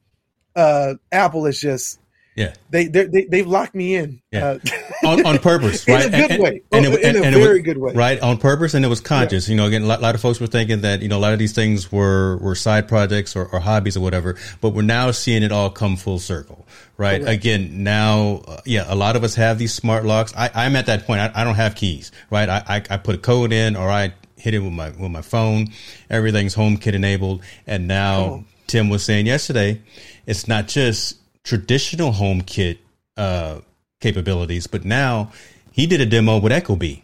uh 0.55 0.95
Apple 1.11 1.45
is 1.45 1.59
just 1.59 1.99
yeah, 2.35 2.55
they 2.71 2.87
they 2.87 3.25
they've 3.29 3.47
locked 3.47 3.75
me 3.75 3.95
in. 3.95 4.19
Yeah, 4.31 4.45
uh, 4.47 4.59
on, 5.07 5.25
on 5.25 5.37
purpose, 5.37 5.87
right? 5.87 6.05
in 6.05 6.13
a 6.13 6.17
good 6.17 6.31
and, 6.31 6.43
way, 6.43 6.61
and, 6.71 6.85
and, 6.85 7.17
in 7.17 7.33
a 7.33 7.37
very 7.37 7.59
was, 7.59 7.61
good 7.65 7.77
way, 7.77 7.93
right? 7.93 8.19
On 8.21 8.37
purpose, 8.37 8.73
and 8.73 8.83
it 8.83 8.87
was 8.87 9.01
conscious. 9.01 9.47
Yeah. 9.47 9.51
You 9.51 9.57
know, 9.57 9.67
again, 9.67 9.83
a 9.83 9.85
lot, 9.85 10.01
lot, 10.01 10.15
of 10.15 10.21
folks 10.21 10.39
were 10.39 10.47
thinking 10.47 10.81
that 10.81 11.03
you 11.03 11.09
know 11.09 11.17
a 11.17 11.21
lot 11.21 11.33
of 11.33 11.39
these 11.39 11.53
things 11.53 11.91
were 11.91 12.37
were 12.37 12.55
side 12.55 12.87
projects 12.87 13.35
or, 13.35 13.45
or 13.45 13.59
hobbies 13.59 13.95
or 13.97 13.99
whatever, 13.99 14.35
but 14.61 14.69
we're 14.69 14.81
now 14.81 15.11
seeing 15.11 15.43
it 15.43 15.51
all 15.51 15.69
come 15.69 15.95
full 15.95 16.17
circle, 16.17 16.65
right? 16.97 17.21
Correct. 17.21 17.37
Again, 17.37 17.83
now, 17.83 18.41
uh, 18.47 18.61
yeah, 18.65 18.85
a 18.87 18.95
lot 18.95 19.15
of 19.15 19.23
us 19.23 19.35
have 19.35 19.59
these 19.59 19.73
smart 19.73 20.03
locks. 20.03 20.33
I, 20.35 20.65
am 20.65 20.75
at 20.75 20.87
that 20.87 21.05
point. 21.05 21.21
I, 21.21 21.31
I, 21.35 21.43
don't 21.43 21.55
have 21.55 21.75
keys, 21.75 22.11
right? 22.31 22.49
I, 22.49 22.63
I 22.67 22.83
I 22.89 22.97
put 22.97 23.13
a 23.13 23.19
code 23.19 23.53
in, 23.53 23.75
or 23.75 23.87
I 23.87 24.11
hit 24.37 24.55
it 24.55 24.59
with 24.59 24.73
my 24.73 24.89
with 24.89 25.11
my 25.11 25.21
phone. 25.21 25.67
Everything's 26.09 26.55
HomeKit 26.55 26.93
enabled, 26.93 27.43
and 27.67 27.87
now 27.87 28.43
Tim 28.65 28.89
was 28.89 29.03
saying 29.03 29.27
yesterday, 29.27 29.81
it's 30.25 30.47
not 30.47 30.67
just 30.67 31.17
traditional 31.43 32.11
HomeKit 32.11 32.77
uh, 33.17 33.59
capabilities, 33.99 34.67
but 34.67 34.85
now 34.85 35.31
he 35.71 35.87
did 35.87 36.01
a 36.01 36.05
demo 36.05 36.39
with 36.39 36.51
Ecobee. 36.51 37.01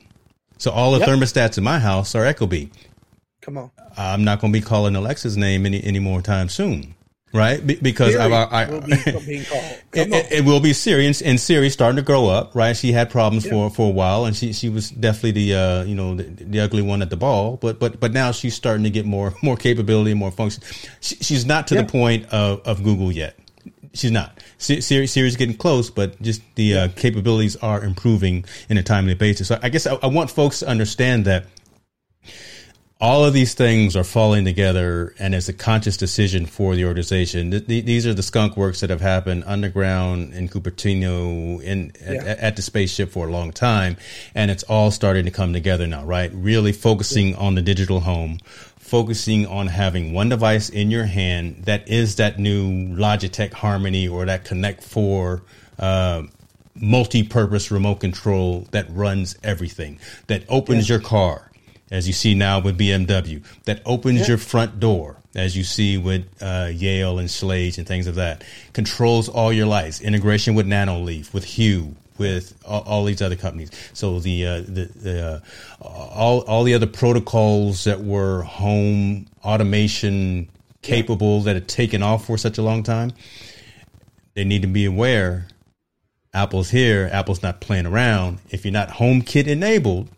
So 0.57 0.71
all 0.71 0.91
the 0.91 0.99
yep. 0.99 1.09
thermostats 1.09 1.57
in 1.57 1.63
my 1.63 1.79
house 1.79 2.15
are 2.15 2.23
Ecobee. 2.23 2.69
Come 3.41 3.57
on. 3.57 3.71
I'm 3.97 4.23
not 4.23 4.41
going 4.41 4.53
to 4.53 4.59
be 4.59 4.63
calling 4.63 4.95
Alexa's 4.95 5.37
name 5.37 5.65
any 5.65 5.83
any 5.83 5.99
more 5.99 6.21
time 6.21 6.49
soon 6.49 6.95
right? 7.33 7.65
Be- 7.65 7.75
because 7.75 8.15
I, 8.15 8.27
I, 8.27 8.69
will 8.69 8.81
be 8.81 8.93
it, 9.93 10.31
it, 10.31 10.45
will 10.45 10.59
be 10.59 10.73
Siri, 10.73 11.05
and, 11.05 11.21
and 11.23 11.39
Siri 11.39 11.69
starting 11.69 11.97
to 11.97 12.01
grow 12.01 12.27
up, 12.27 12.55
right? 12.55 12.75
She 12.75 12.91
had 12.91 13.09
problems 13.09 13.45
yeah. 13.45 13.51
for 13.51 13.69
for 13.69 13.87
a 13.87 13.93
while, 13.93 14.25
and 14.25 14.35
she 14.35 14.53
she 14.53 14.69
was 14.69 14.89
definitely 14.89 15.31
the 15.31 15.55
uh, 15.55 15.83
you 15.83 15.95
know 15.95 16.15
the, 16.15 16.23
the, 16.23 16.59
ugly 16.59 16.81
one 16.81 17.01
at 17.01 17.09
the 17.09 17.17
ball, 17.17 17.57
but 17.57 17.79
but 17.79 17.99
but 17.99 18.11
now 18.11 18.31
she's 18.31 18.55
starting 18.55 18.83
to 18.83 18.89
get 18.89 19.05
more 19.05 19.33
more 19.43 19.57
capability 19.57 20.11
and 20.11 20.19
more 20.19 20.31
function. 20.31 20.63
She, 20.99 21.15
she's 21.15 21.45
not 21.45 21.67
to 21.67 21.75
yeah. 21.75 21.83
the 21.83 21.91
point 21.91 22.25
of 22.27 22.61
of 22.65 22.83
Google 22.83 23.11
yet. 23.11 23.37
She's 23.93 24.11
not. 24.11 24.39
Siri's 24.57 25.35
getting 25.35 25.57
close, 25.57 25.89
but 25.89 26.21
just 26.21 26.41
the 26.55 26.77
uh, 26.77 26.87
capabilities 26.89 27.55
are 27.57 27.83
improving 27.83 28.45
in 28.69 28.77
a 28.77 28.83
timely 28.83 29.15
basis. 29.15 29.47
So 29.47 29.59
I 29.61 29.69
guess 29.69 29.87
I, 29.87 29.95
I 29.95 30.07
want 30.07 30.29
folks 30.29 30.59
to 30.59 30.67
understand 30.67 31.25
that 31.25 31.45
all 33.01 33.23
of 33.23 33.33
these 33.33 33.53
things 33.53 33.95
are 33.95 34.03
falling 34.03 34.43
together 34.43 35.15
and 35.19 35.33
it's 35.33 35.47
a 35.47 35.53
conscious 35.53 35.95
decision 35.95 36.45
for 36.45 36.75
the 36.75 36.83
organization. 36.83 37.49
Th- 37.49 37.65
th- 37.65 37.85
these 37.85 38.05
are 38.05 38.13
the 38.13 38.23
skunk 38.23 38.57
works 38.57 38.81
that 38.81 38.89
have 38.89 38.99
happened 38.99 39.45
underground 39.47 40.33
in 40.33 40.49
Cupertino 40.49 41.61
in 41.61 41.93
yeah. 42.01 42.15
at, 42.15 42.39
at, 42.39 42.55
the 42.57 42.61
spaceship 42.61 43.09
for 43.09 43.25
a 43.25 43.31
long 43.31 43.53
time. 43.53 43.95
And 44.35 44.51
it's 44.51 44.63
all 44.63 44.91
starting 44.91 45.23
to 45.25 45.31
come 45.31 45.53
together 45.53 45.87
now, 45.87 46.03
right? 46.03 46.29
Really 46.33 46.73
focusing 46.73 47.35
on 47.35 47.55
the 47.55 47.61
digital 47.61 48.01
home, 48.01 48.39
focusing 48.89 49.45
on 49.45 49.67
having 49.67 50.13
one 50.13 50.29
device 50.29 50.69
in 50.69 50.89
your 50.89 51.05
hand 51.05 51.63
that 51.65 51.87
is 51.87 52.15
that 52.15 52.39
new 52.39 52.95
Logitech 52.95 53.53
Harmony 53.53 54.07
or 54.07 54.25
that 54.25 54.45
Connect 54.45 54.83
4, 54.83 55.43
uh, 55.77 56.23
multi-purpose 56.75 57.69
remote 57.69 57.99
control 57.99 58.67
that 58.71 58.87
runs 58.89 59.37
everything, 59.43 59.99
that 60.27 60.43
opens 60.49 60.89
yeah. 60.89 60.95
your 60.95 61.03
car 61.03 61.49
as 61.91 62.07
you 62.07 62.13
see 62.13 62.33
now 62.33 62.59
with 62.59 62.77
BMW, 62.77 63.43
that 63.65 63.81
opens 63.85 64.21
yeah. 64.21 64.27
your 64.27 64.37
front 64.37 64.79
door, 64.79 65.17
as 65.35 65.55
you 65.55 65.63
see 65.63 65.97
with 65.97 66.25
uh, 66.41 66.69
Yale 66.71 67.19
and 67.19 67.29
Schlage 67.29 67.77
and 67.77 67.87
things 67.87 68.07
of 68.07 68.15
that, 68.15 68.43
controls 68.73 69.29
all 69.29 69.51
your 69.51 69.65
lights, 69.65 70.01
integration 70.01 70.55
with 70.55 70.67
Nanoleaf, 70.67 71.33
with 71.33 71.43
Hue, 71.43 71.95
with 72.19 72.57
all, 72.65 72.81
all 72.81 73.05
these 73.05 73.21
other 73.21 73.35
companies. 73.35 73.71
So 73.93 74.19
the 74.19 74.45
uh, 74.45 74.61
the, 74.61 74.85
the 74.95 75.27
uh, 75.27 75.39
all 75.81 76.41
all 76.41 76.63
the 76.63 76.73
other 76.73 76.87
protocols 76.87 77.85
that 77.85 78.01
were 78.01 78.43
home 78.43 79.27
automation 79.43 80.49
capable 80.81 81.41
that 81.41 81.55
had 81.55 81.67
taken 81.67 82.03
off 82.03 82.25
for 82.25 82.37
such 82.37 82.57
a 82.57 82.61
long 82.61 82.83
time, 82.83 83.11
they 84.35 84.43
need 84.43 84.61
to 84.61 84.67
be 84.67 84.85
aware. 84.85 85.47
Apple's 86.33 86.69
here. 86.69 87.09
Apple's 87.11 87.41
not 87.41 87.59
playing 87.59 87.87
around. 87.87 88.39
If 88.49 88.63
you're 88.63 88.71
not 88.71 88.89
HomeKit 88.89 89.47
enabled, 89.47 90.09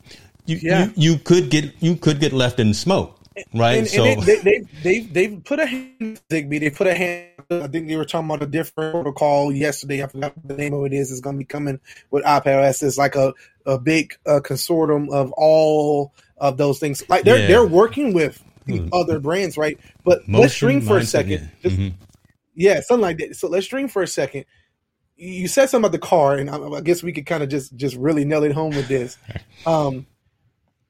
you, 0.45 0.59
yeah. 0.61 0.85
you, 0.95 1.13
you 1.13 1.17
could 1.17 1.49
get 1.49 1.73
you 1.79 1.95
could 1.95 2.19
get 2.19 2.33
left 2.33 2.59
in 2.59 2.73
smoke, 2.73 3.17
right? 3.53 3.79
And, 3.79 3.87
so 3.87 4.03
and 4.03 4.21
they, 4.23 4.37
they, 4.37 4.59
they, 4.83 4.99
they, 4.99 5.27
put 5.37 5.59
a 5.59 5.65
hand 5.65 6.19
Zigbee. 6.29 6.59
They 6.59 6.69
put 6.69 6.87
a 6.87 6.93
hand. 6.93 7.30
I 7.51 7.67
think 7.67 7.87
they 7.87 7.95
were 7.95 8.05
talking 8.05 8.29
about 8.29 8.43
a 8.43 8.47
different 8.47 8.93
protocol 8.93 9.51
yesterday. 9.51 10.03
I 10.03 10.07
forgot 10.07 10.33
the 10.43 10.55
name 10.55 10.73
of 10.73 10.85
it 10.85 10.93
is. 10.93 11.11
It's 11.11 11.21
going 11.21 11.35
to 11.35 11.39
be 11.39 11.45
coming 11.45 11.79
with 12.09 12.23
iPadOS. 12.23 12.83
It's 12.83 12.97
like 12.97 13.15
a 13.15 13.33
a 13.65 13.77
big 13.77 14.13
uh, 14.25 14.39
consortium 14.43 15.11
of 15.11 15.31
all 15.33 16.13
of 16.37 16.57
those 16.57 16.79
things. 16.79 17.07
Like 17.09 17.23
they're 17.23 17.39
yeah. 17.39 17.47
they're 17.47 17.65
working 17.65 18.13
with 18.13 18.43
hmm. 18.65 18.87
other 18.93 19.19
brands, 19.19 19.57
right? 19.57 19.79
But 20.03 20.27
Motion, 20.27 20.41
let's 20.41 20.57
dream 20.57 20.81
for 20.81 20.97
a 20.97 21.05
second. 21.05 21.51
Just, 21.61 21.75
mm-hmm. 21.75 21.95
Yeah, 22.55 22.81
something 22.81 23.01
like 23.01 23.17
that. 23.17 23.35
So 23.35 23.47
let's 23.47 23.67
dream 23.67 23.87
for 23.87 24.01
a 24.01 24.07
second 24.07 24.45
you 25.21 25.47
said 25.47 25.69
something 25.69 25.85
about 25.85 25.91
the 25.91 25.99
car, 25.99 26.35
and 26.35 26.49
I, 26.49 26.57
I 26.57 26.81
guess 26.81 27.03
we 27.03 27.13
could 27.13 27.27
kind 27.27 27.43
of 27.43 27.49
just 27.49 27.75
just 27.75 27.95
really 27.95 28.25
nail 28.25 28.43
it 28.43 28.51
home 28.51 28.75
with 28.75 28.87
this. 28.87 29.17
Um, 29.63 30.07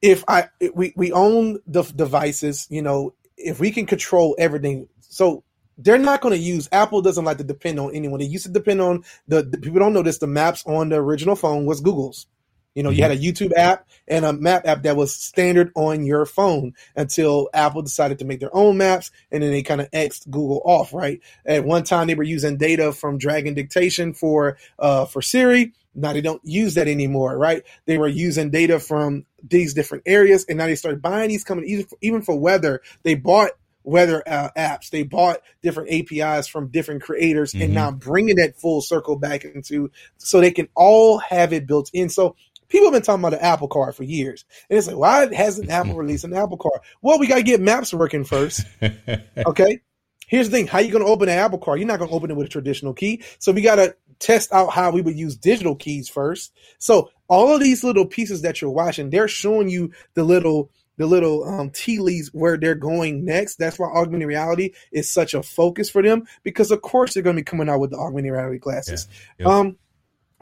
if 0.00 0.24
I 0.28 0.48
we 0.72 0.94
we 0.96 1.12
own 1.12 1.58
the 1.66 1.82
devices, 1.82 2.66
you 2.70 2.80
know, 2.80 3.12
if 3.36 3.60
we 3.60 3.70
can 3.70 3.84
control 3.84 4.34
everything, 4.38 4.88
so 5.00 5.44
they're 5.78 5.98
not 5.98 6.20
going 6.20 6.32
to 6.34 6.38
use 6.38 6.68
Apple 6.72 7.02
doesn't 7.02 7.24
like 7.24 7.38
to 7.38 7.44
depend 7.44 7.80
on 7.80 7.94
anyone. 7.94 8.20
They 8.20 8.26
used 8.26 8.46
to 8.46 8.52
depend 8.52 8.80
on 8.80 9.04
the, 9.28 9.42
the, 9.42 9.58
people 9.58 9.78
don't 9.78 9.92
know 9.92 10.02
this. 10.02 10.18
The 10.18 10.26
maps 10.26 10.64
on 10.66 10.90
the 10.90 10.96
original 10.96 11.36
phone 11.36 11.66
was 11.66 11.80
Google's. 11.80 12.26
You 12.74 12.82
know, 12.82 12.90
you 12.90 13.02
had 13.02 13.10
a 13.10 13.18
YouTube 13.18 13.52
app 13.54 13.86
and 14.08 14.24
a 14.24 14.32
map 14.32 14.66
app 14.66 14.82
that 14.84 14.96
was 14.96 15.14
standard 15.14 15.72
on 15.74 16.04
your 16.06 16.24
phone 16.24 16.72
until 16.96 17.50
Apple 17.52 17.82
decided 17.82 18.18
to 18.20 18.24
make 18.24 18.40
their 18.40 18.54
own 18.54 18.78
maps 18.78 19.10
and 19.30 19.42
then 19.42 19.50
they 19.50 19.62
kind 19.62 19.82
of 19.82 19.90
Xed 19.90 20.30
Google 20.30 20.62
off, 20.64 20.94
right? 20.94 21.20
At 21.44 21.64
one 21.64 21.84
time 21.84 22.06
they 22.06 22.14
were 22.14 22.22
using 22.22 22.56
data 22.56 22.92
from 22.92 23.18
Dragon 23.18 23.52
Dictation 23.52 24.14
for 24.14 24.56
uh 24.78 25.04
for 25.04 25.20
Siri. 25.20 25.74
Now 25.94 26.14
they 26.14 26.22
don't 26.22 26.40
use 26.44 26.74
that 26.74 26.88
anymore, 26.88 27.36
right? 27.36 27.62
They 27.84 27.98
were 27.98 28.08
using 28.08 28.50
data 28.50 28.80
from 28.80 29.26
these 29.46 29.74
different 29.74 30.04
areas 30.06 30.46
and 30.48 30.56
now 30.56 30.66
they 30.66 30.74
started 30.74 31.02
buying 31.02 31.28
these 31.28 31.44
coming 31.44 31.66
even 31.66 31.84
for, 31.84 31.98
even 32.00 32.22
for 32.22 32.38
weather. 32.38 32.80
They 33.02 33.16
bought 33.16 33.50
weather 33.84 34.22
uh, 34.26 34.50
apps. 34.56 34.90
They 34.90 35.02
bought 35.02 35.38
different 35.62 35.90
APIs 35.90 36.46
from 36.48 36.68
different 36.68 37.02
creators 37.02 37.52
Mhm. 37.52 37.64
and 37.64 37.74
now 37.74 37.90
bringing 37.90 38.36
that 38.36 38.56
full 38.56 38.80
circle 38.82 39.16
back 39.16 39.44
into 39.44 39.90
so 40.18 40.40
they 40.40 40.50
can 40.50 40.68
all 40.74 41.18
have 41.18 41.52
it 41.52 41.66
built 41.66 41.90
in. 41.92 42.08
So 42.08 42.36
people 42.68 42.86
have 42.86 42.92
been 42.94 43.02
talking 43.02 43.22
about 43.22 43.30
the 43.38 43.44
Apple 43.44 43.68
Card 43.68 43.94
for 43.94 44.04
years. 44.04 44.44
And 44.70 44.78
it's 44.78 44.86
like, 44.86 44.96
why 44.96 45.34
hasn't 45.34 45.70
Apple 45.70 45.94
released 45.96 46.24
an 46.24 46.34
Apple 46.34 46.56
Card? 46.56 46.80
Well, 47.02 47.18
we 47.18 47.26
got 47.26 47.36
to 47.36 47.42
get 47.42 47.60
maps 47.60 47.92
working 47.92 48.24
first. 48.24 48.64
Okay. 49.46 49.80
Here's 50.28 50.48
the 50.48 50.56
thing. 50.56 50.66
How 50.66 50.78
you 50.78 50.90
going 50.90 51.04
to 51.04 51.10
open 51.10 51.28
an 51.28 51.38
Apple 51.38 51.58
Card? 51.58 51.78
You're 51.78 51.88
not 51.88 51.98
going 51.98 52.08
to 52.08 52.16
open 52.16 52.30
it 52.30 52.36
with 52.36 52.46
a 52.46 52.50
traditional 52.50 52.94
key. 52.94 53.22
So 53.38 53.52
we 53.52 53.60
got 53.60 53.74
to 53.74 53.94
test 54.18 54.50
out 54.52 54.72
how 54.72 54.90
we 54.90 55.02
would 55.02 55.18
use 55.18 55.36
digital 55.36 55.74
keys 55.76 56.08
first. 56.08 56.52
So 56.78 57.10
all 57.28 57.54
of 57.54 57.60
these 57.60 57.84
little 57.84 58.06
pieces 58.06 58.40
that 58.42 58.62
you're 58.62 58.70
watching, 58.70 59.10
they're 59.10 59.28
showing 59.28 59.68
you 59.68 59.90
the 60.14 60.24
little 60.24 60.70
the 61.02 61.08
little 61.08 61.44
um, 61.44 61.70
tea 61.70 61.98
leaves 61.98 62.28
where 62.32 62.56
they're 62.56 62.76
going 62.76 63.24
next. 63.24 63.56
That's 63.56 63.78
why 63.78 63.88
augmented 63.88 64.28
reality 64.28 64.70
is 64.92 65.10
such 65.10 65.34
a 65.34 65.42
focus 65.42 65.90
for 65.90 66.00
them 66.02 66.26
because, 66.44 66.70
of 66.70 66.80
course, 66.80 67.12
they're 67.12 67.24
going 67.24 67.36
to 67.36 67.40
be 67.40 67.44
coming 67.44 67.68
out 67.68 67.80
with 67.80 67.90
the 67.90 67.98
augmented 67.98 68.32
reality 68.32 68.58
glasses. 68.58 69.08
Yeah. 69.38 69.46
Um, 69.46 69.76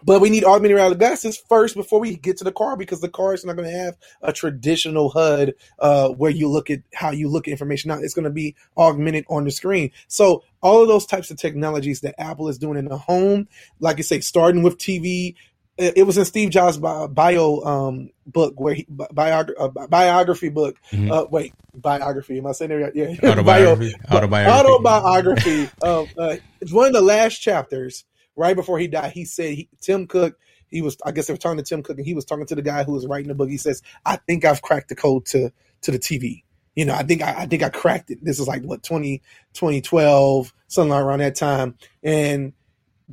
but 0.03 0.21
we 0.21 0.31
need 0.31 0.45
augmented 0.45 0.77
reality 0.77 0.99
glasses 0.99 1.37
first 1.37 1.75
before 1.75 2.01
we 2.01 2.17
get 2.17 2.37
to 2.39 2.45
the 2.45 2.53
car 2.53 2.77
because 2.77 3.01
the 3.01 3.09
car 3.09 3.35
is 3.35 3.45
not 3.45 3.57
going 3.57 3.71
to 3.71 3.77
have 3.77 3.97
a 4.23 4.33
traditional 4.33 5.11
HUD 5.11 5.55
uh, 5.79 6.09
where 6.11 6.31
you 6.31 6.49
look 6.49 6.71
at 6.71 6.81
how 6.95 7.11
you 7.11 7.29
look 7.29 7.49
at 7.49 7.53
information. 7.53 7.89
Now 7.89 7.99
it's 7.99 8.15
going 8.15 8.25
to 8.25 8.31
be 8.31 8.55
augmented 8.77 9.25
on 9.29 9.45
the 9.45 9.51
screen. 9.51 9.91
So 10.09 10.43
all 10.63 10.83
of 10.83 10.89
those 10.89 11.07
types 11.07 11.31
of 11.31 11.39
technologies 11.39 12.01
that 12.01 12.21
Apple 12.21 12.49
is 12.49 12.59
doing 12.59 12.79
in 12.79 12.87
the 12.87 12.99
home, 12.99 13.49
like 13.79 13.99
I 13.99 14.03
say, 14.03 14.21
starting 14.21 14.63
with 14.63 14.79
TV. 14.79 15.35
It 15.81 15.99
it 15.99 16.03
was 16.05 16.19
in 16.19 16.25
Steve 16.25 16.51
Jobs' 16.51 16.77
bio, 16.77 17.61
um, 17.63 18.11
book 18.27 18.61
where 18.61 18.75
he 18.75 18.85
biog- 18.85 19.53
uh, 19.59 19.87
biography 19.89 20.49
book. 20.51 20.77
Mhm. 20.93 21.11
Uh, 21.11 21.27
wait, 21.31 21.53
biography. 21.75 22.39
Am 22.39 22.47
I 22.47 22.53
saying 22.53 22.69
that 22.71 22.77
right? 22.77 22.95
Yeah, 22.95 23.31
Autobiography. 23.31 23.95
Bio- 24.09 24.19
Autobiography. 24.19 24.69
autobiography. 24.71 25.71
um, 25.83 26.07
uh, 26.19 26.37
it's 26.61 26.73
one 26.73 26.87
of 26.89 26.93
the 26.93 27.01
last 27.03 27.39
chapters. 27.39 28.05
Right 28.37 28.55
before 28.55 28.79
he 28.79 28.87
died, 28.87 29.13
he 29.13 29.25
said 29.25 29.55
he, 29.55 29.69
Tim 29.81 30.07
Cook. 30.07 30.39
He 30.69 30.83
was, 30.83 30.97
I 31.05 31.11
guess, 31.11 31.27
they 31.27 31.33
were 31.33 31.39
talking 31.39 31.59
to 31.59 31.65
Tim 31.65 31.83
Cook, 31.83 31.97
and 31.99 32.07
he 32.07 32.15
was 32.15 32.25
talking 32.25 32.47
to 32.47 32.55
the 32.55 32.63
guy 32.63 32.85
who 32.85 32.93
was 32.93 33.07
writing 33.07 33.29
the 33.29 33.35
book. 33.35 33.49
He 33.51 33.57
says, 33.57 33.83
"I 34.07 34.17
think 34.17 34.45
I've 34.45 34.63
cracked 34.63 34.89
the 34.89 34.95
code 34.95 35.27
to 35.27 35.51
to 35.83 35.91
the 35.91 35.99
TV. 35.99 36.45
You 36.77 36.85
know, 36.85 36.95
I 36.95 37.03
think 37.03 37.23
I, 37.23 37.35
I 37.43 37.47
think 37.47 37.63
I 37.65 37.69
cracked 37.71 38.11
it. 38.11 38.19
This 38.23 38.39
is 38.39 38.47
like 38.47 38.63
what 38.63 38.83
20, 38.85 39.21
2012, 39.55 40.55
something 40.69 40.91
like 40.91 41.03
around 41.03 41.19
that 41.21 41.35
time, 41.35 41.75
and 42.03 42.53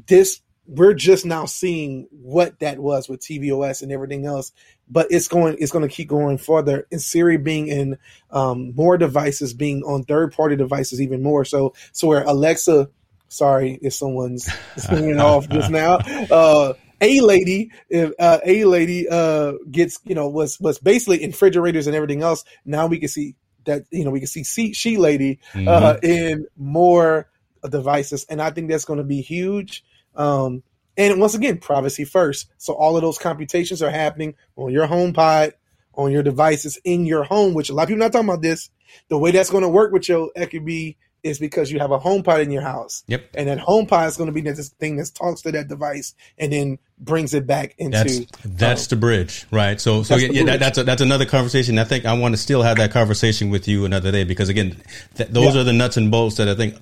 this." 0.08 0.42
We're 0.68 0.94
just 0.94 1.26
now 1.26 1.46
seeing 1.46 2.08
what 2.12 2.60
that 2.60 2.78
was 2.78 3.08
with 3.08 3.22
tvOS 3.22 3.82
and 3.82 3.92
everything 3.92 4.26
else, 4.26 4.52
but 4.90 5.08
it's 5.10 5.28
going 5.28 5.56
it's 5.60 5.72
going 5.72 5.88
to 5.88 5.94
keep 5.94 6.10
going 6.10 6.38
further. 6.38 6.86
And 6.92 7.02
Siri 7.02 7.38
being 7.38 7.68
in 7.68 7.98
um, 8.32 8.74
more 8.76 8.98
devices, 8.98 9.54
being 9.54 9.84
on 9.84 10.04
third 10.04 10.34
party 10.34 10.56
devices, 10.56 11.02
even 11.02 11.24
more 11.24 11.46
so. 11.46 11.74
So 11.94 12.08
where 12.08 12.24
Alexa 12.24 12.90
sorry 13.30 13.78
if 13.82 13.94
someone's 13.94 14.50
swinging 14.78 15.20
off 15.20 15.50
just 15.50 15.70
now. 15.70 15.96
Uh, 15.98 16.74
a 17.00 17.20
lady, 17.22 17.72
if 17.90 18.12
uh, 18.20 18.40
a 18.46 18.64
lady 18.66 19.08
uh, 19.08 19.54
gets, 19.70 20.00
you 20.04 20.16
know, 20.16 20.28
was 20.30 20.60
was 20.60 20.80
basically 20.80 21.24
in 21.24 21.32
refrigerators 21.32 21.88
and 21.88 21.96
everything 21.96 22.24
else. 22.24 22.44
Now 22.66 22.88
we 22.88 23.00
can 23.00 23.10
see 23.10 23.36
that, 23.66 23.84
you 23.92 24.04
know, 24.04 24.12
we 24.12 24.20
can 24.20 24.28
see 24.28 24.44
she, 24.44 24.74
she 24.74 24.98
lady 24.98 25.40
uh, 25.54 25.58
Mhm. 25.58 26.04
in 26.04 26.48
more 26.58 27.30
devices, 27.70 28.26
and 28.30 28.42
I 28.42 28.50
think 28.52 28.70
that's 28.70 28.86
going 28.86 28.98
to 28.98 29.04
be 29.06 29.22
huge. 29.22 29.84
Um, 30.18 30.64
and 30.98 31.20
once 31.20 31.36
again, 31.36 31.60
privacy 31.60 32.04
first. 32.04 32.48
So 32.58 32.74
all 32.74 32.96
of 32.96 33.02
those 33.04 33.18
computations 33.18 33.82
are 33.82 33.92
happening 33.92 34.34
on 34.56 34.72
your 34.74 34.88
home 34.88 35.14
pod, 35.14 35.54
on 35.94 36.12
your 36.12 36.24
devices 36.24 36.80
in 36.84 37.06
your 37.06 37.24
home, 37.24 37.54
which 37.54 37.70
a 37.70 37.74
lot 37.74 37.84
of 37.84 37.90
people 37.90 38.00
not 38.00 38.12
talking 38.12 38.28
about 38.28 38.42
this. 38.42 38.70
The 39.10 39.18
way 39.18 39.32
that's 39.32 39.50
going 39.50 39.64
to 39.64 39.70
work 39.70 39.92
with 39.92 40.10
your 40.10 40.32
Ecobee 40.36 40.96
is 41.24 41.40
because 41.40 41.72
you 41.72 41.80
have 41.80 41.92
a 41.92 42.00
home 42.00 42.24
pod 42.24 42.40
in 42.42 42.52
your 42.52 42.62
house. 42.62 43.04
Yep. 43.08 43.32
And 43.36 43.48
that 43.50 43.60
home 43.60 43.86
pod 43.86 44.08
is 44.08 44.18
going 44.18 44.28
to 44.28 44.32
be 44.34 44.42
this 44.42 44.70
thing 44.70 44.96
that 44.98 45.12
talks 45.14 45.42
to 45.42 45.52
that 45.52 45.68
device 45.68 46.16
and 46.38 46.54
then 46.54 46.80
brings 47.00 47.34
it 47.34 47.46
back 47.46 47.76
into. 47.78 47.98
That's 47.98 48.26
that's 48.46 48.88
the 48.88 48.96
bridge, 48.96 49.46
right? 49.52 49.80
So 49.82 50.04
so 50.04 50.16
That's 50.16 50.34
yeah, 50.34 50.42
yeah 50.42 50.46
that, 50.52 50.60
that's 50.60 50.78
a, 50.78 50.84
that's 50.84 51.02
another 51.02 51.26
conversation. 51.26 51.78
I 51.80 51.84
think 51.84 52.06
I 52.06 52.14
want 52.14 52.34
to 52.34 52.38
still 52.38 52.62
have 52.64 52.78
that 52.78 52.92
conversation 52.92 53.50
with 53.50 53.68
you 53.68 53.84
another 53.86 54.12
day 54.12 54.24
because 54.24 54.50
again, 54.50 54.82
th- 55.16 55.30
those 55.30 55.54
Yeah. 55.54 55.62
are 55.62 55.64
the 55.64 55.74
nuts 55.74 55.98
and 55.98 56.10
bolts 56.10 56.38
that 56.38 56.48
I 56.48 56.56
think 56.56 56.76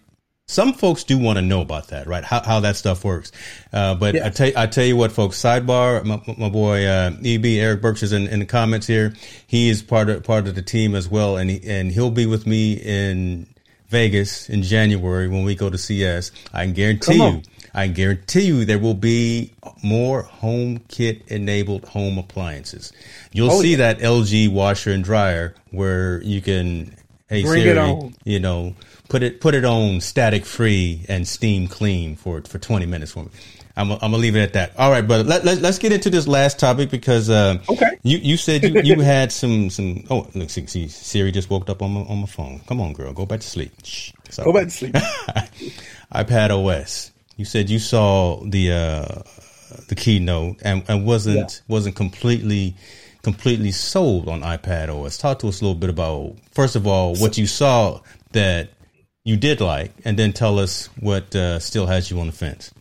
some 0.47 0.73
folks 0.73 1.03
do 1.03 1.17
want 1.17 1.37
to 1.37 1.41
know 1.41 1.61
about 1.61 1.87
that, 1.87 2.05
right? 2.07 2.23
How 2.23 2.41
how 2.43 2.59
that 2.61 2.75
stuff 2.75 3.03
works. 3.03 3.31
Uh, 3.73 3.95
but 3.95 4.15
Yeah. 4.15 4.27
I 4.27 4.29
tell 4.29 4.51
I 4.55 4.67
tell 4.67 4.85
you 4.85 4.95
what, 4.95 5.11
folks. 5.11 5.41
Sidebar, 5.41 6.03
my, 6.03 6.21
my 6.37 6.49
boy 6.49 6.85
uh, 6.85 7.11
Eb 7.23 7.45
Eric 7.45 7.81
Burks 7.81 8.03
is 8.03 8.13
in, 8.13 8.27
in 8.27 8.39
the 8.39 8.45
comments 8.45 8.85
here. 8.87 9.13
He 9.47 9.69
is 9.69 9.81
part 9.81 10.09
of 10.09 10.23
part 10.23 10.47
of 10.47 10.55
the 10.55 10.61
team 10.61 10.93
as 10.95 11.09
well, 11.09 11.37
and 11.37 11.49
he, 11.49 11.61
and 11.67 11.91
he'll 11.91 12.11
be 12.11 12.25
with 12.27 12.45
me 12.45 12.73
in 12.73 13.47
Vegas 13.89 14.47
in 14.49 14.61
January 14.61 15.27
when 15.27 15.43
we 15.45 15.55
go 15.55 15.69
to 15.69 15.77
CES. 15.77 16.31
I 16.53 16.65
can 16.65 16.73
guarantee 16.73 17.15
you. 17.15 17.41
I 17.73 17.87
guarantee 17.87 18.41
you 18.45 18.63
there 18.65 18.79
will 18.79 18.93
be 18.93 19.51
more 19.83 20.23
HomeKit 20.23 21.27
enabled 21.27 21.85
home 21.85 22.17
appliances. 22.17 22.93
You'll 23.33 23.51
Oh, 23.51 23.61
see 23.61 23.71
yeah. 23.71 23.77
that 23.77 23.99
LG 23.99 24.49
washer 24.49 24.91
and 24.91 25.03
dryer 25.03 25.55
where 25.71 26.21
you 26.23 26.41
can 26.41 26.95
hey 27.27 27.43
Bring 27.43 27.63
Siri, 27.63 27.75
you 28.23 28.39
know, 28.39 28.75
put 29.09 29.23
it 29.23 29.41
put 29.41 29.55
it 29.55 29.65
on 29.65 30.01
static 30.01 30.45
free 30.45 31.05
and 31.07 31.27
steam 31.27 31.67
clean 31.67 32.15
for 32.15 32.41
for 32.41 32.59
20 32.59 32.85
minutes 32.85 33.11
for 33.11 33.23
me. 33.23 33.29
I'm, 33.77 33.91
I'm 33.91 33.99
gonna 33.99 34.17
leave 34.17 34.37
it 34.37 34.41
at 34.41 34.53
that. 34.53 34.79
All 34.79 34.89
right, 34.89 35.05
brother. 35.05 35.25
Let, 35.25 35.43
let, 35.43 35.57
let's 35.61 35.79
get 35.79 35.91
into 35.91 36.09
this 36.09 36.27
last 36.29 36.59
topic 36.59 36.89
because 36.89 37.29
uh, 37.29 37.57
Okay. 37.67 37.97
you 38.03 38.17
you 38.19 38.37
said 38.37 38.63
you, 38.63 38.81
you 38.81 39.01
had 39.01 39.31
some 39.33 39.69
some 39.69 40.05
oh 40.09 40.27
look 40.33 40.49
see, 40.49 40.65
see 40.67 40.87
Siri 40.87 41.31
just 41.33 41.49
woke 41.49 41.69
up 41.69 41.81
on 41.81 41.91
my 41.91 42.01
on 42.01 42.19
my 42.21 42.25
phone. 42.27 42.61
Come 42.67 42.79
on, 42.79 42.93
girl, 42.93 43.11
go 43.11 43.25
back 43.25 43.41
to 43.41 43.47
sleep. 43.47 43.73
Shh. 43.83 44.11
Go 44.37 44.53
back 44.53 44.65
to 44.65 44.69
sleep. 44.71 44.95
iPad 46.13 46.51
OS. 46.51 47.11
You 47.37 47.45
said 47.45 47.69
you 47.69 47.79
saw 47.79 48.41
the 48.45 48.71
uh, 48.71 49.21
the 49.87 49.95
keynote 49.95 50.57
and, 50.61 50.83
and 50.87 51.05
wasn't 51.05 51.35
Yeah. 51.37 51.47
wasn't 51.75 51.95
completely 51.95 52.75
completely 53.23 53.71
sold 53.71 54.29
on 54.29 54.41
iPad 54.41 54.87
OS. 54.89 55.17
Talk 55.17 55.39
to 55.39 55.47
us 55.49 55.59
a 55.59 55.65
little 55.65 55.79
bit 55.79 55.89
about 55.89 56.35
first 56.51 56.75
of 56.75 56.87
all 56.87 57.15
what 57.15 57.37
you 57.37 57.47
saw 57.47 57.99
that 58.31 58.69
you 59.25 59.35
did 59.35 59.59
like, 59.59 59.91
and 60.05 60.17
then 60.17 60.31
tell 60.31 60.59
us 60.59 60.87
what 60.99 61.35
uh, 61.35 61.59
still 61.59 61.87
has 61.87 62.09
you 62.09 62.19
on 62.21 62.27
the 62.27 62.31
fence. 62.31 62.71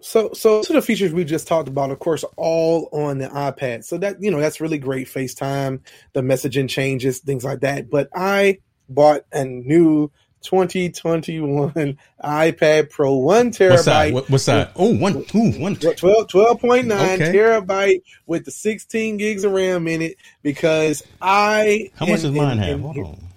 So, 0.00 0.32
so 0.32 0.60
are 0.60 0.64
the 0.64 0.82
features 0.82 1.12
we 1.12 1.24
just 1.24 1.48
talked 1.48 1.68
about, 1.68 1.90
of 1.90 1.98
course, 1.98 2.24
all 2.36 2.88
on 2.92 3.18
the 3.18 3.28
iPad. 3.28 3.84
So 3.84 3.98
that 3.98 4.22
you 4.22 4.30
know 4.30 4.40
that's 4.40 4.60
really 4.60 4.78
great. 4.78 5.06
FaceTime, 5.08 5.80
the 6.12 6.20
messaging 6.20 6.68
changes, 6.68 7.20
things 7.20 7.44
like 7.44 7.60
that. 7.60 7.88
But 7.88 8.08
I 8.14 8.58
bought 8.88 9.22
a 9.32 9.44
new 9.44 10.10
2021 10.42 11.98
iPad 12.24 12.90
Pro, 12.90 13.14
one 13.14 13.50
terabyte. 13.50 13.70
What's 13.70 13.84
that? 13.84 14.12
What, 14.12 14.30
what's 14.30 14.46
that? 14.46 14.72
Oh, 14.76 14.96
one, 14.96 15.24
two, 15.24 15.52
one. 15.52 15.76
12, 15.76 15.96
12.9 16.28 17.14
Okay. 17.14 17.32
terabyte 17.32 18.02
with 18.26 18.44
the 18.44 18.50
16 18.50 19.16
gigs 19.16 19.44
of 19.44 19.52
RAM 19.52 19.86
in 19.88 20.02
it 20.02 20.16
because 20.42 21.02
I. 21.20 21.90
How 21.96 22.06
much 22.06 22.22
does 22.22 22.32
mine 22.32 22.58
have? 22.58 22.80
Hold 22.80 22.98
on. 22.98 23.27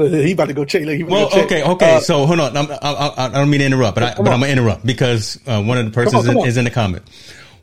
He 0.26 0.32
about 0.32 0.48
to 0.48 0.54
go 0.54 0.64
check. 0.64 0.82
Look, 0.82 0.96
he 0.96 1.04
Well, 1.04 1.28
to 1.28 1.34
go 1.34 1.40
check. 1.42 1.52
okay, 1.52 1.62
okay. 1.62 1.96
Uh, 1.96 2.00
so 2.00 2.26
hold 2.26 2.40
on. 2.40 2.56
I'm, 2.56 2.70
I, 2.70 2.76
I, 2.82 3.26
I 3.26 3.28
don't 3.28 3.50
mean 3.50 3.60
to 3.60 3.66
interrupt, 3.66 3.94
but, 3.94 4.04
I, 4.04 4.14
but 4.14 4.28
on. 4.28 4.34
I'm 4.34 4.40
gonna 4.40 4.52
interrupt 4.52 4.84
because 4.84 5.38
uh, 5.46 5.62
one 5.62 5.78
of 5.78 5.84
the 5.84 5.90
persons 5.90 6.26
come 6.26 6.36
is, 6.36 6.42
on. 6.42 6.48
is 6.48 6.56
in 6.56 6.64
the 6.64 6.70
comment. 6.70 7.02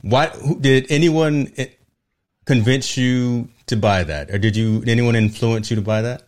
Why 0.01 0.27
who, 0.27 0.59
did 0.59 0.91
anyone 0.91 1.51
eh, 1.57 1.67
convince 2.45 2.97
you 2.97 3.49
to 3.67 3.77
buy 3.77 4.03
that, 4.03 4.31
or 4.31 4.37
did 4.37 4.55
you? 4.55 4.79
Did 4.79 4.89
anyone 4.89 5.15
influence 5.15 5.69
you 5.69 5.75
to 5.75 5.81
buy 5.81 6.03
that? 6.03 6.23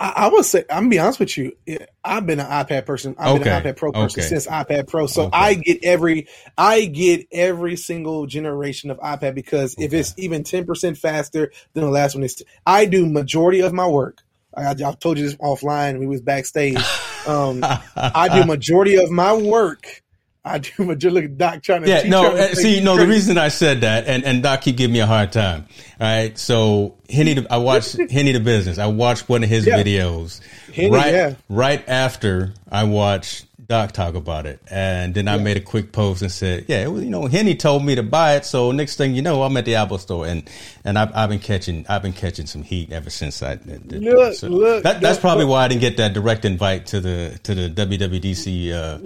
I, 0.00 0.12
I 0.16 0.28
would 0.28 0.46
say, 0.46 0.64
I'm 0.70 0.84
gonna 0.84 0.88
be 0.88 0.98
honest 0.98 1.20
with 1.20 1.36
you. 1.36 1.52
I've 2.02 2.26
been 2.26 2.40
an 2.40 2.46
iPad 2.46 2.86
person. 2.86 3.14
I've 3.18 3.38
been 3.38 3.48
an 3.52 3.62
iPad 3.62 3.76
Pro 3.76 3.92
person 3.92 4.20
okay. 4.20 4.28
since 4.28 4.46
iPad 4.46 4.88
Pro. 4.88 5.06
So 5.06 5.24
Okay. 5.24 5.36
I 5.36 5.54
get 5.54 5.84
every, 5.84 6.26
I 6.56 6.86
get 6.86 7.28
every 7.30 7.76
single 7.76 8.26
generation 8.26 8.90
of 8.90 8.98
iPad 8.98 9.34
because 9.34 9.76
if 9.78 9.92
it's 9.92 10.14
even 10.16 10.42
10% 10.42 10.96
faster 10.96 11.52
than 11.74 11.84
the 11.84 11.90
last 11.90 12.14
one, 12.14 12.24
it's, 12.24 12.42
I 12.66 12.86
do 12.86 13.06
majority 13.06 13.60
of 13.60 13.74
my 13.74 13.86
work. 13.86 14.22
I, 14.56 14.70
I 14.70 14.74
told 15.00 15.18
you 15.18 15.24
this 15.24 15.36
offline. 15.36 15.98
We 15.98 16.06
was 16.06 16.20
backstage. 16.20 16.78
Um, 17.26 17.62
I 17.62 18.30
do 18.40 18.46
majority 18.46 18.96
of 18.96 19.10
my 19.10 19.34
work. 19.34 20.02
I 20.42 20.56
do 20.56 20.70
majority. 20.78 21.10
Look 21.10 21.24
at 21.24 21.36
Doc 21.36 21.62
trying 21.62 21.82
to. 21.82 21.88
Yeah, 21.90 22.04
no. 22.08 22.34
uh, 22.34 22.54
See, 22.54 22.80
no. 22.82 22.96
The 22.96 23.06
reason 23.06 23.36
I 23.36 23.48
said 23.48 23.82
that, 23.82 24.06
and 24.06 24.24
and 24.24 24.42
Doc 24.42 24.62
keep 24.62 24.78
giving 24.78 24.94
me 24.94 25.00
a 25.00 25.06
hard 25.06 25.30
time. 25.30 25.66
All 26.00 26.06
right, 26.06 26.36
so 26.38 26.96
Henny, 27.10 27.34
the, 27.34 27.46
I 27.52 27.58
watched 27.58 27.98
Henny 28.10 28.32
the 28.32 28.40
business. 28.40 28.78
I 28.78 28.86
watched 28.86 29.28
one 29.28 29.42
of 29.44 29.50
his 29.50 29.66
Yeah. 29.66 29.76
videos. 29.82 30.40
Henny, 30.74 30.90
right, 30.90 31.12
yeah. 31.12 31.34
right 31.50 31.86
after 31.86 32.54
I 32.72 32.84
watched 32.84 33.44
Doc 33.70 33.92
talk 33.92 34.16
about 34.16 34.46
it, 34.46 34.60
and 34.68 35.14
then 35.14 35.28
I 35.28 35.38
made 35.38 35.56
a 35.56 35.60
quick 35.60 35.92
post 35.92 36.22
and 36.22 36.32
said, 36.32 36.64
"Yeah, 36.66 36.88
was, 36.88 37.04
you 37.04 37.08
know, 37.08 37.26
Henny 37.26 37.54
told 37.54 37.84
me 37.84 37.94
to 37.94 38.02
buy 38.02 38.34
it, 38.34 38.44
so 38.44 38.72
next 38.72 38.96
thing 38.96 39.14
you 39.14 39.22
know, 39.22 39.44
I'm 39.44 39.56
at 39.56 39.64
the 39.64 39.76
Apple 39.76 39.98
Store, 39.98 40.26
and 40.26 40.42
and 40.84 40.98
I've, 40.98 41.14
I've 41.14 41.28
been 41.28 41.38
catching 41.38 41.86
I've 41.88 42.02
been 42.02 42.12
catching 42.12 42.46
some 42.46 42.64
heat 42.64 42.90
ever 42.90 43.10
since 43.10 43.44
I 43.44 43.54
did 43.54 44.02
look, 44.02 44.34
so 44.34 44.48
look, 44.48 44.82
that, 44.82 45.00
that's 45.00 45.20
probably 45.20 45.44
why 45.44 45.64
I 45.64 45.68
didn't 45.68 45.82
get 45.82 45.98
that 45.98 46.14
direct 46.14 46.44
invite 46.44 46.86
to 46.86 47.00
the 47.00 47.38
to 47.44 47.54
the 47.54 47.70
WWDC 47.70 48.72
uh, 48.72 48.98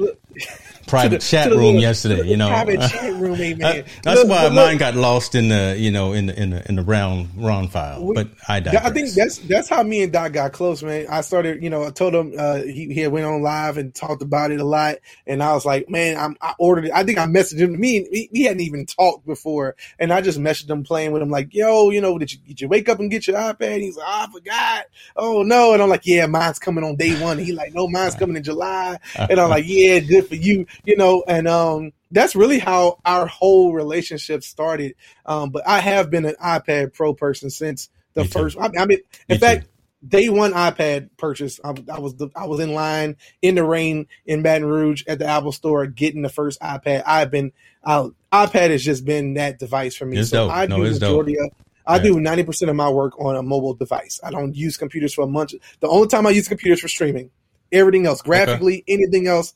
private 0.87 1.21
the, 1.21 1.27
chat 1.27 1.51
room 1.51 1.61
little, 1.61 1.81
yesterday. 1.81 2.29
You 2.29 2.37
know, 2.37 2.49
private 2.49 2.81
chat 2.91 3.15
room, 3.15 3.39
man. 3.39 3.85
that's 4.03 4.21
look, 4.21 4.29
why 4.29 4.49
mine 4.51 4.79
got 4.79 4.95
lost 4.95 5.35
in 5.35 5.49
the 5.49 5.77
you 5.79 5.91
know 5.91 6.13
in 6.13 6.27
the 6.27 6.41
in 6.41 6.51
the 6.51 6.69
in 6.69 6.77
the 6.77 6.83
round 6.83 7.31
round 7.37 7.73
file. 7.73 8.05
We, 8.05 8.15
but 8.15 8.29
I 8.49 8.61
digress. 8.61 8.85
I 8.85 8.91
think 8.91 9.11
that's 9.11 9.39
that's 9.39 9.69
how 9.69 9.83
me 9.83 10.03
and 10.03 10.13
Doc 10.13 10.33
got 10.33 10.53
close, 10.53 10.83
man. 10.83 11.07
I 11.09 11.21
started, 11.21 11.63
you 11.63 11.71
know, 11.71 11.85
I 11.85 11.91
told 11.91 12.15
him 12.15 12.35
uh, 12.39 12.63
he 12.63 12.93
he 12.93 13.07
went 13.07 13.27
on 13.27 13.43
live 13.43 13.77
and 13.77 13.95
talked 13.95 14.23
about 14.23 14.51
it 14.51 14.61
a 14.61 14.65
lot, 14.65 14.97
and 15.27 15.43
I 15.43 15.53
was 15.55 15.65
like, 15.65 15.89
man, 15.89 16.17
I'm, 16.17 16.37
i 16.41 16.55
ordered 16.59 16.87
it. 16.87 16.93
I 16.93 17.05
think 17.05 17.19
I 17.19 17.27
messaged 17.27 17.59
him. 17.59 17.79
Me, 17.79 18.07
we, 18.11 18.29
we 18.33 18.43
hadn't 18.43 18.61
even 18.61 18.87
talked 18.87 19.27
before, 19.27 19.77
and 19.99 20.13
I 20.13 20.21
just 20.21 20.39
messaged 20.39 20.71
him 20.71 20.85
playing 20.85 21.13
with 21.13 21.23
him, 21.23 21.31
like, 21.31 21.55
yo, 21.55 21.91
you 21.91 22.01
know, 22.01 22.19
did 22.19 22.33
you 22.33 22.39
did 22.47 22.61
you 22.61 22.69
wake 22.69 22.89
up 22.89 23.01
and 23.01 23.11
get 23.11 23.27
your 23.27 23.37
iPad? 23.37 23.81
He's 23.81 23.97
like, 23.97 24.07
oh, 24.09 24.27
I 24.29 24.33
forgot. 24.33 24.87
Oh 25.17 25.43
no, 25.43 25.73
and 25.73 25.83
I'm 25.83 25.89
like, 25.89 26.07
yeah, 26.07 26.27
mine's 26.27 26.59
coming 26.59 26.85
on 26.85 26.97
day 26.97 27.21
one. 27.21 27.39
He 27.39 27.53
like, 27.53 27.75
no, 27.75 27.89
mine's 27.89 28.15
uh-huh. 28.15 28.21
coming 28.21 28.37
in 28.37 28.43
July, 28.43 28.99
uh-huh. 29.17 29.27
and 29.31 29.41
I'm 29.41 29.51
like, 29.51 29.65
yeah, 29.67 29.99
good 30.01 30.27
for 30.29 30.37
you, 30.37 30.67
you 30.85 30.97
know, 30.97 31.25
and 31.27 31.47
um, 31.49 31.93
that's 32.11 32.35
really 32.35 32.59
how 32.59 32.99
our 33.05 33.27
whole 33.27 33.73
relationship 33.73 34.43
started. 34.43 34.95
Um, 35.27 35.51
but 35.51 35.67
I 35.67 35.81
have 35.81 36.11
been 36.11 36.25
an 36.25 36.37
iPad 36.43 36.93
Pro 36.93 37.15
person 37.15 37.51
since 37.51 37.89
the 38.15 38.23
Me 38.23 38.29
first. 38.29 38.57
I, 38.59 38.71
I, 38.79 38.87
mean, 38.87 38.99
in 39.29 39.35
Me 39.35 39.39
fact, 39.39 39.65
too. 39.65 40.09
day 40.09 40.29
one 40.29 40.53
iPad 40.53 41.11
purchase, 41.17 41.61
I, 41.65 41.75
I, 41.93 41.99
was 41.99 42.15
the, 42.17 42.29
I 42.35 42.47
was 42.47 42.61
in 42.61 42.73
line 42.73 43.17
in 43.43 43.55
the 43.57 43.65
rain 43.65 44.07
in 44.27 44.43
Baton 44.43 44.67
Rouge 44.67 45.03
at 45.07 45.19
the 45.19 45.27
Apple 45.27 45.53
Store 45.53 45.87
getting 45.87 46.23
the 46.23 46.29
first 46.29 46.61
iPad. 46.61 47.03
I've 47.07 47.31
been 47.31 47.53
uh, 47.83 48.09
iPad 48.33 48.71
has 48.71 48.85
just 48.85 49.05
been 49.05 49.35
that 49.35 49.59
device 49.59 49.97
for 49.97 50.07
me. 50.07 50.19
It's 50.19 50.31
so 50.31 50.47
dope. 50.47 50.57
I 50.57 50.67
do 50.67 50.79
no, 50.79 50.85
majority 50.85 51.35
dope. 51.35 51.53
of 51.53 51.65
I 51.87 51.97
yeah. 51.97 52.03
do 52.03 52.21
ninety 52.21 52.45
percent 52.45 52.71
of 52.71 52.77
my 52.77 52.89
work 52.89 53.19
on 53.21 53.37
a 53.37 53.43
mobile 53.43 53.75
device. 53.75 54.21
I 54.25 54.31
don't 54.31 54.55
use 54.55 54.77
computers 54.77 55.13
for 55.13 55.23
a 55.23 55.27
month. 55.27 55.55
The 55.81 55.89
only 55.89 56.09
time 56.09 56.27
I 56.27 56.31
use 56.31 56.49
computers 56.49 56.81
for 56.81 56.89
streaming. 56.89 57.31
Everything 57.73 58.07
else, 58.07 58.23
graphically, 58.23 58.83
okay. 58.83 58.85
anything 58.93 59.27
else, 59.27 59.53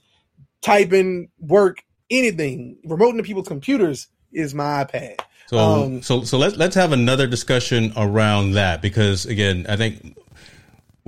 typing, 0.62 1.30
work, 1.38 1.82
anything, 2.10 2.78
remoting 2.86 3.18
to 3.18 3.22
people's 3.22 3.48
computers 3.48 4.08
is 4.32 4.54
my 4.54 4.84
iPad. 4.84 5.20
So, 5.46 5.58
um, 5.58 6.02
so, 6.02 6.24
so 6.24 6.36
let's 6.36 6.56
let's 6.56 6.74
have 6.74 6.92
another 6.92 7.26
discussion 7.26 7.92
around 7.96 8.52
that 8.52 8.82
because 8.82 9.24
again, 9.24 9.64
I 9.68 9.76
think 9.76 10.16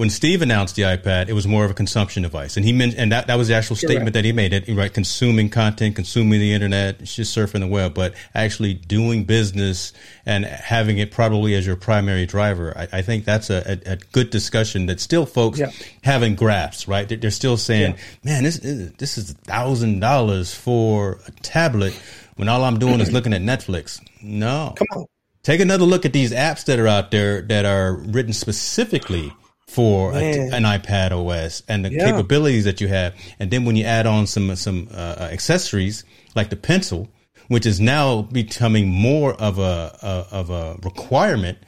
when 0.00 0.08
Steve 0.08 0.40
announced 0.40 0.76
the 0.76 0.82
iPad, 0.82 1.28
it 1.28 1.34
was 1.34 1.46
more 1.46 1.62
of 1.62 1.70
a 1.70 1.74
consumption 1.74 2.22
device, 2.22 2.56
and 2.56 2.64
he 2.64 2.72
meant, 2.72 2.94
and 2.96 3.12
that, 3.12 3.26
that 3.26 3.36
was 3.36 3.48
the 3.48 3.54
actual 3.54 3.76
statement 3.76 4.04
right. 4.04 4.12
that 4.14 4.24
he 4.24 4.32
made. 4.32 4.54
It 4.54 4.66
right, 4.74 4.90
consuming 4.90 5.50
content, 5.50 5.94
consuming 5.94 6.40
the 6.40 6.54
internet, 6.54 7.04
just 7.04 7.36
surfing 7.36 7.60
the 7.60 7.66
web, 7.66 7.92
but 7.92 8.14
actually 8.34 8.72
doing 8.72 9.24
business 9.24 9.92
and 10.24 10.46
having 10.46 10.96
it 10.96 11.10
probably 11.10 11.54
as 11.54 11.66
your 11.66 11.76
primary 11.76 12.24
driver. 12.24 12.72
I, 12.74 12.88
I 12.94 13.02
think 13.02 13.26
that's 13.26 13.50
a, 13.50 13.78
a, 13.86 13.92
a, 13.92 13.96
good 14.12 14.30
discussion 14.30 14.86
that 14.86 15.00
still 15.00 15.26
folks 15.26 15.58
yeah. 15.58 15.70
haven't 16.02 16.36
grasped. 16.36 16.88
Right, 16.88 17.06
they're, 17.06 17.18
they're 17.18 17.30
still 17.30 17.58
saying, 17.58 17.96
yeah. 18.22 18.32
"Man, 18.32 18.44
this 18.44 18.56
this 18.56 19.18
is 19.18 19.32
a 19.32 19.34
thousand 19.34 20.00
dollars 20.00 20.54
for 20.54 21.20
a 21.26 21.30
tablet." 21.42 21.92
When 22.36 22.48
all 22.48 22.64
I'm 22.64 22.78
doing 22.78 23.00
is 23.00 23.12
looking 23.12 23.34
at 23.34 23.42
Netflix. 23.42 24.00
No, 24.22 24.72
come 24.78 24.86
on. 24.96 25.06
Take 25.42 25.60
another 25.60 25.84
look 25.84 26.06
at 26.06 26.14
these 26.14 26.32
apps 26.32 26.64
that 26.64 26.78
are 26.78 26.88
out 26.88 27.10
there 27.10 27.42
that 27.42 27.66
are 27.66 27.96
written 27.96 28.32
specifically 28.32 29.30
for 29.70 30.12
a, 30.12 30.50
an 30.50 30.64
iPad 30.64 31.12
OS 31.12 31.62
and 31.68 31.84
the 31.84 31.92
yeah. 31.92 32.10
capabilities 32.10 32.64
that 32.64 32.80
you 32.80 32.88
have. 32.88 33.14
And 33.38 33.50
then 33.50 33.64
when 33.64 33.76
you 33.76 33.84
add 33.84 34.06
on 34.06 34.26
some 34.26 34.54
some 34.56 34.88
uh, 34.90 35.16
uh, 35.18 35.28
accessories 35.30 36.04
like 36.34 36.50
the 36.50 36.56
pencil, 36.56 37.08
which 37.48 37.66
is 37.66 37.80
now 37.80 38.22
becoming 38.22 38.88
more 38.88 39.34
of 39.34 39.58
a, 39.58 39.96
a 40.02 40.34
of 40.34 40.50
a 40.50 40.76
requirement. 40.82 41.58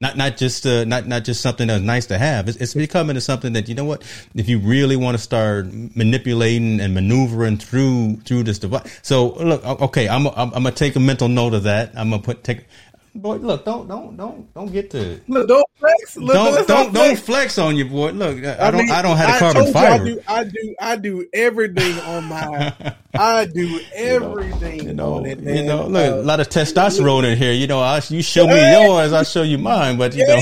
Not 0.00 0.16
not 0.16 0.38
just 0.38 0.64
uh, 0.64 0.84
not 0.84 1.06
not 1.06 1.24
just 1.24 1.42
something 1.42 1.68
that's 1.68 1.84
nice 1.84 2.06
to 2.06 2.16
have. 2.16 2.48
It's, 2.48 2.56
it's 2.56 2.72
becoming 2.72 3.20
something 3.20 3.52
that 3.52 3.68
you 3.68 3.74
know 3.74 3.84
what. 3.84 4.02
If 4.34 4.48
you 4.48 4.58
really 4.58 4.96
want 4.96 5.18
to 5.18 5.22
start 5.22 5.66
manipulating 5.70 6.80
and 6.80 6.94
maneuvering 6.94 7.58
through 7.58 8.16
through 8.24 8.44
this 8.44 8.58
device, 8.58 9.00
so 9.02 9.34
look, 9.34 9.62
okay, 9.66 10.08
I'm 10.08 10.26
I'm, 10.28 10.54
I'm 10.54 10.62
gonna 10.62 10.72
take 10.72 10.96
a 10.96 11.00
mental 11.00 11.28
note 11.28 11.52
of 11.52 11.64
that. 11.64 11.92
I'm 11.94 12.08
gonna 12.08 12.22
put 12.22 12.42
take 12.42 12.64
Boy, 13.12 13.36
look, 13.36 13.64
don't 13.64 13.88
don't 13.88 14.16
don't 14.16 14.54
don't 14.54 14.72
get 14.72 14.90
to 14.92 15.20
look, 15.26 15.48
don't 15.48 15.66
flex. 15.76 16.16
Look, 16.16 16.32
don't 16.32 16.68
don't 16.68 16.94
don't 16.94 17.18
flex 17.18 17.58
on 17.58 17.76
you, 17.76 17.84
boy. 17.84 18.12
Look, 18.12 18.44
I, 18.44 18.68
I 18.68 18.70
don't 18.70 18.86
mean, 18.86 18.90
I 18.92 19.02
don't 19.02 19.16
have 19.16 19.34
a 19.34 19.38
carbon 19.38 19.72
fiber. 19.72 20.04
I 20.04 20.06
do 20.06 20.20
I 20.28 20.44
do 20.44 20.76
I 20.80 20.96
do 20.96 21.28
everything 21.32 21.98
on 22.00 22.24
my 22.26 22.94
I 23.14 23.46
do 23.46 23.80
everything 23.94 24.86
you 24.86 24.94
know, 24.94 25.24
it, 25.24 25.40
You 25.40 25.64
know, 25.64 25.86
look, 25.86 26.12
uh, 26.12 26.16
a 26.16 26.22
lot 26.22 26.40
of 26.40 26.48
testosterone 26.48 27.30
in 27.30 27.36
here. 27.36 27.52
You 27.52 27.66
know, 27.66 27.80
I, 27.80 28.00
you 28.08 28.22
show 28.22 28.46
me 28.46 28.72
yours, 28.72 29.12
I 29.12 29.24
show 29.24 29.42
you 29.42 29.58
mine. 29.58 29.98
But 29.98 30.14
you 30.14 30.26
know, 30.26 30.34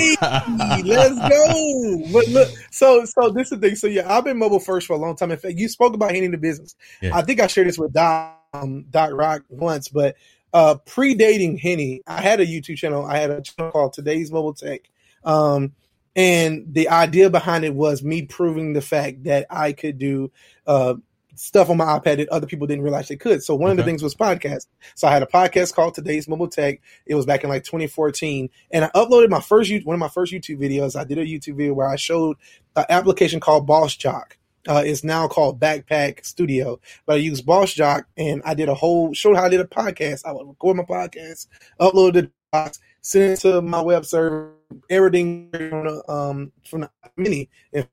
let's 0.85 1.29
go. 1.29 2.05
But 2.13 2.29
look, 2.29 2.49
so 2.71 3.05
so 3.05 3.31
this 3.31 3.51
is 3.51 3.59
the 3.59 3.69
thing. 3.69 3.77
So 3.77 3.87
yeah, 3.87 4.13
I've 4.13 4.25
been 4.25 4.39
mobile 4.39 4.61
first 4.61 4.87
for 4.87 4.93
a 4.93 4.99
long 4.99 5.17
time. 5.17 5.31
In 5.31 5.39
fact, 5.39 5.55
you 5.57 5.69
spoke 5.69 5.95
about 5.95 6.13
hitting 6.13 6.31
the 6.31 6.39
business. 6.39 6.75
Yeah. 7.01 7.17
I 7.17 7.23
think 7.23 7.41
I 7.41 7.47
shared 7.47 7.69
this 7.69 7.79
with 7.79 7.93
Doc 7.93 8.39
um, 8.53 8.87
Doc 8.91 9.11
Rock 9.13 9.43
once, 9.49 9.89
but 9.89 10.17
uh, 10.53 10.77
predating 10.87 11.59
Henny, 11.59 12.03
I 12.07 12.21
had 12.21 12.41
a 12.41 12.47
YouTube 12.47 12.77
channel. 12.77 13.05
I 13.05 13.19
had 13.19 13.31
a 13.31 13.43
channel 13.43 13.73
called 13.73 13.93
Today's 13.93 14.31
Mobile 14.31 14.55
Tech. 14.55 14.91
Um, 15.25 15.73
and 16.17 16.73
the 16.73 16.89
idea 16.89 17.31
behind 17.31 17.65
it 17.65 17.75
was 17.75 18.03
me 18.03 18.23
proving 18.23 18.73
the 18.73 18.81
fact 18.81 19.25
that 19.25 19.47
I 19.51 19.73
could 19.73 19.99
do 19.99 20.33
uh, 20.67 20.95
stuff 21.37 21.71
on 21.71 21.77
my 21.77 21.85
iPad 21.85 22.17
that 22.17 22.29
other 22.31 22.47
people 22.47 22.67
didn't 22.67 22.83
realize 22.83 23.09
they 23.09 23.17
could. 23.17 23.43
So 23.43 23.55
one 23.55 23.71
okay. 23.71 23.73
of 23.73 23.77
the 23.77 23.85
things 23.85 24.03
was 24.03 24.15
podcast. 24.15 24.67
So 24.95 25.07
I 25.07 25.13
had 25.13 25.23
a 25.23 25.27
podcast 25.27 25.75
called 25.75 25.95
Today's 25.95 26.29
Mobile 26.29 26.49
Tech. 26.49 26.81
It 27.07 27.15
was 27.15 27.27
back 27.27 27.45
in 27.45 27.51
like 27.51 27.65
2014, 27.65 28.51
and 28.71 28.85
I 28.85 28.89
uploaded 28.89 29.31
my 29.31 29.41
first 29.41 29.73
one 29.85 29.95
of 29.95 30.01
my 30.01 30.09
first 30.09 30.33
YouTube 30.33 30.59
videos. 30.59 30.99
I 30.99 31.05
did 31.05 31.19
a 31.19 31.25
YouTube 31.25 31.57
video 31.57 31.75
where 31.75 31.89
I 31.89 31.97
showed 31.97 32.37
an 32.75 32.87
application 32.89 33.39
called 33.39 33.69
Bossjock 33.69 34.33
uh, 34.67 34.83
is 34.85 35.05
now 35.05 35.29
called 35.29 35.61
Backpack 35.61 36.25
Studio. 36.25 36.81
But 37.07 37.15
I 37.15 37.17
used 37.17 37.47
Bossjock 37.47 38.05
and 38.17 38.43
I 38.45 38.55
did 38.55 38.69
a 38.69 38.75
whole 38.75 39.13
showed 39.15 39.37
how 39.37 39.45
I 39.45 39.49
did 39.49 39.61
a 39.61 39.65
podcast. 39.65 40.23
I 40.25 40.33
would 40.33 40.47
record 40.47 40.77
my 40.77 40.85
podcast, 40.85 41.47
upload 41.81 42.15
the 42.15 42.31
box, 42.53 42.81
send 43.01 43.33
it 43.33 43.41
to 43.41 43.63
my 43.63 43.81
web 43.81 44.05
server, 44.05 44.53
everything 44.91 45.51
from 45.53 45.87
the, 45.87 46.11
um, 46.11 46.53
from 46.65 46.83
the 46.83 46.91
mini, 47.17 47.49
and, 47.73 47.89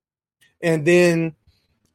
and 0.61 0.85
then 0.85 1.35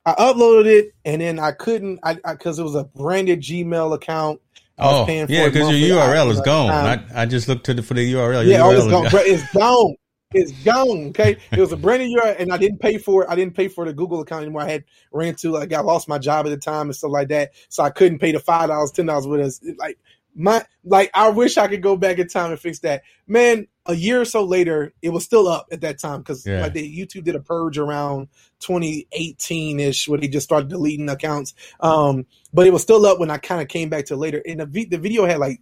I 0.07 0.15
uploaded 0.15 0.67
it, 0.67 0.95
and 1.05 1.21
then 1.21 1.39
I 1.39 1.53
couldn't, 1.53 2.01
I 2.03 2.15
because 2.15 2.59
it 2.59 2.63
was 2.63 2.75
a 2.75 2.85
branded 2.85 3.41
Gmail 3.41 3.95
account. 3.95 4.41
oh, 4.79 5.07
yeah, 5.07 5.27
because 5.27 5.79
your 5.79 5.99
URL 5.99 6.31
is 6.31 6.41
gone. 6.41 6.71
I, 6.71 7.23
I 7.23 7.27
just 7.27 7.49
looked 7.49 7.67
to 7.67 7.75
the, 7.75 7.83
for 7.83 7.95
the 7.95 8.13
URL. 8.15 8.45
Your 8.45 8.45
yeah, 8.45 8.61
URL 8.61 8.93
oh, 8.93 9.03
it's 9.03 9.13
gone. 9.13 9.23
It's 9.27 9.53
gone 9.53 9.97
is 10.35 10.53
gone. 10.65 11.09
Okay, 11.09 11.37
it 11.51 11.59
was 11.59 11.73
a 11.73 11.77
brand 11.77 12.03
new 12.03 12.09
year, 12.09 12.37
and 12.39 12.53
I 12.53 12.57
didn't 12.57 12.79
pay 12.79 12.99
for 12.99 13.25
it. 13.25 13.31
I 13.31 13.35
didn't 13.35 13.55
pay 13.55 13.69
for 13.69 13.85
the 13.85 13.93
Google 13.93 14.21
account 14.21 14.43
anymore. 14.43 14.63
I 14.63 14.71
had 14.71 14.85
ran 15.13 15.35
to 15.37 15.51
like 15.51 15.73
I 15.73 15.81
lost 15.81 16.09
my 16.09 16.19
job 16.19 16.47
at 16.47 16.51
the 16.51 16.57
time 16.57 16.87
and 16.87 16.95
stuff 16.95 17.11
like 17.11 17.29
that, 17.29 17.53
so 17.69 17.83
I 17.83 17.91
couldn't 17.91 18.21
pay 18.21 18.33
the 18.33 18.39
five 18.39 18.69
dollars, 18.69 18.93
ten 18.93 19.07
dollars 19.07 19.27
with 19.27 19.41
us. 19.41 19.61
Like 19.77 19.99
my 20.35 20.65
like, 20.85 21.11
I 21.15 21.31
wish 21.31 21.59
I 21.59 21.67
could 21.67 21.83
go 21.83 21.97
back 21.97 22.19
in 22.19 22.29
time 22.29 22.53
and 22.53 22.61
fix 22.61 22.79
that. 22.81 23.03
Man, 23.27 23.67
a 23.87 23.95
year 23.95 24.21
or 24.21 24.25
so 24.25 24.45
later, 24.45 24.93
it 25.03 25.09
was 25.09 25.25
still 25.25 25.49
up 25.49 25.67
at 25.73 25.81
that 25.81 25.99
time 25.99 26.21
because 26.21 26.47
yeah. 26.47 26.63
like 26.63 26.75
the 26.75 26.99
YouTube 26.99 27.25
did 27.25 27.35
a 27.35 27.41
purge 27.41 27.77
around 27.77 28.29
2018 28.61 29.81
ish, 29.81 30.09
where 30.09 30.21
they 30.21 30.29
just 30.29 30.45
started 30.45 30.69
deleting 30.69 31.09
accounts. 31.09 31.55
Um, 31.81 32.27
but 32.53 32.69
it 32.69 32.73
was 32.73 32.83
still 32.83 33.05
up 33.05 33.19
when 33.19 33.31
I 33.31 33.39
kind 33.39 33.61
of 33.61 33.67
came 33.67 33.89
back 33.89 34.07
to 34.07 34.17
later, 34.17 34.41
and 34.47 34.61
the 34.61 34.85
the 34.85 34.99
video 34.99 35.27
had 35.27 35.39
like 35.39 35.61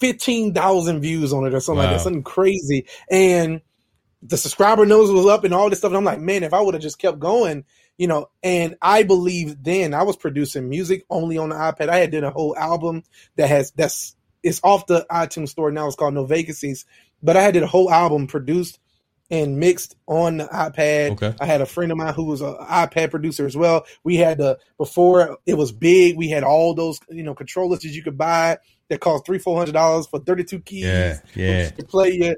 15,000 0.00 1.00
views 1.00 1.32
on 1.32 1.46
it 1.46 1.54
or 1.54 1.60
something 1.60 1.78
wow. 1.78 1.90
like 1.90 1.96
that, 1.98 2.02
something 2.02 2.22
crazy. 2.22 2.86
And 3.10 3.60
the 4.22 4.36
subscriber 4.36 4.84
numbers 4.84 5.10
was 5.10 5.26
up 5.26 5.44
and 5.44 5.54
all 5.54 5.70
this 5.70 5.78
stuff. 5.78 5.90
And 5.90 5.96
I'm 5.96 6.04
like, 6.04 6.20
man, 6.20 6.42
if 6.42 6.54
I 6.54 6.60
would 6.60 6.74
have 6.74 6.82
just 6.82 6.98
kept 6.98 7.18
going, 7.18 7.64
you 7.96 8.06
know, 8.06 8.30
and 8.42 8.76
I 8.80 9.02
believe 9.02 9.62
then 9.62 9.94
I 9.94 10.02
was 10.02 10.16
producing 10.16 10.68
music 10.68 11.04
only 11.10 11.38
on 11.38 11.48
the 11.48 11.56
iPad. 11.56 11.88
I 11.88 11.98
had 11.98 12.12
done 12.12 12.24
a 12.24 12.30
whole 12.30 12.56
album 12.56 13.02
that 13.36 13.48
has, 13.48 13.72
that's, 13.72 14.16
it's 14.42 14.60
off 14.62 14.86
the 14.86 15.06
iTunes 15.10 15.48
store 15.48 15.70
now. 15.70 15.86
It's 15.86 15.96
called 15.96 16.14
No 16.14 16.24
Vacancies, 16.24 16.86
but 17.22 17.36
I 17.36 17.42
had 17.42 17.54
did 17.54 17.64
a 17.64 17.68
whole 17.68 17.90
album 17.90 18.28
produced 18.28 18.78
and 19.30 19.58
mixed 19.58 19.96
on 20.06 20.38
the 20.38 20.44
iPad. 20.44 21.12
Okay. 21.12 21.34
I 21.40 21.46
had 21.46 21.60
a 21.60 21.66
friend 21.66 21.92
of 21.92 21.98
mine 21.98 22.14
who 22.14 22.24
was 22.24 22.40
an 22.40 22.54
iPad 22.54 23.10
producer 23.10 23.46
as 23.46 23.56
well. 23.56 23.84
We 24.04 24.16
had 24.16 24.38
the 24.38 24.58
before 24.78 25.38
it 25.44 25.54
was 25.54 25.72
big. 25.72 26.16
We 26.16 26.28
had 26.28 26.44
all 26.44 26.74
those 26.74 26.98
you 27.10 27.22
know 27.22 27.34
controllers 27.34 27.80
that 27.80 27.88
you 27.88 28.02
could 28.02 28.16
buy 28.16 28.58
that 28.88 29.00
cost 29.00 29.26
three 29.26 29.38
four 29.38 29.58
hundred 29.58 29.72
dollars 29.72 30.06
for 30.06 30.18
thirty 30.20 30.44
two 30.44 30.60
keys. 30.60 30.84
Yeah, 30.84 31.18
yeah. 31.34 31.70
To 31.70 31.84
play 31.84 32.12
your 32.12 32.36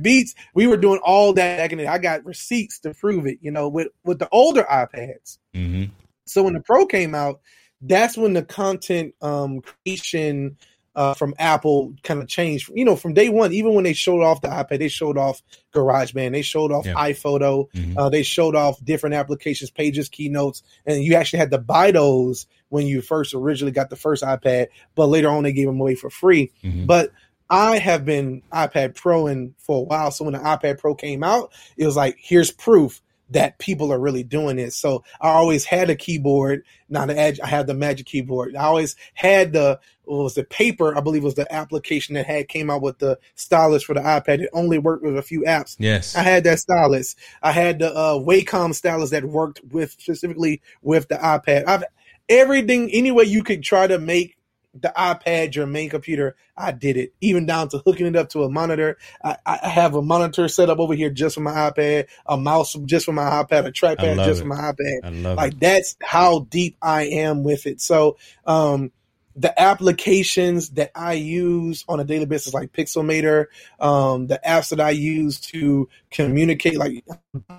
beats. 0.00 0.34
We 0.54 0.66
were 0.66 0.76
doing 0.76 1.00
all 1.04 1.32
that 1.34 1.58
back 1.58 1.72
in 1.72 1.78
the, 1.78 1.86
I 1.86 1.98
got 1.98 2.24
receipts 2.24 2.78
to 2.80 2.94
prove 2.94 3.26
it. 3.26 3.38
You 3.40 3.50
know, 3.50 3.68
with 3.68 3.88
with 4.04 4.18
the 4.18 4.28
older 4.30 4.64
iPads. 4.64 5.38
Mm-hmm. 5.54 5.92
So 6.26 6.42
when 6.42 6.54
the 6.54 6.60
Pro 6.60 6.86
came 6.86 7.14
out, 7.14 7.40
that's 7.80 8.16
when 8.16 8.32
the 8.32 8.42
content 8.42 9.14
um, 9.22 9.60
creation 9.60 10.56
uh, 10.96 11.14
from 11.14 11.34
Apple 11.38 11.94
kind 12.02 12.20
of 12.20 12.26
changed. 12.28 12.70
You 12.74 12.84
know, 12.84 12.96
from 12.96 13.12
day 13.14 13.28
one, 13.28 13.52
even 13.52 13.74
when 13.74 13.84
they 13.84 13.92
showed 13.92 14.22
off 14.22 14.40
the 14.40 14.48
iPad, 14.48 14.78
they 14.80 14.88
showed 14.88 15.18
off 15.18 15.42
GarageBand, 15.74 16.32
they 16.32 16.42
showed 16.42 16.72
off 16.72 16.86
Yeah. 16.86 16.94
iPhoto, 16.94 17.70
Mhm. 17.72 17.94
uh, 17.96 18.08
they 18.08 18.22
showed 18.22 18.56
off 18.56 18.82
different 18.84 19.14
applications, 19.14 19.70
pages, 19.70 20.08
keynotes, 20.08 20.62
and 20.86 21.04
you 21.04 21.14
actually 21.14 21.38
had 21.40 21.50
to 21.50 21.58
buy 21.58 21.90
those 21.90 22.46
when 22.70 22.86
you 22.86 23.02
first 23.02 23.34
originally 23.34 23.72
got 23.72 23.90
the 23.90 23.96
first 23.96 24.24
iPad, 24.24 24.68
but 24.94 25.06
later 25.06 25.28
on 25.28 25.44
they 25.44 25.52
gave 25.52 25.66
them 25.66 25.78
away 25.80 25.94
for 25.94 26.10
free. 26.10 26.50
Mhm. 26.64 26.86
But 26.86 27.12
I 27.48 27.78
have 27.78 28.04
been 28.04 28.42
iPad 28.52 28.94
Pro 28.96 29.26
in 29.28 29.54
for 29.58 29.78
a 29.78 29.82
while, 29.82 30.10
so 30.10 30.24
when 30.24 30.32
the 30.32 30.40
iPad 30.40 30.78
Pro 30.78 30.94
came 30.96 31.22
out, 31.22 31.52
it 31.76 31.86
was 31.86 31.94
like 31.94 32.16
here's 32.18 32.50
proof 32.50 33.02
that 33.30 33.58
people 33.58 33.92
are 33.92 33.98
really 33.98 34.22
doing 34.22 34.58
it. 34.58 34.72
So 34.72 35.04
I 35.20 35.30
always 35.30 35.64
had 35.64 35.90
a 35.90 35.96
keyboard. 35.96 36.64
not 36.88 37.08
the 37.08 37.18
Edge, 37.18 37.40
I 37.40 37.46
had 37.46 37.66
the 37.66 37.74
Magic 37.74 38.06
Keyboard. 38.06 38.56
I 38.56 38.64
always 38.64 38.96
had 39.14 39.52
the 39.52 39.80
what 40.04 40.22
was 40.22 40.34
the 40.34 40.44
paper? 40.44 40.96
I 40.96 41.00
believe 41.00 41.24
was 41.24 41.34
the 41.34 41.52
application 41.52 42.14
that 42.14 42.26
had 42.26 42.46
came 42.46 42.70
out 42.70 42.80
with 42.80 43.00
the 43.00 43.18
stylus 43.34 43.82
for 43.82 43.94
the 43.94 44.00
iPad. 44.00 44.40
It 44.40 44.50
only 44.52 44.78
worked 44.78 45.02
with 45.02 45.18
a 45.18 45.22
few 45.22 45.42
apps. 45.42 45.74
Yes. 45.80 46.14
I 46.14 46.22
had 46.22 46.44
that 46.44 46.60
stylus. 46.60 47.16
I 47.42 47.50
had 47.50 47.80
the 47.80 47.92
uh, 47.92 48.14
Wacom 48.14 48.72
stylus 48.72 49.10
that 49.10 49.24
worked 49.24 49.62
with 49.72 49.92
specifically 49.98 50.62
with 50.80 51.08
the 51.08 51.16
iPad. 51.16 51.66
I've 51.66 51.82
everything 52.28 52.90
any 52.92 53.10
way 53.10 53.24
you 53.24 53.42
could 53.42 53.62
try 53.62 53.86
to 53.86 53.98
make 53.98 54.35
the 54.80 54.92
iPad 54.96 55.54
your 55.54 55.66
main 55.66 55.90
computer. 55.90 56.36
I 56.56 56.72
did 56.72 56.96
it, 56.96 57.12
even 57.20 57.46
down 57.46 57.68
to 57.70 57.78
hooking 57.78 58.06
it 58.06 58.16
up 58.16 58.30
to 58.30 58.44
a 58.44 58.48
monitor. 58.48 58.96
I, 59.22 59.36
I 59.44 59.68
have 59.68 59.94
a 59.94 60.02
monitor 60.02 60.48
set 60.48 60.70
up 60.70 60.78
over 60.78 60.94
here 60.94 61.10
just 61.10 61.34
for 61.34 61.42
my 61.42 61.70
iPad, 61.70 62.06
a 62.24 62.36
mouse 62.36 62.74
just 62.84 63.04
for 63.04 63.12
my 63.12 63.42
iPad, 63.42 63.66
a 63.66 63.72
trackpad 63.72 64.24
just 64.24 64.40
it. 64.40 64.42
for 64.42 64.48
my 64.48 64.72
iPad 64.72 65.36
like 65.36 65.52
it. 65.52 65.60
that's 65.60 65.96
how 66.02 66.40
deep 66.40 66.76
I 66.80 67.04
am 67.04 67.44
with 67.44 67.66
it. 67.66 67.80
So 67.80 68.16
um 68.46 68.92
the 69.38 69.60
applications 69.60 70.70
that 70.70 70.90
I 70.94 71.12
use 71.12 71.84
on 71.88 72.00
a 72.00 72.04
daily 72.04 72.24
basis, 72.24 72.54
like 72.54 72.72
Pixelmator, 72.72 73.46
um, 73.78 74.28
the 74.28 74.40
apps 74.46 74.70
that 74.70 74.80
I 74.80 74.90
use 74.90 75.38
to 75.40 75.88
communicate, 76.10 76.78
like 76.78 77.04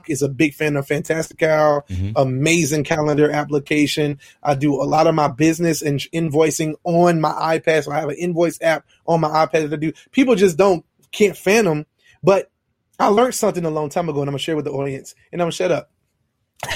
is 0.08 0.24
a 0.24 0.28
big 0.30 0.56
fan 0.56 0.76
of 0.76 0.88
Fantastical, 0.88 1.84
Mhm. 1.88 2.14
amazing 2.16 2.84
calendar 2.84 3.30
application. 3.30 4.20
I 4.42 4.56
do 4.56 4.74
a 4.82 4.86
lot 4.86 5.06
of 5.06 5.14
my 5.14 5.28
business 5.28 5.84
and 5.84 6.00
invoicing 6.14 6.74
on 6.84 7.22
my 7.22 7.32
iPad. 7.60 7.84
So 7.84 7.92
I 7.92 8.00
have 8.00 8.10
an 8.10 8.18
invoice 8.18 8.60
app 8.62 8.86
on 9.06 9.22
my 9.22 9.30
iPad 9.30 9.70
that 9.70 9.74
I 9.74 9.76
do. 9.76 9.94
People 10.12 10.34
just 10.34 10.58
don't 10.58 10.84
can't 11.12 11.38
fathom, 11.38 11.86
but 12.24 12.50
I 13.00 13.08
learned 13.08 13.36
something 13.36 13.64
a 13.66 13.70
long 13.70 13.90
time 13.90 14.10
ago, 14.10 14.22
and 14.22 14.30
I'm 14.30 14.34
gonna 14.34 14.40
share 14.40 14.56
with 14.56 14.66
the 14.66 14.72
audience, 14.72 15.14
and 15.32 15.42
I'm 15.42 15.46
gonna 15.46 15.52
shut 15.52 15.72
up. 15.72 15.92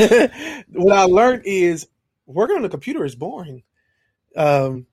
what 0.73 0.95
I 0.95 1.03
learned 1.06 1.41
is 1.45 1.88
working 2.28 2.56
on 2.57 2.61
the 2.61 2.69
computer 2.69 3.03
is 3.03 3.15
boring. 3.15 3.64
Um, 4.36 4.86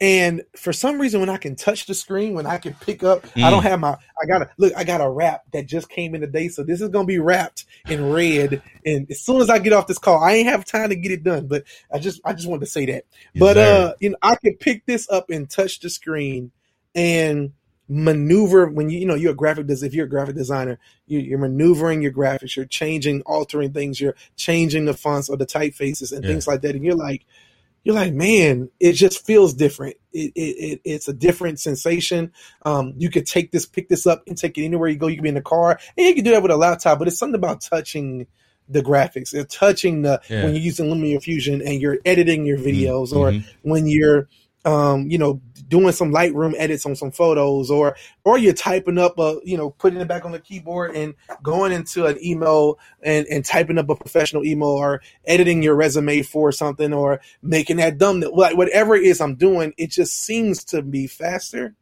and 0.00 0.42
for 0.56 0.72
some 0.74 1.00
reason, 1.00 1.20
when 1.20 1.30
I 1.30 1.38
can 1.38 1.56
touch 1.56 1.86
the 1.86 1.94
screen, 1.94 2.34
when 2.34 2.44
I 2.46 2.58
can 2.58 2.74
pick 2.74 3.02
up, 3.02 3.24
I 3.36 3.50
don't 3.50 3.62
Mm. 3.62 3.68
have 3.70 3.80
my. 3.80 3.96
I 4.22 4.26
got 4.26 4.38
to 4.40 4.50
look. 4.58 4.74
I 4.76 4.84
got 4.84 5.00
a 5.00 5.08
wrap 5.08 5.44
that 5.52 5.66
just 5.66 5.88
came 5.88 6.14
in 6.14 6.20
today, 6.20 6.48
so 6.48 6.62
this 6.62 6.80
is 6.82 6.90
gonna 6.90 7.06
be 7.06 7.18
wrapped 7.18 7.64
in 7.86 8.04
red. 8.04 8.60
And 8.84 9.10
as 9.10 9.20
soon 9.20 9.40
as 9.40 9.48
I 9.48 9.58
get 9.58 9.72
off 9.72 9.86
this 9.86 9.98
call, 9.98 10.22
I 10.22 10.34
ain't 10.34 10.48
have 10.48 10.64
time 10.66 10.90
to 10.90 10.96
get 10.96 11.12
it 11.12 11.22
done. 11.24 11.46
But 11.46 11.64
I 11.90 11.98
just, 11.98 12.20
I 12.24 12.34
just 12.34 12.46
wanted 12.46 12.60
to 12.60 12.70
say 12.70 12.84
that. 12.86 13.04
Yes, 13.32 13.40
but 13.40 13.56
sir. 13.56 13.86
uh, 13.88 13.94
you 14.00 14.10
know, 14.10 14.16
I 14.20 14.36
can 14.36 14.54
pick 14.56 14.84
this 14.84 15.08
up 15.10 15.30
and 15.30 15.48
touch 15.48 15.80
the 15.80 15.88
screen 15.88 16.50
and 16.94 17.52
maneuver 17.88 18.66
when 18.66 18.90
you 18.90 18.98
you 18.98 19.06
know 19.06 19.14
you're 19.14 19.30
a 19.30 19.34
graphic 19.36 19.66
des- 19.68 19.86
if 19.86 19.94
you're 19.94 20.06
a 20.06 20.08
graphic 20.08 20.34
designer 20.34 20.76
you, 21.06 21.20
you're 21.20 21.38
maneuvering 21.38 22.02
your 22.02 22.10
graphics 22.10 22.56
you're 22.56 22.64
changing 22.64 23.22
altering 23.22 23.72
things 23.72 24.00
you're 24.00 24.16
changing 24.34 24.86
the 24.86 24.92
fonts 24.92 25.28
or 25.28 25.36
the 25.36 25.46
typefaces 25.46 26.10
and 26.12 26.24
Yeah. 26.24 26.30
things 26.30 26.48
like 26.48 26.62
that 26.62 26.74
and 26.74 26.84
you're 26.84 26.96
like 26.96 27.24
you're 27.86 27.94
like 27.94 28.12
man 28.12 28.68
it 28.80 28.94
just 28.94 29.24
feels 29.24 29.54
different. 29.54 29.94
It, 30.12 30.32
it, 30.34 30.40
it 30.40 30.80
it's 30.84 31.06
a 31.06 31.12
different 31.12 31.60
sensation. 31.60 32.32
Um 32.64 32.94
you 32.96 33.10
could 33.10 33.26
take 33.26 33.52
this 33.52 33.64
pick 33.64 33.88
this 33.88 34.08
up 34.08 34.24
and 34.26 34.36
take 34.36 34.58
it 34.58 34.64
anywhere 34.64 34.88
you 34.88 34.96
go. 34.98 35.06
You 35.06 35.14
can 35.16 35.22
be 35.22 35.28
in 35.28 35.36
the 35.36 35.40
car 35.40 35.78
and 35.96 36.06
you 36.06 36.14
can 36.14 36.24
do 36.24 36.32
that 36.32 36.42
with 36.42 36.50
a 36.50 36.56
laptop 36.56 36.98
but 36.98 37.06
it's 37.06 37.16
something 37.16 37.36
about 37.36 37.60
touching 37.60 38.26
the 38.68 38.82
graphics. 38.82 39.32
And 39.32 39.48
touching 39.48 40.02
the 40.02 40.20
Yeah. 40.28 40.42
when 40.42 40.54
you're 40.56 40.64
using 40.64 40.86
LumaFusion 40.86 41.64
and 41.64 41.80
you're 41.80 41.98
editing 42.04 42.44
your 42.44 42.58
videos 42.58 43.12
or 43.12 43.30
Mhm. 43.30 43.44
when 43.62 43.86
you're 43.86 44.28
um, 44.66 45.08
you 45.10 45.16
know, 45.16 45.40
doing 45.68 45.92
some 45.92 46.12
Lightroom 46.12 46.54
edits 46.58 46.84
on 46.86 46.96
some 46.96 47.12
photos, 47.12 47.70
or 47.70 47.96
or 48.24 48.36
you're 48.36 48.52
typing 48.52 48.98
up 48.98 49.18
a, 49.18 49.38
you 49.44 49.56
know, 49.56 49.70
putting 49.70 50.00
it 50.00 50.08
back 50.08 50.24
on 50.24 50.32
the 50.32 50.40
keyboard 50.40 50.94
and 50.96 51.14
going 51.42 51.72
into 51.72 52.04
an 52.06 52.18
email 52.22 52.78
and 53.02 53.26
and 53.28 53.44
typing 53.44 53.78
up 53.78 53.88
a 53.88 53.96
professional 53.96 54.44
email, 54.44 54.68
or 54.68 55.02
editing 55.24 55.62
your 55.62 55.76
resume 55.76 56.22
for 56.22 56.52
something, 56.52 56.92
or 56.92 57.20
making 57.42 57.78
that 57.78 57.98
thumbnail, 57.98 58.36
like 58.36 58.56
whatever 58.56 58.96
it 58.96 59.04
is 59.04 59.20
I'm 59.20 59.36
doing, 59.36 59.72
it 59.78 59.90
just 59.92 60.18
seems 60.18 60.64
to 60.66 60.82
be 60.82 61.06
faster 61.06 61.74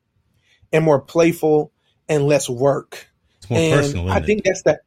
and 0.73 0.85
more 0.85 1.01
playful 1.01 1.73
and 2.09 2.27
less 2.27 2.49
work 2.49 3.09
It's 3.39 3.51
more 3.51 3.59
and 3.59 3.81
personal. 3.81 4.11
I 4.11 4.21
think 4.21 4.41
it? 4.41 4.45
that's 4.45 4.63
the 4.63 4.81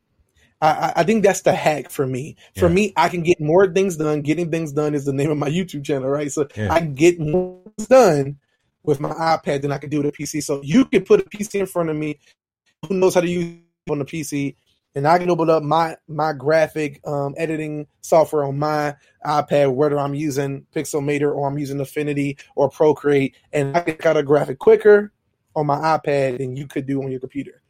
I, 0.62 0.94
I- 0.98 1.04
think 1.04 1.24
that's 1.24 1.42
the 1.42 1.54
hack 1.54 1.90
for 1.90 2.08
me. 2.08 2.36
For 2.58 2.68
Yeah. 2.68 2.74
me, 2.74 2.94
I 2.96 3.10
can 3.10 3.22
get 3.22 3.40
more 3.40 3.72
things 3.72 3.98
done. 3.98 4.22
Getting 4.22 4.50
things 4.52 4.72
done 4.74 4.96
is 4.96 5.06
the 5.06 5.14
name 5.14 5.30
of 5.30 5.38
my 5.38 5.50
YouTube 5.50 5.84
channel, 5.84 6.10
right? 6.10 6.32
So 6.32 6.48
Yeah. 6.56 6.74
I 6.74 6.82
get 6.82 7.20
more 7.20 7.62
things 7.78 7.88
done 7.88 8.38
with 8.84 9.00
my 9.00 9.12
iPad 9.12 9.62
than 9.62 9.72
I 9.72 9.78
can 9.78 9.90
do 9.90 9.98
with 10.02 10.08
a 10.08 10.12
PC. 10.12 10.42
So 10.42 10.62
you 10.64 10.86
can 10.86 11.04
put 11.04 11.20
a 11.20 11.24
PC 11.24 11.60
in 11.60 11.66
front 11.66 11.90
of 11.90 11.96
me. 11.96 12.20
Who 12.88 12.96
knows 12.96 13.14
how 13.16 13.22
to 13.22 13.30
use 13.30 13.44
it 13.46 13.92
on 13.92 14.00
the 14.00 14.06
PC? 14.06 14.56
And 14.96 15.08
I 15.08 15.20
can 15.20 15.30
open 15.30 15.50
up 15.50 15.62
my 15.62 15.96
my 16.08 16.34
graphic 16.34 17.02
um, 17.06 17.36
editing 17.38 17.86
software 18.02 18.44
on 18.46 18.58
my 18.58 18.96
iPad, 19.24 19.76
whether 19.76 20.00
I'm 20.00 20.16
using 20.16 20.66
Pixelmator 20.76 21.36
or 21.36 21.48
I'm 21.48 21.60
using 21.60 21.80
Affinity 21.80 22.38
or 22.56 22.68
Procreate, 22.68 23.36
and 23.54 23.78
I 23.78 23.82
can 23.82 23.96
cut 23.98 24.18
a 24.18 24.24
graphic 24.24 24.58
quicker 24.58 25.12
on 25.56 25.68
my 25.68 25.78
iPad 25.78 26.40
than 26.40 26.56
you 26.56 26.66
could 26.66 26.88
do 26.88 27.04
on 27.04 27.12
your 27.12 27.20
computer 27.20 27.62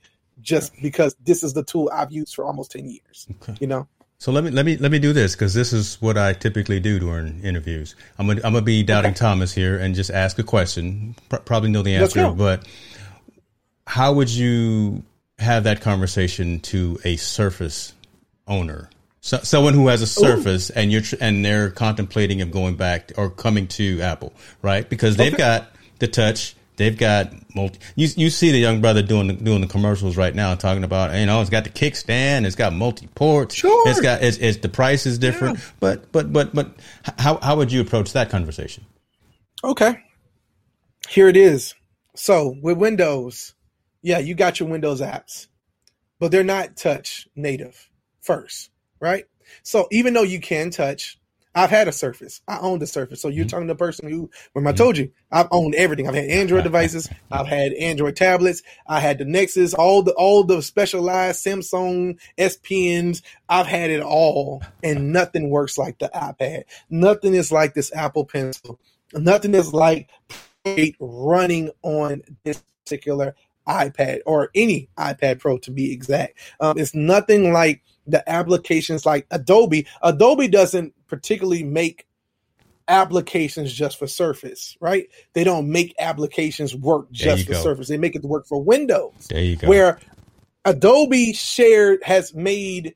just 0.42 0.74
because 0.82 1.16
this 1.24 1.44
is 1.44 1.54
the 1.54 1.64
tool 1.64 1.90
I've 1.94 2.12
used 2.12 2.36
for 2.36 2.46
almost 2.46 2.72
10 2.72 2.90
years. 2.90 3.28
Okay. 3.42 3.56
You 3.60 3.68
know? 3.68 3.88
So 4.20 4.32
let 4.32 4.44
me 4.44 4.50
let 4.50 4.66
me 4.66 4.78
let 4.78 4.92
me 4.92 4.98
do 4.98 5.14
this 5.14 5.36
because 5.36 5.54
this 5.54 5.72
is 5.72 6.02
what 6.02 6.18
I 6.18 6.34
typically 6.34 6.80
do 6.80 6.98
during 6.98 7.40
interviews. 7.44 7.96
I'm 8.18 8.26
gonna 8.26 8.42
I'm 8.44 8.54
gonna 8.54 8.64
be 8.64 8.82
doubting 8.82 9.14
Thomas 9.14 9.54
here 9.54 9.78
and 9.78 9.94
just 9.94 10.10
ask 10.10 10.40
a 10.40 10.44
question. 10.44 11.16
Pr- 11.30 11.36
probably 11.38 11.70
know 11.70 11.84
the 11.84 11.94
answer, 11.96 12.32
but 12.32 12.68
how 13.86 14.14
would 14.14 14.30
you 14.30 15.04
have 15.38 15.66
that 15.66 15.82
conversation 15.82 16.60
to 16.62 17.00
a 17.04 17.16
Surface 17.18 17.94
owner, 18.48 18.90
so, 19.22 19.38
someone 19.44 19.76
who 19.76 19.88
has 19.88 20.02
a 20.02 20.08
Surface 20.08 20.72
and 20.72 20.92
you're 20.92 21.02
tr- 21.02 21.18
and 21.22 21.46
they're 21.46 21.70
contemplating 21.70 22.42
of 22.42 22.50
going 22.50 22.76
back 22.76 23.12
or 23.18 23.30
coming 23.30 23.68
to 23.68 24.02
Apple, 24.02 24.34
right? 24.64 24.90
Because 24.90 25.16
they've 25.16 25.34
Okay. 25.34 25.38
got 25.38 25.70
the 26.00 26.08
touch. 26.08 26.56
They've 26.78 26.98
got 26.98 27.34
multi. 27.56 27.80
You 27.96 28.08
you 28.16 28.30
see 28.30 28.52
the 28.52 28.60
young 28.60 28.82
brother 28.82 29.02
doing 29.02 29.28
the, 29.28 29.34
doing 29.34 29.62
the 29.62 29.68
commercials 29.68 30.16
right 30.16 30.34
now, 30.34 30.54
talking 30.56 30.84
about 30.84 31.14
you 31.20 31.26
know 31.26 31.42
it's 31.42 31.50
got 31.50 31.64
the 31.64 31.70
kickstand, 31.72 32.46
it's 32.46 32.56
got 32.56 32.72
multi 32.72 33.08
ports, 33.08 33.56
Sure. 33.56 33.90
it's 33.90 34.00
got 34.00 34.22
it's, 34.24 34.38
it's 34.38 34.58
the 34.60 34.70
price 34.70 35.06
is 35.08 35.18
different, 35.18 35.58
Yeah. 35.58 35.64
but 35.80 36.12
but 36.12 36.32
but 36.32 36.54
but 36.54 36.76
how 37.18 37.38
how 37.42 37.56
would 37.58 37.72
you 37.72 37.82
approach 37.82 38.14
that 38.14 38.30
conversation? 38.30 38.86
Okay. 39.64 39.98
Here 41.10 41.28
it 41.28 41.38
is. 41.38 41.74
So 42.16 42.56
with 42.62 42.78
Windows, 42.78 43.56
yeah, 44.02 44.20
you 44.20 44.36
got 44.36 44.60
your 44.60 44.70
Windows 44.70 45.02
apps, 45.02 45.48
but 46.20 46.32
they're 46.32 46.44
not 46.44 46.76
touch 46.78 47.28
native 47.36 47.90
first, 48.22 48.70
right? 49.00 49.26
So 49.64 49.88
even 49.92 50.14
though 50.14 50.24
you 50.24 50.40
can 50.42 50.70
touch, 50.70 51.17
I've 51.58 51.72
had 51.72 51.88
a 51.88 51.92
Surface. 51.92 52.42
I 52.48 52.60
owned 52.60 52.84
a 52.84 52.88
Surface. 52.88 53.20
So 53.22 53.30
you're 53.30 53.46
Mhm. 53.46 53.50
talking 53.50 53.68
to 53.68 53.74
the 53.74 53.78
person 53.78 54.10
who, 54.10 54.30
when 54.54 54.68
I 54.68 54.72
told 54.74 54.98
you, 54.98 55.12
I've 55.32 55.48
owned 55.52 55.74
everything. 55.76 56.08
I've 56.08 56.14
had 56.16 56.30
Android 56.30 56.64
devices. 56.72 57.10
I've 57.32 57.48
had 57.48 57.74
Android 57.74 58.16
tablets. 58.16 58.62
I 58.88 59.00
had 59.00 59.18
the 59.18 59.26
Nexus, 59.26 59.74
all 59.74 60.04
the 60.04 60.14
all 60.14 60.44
the 60.44 60.62
specialized 60.62 61.44
Samsung 61.44 62.20
S 62.38 62.58
Pens. 62.58 63.24
I've 63.50 63.66
had 63.68 63.90
it 63.90 64.02
all, 64.02 64.62
and 64.84 65.12
nothing 65.12 65.50
works 65.50 65.78
like 65.78 65.98
the 66.00 66.10
iPad. 66.14 66.64
Nothing 66.92 67.34
is 67.34 67.52
like 67.52 67.74
this 67.74 67.92
Apple 67.94 68.26
Pencil. 68.26 68.80
Nothing 69.14 69.56
is 69.56 69.74
like 69.74 70.10
running 71.00 71.72
on 71.82 72.22
this 72.44 72.64
particular 72.86 73.36
iPad 73.68 74.20
or 74.26 74.50
any 74.56 74.90
iPad 74.98 75.40
Pro 75.40 75.58
to 75.60 75.72
be 75.72 75.92
exact. 75.92 76.38
Um, 76.60 76.78
it's 76.78 76.94
nothing 76.96 77.52
like 77.52 77.82
the 78.08 78.28
applications 78.30 79.06
like 79.06 79.28
Adobe. 79.32 79.88
Adobe 80.02 80.48
doesn't 80.48 80.94
particularly 81.08 81.64
make 81.64 82.08
applications 82.88 83.74
just 83.74 84.00
for 84.00 84.08
Surface, 84.08 84.78
right? 84.80 85.08
They 85.34 85.44
don't 85.44 85.70
make 85.70 85.94
applications 86.00 86.76
work 86.76 87.12
just 87.12 87.46
for 87.46 87.54
go. 87.54 87.62
Surface. 87.62 87.88
They 87.90 87.98
make 87.98 88.16
it 88.16 88.24
work 88.24 88.48
for 88.48 88.62
Windows 88.62 89.28
There 89.30 89.44
you 89.44 89.58
go. 89.58 89.68
where 89.68 90.00
Adobe 90.66 91.34
shared 91.34 92.04
has 92.04 92.34
made 92.34 92.96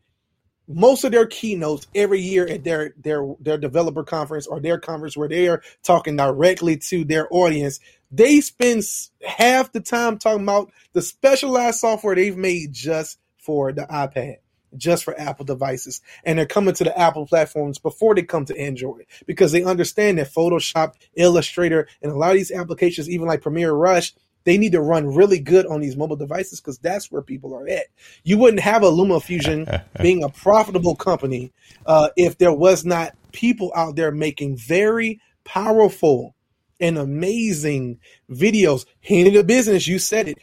most 0.68 1.04
of 1.04 1.12
their 1.12 1.26
keynotes 1.26 1.88
every 1.94 2.22
year 2.22 2.48
at 2.48 2.64
their 2.64 2.94
their 2.98 3.36
their 3.40 3.58
developer 3.58 4.04
conference 4.04 4.48
or 4.48 4.60
their 4.60 4.80
conference 4.80 5.18
where 5.18 5.28
they 5.28 5.48
are 5.48 5.62
talking 5.84 6.16
directly 6.16 6.78
to 6.78 7.04
their 7.04 7.28
audience. 7.32 7.80
They 8.12 8.42
spend 8.42 8.84
half 9.26 9.72
the 9.72 9.82
time 9.82 10.18
talking 10.18 10.44
about 10.44 10.72
the 10.94 11.02
specialized 11.02 11.80
software 11.80 12.16
they've 12.16 12.38
made 12.38 12.74
just 12.74 13.18
for 13.38 13.72
the 13.74 13.84
iPad. 13.84 14.38
Just 14.77 15.03
for 15.03 15.19
Apple 15.19 15.45
devices. 15.45 16.02
And 16.23 16.39
they're 16.39 16.45
coming 16.45 16.73
to 16.76 16.84
the 16.84 16.98
Apple 16.98 17.26
platforms 17.26 17.80
before 17.80 18.15
they 18.15 18.23
come 18.23 18.45
to 18.45 18.57
Android 18.57 19.06
because 19.26 19.52
they 19.52 19.64
understand 19.64 20.18
that 20.18 20.31
Photoshop, 20.31 20.93
Illustrator, 21.15 21.88
and 22.02 22.11
a 22.11 22.18
lot 22.18 22.31
of 22.31 22.38
these 22.38 22.52
applications, 22.52 23.10
even 23.10 23.27
like 23.27 23.41
Premiere 23.41 23.73
Rush, 23.73 24.14
they 24.43 24.57
need 24.57 24.72
to 24.72 24.81
run 24.81 25.14
really 25.14 25.39
good 25.39 25.68
on 25.68 25.81
these 25.81 25.95
mobile 25.95 26.15
devices 26.15 26.60
because 26.60 26.80
that's 26.80 27.11
where 27.11 27.22
people 27.22 27.53
are 27.53 27.68
at. 27.68 27.85
You 28.23 28.38
wouldn't 28.38 28.61
have 28.61 28.84
a 28.84 28.89
LumaFusion 28.89 29.84
being 30.02 30.23
a 30.23 30.30
profitable 30.30 30.95
company 30.95 31.52
uh, 31.85 32.10
if 32.18 32.38
there 32.38 32.53
was 32.53 32.84
not 32.84 33.15
people 33.31 33.72
out 33.76 33.95
there 33.95 34.11
making 34.11 34.57
very 34.57 35.22
powerful 35.43 36.35
and 36.80 36.98
amazing 36.98 37.99
videos. 38.30 38.85
Handing 39.02 39.34
the 39.35 39.43
business, 39.43 39.88
you 39.88 39.99
said 39.99 40.27
it. 40.27 40.39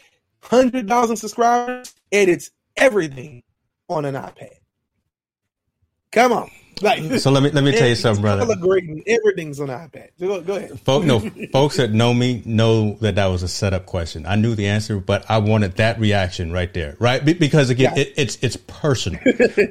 100,000 0.49 1.17
subscribers 1.17 1.95
edits 2.13 2.51
everything 2.77 3.43
on 3.89 4.05
an 4.05 4.15
iPad. 4.15 4.55
Come 6.11 6.33
on. 6.33 6.51
Like, 6.81 7.03
so 7.21 7.31
let 7.31 7.43
me 7.43 7.51
let 7.51 7.65
me 7.65 7.73
tell 7.73 7.89
you 7.89 7.95
something, 7.95 8.23
brother. 8.23 8.55
Grading, 8.57 9.03
everything's 9.07 9.61
on 9.61 9.69
iPad. 9.69 10.11
Go, 10.21 10.41
go 10.41 10.57
ahead. 10.57 10.81
Folk, 10.81 11.05
no, 11.05 11.21
folks 11.53 11.77
that 11.77 11.93
know 11.93 12.15
me 12.15 12.43
know 12.45 12.95
that 13.01 13.17
that 13.17 13.27
was 13.27 13.43
a 13.43 13.49
setup 13.49 13.87
question. 13.87 14.27
I 14.27 14.37
knew 14.37 14.55
the 14.55 14.67
answer, 14.69 14.99
but 14.99 15.25
I 15.29 15.39
wanted 15.39 15.77
that 15.77 15.99
reaction 15.99 16.53
right 16.53 16.73
there, 16.73 16.97
right? 16.99 17.25
Because 17.25 17.71
again, 17.71 17.93
yeah. 17.97 18.03
it, 18.03 18.15
it's 18.17 18.39
it's 18.43 18.57
personal, 18.57 19.21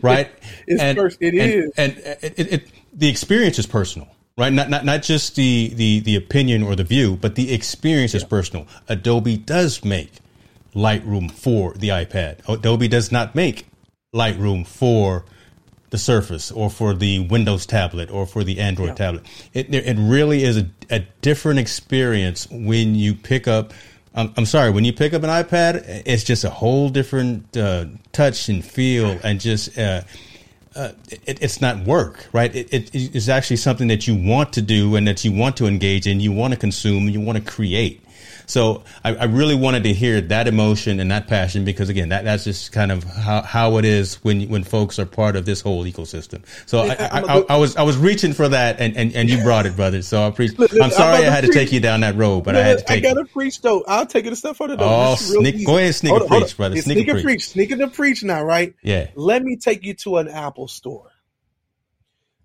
right? 0.01 0.29
it's 0.67 0.81
and, 0.81 0.97
pers- 0.97 1.17
it 1.19 1.33
and, 1.33 1.51
is. 1.51 1.71
and, 1.77 1.97
uh, 1.97 2.15
it, 2.21 2.53
it, 2.53 2.67
the 2.93 3.07
experience 3.07 3.59
is 3.59 3.65
personal, 3.65 4.07
right? 4.37 4.51
Not 4.51 4.69
not 4.69 4.85
not 4.85 5.01
just 5.01 5.35
the 5.35 5.71
the 5.75 5.99
the 6.01 6.15
opinion 6.15 6.63
or 6.63 6.75
the 6.75 6.83
view, 6.83 7.17
but 7.19 7.35
the 7.35 7.53
experience 7.53 8.13
yeah. 8.13 8.17
is 8.17 8.23
personal. 8.23 8.67
Adobe 8.87 9.37
does 9.37 9.83
make 9.83 10.11
Lightroom 10.75 11.31
for 11.31 11.73
the 11.73 11.89
iPad. 11.89 12.47
Adobe 12.47 12.87
does 12.87 13.11
not 13.11 13.33
make 13.33 13.67
Lightroom 14.13 14.65
for 14.65 15.25
the 15.89 15.97
Surface 15.97 16.51
or 16.51 16.69
for 16.69 16.93
the 16.93 17.19
Windows 17.19 17.65
tablet 17.65 18.09
or 18.09 18.25
for 18.25 18.43
the 18.43 18.59
Android 18.59 18.89
yeah. 18.89 18.95
tablet. 18.95 19.25
It, 19.53 19.73
it 19.73 19.97
really 19.97 20.43
is 20.43 20.57
a, 20.57 20.69
a, 20.89 20.99
different 21.21 21.59
experience 21.59 22.47
when 22.49 22.95
you 22.95 23.13
pick 23.15 23.47
up. 23.47 23.73
I'm, 24.15 24.33
I'm, 24.37 24.45
sorry, 24.45 24.71
when 24.71 24.85
you 24.85 24.93
pick 24.93 25.13
up 25.13 25.23
an 25.23 25.29
iPad, 25.29 26.03
it's 26.05 26.23
just 26.23 26.45
a 26.45 26.49
whole 26.49 26.89
different 26.89 27.55
uh, 27.57 27.85
touch 28.13 28.47
and 28.47 28.63
feel, 28.63 29.19
and 29.23 29.41
just 29.41 29.77
uh, 29.77 30.01
uh, 30.75 30.91
it, 31.25 31.41
it's 31.41 31.59
not 31.59 31.85
work, 31.85 32.27
right? 32.31 32.55
It, 32.55 32.73
it, 32.73 32.89
it's 32.93 33.29
actually 33.29 33.57
something 33.57 33.87
that 33.89 34.07
you 34.07 34.15
want 34.15 34.53
to 34.53 34.61
do 34.61 34.95
and 34.95 35.07
that 35.07 35.25
you 35.25 35.33
want 35.33 35.57
to 35.57 35.65
engage 35.65 36.07
in, 36.07 36.19
you 36.21 36.31
want 36.31 36.53
to 36.53 36.59
consume, 36.59 37.09
you 37.09 37.19
want 37.19 37.37
to 37.37 37.43
create. 37.43 38.01
So 38.47 38.83
I, 39.03 39.13
I, 39.13 39.23
really 39.25 39.55
wanted 39.55 39.83
to 39.83 39.93
hear 39.93 40.21
that 40.21 40.47
emotion 40.47 41.01
and 41.01 41.11
that 41.11 41.27
passion 41.27 41.65
because 41.65 41.89
again, 41.89 42.09
that, 42.09 42.23
that's 42.23 42.45
just 42.45 42.71
kind 42.71 42.93
of 42.93 43.03
how, 43.03 43.41
how 43.41 43.77
it 43.77 43.83
is 43.83 44.15
when 44.23 44.47
when 44.47 44.63
folks 44.63 44.97
are 44.99 45.05
part 45.05 45.35
of 45.35 45.45
this 45.45 45.59
whole 45.59 45.83
ecosystem. 45.83 46.43
So 46.65 46.79
I, 46.79 46.95
I, 46.95 47.43
I, 47.49 47.57
was 47.57 47.75
I 47.75 47.83
was 47.83 47.97
reaching 47.97 48.31
for 48.31 48.47
that 48.47 48.79
and, 48.79 48.95
and, 48.95 49.13
and 49.13 49.29
you 49.29 49.43
brought 49.43 49.65
it, 49.65 49.75
brother. 49.75 50.01
So 50.01 50.23
I 50.23 50.27
appreciate. 50.27 50.71
I'm 50.81 50.91
sorry 50.91 51.25
I 51.25 51.29
had 51.29 51.43
to 51.43 51.51
take 51.51 51.73
you 51.73 51.81
down 51.81 51.99
that 51.99 52.15
road, 52.15 52.45
but 52.45 52.55
I 52.55 52.61
had 52.61 52.77
to 52.79 52.83
take. 52.85 53.05
I 53.05 53.13
got 53.13 53.21
to 53.21 53.25
preach 53.25 53.61
though. 53.61 53.83
I'll 53.85 54.05
take 54.05 54.25
it 54.25 54.31
a 54.31 54.35
step 54.37 54.55
further 54.55 54.77
though. 54.77 55.11
Oh, 55.11 55.15
sneak, 55.15 55.65
go 55.65 55.77
ahead, 55.77 55.93
sneak 55.93 56.11
hold 56.11 56.23
a 56.23 56.27
preach, 56.27 56.55
brother. 56.55 56.77
Sneak, 56.77 56.95
sneak 56.95 57.07
a 57.09 57.11
preach. 57.11 57.23
preach. 57.23 57.49
Sneak 57.49 57.71
a 57.71 57.87
preach 57.89 58.23
now, 58.23 58.43
right? 58.43 58.73
Yeah. 58.81 59.09
Let 59.15 59.43
me 59.43 59.57
take 59.57 59.83
you 59.83 59.93
to 59.95 60.17
an 60.17 60.29
Apple 60.29 60.69
store 60.69 61.11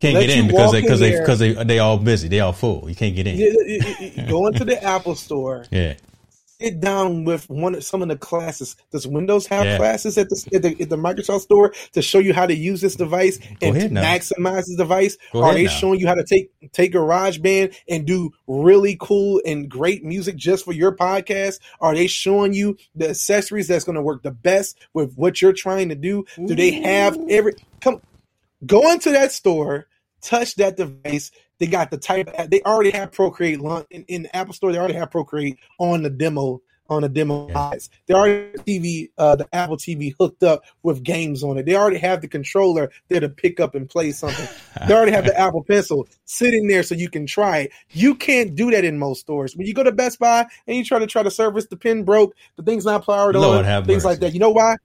can't 0.03 0.15
Let 0.15 0.27
get 0.27 0.37
in 0.37 0.49
because 0.49 0.73
they 0.73 0.81
because 0.81 0.99
they 0.99 1.11
because 1.13 1.39
they 1.39 1.53
they 1.53 1.79
all 1.79 1.97
busy. 1.97 2.27
They 2.27 2.41
all 2.41 2.53
full. 2.53 2.89
You 2.89 2.97
can't 2.97 3.15
get 3.15 3.29
in. 3.29 3.37
You, 3.37 3.65
you, 3.65 4.11
you, 4.17 4.27
go 4.27 4.49
into 4.49 4.65
the 4.65 4.83
Apple 4.83 5.15
store. 5.15 5.65
Yeah. 5.73 5.95
Sit 6.61 6.81
down 6.81 7.25
with 7.25 7.49
one 7.51 7.75
of 7.75 7.83
some 7.83 8.03
of 8.03 8.09
the 8.09 8.17
classes. 8.17 8.77
Does 8.93 9.07
Windows 9.07 9.47
have 9.47 9.65
yeah. 9.65 9.79
classes 9.79 10.17
at 10.17 10.29
the, 10.29 10.51
at 10.55 10.63
the, 10.63 10.83
at 10.83 10.91
the 10.91 10.97
Microsoft 10.97 11.41
store 11.41 11.73
to 11.93 12.03
show 12.03 12.21
you 12.21 12.33
how 12.33 12.47
to 12.47 12.55
use 12.55 12.81
this 12.81 12.95
device 12.95 13.39
and 13.61 13.75
maximize 13.91 14.67
this 14.67 14.77
device? 14.77 15.17
Go 15.33 15.43
Are 15.43 15.55
they 15.55 15.65
now. 15.65 15.71
showing 15.71 15.99
you 15.99 16.07
how 16.07 16.15
to 16.15 16.23
take 16.23 16.53
take 16.73 16.93
GarageBand 16.93 17.75
and 17.89 18.07
do 18.07 18.31
really 18.47 18.97
cool 19.01 19.41
and 19.45 19.69
great 19.69 20.05
music 20.05 20.37
just 20.37 20.65
for 20.65 20.73
your 20.73 20.95
podcast? 20.95 21.59
Are 21.81 21.95
they 21.95 22.07
showing 22.07 22.53
you 22.53 22.77
the 22.95 23.11
accessories 23.11 23.67
that's 23.67 23.85
going 23.85 23.97
to 23.97 24.03
work 24.03 24.23
the 24.23 24.31
best 24.31 24.79
with 24.93 25.15
what 25.15 25.43
you're 25.43 25.53
trying 25.53 25.89
to 25.89 25.97
do? 25.97 26.25
Do 26.37 26.55
they 26.55 26.71
have 26.83 27.19
every 27.29 27.55
come? 27.81 28.01
Go 28.65 28.93
into 28.93 29.11
that 29.11 29.33
store 29.33 29.89
touch 30.23 30.55
that 30.57 30.77
device. 30.77 31.31
They 31.59 31.67
got 31.67 31.91
the 31.91 31.99
type. 31.99 32.29
They 32.49 32.63
already 32.63 32.91
have 32.91 33.13
Procreate 33.13 33.61
in, 33.91 34.05
in 34.09 34.23
the 34.25 34.37
Apple 34.37 34.55
Store. 34.55 34.73
They 34.73 34.79
already 34.79 34.95
have 34.95 35.11
Procreate 35.11 35.59
on 35.79 36.03
the 36.03 36.11
demo 36.11 36.61
on 36.89 37.03
the 37.03 37.09
demo. 37.09 37.47
They 38.07 38.15
already 38.15 38.51
have 38.53 38.65
TV, 38.65 39.11
uh, 39.19 39.37
the 39.37 39.49
Apple 39.53 39.77
TV 39.77 40.15
hooked 40.19 40.43
up 40.43 40.63
with 40.83 41.03
games 41.03 41.43
on 41.43 41.59
it. 41.59 41.67
They 41.67 41.75
already 41.75 41.99
have 41.99 42.21
the 42.21 42.29
controller 42.29 42.91
there 43.09 43.21
to 43.21 43.29
pick 43.29 43.61
up 43.61 43.75
and 43.75 43.89
play 43.89 44.13
something. 44.13 44.47
they 44.89 44.95
already 44.95 45.13
have 45.13 45.25
the 45.25 45.39
Apple 45.39 45.65
Pencil 45.65 46.07
sitting 46.25 46.69
there 46.69 46.83
so 46.83 46.95
you 46.95 47.09
can 47.09 47.27
try 47.27 47.59
it. 47.59 47.73
You 47.91 48.15
can't 48.15 48.55
do 48.55 48.71
that 48.71 48.85
in 48.85 48.99
most 48.99 49.21
stores. 49.21 49.57
When 49.57 49.67
you 49.67 49.75
go 49.75 49.83
to 49.83 49.93
Best 49.93 50.19
Buy 50.19 50.47
and 50.67 50.77
you 50.77 50.85
try 50.85 50.99
to 50.99 51.07
try 51.07 51.23
to 51.23 51.31
service, 51.31 51.67
the 51.67 51.77
pin 51.77 52.05
broke, 52.05 52.35
the 52.57 52.63
thing's 52.63 52.85
not 52.85 53.05
powered 53.07 53.35
Lord 53.35 53.65
on, 53.65 53.85
things 53.85 54.05
mercy. 54.05 54.07
like 54.07 54.21
that. 54.21 54.35
You 54.35 54.41
know 54.41 54.51
why? 54.51 54.77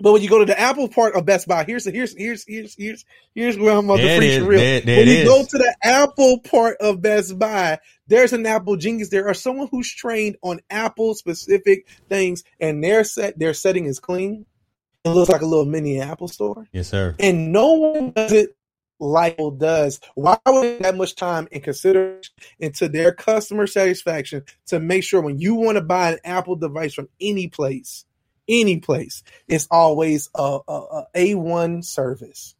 But 0.00 0.12
when 0.12 0.22
you 0.22 0.28
go 0.28 0.38
to 0.38 0.44
the 0.44 0.58
Apple 0.58 0.88
part 0.88 1.14
of 1.14 1.24
Best 1.26 1.46
Buy, 1.46 1.64
here's 1.64 1.84
here's 1.84 2.16
here's 2.16 2.44
here's 2.46 2.74
here's 2.76 3.04
here's 3.34 3.58
where 3.58 3.76
I'm 3.76 3.84
about 3.84 3.98
to 3.98 4.16
preach 4.16 4.40
real. 4.40 4.58
There, 4.58 4.80
there 4.80 4.96
when 4.98 5.08
you 5.08 5.14
is. 5.14 5.28
go 5.28 5.44
to 5.44 5.58
the 5.58 5.76
Apple 5.82 6.40
part 6.40 6.76
of 6.80 7.02
Best 7.02 7.38
Buy, 7.38 7.78
there's 8.06 8.32
an 8.32 8.46
Apple 8.46 8.76
genius 8.76 9.10
there, 9.10 9.28
or 9.28 9.34
someone 9.34 9.68
who's 9.70 9.92
trained 9.92 10.36
on 10.42 10.60
Apple 10.70 11.14
specific 11.14 11.86
things, 12.08 12.44
and 12.60 12.82
their 12.82 13.04
set 13.04 13.38
their 13.38 13.54
setting 13.54 13.86
is 13.86 14.00
clean. 14.00 14.46
It 15.04 15.10
looks 15.10 15.30
like 15.30 15.42
a 15.42 15.46
little 15.46 15.64
mini 15.64 16.00
Apple 16.00 16.28
store. 16.28 16.66
Yes, 16.72 16.88
sir. 16.88 17.16
And 17.18 17.52
no 17.52 17.72
one 17.72 18.10
does 18.10 18.32
it 18.32 18.56
like 19.00 19.34
Apple 19.34 19.52
does. 19.52 20.00
Why 20.14 20.38
would 20.46 20.80
that 20.80 20.96
much 20.96 21.16
time 21.16 21.48
and 21.50 21.62
consideration 21.62 22.34
into 22.58 22.88
their 22.88 23.12
customer 23.12 23.66
satisfaction 23.66 24.44
to 24.66 24.78
make 24.78 25.04
sure 25.04 25.22
when 25.22 25.38
you 25.38 25.54
want 25.54 25.76
to 25.76 25.82
buy 25.82 26.12
an 26.12 26.18
Apple 26.24 26.56
device 26.56 26.94
from 26.94 27.08
any 27.20 27.48
place? 27.48 28.04
Any 28.50 28.78
place, 28.78 29.22
it's 29.48 29.68
always 29.70 30.28
a, 30.34 30.58
a, 30.66 31.06
a 31.14 31.34
one 31.34 31.82
service. 31.82 32.54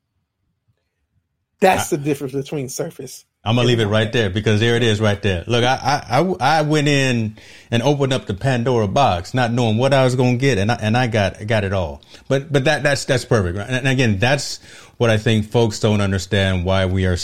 That's 1.61 1.93
I, 1.93 1.97
the 1.97 2.03
difference 2.03 2.33
between 2.33 2.69
Surface. 2.69 3.27
I'm 3.43 3.57
gonna 3.57 3.67
leave 3.67 3.81
it 3.81 3.87
right 3.87 4.13
there 4.13 4.29
because 4.29 4.61
there 4.61 4.77
it 4.77 4.83
is 4.83 5.01
right 5.01 5.21
there. 5.23 5.45
Look, 5.47 5.65
I, 5.65 6.05
I 6.11 6.59
I 6.59 6.63
went 6.63 6.89
in 6.89 7.39
and 7.71 7.83
opened 7.83 8.13
up 8.13 8.27
the 8.27 8.35
Pandora 8.35 8.87
box, 8.87 9.33
not 9.33 9.51
knowing 9.51 9.79
what 9.79 9.95
I 9.95 10.05
was 10.05 10.15
gonna 10.15 10.37
get, 10.37 10.59
and 10.59 10.71
I 10.71 10.75
and 10.75 10.95
I 10.95 11.07
got 11.07 11.47
got 11.47 11.65
it 11.65 11.73
all. 11.73 12.03
But 12.29 12.53
but 12.53 12.65
that 12.65 12.83
that's 12.83 13.07
that's 13.07 13.25
perfect. 13.25 13.57
Right? 13.57 13.69
And 13.69 13.89
again, 13.89 14.19
that's 14.19 14.59
what 14.99 15.09
I 15.09 15.17
think 15.17 15.51
folks 15.51 15.81
don't 15.81 16.03
understand 16.03 16.67
why 16.67 16.85
we 16.85 17.07
are 17.07 17.17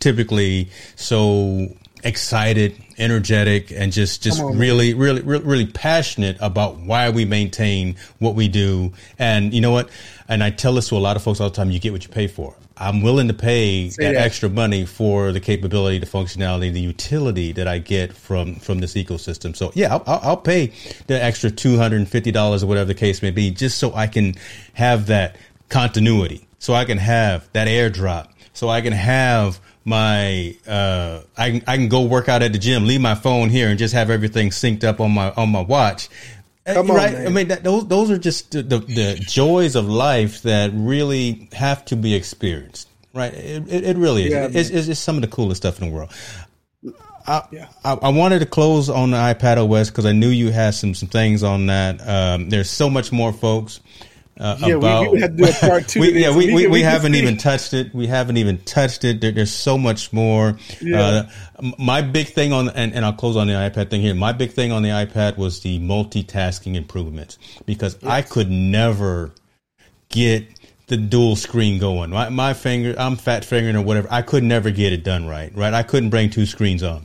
typically 0.00 0.70
so 0.96 1.68
excited, 2.02 2.76
energetic, 3.02 3.70
and 3.72 3.92
just 3.92 4.22
just 4.22 4.40
on, 4.40 4.56
really, 4.56 4.94
really, 4.94 5.20
really, 5.20 5.44
really 5.44 5.66
passionate 5.66 6.36
about 6.40 6.78
why 6.78 7.10
we 7.10 7.24
maintain 7.24 7.96
what 8.18 8.34
we 8.34 8.48
do. 8.48 8.92
And 9.18 9.52
you 9.52 9.60
know 9.60 9.72
what? 9.72 9.90
And 10.28 10.42
I 10.42 10.50
tell 10.50 10.74
this 10.74 10.88
to 10.88 10.96
a 10.96 10.98
lot 10.98 11.16
of 11.16 11.22
folks 11.22 11.40
all 11.40 11.50
the 11.50 11.56
time: 11.56 11.70
you 11.70 11.80
get 11.80 11.92
what 11.92 12.04
you 12.04 12.10
pay 12.10 12.26
for. 12.26 12.56
I'm 12.76 13.02
willing 13.02 13.28
to 13.28 13.34
pay 13.34 13.88
that, 13.88 13.96
that, 13.98 14.14
extra 14.16 14.48
money 14.48 14.86
for 14.86 15.30
the 15.30 15.40
capability, 15.40 15.98
the 15.98 16.06
functionality, 16.06 16.72
the 16.72 16.80
utility 16.80 17.52
that 17.52 17.68
I 17.68 17.78
get 17.78 18.12
from 18.12 18.56
from 18.56 18.80
this 18.80 18.94
ecosystem. 18.94 19.54
So 19.54 19.72
yeah, 19.74 19.94
I'll, 19.94 20.20
I'll 20.22 20.36
pay 20.36 20.72
the 21.06 21.22
extra 21.22 21.50
two 21.50 21.76
hundred 21.76 21.98
and 21.98 22.08
fifty 22.08 22.32
dollars 22.32 22.62
or 22.62 22.66
whatever 22.66 22.86
the 22.86 22.94
case 22.94 23.22
may 23.22 23.30
be, 23.30 23.50
just 23.50 23.78
so 23.78 23.92
I 23.94 24.06
can 24.06 24.34
have 24.72 25.06
that 25.06 25.36
continuity, 25.68 26.48
so 26.58 26.74
I 26.74 26.84
can 26.84 26.98
have 26.98 27.48
that 27.52 27.68
airdrop, 27.68 28.28
so 28.52 28.68
I 28.68 28.80
can 28.80 28.92
have 28.94 29.60
my 29.84 30.56
uh 30.66 31.22
I 31.36 31.50
can 31.50 31.62
I 31.66 31.76
can 31.76 31.88
go 31.88 32.02
work 32.02 32.28
out 32.28 32.42
at 32.42 32.52
the 32.52 32.58
gym, 32.58 32.86
leave 32.86 33.00
my 33.00 33.14
phone 33.14 33.48
here, 33.48 33.68
and 33.68 33.78
just 33.78 33.94
have 33.94 34.10
everything 34.10 34.50
synced 34.50 34.84
up 34.84 35.00
on 35.00 35.12
my 35.12 35.32
on 35.32 35.50
my 35.50 35.60
watch. 35.60 36.08
Uh, 36.64 36.74
Come 36.74 36.92
on, 36.92 36.96
right? 36.96 37.12
Man. 37.12 37.26
I 37.26 37.30
mean, 37.30 37.48
that, 37.48 37.64
those 37.64 37.88
those 37.88 38.10
are 38.10 38.18
just 38.18 38.52
the, 38.52 38.62
the, 38.62 38.78
the 38.78 39.24
joys 39.26 39.74
of 39.74 39.88
life 39.88 40.42
that 40.42 40.70
really 40.72 41.48
have 41.52 41.84
to 41.86 41.96
be 41.96 42.14
experienced. 42.14 42.88
Right? 43.14 43.34
It, 43.34 43.68
it, 43.68 43.84
it 43.84 43.96
really 43.96 44.26
is. 44.26 44.32
Yeah, 44.32 44.48
it's, 44.50 44.70
it's, 44.70 44.88
it's, 44.88 45.00
some 45.00 45.16
of 45.16 45.22
the 45.22 45.28
coolest 45.28 45.62
stuff 45.62 45.82
in 45.82 45.88
the 45.88 45.94
world. 45.94 46.10
I, 47.26 47.46
yeah. 47.52 47.68
I, 47.84 47.92
I, 47.94 48.08
wanted 48.08 48.38
to 48.38 48.46
close 48.46 48.88
on 48.88 49.10
the 49.10 49.16
iPad 49.16 49.58
OS 49.58 49.90
because 49.90 50.06
I 50.06 50.12
knew 50.12 50.28
you 50.28 50.50
had 50.50 50.74
some 50.74 50.94
some 50.94 51.08
things 51.08 51.42
on 51.42 51.66
that. 51.66 52.00
Um, 52.06 52.48
there's 52.48 52.70
so 52.70 52.88
much 52.88 53.12
more, 53.12 53.32
folks 53.32 53.80
uh, 54.38 54.56
yeah, 54.60 54.74
about. 54.74 55.02
We, 55.02 55.08
we 55.08 55.20
had 55.20 55.36
to 55.36 55.42
do 55.44 55.50
a 55.50 55.52
part 55.52 55.88
two. 55.88 56.00
we, 56.00 56.20
yeah, 56.20 56.36
we, 56.36 56.54
we, 56.54 56.66
we, 56.66 56.82
haven't 56.82 57.14
even 57.14 57.36
touched 57.36 57.74
it. 57.74 57.94
We 57.94 58.06
haven't 58.06 58.38
even 58.38 58.58
touched 58.58 59.04
it. 59.04 59.20
There, 59.20 59.30
there's 59.30 59.52
so 59.52 59.76
much 59.76 60.12
more. 60.12 60.56
Yeah. 60.80 61.28
Uh, 61.60 61.70
my 61.78 62.02
big 62.02 62.28
thing 62.28 62.52
on 62.52 62.68
and, 62.70 62.94
and 62.94 63.04
I'll 63.04 63.12
close 63.12 63.36
on 63.36 63.46
the 63.46 63.52
iPad 63.52 63.90
thing 63.90 64.00
here. 64.00 64.14
My 64.14 64.32
big 64.32 64.52
thing 64.52 64.72
on 64.72 64.82
the 64.82 64.88
iPad 64.88 65.36
was 65.36 65.60
the 65.60 65.78
multitasking 65.78 66.74
improvements 66.74 67.38
because 67.66 67.96
yes. 68.00 68.10
I 68.10 68.22
could 68.22 68.50
never 68.50 69.32
get 70.08 70.46
the 70.88 70.96
dual 70.96 71.36
screen 71.36 71.78
going. 71.78 72.10
My, 72.10 72.28
my 72.28 72.54
finger, 72.54 72.94
I'm 72.98 73.16
fat 73.16 73.44
fingering 73.44 73.76
or 73.76 73.82
whatever. 73.82 74.08
I 74.10 74.22
could 74.22 74.44
never 74.44 74.70
get 74.70 74.92
it 74.92 75.04
done 75.04 75.26
right. 75.26 75.54
Right, 75.54 75.72
I 75.72 75.82
couldn't 75.82 76.10
bring 76.10 76.30
two 76.30 76.46
screens 76.46 76.82
on. 76.82 77.04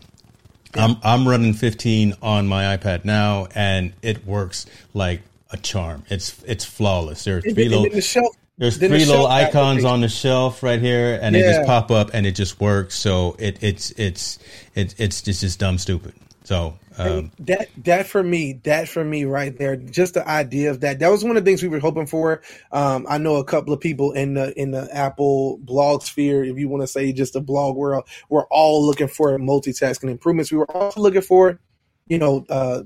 I'm 0.73 0.97
I'm 1.03 1.27
running 1.27 1.53
15 1.53 2.15
on 2.21 2.47
my 2.47 2.77
iPad 2.77 3.05
now, 3.05 3.47
and 3.55 3.93
it 4.01 4.25
works 4.25 4.65
like 4.93 5.21
a 5.51 5.57
charm. 5.57 6.03
It's 6.09 6.41
it's 6.43 6.65
flawless. 6.65 7.23
There 7.23 7.37
are 7.37 7.41
three 7.41 7.51
and, 7.51 7.71
little. 7.71 7.85
And 7.85 7.93
the 7.93 8.01
shelf 8.01 8.35
There's 8.57 8.79
Then 8.79 8.91
the 8.91 8.97
three 8.97 9.05
little 9.05 9.27
icons 9.27 9.83
on 9.85 10.01
the 10.01 10.09
shelf 10.09 10.63
right 10.63 10.81
here, 10.81 11.19
and 11.21 11.35
they 11.35 11.41
just 11.41 11.65
pop 11.67 11.91
up, 11.91 12.11
and 12.13 12.25
it 12.25 12.35
just 12.35 12.59
works. 12.59 12.95
So 12.95 13.35
it, 13.37 13.61
it's 13.61 13.91
it's 13.91 14.39
it's 14.73 14.95
it's 14.97 15.21
just 15.21 15.41
just 15.41 15.59
dumb 15.59 15.77
stupid. 15.77 16.13
So 16.43 16.79
um, 16.97 17.31
that 17.39 17.67
that 17.83 18.07
for 18.07 18.23
me, 18.23 18.53
that 18.63 18.89
for 18.89 19.03
me 19.03 19.25
right 19.25 19.55
there, 19.55 19.75
just 19.75 20.15
the 20.15 20.27
idea 20.27 20.71
of 20.71 20.79
that. 20.79 20.99
That 20.99 21.09
was 21.09 21.23
one 21.23 21.37
of 21.37 21.45
the 21.45 21.51
things 21.51 21.61
we 21.61 21.69
were 21.69 21.79
hoping 21.79 22.07
for. 22.07 22.41
Um, 22.71 23.05
I 23.07 23.19
know 23.19 23.35
a 23.35 23.43
couple 23.43 23.73
of 23.73 23.79
people 23.79 24.13
in 24.13 24.33
the 24.33 24.59
in 24.59 24.71
the 24.71 24.89
Apple 24.91 25.57
blog 25.57 26.01
sphere, 26.01 26.43
if 26.43 26.57
you 26.57 26.67
want 26.67 26.81
to 26.81 26.87
say 26.87 27.13
just 27.13 27.33
the 27.33 27.41
blog 27.41 27.75
world, 27.75 28.07
we're 28.29 28.47
all 28.47 28.83
looking 28.83 29.07
for 29.07 29.37
multitasking 29.37 30.09
improvements. 30.09 30.51
We 30.51 30.57
were 30.57 30.71
also 30.71 31.01
looking 31.01 31.21
for, 31.21 31.59
you 32.07 32.17
know, 32.17 32.45
uh, 32.49 32.83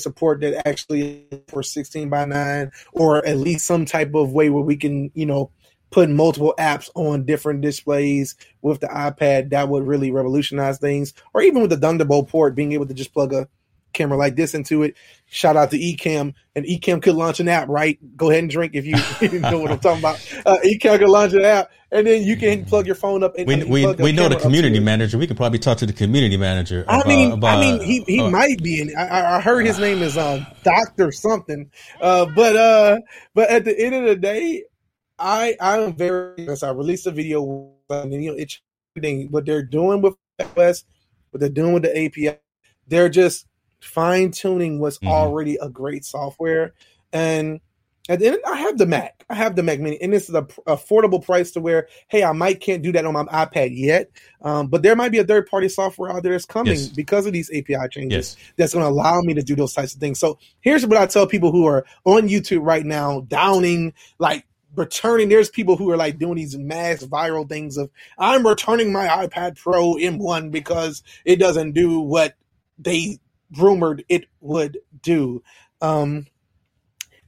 support 0.00 0.40
that 0.40 0.66
actually 0.66 1.26
for 1.48 1.62
16 1.62 2.08
by 2.08 2.24
9 2.24 2.70
or 2.92 3.24
at 3.26 3.36
least 3.38 3.66
some 3.66 3.84
type 3.84 4.14
of 4.14 4.32
way 4.32 4.50
where 4.50 4.62
we 4.62 4.76
can 4.76 5.10
you 5.14 5.26
know 5.26 5.50
put 5.92 6.08
multiple 6.08 6.54
apps 6.58 6.90
on 6.94 7.24
different 7.24 7.60
displays 7.60 8.34
with 8.62 8.80
the 8.80 8.88
ipad 8.88 9.50
that 9.50 9.68
would 9.68 9.86
really 9.86 10.10
revolutionize 10.10 10.78
things. 10.78 11.12
Or 11.34 11.42
even 11.42 11.60
with 11.60 11.70
the 11.70 11.76
thunderbolt 11.76 12.28
port 12.28 12.54
being 12.54 12.72
able 12.72 12.86
to 12.86 12.94
just 12.94 13.12
plug 13.12 13.32
a 13.32 13.46
camera 13.92 14.16
like 14.18 14.36
this 14.36 14.54
into 14.54 14.82
it 14.82 14.96
shout 15.26 15.56
out 15.56 15.70
to 15.70 15.78
Ecamm 15.78 16.34
and 16.54 16.64
Ecamm 16.64 17.02
could 17.02 17.14
launch 17.14 17.40
an 17.40 17.48
app 17.48 17.68
right 17.68 17.98
go 18.16 18.30
ahead 18.30 18.42
and 18.42 18.50
drink 18.50 18.74
if 18.74 18.84
you, 18.86 18.96
you 19.20 19.40
know 19.40 19.58
what 19.58 19.70
i'm 19.70 19.78
talking 19.78 20.00
about 20.00 20.16
uh, 20.46 20.58
Ecamm 20.64 20.98
could 20.98 21.08
launch 21.08 21.32
an 21.32 21.44
app 21.44 21.70
and 21.92 22.06
then 22.06 22.22
you 22.22 22.36
can 22.36 22.64
plug 22.64 22.86
your 22.86 22.94
phone 22.94 23.22
up 23.22 23.34
and 23.36 23.46
we 23.46 23.62
we, 23.64 23.94
we 23.94 24.12
know 24.12 24.28
the 24.28 24.36
community 24.36 24.80
manager. 24.80 25.18
We 25.18 25.26
could 25.26 25.36
probably 25.36 25.58
talk 25.58 25.78
to 25.78 25.86
the 25.86 25.92
community 25.92 26.38
manager. 26.38 26.84
I 26.88 26.96
about- 26.96 27.06
mean, 27.06 27.32
about- 27.32 27.58
I 27.58 27.60
mean, 27.60 27.82
he 27.82 28.02
he 28.06 28.20
uh, 28.20 28.30
might 28.30 28.62
be 28.62 28.80
in. 28.80 28.96
I- 28.96 29.36
I, 29.36 29.40
heard 29.40 29.66
his 29.66 29.78
name 29.78 30.02
is 30.02 30.16
um 30.16 30.46
Doctor 30.64 31.12
something, 31.12 31.70
uh, 32.00 32.26
but 32.34 32.56
uh, 32.56 32.98
but 33.34 33.50
at 33.50 33.64
the 33.64 33.78
end 33.78 33.94
of 33.94 34.04
the 34.04 34.16
day, 34.16 34.64
I 35.18 35.54
I'm 35.60 35.94
very. 35.94 36.48
I 36.48 36.70
released 36.70 37.06
a 37.06 37.10
video, 37.10 37.74
and 37.90 38.12
you 38.12 38.32
know, 38.32 38.38
it's 38.38 38.60
what 39.30 39.44
they're 39.44 39.62
doing 39.62 40.00
with 40.00 40.14
OS, 40.40 40.84
what 41.30 41.40
they're 41.40 41.48
doing 41.50 41.74
with 41.74 41.82
the 41.82 42.04
API. 42.06 42.38
They're 42.88 43.10
just 43.10 43.46
fine 43.82 44.30
tuning 44.30 44.78
what's 44.78 44.98
Mhm. 44.98 45.08
already 45.08 45.56
a 45.60 45.68
great 45.68 46.04
software, 46.04 46.72
and 47.12 47.60
and 48.08 48.20
then 48.20 48.36
I 48.44 48.56
have 48.56 48.78
the 48.78 48.84
Mac. 48.86 49.24
I 49.30 49.34
have 49.36 49.54
the 49.54 49.62
Mac 49.62 49.78
Mini, 49.78 49.96
and 50.02 50.12
this 50.12 50.28
is 50.28 50.34
a 50.34 50.42
p- 50.42 50.60
affordable 50.66 51.24
price 51.24 51.52
to 51.52 51.60
where, 51.60 51.86
hey, 52.08 52.24
I 52.24 52.32
might 52.32 52.58
can't 52.60 52.82
do 52.82 52.90
that 52.92 53.04
on 53.06 53.12
my 53.14 53.22
iPad 53.26 53.70
yet, 53.78 54.10
um, 54.42 54.66
but 54.66 54.82
there 54.82 54.96
might 54.96 55.12
be 55.12 55.18
a 55.18 55.24
third 55.24 55.46
party 55.46 55.68
software 55.68 56.10
out 56.10 56.24
there 56.24 56.32
that's 56.32 56.44
coming 56.44 56.72
Yes. 56.74 56.88
because 56.88 57.26
of 57.26 57.32
these 57.32 57.48
API 57.52 57.86
changes 57.88 58.36
yes, 58.36 58.52
that's 58.56 58.74
going 58.74 58.84
to 58.84 58.90
allow 58.90 59.20
me 59.20 59.34
to 59.34 59.42
do 59.42 59.54
those 59.54 59.72
types 59.72 59.94
of 59.94 60.00
things. 60.00 60.18
So 60.18 60.36
here's 60.62 60.84
what 60.84 60.98
I 60.98 61.06
tell 61.06 61.28
people 61.28 61.52
who 61.52 61.64
are 61.66 61.86
on 62.04 62.28
YouTube 62.28 62.66
right 62.66 62.84
now, 62.84 63.20
downing, 63.28 63.92
like 64.18 64.46
returning. 64.74 65.28
There's 65.28 65.48
people 65.48 65.76
who 65.76 65.88
are 65.92 65.96
like 65.96 66.18
doing 66.18 66.34
these 66.34 66.58
mass 66.58 67.04
viral 67.04 67.48
things 67.48 67.76
of 67.76 67.88
I'm 68.18 68.44
returning 68.44 68.92
my 68.92 69.06
iPad 69.06 69.56
Pro 69.56 69.94
M1 69.94 70.50
because 70.50 71.04
it 71.24 71.36
doesn't 71.36 71.70
do 71.72 72.00
what 72.00 72.34
they 72.80 73.20
rumored 73.58 74.04
it 74.08 74.26
would 74.40 74.78
do. 75.02 75.42
Um, 75.80 76.26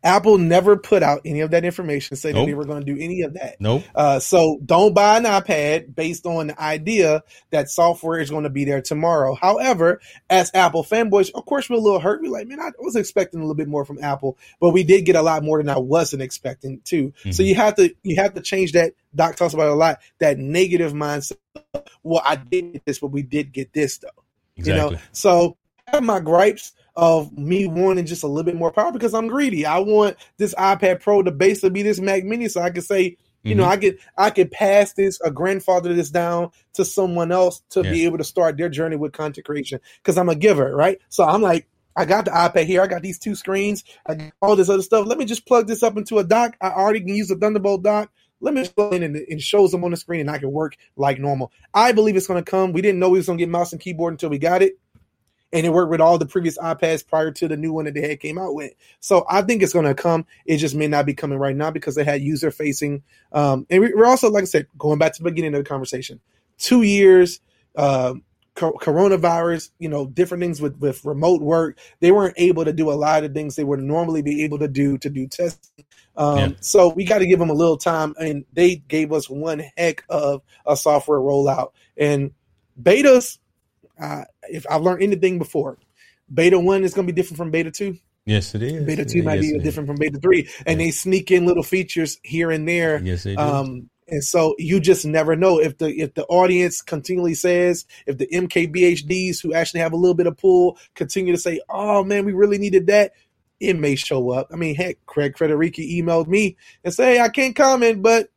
Apple 0.02 0.36
never 0.36 0.76
put 0.76 1.02
out 1.02 1.22
any 1.24 1.40
of 1.40 1.51
that 1.52 1.64
information, 1.64 2.14
say 2.18 2.30
that 2.30 2.36
Nope. 2.38 2.46
they 2.46 2.52
were 2.52 2.66
going 2.66 2.84
to 2.84 2.94
do 2.94 3.01
any 3.02 3.22
of 3.22 3.32
that. 3.34 3.56
nope. 3.59 3.84
Uh, 3.94 4.18
so 4.18 4.60
don't 4.62 4.94
buy 4.94 5.16
an 5.16 5.24
iPad 5.24 5.94
based 5.94 6.26
on 6.26 6.48
the 6.48 6.62
idea 6.62 7.22
that 7.52 7.70
software 7.70 8.20
is 8.20 8.28
going 8.28 8.42
to 8.44 8.51
be 8.51 8.66
there 8.66 8.82
tomorrow. 8.82 9.34
However, 9.34 10.02
as 10.28 10.51
Apple 10.52 10.84
fanboys, 10.84 11.30
of 11.34 11.46
course, 11.46 11.70
we're 11.70 11.76
a 11.76 11.80
little 11.80 12.01
hurt. 12.01 12.20
We're 12.20 12.30
like, 12.30 12.46
man, 12.46 12.60
I 12.60 12.72
was 12.80 12.96
expecting 12.96 13.40
a 13.40 13.44
little 13.44 13.55
bit 13.55 13.66
more 13.66 13.86
from 13.86 13.98
Apple, 14.05 14.36
but 14.60 14.70
we 14.72 14.84
did 14.84 15.06
get 15.06 15.16
a 15.16 15.22
lot 15.22 15.42
more 15.42 15.56
than 15.56 15.70
I 15.70 15.78
wasn't 15.78 16.20
expecting 16.20 16.82
too. 16.84 17.14
So 17.22 17.42
Mhm. 17.42 17.46
you 17.46 17.55
have 17.55 17.74
to 17.76 17.94
you 18.02 18.16
have 18.16 18.34
to 18.34 18.42
change 18.42 18.72
that. 18.72 18.92
Doc 19.14 19.36
talks 19.36 19.55
about 19.55 19.68
it 19.68 19.72
a 19.72 19.74
lot. 19.74 20.01
That 20.18 20.36
negative 20.38 20.92
mindset. 20.92 21.38
Well, 22.02 22.20
I 22.22 22.36
did 22.36 22.74
get 22.74 22.84
this, 22.84 22.98
but 22.98 23.06
we 23.06 23.22
did 23.22 23.52
get 23.55 23.72
this 23.72 23.96
though. 23.96 24.09
Exactly. 24.59 24.84
You 24.84 24.90
know, 24.96 24.98
so 25.12 25.56
have 25.94 26.04
my 26.04 26.20
gripes 26.20 26.72
of 26.96 27.36
me 27.36 27.66
wanting 27.66 28.06
just 28.06 28.22
a 28.22 28.28
little 28.28 28.44
bit 28.44 28.54
more 28.56 28.70
power 28.70 28.92
because 28.92 29.14
I'm 29.14 29.26
greedy. 29.26 29.66
I 29.66 29.78
want 29.78 30.16
this 30.36 30.54
iPad 30.54 31.00
Pro 31.00 31.22
to 31.22 31.30
basically 31.32 31.70
be 31.70 31.82
this 31.82 32.00
Mac 32.00 32.24
Mini, 32.24 32.48
so 32.48 32.60
I 32.60 32.70
can 32.70 32.82
say, 32.82 33.16
you 33.42 33.54
know, 33.54 33.64
Mhm. 33.64 33.68
I 33.68 33.76
could 33.76 33.98
I 34.16 34.30
could 34.30 34.50
pass 34.50 34.92
this 34.92 35.20
or 35.20 35.30
grandfather 35.30 35.92
this 35.92 36.10
down 36.10 36.50
to 36.74 36.84
someone 36.84 37.32
else 37.32 37.62
to 37.70 37.82
be 37.82 38.04
able 38.04 38.18
to 38.18 38.24
start 38.24 38.56
their 38.56 38.68
journey 38.68 38.96
with 38.96 39.12
content 39.12 39.44
creation 39.44 39.80
because 40.02 40.16
I'm 40.16 40.28
a 40.28 40.34
giver, 40.34 40.74
right? 40.74 40.98
So 41.08 41.24
I'm 41.24 41.42
like. 41.42 41.66
I 41.96 42.06
got 42.06 42.24
the 42.24 42.32
iPad 42.32 42.64
here. 42.64 42.82
I 42.82 42.88
got 42.88 43.02
these 43.02 43.20
two 43.20 43.36
screens. 43.36 43.84
I 44.04 44.16
got 44.16 44.32
all 44.42 44.56
this 44.56 44.68
other 44.68 44.82
stuff. 44.82 45.06
Let 45.06 45.16
me 45.16 45.24
just 45.24 45.46
plug 45.46 45.68
this 45.68 45.80
up 45.80 45.96
into 45.96 46.18
a 46.18 46.24
dock. 46.24 46.56
I 46.60 46.70
already 46.70 46.98
can 46.98 47.14
use 47.14 47.30
a 47.30 47.36
Thunderbolt 47.36 47.84
dock. 47.84 48.10
Let 48.40 48.52
me 48.52 48.62
just 48.62 48.74
plug 48.74 48.94
in 48.94 49.04
and 49.04 49.14
it 49.14 49.40
shows 49.40 49.70
them 49.70 49.84
on 49.84 49.92
the 49.92 49.96
screen 49.96 50.22
and 50.22 50.28
I 50.28 50.38
can 50.38 50.50
work 50.50 50.74
like 50.96 51.20
normal. 51.20 51.52
I 51.72 51.92
believe 51.92 52.16
it's 52.16 52.26
going 52.26 52.42
to 52.42 52.50
come. 52.50 52.72
We 52.72 52.82
didn't 52.82 52.98
know 52.98 53.10
we 53.10 53.20
was 53.20 53.26
going 53.26 53.38
to 53.38 53.42
get 53.44 53.48
mouse 53.48 53.70
and 53.70 53.80
keyboard 53.80 54.12
until 54.12 54.28
we 54.28 54.38
got 54.38 54.60
it 54.60 54.76
and 55.55 55.64
it 55.64 55.70
worked 55.70 55.90
with 55.90 56.01
all 56.02 56.18
the 56.18 56.26
previous 56.26 56.59
iPads 56.59 57.06
prior 57.06 57.31
to 57.31 57.48
the 57.48 57.56
new 57.56 57.72
one 57.72 57.86
that 57.86 57.94
they 57.94 58.06
had 58.09 58.20
came 58.20 58.39
out 58.39 58.55
with. 58.55 58.72
So 59.01 59.24
I 59.31 59.40
think 59.43 59.62
it's 59.62 59.72
going 59.72 59.86
to 59.86 59.94
come. 59.94 60.26
It 60.44 60.59
just 60.59 60.74
may 60.74 60.89
not 60.89 61.06
be 61.06 61.14
coming 61.14 61.39
right 61.39 61.56
now 61.56 61.70
because 61.70 61.94
they 61.94 62.05
had 62.05 62.20
user 62.22 62.51
facing. 62.51 63.02
Um, 63.32 63.66
and 63.70 63.81
we- 63.82 63.94
we're 63.94 64.06
also, 64.06 64.31
like 64.31 64.43
I 64.43 64.47
said, 64.47 64.66
going 64.76 64.98
back 64.98 65.14
to 65.14 65.22
the 65.22 65.31
beginning 65.31 65.55
of 65.55 65.64
the 65.64 65.68
conversation, 65.68 66.20
two 66.59 66.82
years, 66.82 67.40
um, 67.76 68.22
co- 68.56 68.72
coronavirus, 68.81 69.70
you 69.78 69.89
know, 69.89 70.06
different 70.06 70.43
things 70.43 70.60
with, 70.60 70.76
with 70.78 71.05
remote 71.05 71.40
work. 71.40 71.78
They 72.01 72.12
weren't 72.12 72.35
able 72.36 72.64
to 72.64 72.72
do 72.72 72.90
a 72.90 72.94
lot 72.94 73.24
of 73.24 73.32
things 73.32 73.56
they 73.56 73.64
would 73.64 73.81
normally 73.81 74.22
be 74.22 74.44
able 74.44 74.59
to 74.59 74.68
do 74.68 74.98
to 74.98 75.10
do 75.10 75.26
testing. 75.28 75.85
Um, 76.16 76.39
Yeah. 76.39 76.48
So 76.60 76.89
we 76.89 77.05
got 77.05 77.18
to 77.18 77.26
give 77.26 77.39
them 77.39 77.51
a 77.51 77.55
little 77.55 77.76
time. 77.78 78.14
And 78.18 78.44
they 78.52 78.76
gave 78.76 79.12
us 79.12 79.31
one 79.31 79.62
heck 79.76 80.05
of 80.09 80.43
a 80.66 80.76
software 80.76 81.20
rollout. 81.20 81.70
And 81.97 82.32
betas, 82.81 83.39
uh, 84.00 84.24
if 84.42 84.66
I've 84.70 84.82
learned 84.82 85.02
anything 85.02 85.38
before, 85.38 85.78
beta 86.32 86.58
one 86.58 86.84
is 86.84 86.94
going 86.94 87.06
to 87.06 87.12
be 87.12 87.16
different 87.16 87.38
from 87.38 87.50
beta 87.50 87.70
two. 87.70 87.98
Yes, 88.26 88.54
it 88.54 88.62
is. 88.62 88.84
Beta 88.86 89.04
two 89.04 89.22
might 89.22 89.40
be 89.40 89.58
different 89.58 89.86
from 89.86 89.96
beta 89.96 90.18
three, 90.18 90.48
and 90.66 90.80
they 90.80 90.90
sneak 90.90 91.30
in 91.30 91.46
little 91.46 91.62
features 91.62 92.18
here 92.22 92.50
and 92.50 92.66
there. 92.66 93.00
Yes, 93.02 93.24
they 93.24 93.36
do. 93.36 93.42
Um, 93.42 93.90
and 94.08 94.22
so 94.22 94.54
you 94.58 94.80
just 94.80 95.06
never 95.06 95.36
know 95.36 95.60
if 95.60 95.78
the 95.78 95.88
if 95.88 96.14
the 96.14 96.24
audience 96.26 96.82
continually 96.82 97.34
says 97.34 97.86
if 98.06 98.18
the 98.18 98.26
MKBHDs 98.26 99.42
who 99.42 99.54
actually 99.54 99.80
have 99.80 99.92
a 99.92 99.96
little 99.96 100.14
bit 100.14 100.26
of 100.26 100.36
pull 100.36 100.78
continue 100.94 101.32
to 101.32 101.40
say, 101.40 101.60
"Oh 101.68 102.04
man, 102.04 102.24
we 102.24 102.32
really 102.32 102.58
needed 102.58 102.86
that," 102.88 103.12
it 103.60 103.78
may 103.78 103.94
show 103.94 104.30
up. 104.30 104.48
I 104.52 104.56
mean, 104.56 104.74
heck, 104.74 105.04
Craig 105.06 105.34
Federighi 105.36 105.98
emailed 106.00 106.26
me 106.26 106.56
and 106.82 106.92
say, 106.92 107.14
"Hey, 107.14 107.20
I 107.20 107.28
can't 107.28 107.56
comment," 107.56 108.02
but 108.02 108.28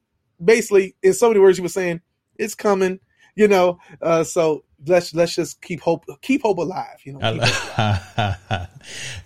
basically, 0.43 0.95
in 1.03 1.13
so 1.13 1.29
many 1.29 1.39
words, 1.39 1.57
he 1.57 1.63
was 1.63 1.73
saying 1.73 2.01
it's 2.37 2.55
coming. 2.55 2.99
You 3.35 3.47
know, 3.47 3.79
uh, 4.01 4.23
so 4.23 4.63
let's 4.85 5.13
let's 5.15 5.35
just 5.35 5.61
keep 5.61 5.81
hope 5.81 6.05
keep 6.21 6.43
hope 6.43 6.57
alive. 6.59 6.97
You 7.03 7.13
know, 7.13 7.19
I, 7.21 7.33
keep 7.33 7.41
hope 7.41 7.77
alive. 7.77 8.37
lo- 8.49 8.65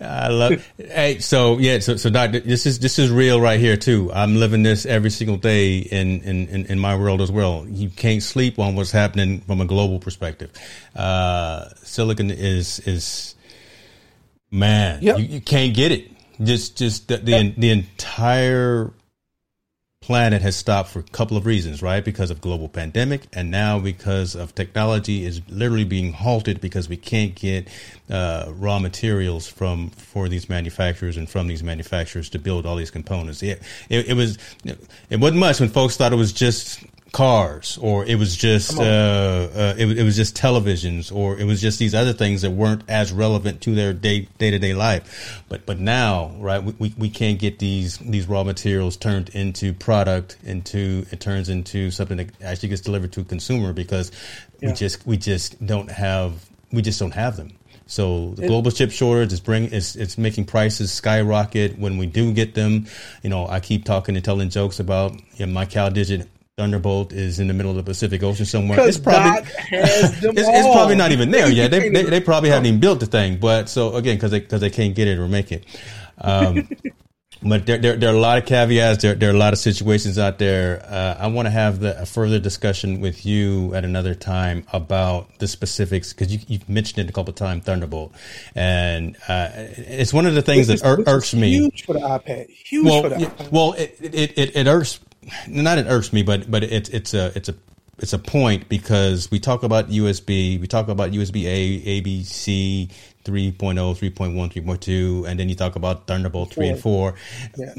I 0.00 0.28
love. 0.28 0.72
hey, 0.78 1.18
so 1.18 1.58
yeah, 1.58 1.78
so 1.80 1.96
so 1.96 2.10
Doc, 2.10 2.32
this 2.32 2.66
is 2.66 2.78
this 2.78 2.98
is 2.98 3.10
real 3.10 3.40
right 3.40 3.60
here 3.60 3.76
too. 3.76 4.10
I'm 4.12 4.36
living 4.36 4.62
this 4.62 4.86
every 4.86 5.10
single 5.10 5.36
day 5.36 5.78
in 5.78 6.20
in 6.22 6.48
in, 6.48 6.66
in 6.66 6.78
my 6.78 6.96
world 6.96 7.20
as 7.20 7.30
well. 7.30 7.66
You 7.68 7.90
can't 7.90 8.22
sleep 8.22 8.58
on 8.58 8.74
what's 8.76 8.90
happening 8.92 9.40
from 9.42 9.60
a 9.60 9.64
global 9.66 9.98
perspective. 9.98 10.50
Uh, 10.96 11.68
silicon 11.82 12.30
is 12.30 12.78
is 12.80 13.34
man, 14.50 15.00
Yep. 15.02 15.18
you, 15.18 15.24
you 15.24 15.40
can't 15.40 15.74
get 15.74 15.92
it. 15.92 16.10
Just 16.42 16.76
just 16.78 17.08
the 17.08 17.18
the, 17.18 17.54
the 17.56 17.70
entire 17.70 18.92
planet 20.02 20.42
has 20.42 20.56
stopped 20.56 20.90
for 20.90 20.98
a 20.98 21.04
couple 21.04 21.36
of 21.36 21.46
reasons, 21.46 21.80
right? 21.80 22.04
Because 22.04 22.30
of 22.30 22.40
global 22.40 22.68
pandemic, 22.68 23.22
and 23.32 23.50
now 23.50 23.78
because 23.78 24.34
of 24.34 24.54
technology 24.54 25.24
is 25.24 25.40
literally 25.48 25.84
being 25.84 26.12
halted 26.12 26.60
because 26.60 26.88
we 26.88 26.96
can't 26.96 27.34
get 27.34 27.68
uh, 28.10 28.52
raw 28.56 28.78
materials 28.78 29.46
from 29.46 29.88
for 29.90 30.28
these 30.28 30.48
manufacturers 30.48 31.16
and 31.16 31.30
from 31.30 31.46
these 31.46 31.62
manufacturers 31.62 32.28
to 32.30 32.38
build 32.38 32.66
all 32.66 32.76
these 32.76 32.90
components. 32.90 33.42
It, 33.42 33.62
it 33.88 34.14
was 34.14 34.36
it 34.64 35.18
wasn't 35.18 35.40
much 35.40 35.60
when 35.60 35.68
folks 35.70 35.96
thought 35.96 36.12
it 36.12 36.16
was 36.16 36.32
just 36.32 36.80
cars 37.12 37.78
or 37.80 38.04
it 38.06 38.16
was 38.16 38.36
just 38.36 38.78
uh, 38.78 38.82
uh, 38.82 39.74
it, 39.76 39.98
it 39.98 40.02
was 40.02 40.16
just 40.16 40.36
televisions 40.36 41.14
or 41.14 41.38
it 41.38 41.44
was 41.44 41.60
just 41.60 41.78
these 41.78 41.94
other 41.94 42.14
things 42.14 42.42
that 42.42 42.50
weren't 42.50 42.82
as 42.88 43.12
relevant 43.12 43.60
to 43.60 43.74
their 43.74 43.92
day 43.92 44.28
day 44.38 44.50
to 44.50 44.58
day 44.58 44.74
life. 44.74 45.42
But 45.48 45.66
but 45.66 45.78
now, 45.78 46.34
right, 46.38 46.62
we, 46.62 46.94
we, 46.96 47.10
can't 47.10 47.38
get 47.38 47.58
these 47.58 47.98
these 47.98 48.26
raw 48.26 48.42
materials 48.44 48.96
turned 48.96 49.28
into 49.30 49.74
product 49.74 50.38
into 50.42 51.04
it 51.10 51.20
turns 51.20 51.50
into 51.50 51.90
something 51.90 52.16
that 52.16 52.42
actually 52.42 52.70
gets 52.70 52.80
delivered 52.80 53.12
to 53.12 53.20
a 53.20 53.24
consumer 53.24 53.74
because 53.74 54.10
we 54.62 54.72
just 54.72 55.06
we 55.06 55.18
just 55.18 55.64
don't 55.64 55.90
have 55.90 56.48
we 56.72 56.80
just 56.80 56.98
don't 56.98 57.14
have 57.14 57.36
them. 57.36 57.52
So 57.86 58.30
the 58.30 58.46
global 58.46 58.70
chip 58.70 58.90
shortage 58.90 59.34
is 59.34 59.40
bring 59.40 59.70
it's 59.70 59.96
it's 59.96 60.16
making 60.16 60.46
prices 60.46 60.90
skyrocket 60.90 61.78
when 61.78 61.98
we 61.98 62.06
do 62.06 62.32
get 62.32 62.54
them. 62.54 62.86
You 63.22 63.28
know, 63.28 63.46
I 63.46 63.60
keep 63.60 63.84
talking 63.84 64.16
and 64.16 64.24
telling 64.24 64.48
jokes 64.48 64.80
about 64.80 65.12
you 65.34 65.44
know, 65.44 65.52
my 65.52 65.66
CalDigit 65.66 66.26
Thunderbolt 66.58 67.14
is 67.14 67.40
in 67.40 67.48
the 67.48 67.54
middle 67.54 67.70
of 67.70 67.78
the 67.78 67.82
Pacific 67.82 68.22
Ocean 68.22 68.44
somewhere. 68.44 68.86
It's 68.86 68.98
probably 68.98 69.40
it's, 69.70 70.22
it's 70.22 70.68
probably 70.68 70.96
not 70.96 71.10
even 71.10 71.30
there 71.30 71.50
yet. 71.50 71.70
They, 71.70 71.88
they, 71.88 72.02
they 72.02 72.20
probably 72.20 72.50
haven't 72.50 72.66
even 72.66 72.78
built 72.78 73.00
the 73.00 73.06
thing. 73.06 73.38
But 73.38 73.70
so 73.70 73.94
again, 73.94 74.16
because 74.16 74.32
they 74.32 74.40
because 74.40 74.60
they 74.60 74.68
can't 74.68 74.94
get 74.94 75.08
it 75.08 75.18
or 75.18 75.28
make 75.28 75.50
it. 75.50 75.64
Um, 76.18 76.68
but 77.42 77.64
there, 77.64 77.78
there, 77.78 77.96
there, 77.96 78.10
are 78.12 78.14
a 78.14 78.20
lot 78.20 78.36
of 78.36 78.44
caveats. 78.44 79.00
There, 79.00 79.14
there 79.14 79.30
are 79.30 79.34
a 79.34 79.38
lot 79.38 79.54
of 79.54 79.60
situations 79.60 80.18
out 80.18 80.38
there. 80.38 80.84
Uh, 80.86 81.16
I 81.20 81.28
want 81.28 81.46
to 81.46 81.50
have 81.50 81.80
the, 81.80 82.02
a 82.02 82.04
further 82.04 82.38
discussion 82.38 83.00
with 83.00 83.24
you 83.24 83.74
at 83.74 83.86
another 83.86 84.14
time 84.14 84.66
about 84.74 85.38
the 85.38 85.48
specifics 85.48 86.12
because 86.12 86.34
you, 86.34 86.40
you've 86.48 86.68
mentioned 86.68 86.98
it 86.98 87.08
a 87.08 87.14
couple 87.14 87.30
of 87.30 87.36
times, 87.36 87.64
Thunderbolt, 87.64 88.12
and 88.54 89.16
uh, 89.26 89.48
it's 89.54 90.12
one 90.12 90.26
of 90.26 90.34
the 90.34 90.42
things 90.42 90.66
that 90.66 90.84
ir- 90.84 91.02
irks 91.06 91.32
me. 91.32 91.48
Huge 91.48 91.86
for 91.86 91.94
the 91.94 92.00
iPad. 92.00 92.50
Huge 92.50 92.84
well, 92.84 93.02
for 93.04 93.08
the 93.08 93.16
iPad. 93.16 93.50
Well, 93.50 93.72
it, 93.72 93.96
it, 94.02 94.38
it, 94.38 94.56
it 94.56 94.66
irks, 94.66 95.00
not 95.48 95.78
it 95.78 95.86
irks 95.86 96.12
me, 96.12 96.22
but 96.22 96.50
but 96.50 96.64
it's 96.64 96.88
it's 96.88 97.14
a 97.14 97.32
it's 97.36 97.48
a 97.48 97.54
it's 97.98 98.12
a 98.12 98.18
point 98.18 98.68
because 98.68 99.30
we 99.30 99.38
talk 99.38 99.62
about 99.62 99.88
USB, 99.88 100.60
we 100.60 100.66
talk 100.66 100.88
about 100.88 101.12
USB 101.12 101.44
A, 101.44 102.02
ABC, 102.02 102.90
3.0, 103.24 103.52
3.1, 103.54 104.52
3.2, 104.52 105.28
and 105.28 105.38
then 105.38 105.48
you 105.48 105.54
talk 105.54 105.76
about 105.76 106.06
Thunderbolt 106.06 106.52
3 106.52 106.68
and 106.68 106.80
4. 106.80 107.14
Yeah. 107.56 107.74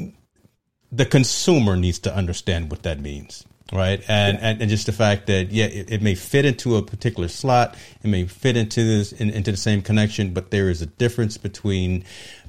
The 0.92 1.04
consumer 1.04 1.76
needs 1.76 1.98
to 2.00 2.14
understand 2.14 2.70
what 2.70 2.84
that 2.84 3.00
means, 3.00 3.44
right? 3.72 4.00
And, 4.08 4.38
yeah. 4.38 4.48
and, 4.48 4.60
and 4.62 4.70
just 4.70 4.86
the 4.86 4.92
fact 4.92 5.26
that, 5.26 5.50
yeah, 5.50 5.66
it, 5.66 5.90
it, 5.90 6.02
may 6.02 6.14
fit 6.14 6.44
into 6.44 6.76
a 6.76 6.82
particular 6.82 7.28
slot, 7.28 7.76
it 8.02 8.06
may 8.06 8.24
fit 8.26 8.56
into 8.56 8.84
this 8.84 9.12
in, 9.12 9.30
into 9.30 9.50
the 9.50 9.56
same 9.56 9.82
connection, 9.82 10.32
but 10.32 10.50
there 10.52 10.70
is 10.70 10.80
a 10.80 10.86
difference 10.86 11.36
between 11.36 12.04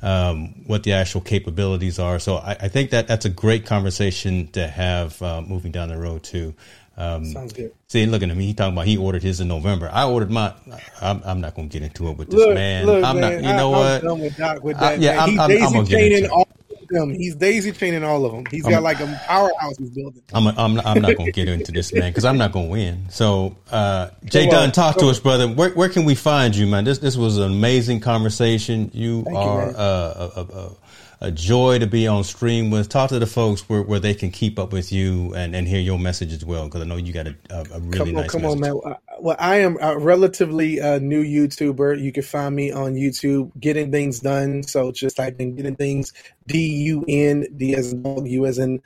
um, 0.06 0.54
what 0.68 0.84
the 0.84 0.94
actual 0.94 1.20
capabilities 1.20 1.98
are. 1.98 2.20
So 2.20 2.36
I, 2.36 2.52
I, 2.52 2.68
think 2.68 2.92
that 2.92 3.08
that's 3.08 3.26
a 3.26 3.30
great 3.30 3.66
conversation 3.66 4.48
to 4.50 4.68
have 4.68 5.20
uh, 5.20 5.42
moving 5.42 5.72
down 5.72 5.90
the 5.90 5.98
road 5.98 6.24
too. 6.24 6.54
Um, 6.96 7.26
Sounds 7.26 7.54
good. 7.54 7.74
See, 7.88 8.06
looking 8.06 8.30
at 8.30 8.38
me, 8.38 8.46
he 8.46 8.54
talking 8.54 8.74
about 8.74 8.86
he 8.86 8.98
ordered 8.98 9.24
his 9.24 9.42
in 9.42 9.48
November. 9.48 9.90
I 9.92 10.06
ordered 10.06 10.30
my. 10.30 10.54
I'm, 11.02 11.22
I'm 11.26 11.42
not 11.42 11.56
going 11.56 11.70
to 11.70 11.74
get 11.74 11.84
into 11.84 12.08
it 12.10 12.18
with 12.18 12.30
this 12.30 12.40
look, 12.40 12.54
man. 12.54 12.86
Look, 12.86 13.04
I'm 13.04 13.20
man, 13.20 13.42
not. 13.42 13.50
You 13.50 13.58
know 13.58 13.74
I, 13.74 13.80
what? 13.80 14.04
I'm 14.12 14.20
with 14.20 14.38
Doc 14.38 14.64
with 14.64 14.80
that. 14.80 14.94
I, 14.94 14.96
yeah, 14.96 15.24
I'm, 15.24 15.40
I'm, 15.40 15.52
I'm 15.52 15.74
gonna 15.74 15.88
get 15.88 16.12
into 16.12 16.32
all 16.32 16.44
of 16.44 16.65
them. 16.90 17.14
He's 17.14 17.36
daisy 17.36 17.72
chaining 17.72 18.04
all 18.04 18.26
of 18.26 18.32
them. 18.32 18.46
He's 18.52 18.64
got 18.64 18.84
like 18.84 19.00
a 19.00 19.22
powerhouse 19.28 19.78
he's 19.78 19.90
building. 19.90 20.22
I'm. 20.34 20.48
A, 20.48 20.54
I'm. 20.58 20.80
I'm 20.80 21.02
not 21.02 21.16
going 21.16 21.26
to 21.26 21.32
get 21.32 21.48
into 21.48 21.72
this 21.72 21.94
man 21.94 22.12
because 22.12 22.26
I'm 22.26 22.38
not 22.38 22.52
going 22.52 22.68
to 22.68 22.72
win. 22.72 23.06
So, 23.10 23.56
uh, 23.72 24.10
Jay 24.26 24.48
Dunn, 24.50 24.72
talk 24.72 24.98
to 24.98 25.08
us, 25.08 25.20
brother. 25.20 25.48
Where, 25.48 25.72
where 25.72 25.90
can 25.90 26.06
we 26.06 26.16
find 26.16 26.56
you, 26.56 26.68
man? 26.68 26.84
This 26.84 27.00
this 27.00 27.18
was 27.18 27.38
an 27.38 27.52
amazing 27.52 28.00
conversation. 28.00 28.92
You 28.94 29.24
Thank 29.24 29.38
are 29.38 29.70
you, 29.70 29.76
uh, 29.76 30.32
a, 30.36 30.40
a, 30.40 30.60
a 30.66 30.76
a 31.22 31.32
joy 31.32 31.80
to 31.80 31.88
be 31.88 32.08
on 32.08 32.24
stream 32.24 32.70
with. 32.70 32.90
Talk 32.90 33.10
to 33.10 33.20
the 33.20 33.26
folks 33.26 33.68
where, 33.70 33.82
where 33.82 34.00
they 34.00 34.14
can 34.14 34.32
keep 34.32 34.60
up 34.60 34.74
with 34.74 34.92
you 34.92 35.34
and, 35.36 35.56
and 35.56 35.68
hear 35.68 35.80
your 35.80 36.00
message 36.00 36.34
as 36.34 36.46
well, 36.46 36.66
because 36.66 36.82
I 36.82 36.86
know 36.86 36.98
you 36.98 37.14
got 37.14 37.28
a, 37.28 37.36
a, 37.50 37.80
really 37.80 37.98
come 37.98 38.08
on, 38.10 38.14
nice 38.16 38.32
come 38.32 38.42
message. 38.44 38.64
on, 38.64 38.84
man. 38.84 38.96
Well, 39.20 39.36
I 39.40 39.58
am 39.58 39.78
a 39.82 39.98
relatively 39.98 40.82
uh, 40.82 41.00
new 41.00 41.24
YouTuber. 41.24 42.02
You 42.02 42.12
can 42.12 42.24
find 42.24 42.56
me 42.56 42.72
on 42.72 42.96
YouTube, 42.96 43.52
Getting 43.60 43.92
Things 43.92 44.20
Done. 44.20 44.64
So 44.64 44.92
just 44.92 45.18
type 45.18 45.40
in 45.40 45.56
Getting 45.56 45.76
Things 45.76 46.14
D 46.48 46.68
U 46.86 47.06
N 47.08 47.48
D 47.56 47.76
as 47.76 47.94
in 47.94 48.04
dog, 48.04 48.28
U 48.28 48.46
as 48.46 48.58
in 48.58 48.82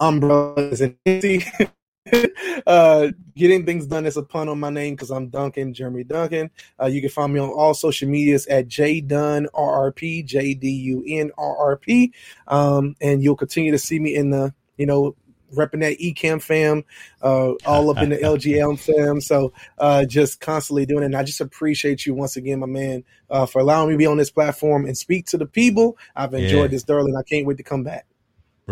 umbrella 0.00 0.54
as 0.70 0.80
in 0.80 0.96
uh, 2.66 3.08
getting 3.36 3.64
things 3.64 3.86
done 3.86 4.06
is 4.06 4.16
a 4.16 4.22
pun 4.22 4.48
on 4.48 4.58
my 4.58 4.70
name 4.70 4.94
because 4.94 5.10
I'm 5.10 5.28
Duncan, 5.28 5.72
Jeremy 5.72 6.04
Duncan. 6.04 6.50
Uh, 6.80 6.86
you 6.86 7.00
can 7.00 7.10
find 7.10 7.32
me 7.32 7.40
on 7.40 7.50
all 7.50 7.74
social 7.74 8.08
medias 8.08 8.46
at 8.48 8.68
JDunRRP, 8.68 10.24
J 10.24 10.54
D 10.54 10.68
U 10.68 11.04
N 11.06 11.30
R 11.38 11.56
R 11.56 11.76
P. 11.76 12.12
Um, 12.48 12.96
and 13.00 13.22
you'll 13.22 13.36
continue 13.36 13.70
to 13.70 13.78
see 13.78 14.00
me 14.00 14.14
in 14.14 14.30
the, 14.30 14.52
you 14.76 14.86
know, 14.86 15.14
repping 15.54 15.80
that 15.80 15.98
Ecamm 15.98 16.42
fam, 16.42 16.82
uh, 17.22 17.52
all 17.66 17.90
up 17.90 18.02
in 18.02 18.10
the 18.10 18.16
LGM 18.22 18.80
fam. 18.80 19.20
So 19.20 19.52
uh, 19.78 20.04
just 20.04 20.40
constantly 20.40 20.86
doing 20.86 21.02
it. 21.02 21.06
And 21.06 21.16
I 21.16 21.22
just 21.22 21.40
appreciate 21.40 22.04
you 22.04 22.14
once 22.14 22.36
again, 22.36 22.60
my 22.60 22.66
man, 22.66 23.04
uh, 23.30 23.46
for 23.46 23.60
allowing 23.60 23.88
me 23.88 23.94
to 23.94 23.98
be 23.98 24.06
on 24.06 24.16
this 24.16 24.30
platform 24.30 24.86
and 24.86 24.96
speak 24.96 25.26
to 25.26 25.38
the 25.38 25.46
people. 25.46 25.96
I've 26.16 26.34
enjoyed 26.34 26.62
yeah. 26.62 26.66
this 26.68 26.84
thoroughly 26.84 27.10
and 27.10 27.18
I 27.18 27.22
can't 27.22 27.46
wait 27.46 27.58
to 27.58 27.62
come 27.62 27.84
back. 27.84 28.06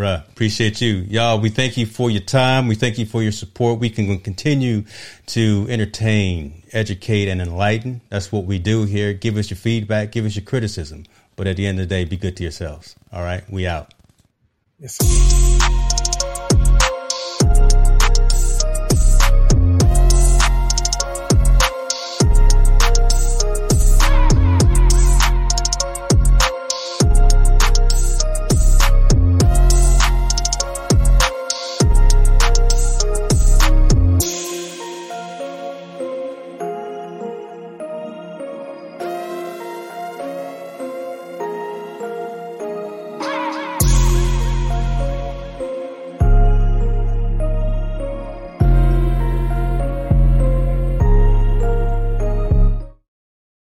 Right. 0.01 0.23
Appreciate 0.31 0.81
you. 0.81 1.05
Y'all, 1.09 1.39
we 1.39 1.49
thank 1.49 1.77
you 1.77 1.85
for 1.85 2.09
your 2.09 2.23
time. 2.23 2.67
We 2.67 2.73
thank 2.73 2.97
you 2.97 3.05
for 3.05 3.21
your 3.21 3.31
support. 3.31 3.77
We 3.77 3.91
can 3.91 4.17
continue 4.17 4.85
to 5.27 5.67
entertain, 5.69 6.63
educate, 6.71 7.27
and 7.29 7.39
enlighten. 7.39 8.01
That's 8.09 8.31
what 8.31 8.45
we 8.45 8.57
do 8.57 8.85
here. 8.85 9.13
Give 9.13 9.37
us 9.37 9.51
your 9.51 9.57
feedback, 9.57 10.11
give 10.11 10.25
us 10.25 10.35
your 10.35 10.43
criticism. 10.43 11.05
But 11.35 11.45
at 11.45 11.55
the 11.55 11.67
end 11.67 11.79
of 11.79 11.87
the 11.87 11.95
day, 11.95 12.05
be 12.05 12.17
good 12.17 12.35
to 12.37 12.43
yourselves. 12.43 12.95
All 13.13 13.21
right. 13.21 13.47
We 13.47 13.67
out. 13.67 13.93
Yes. 14.79 14.97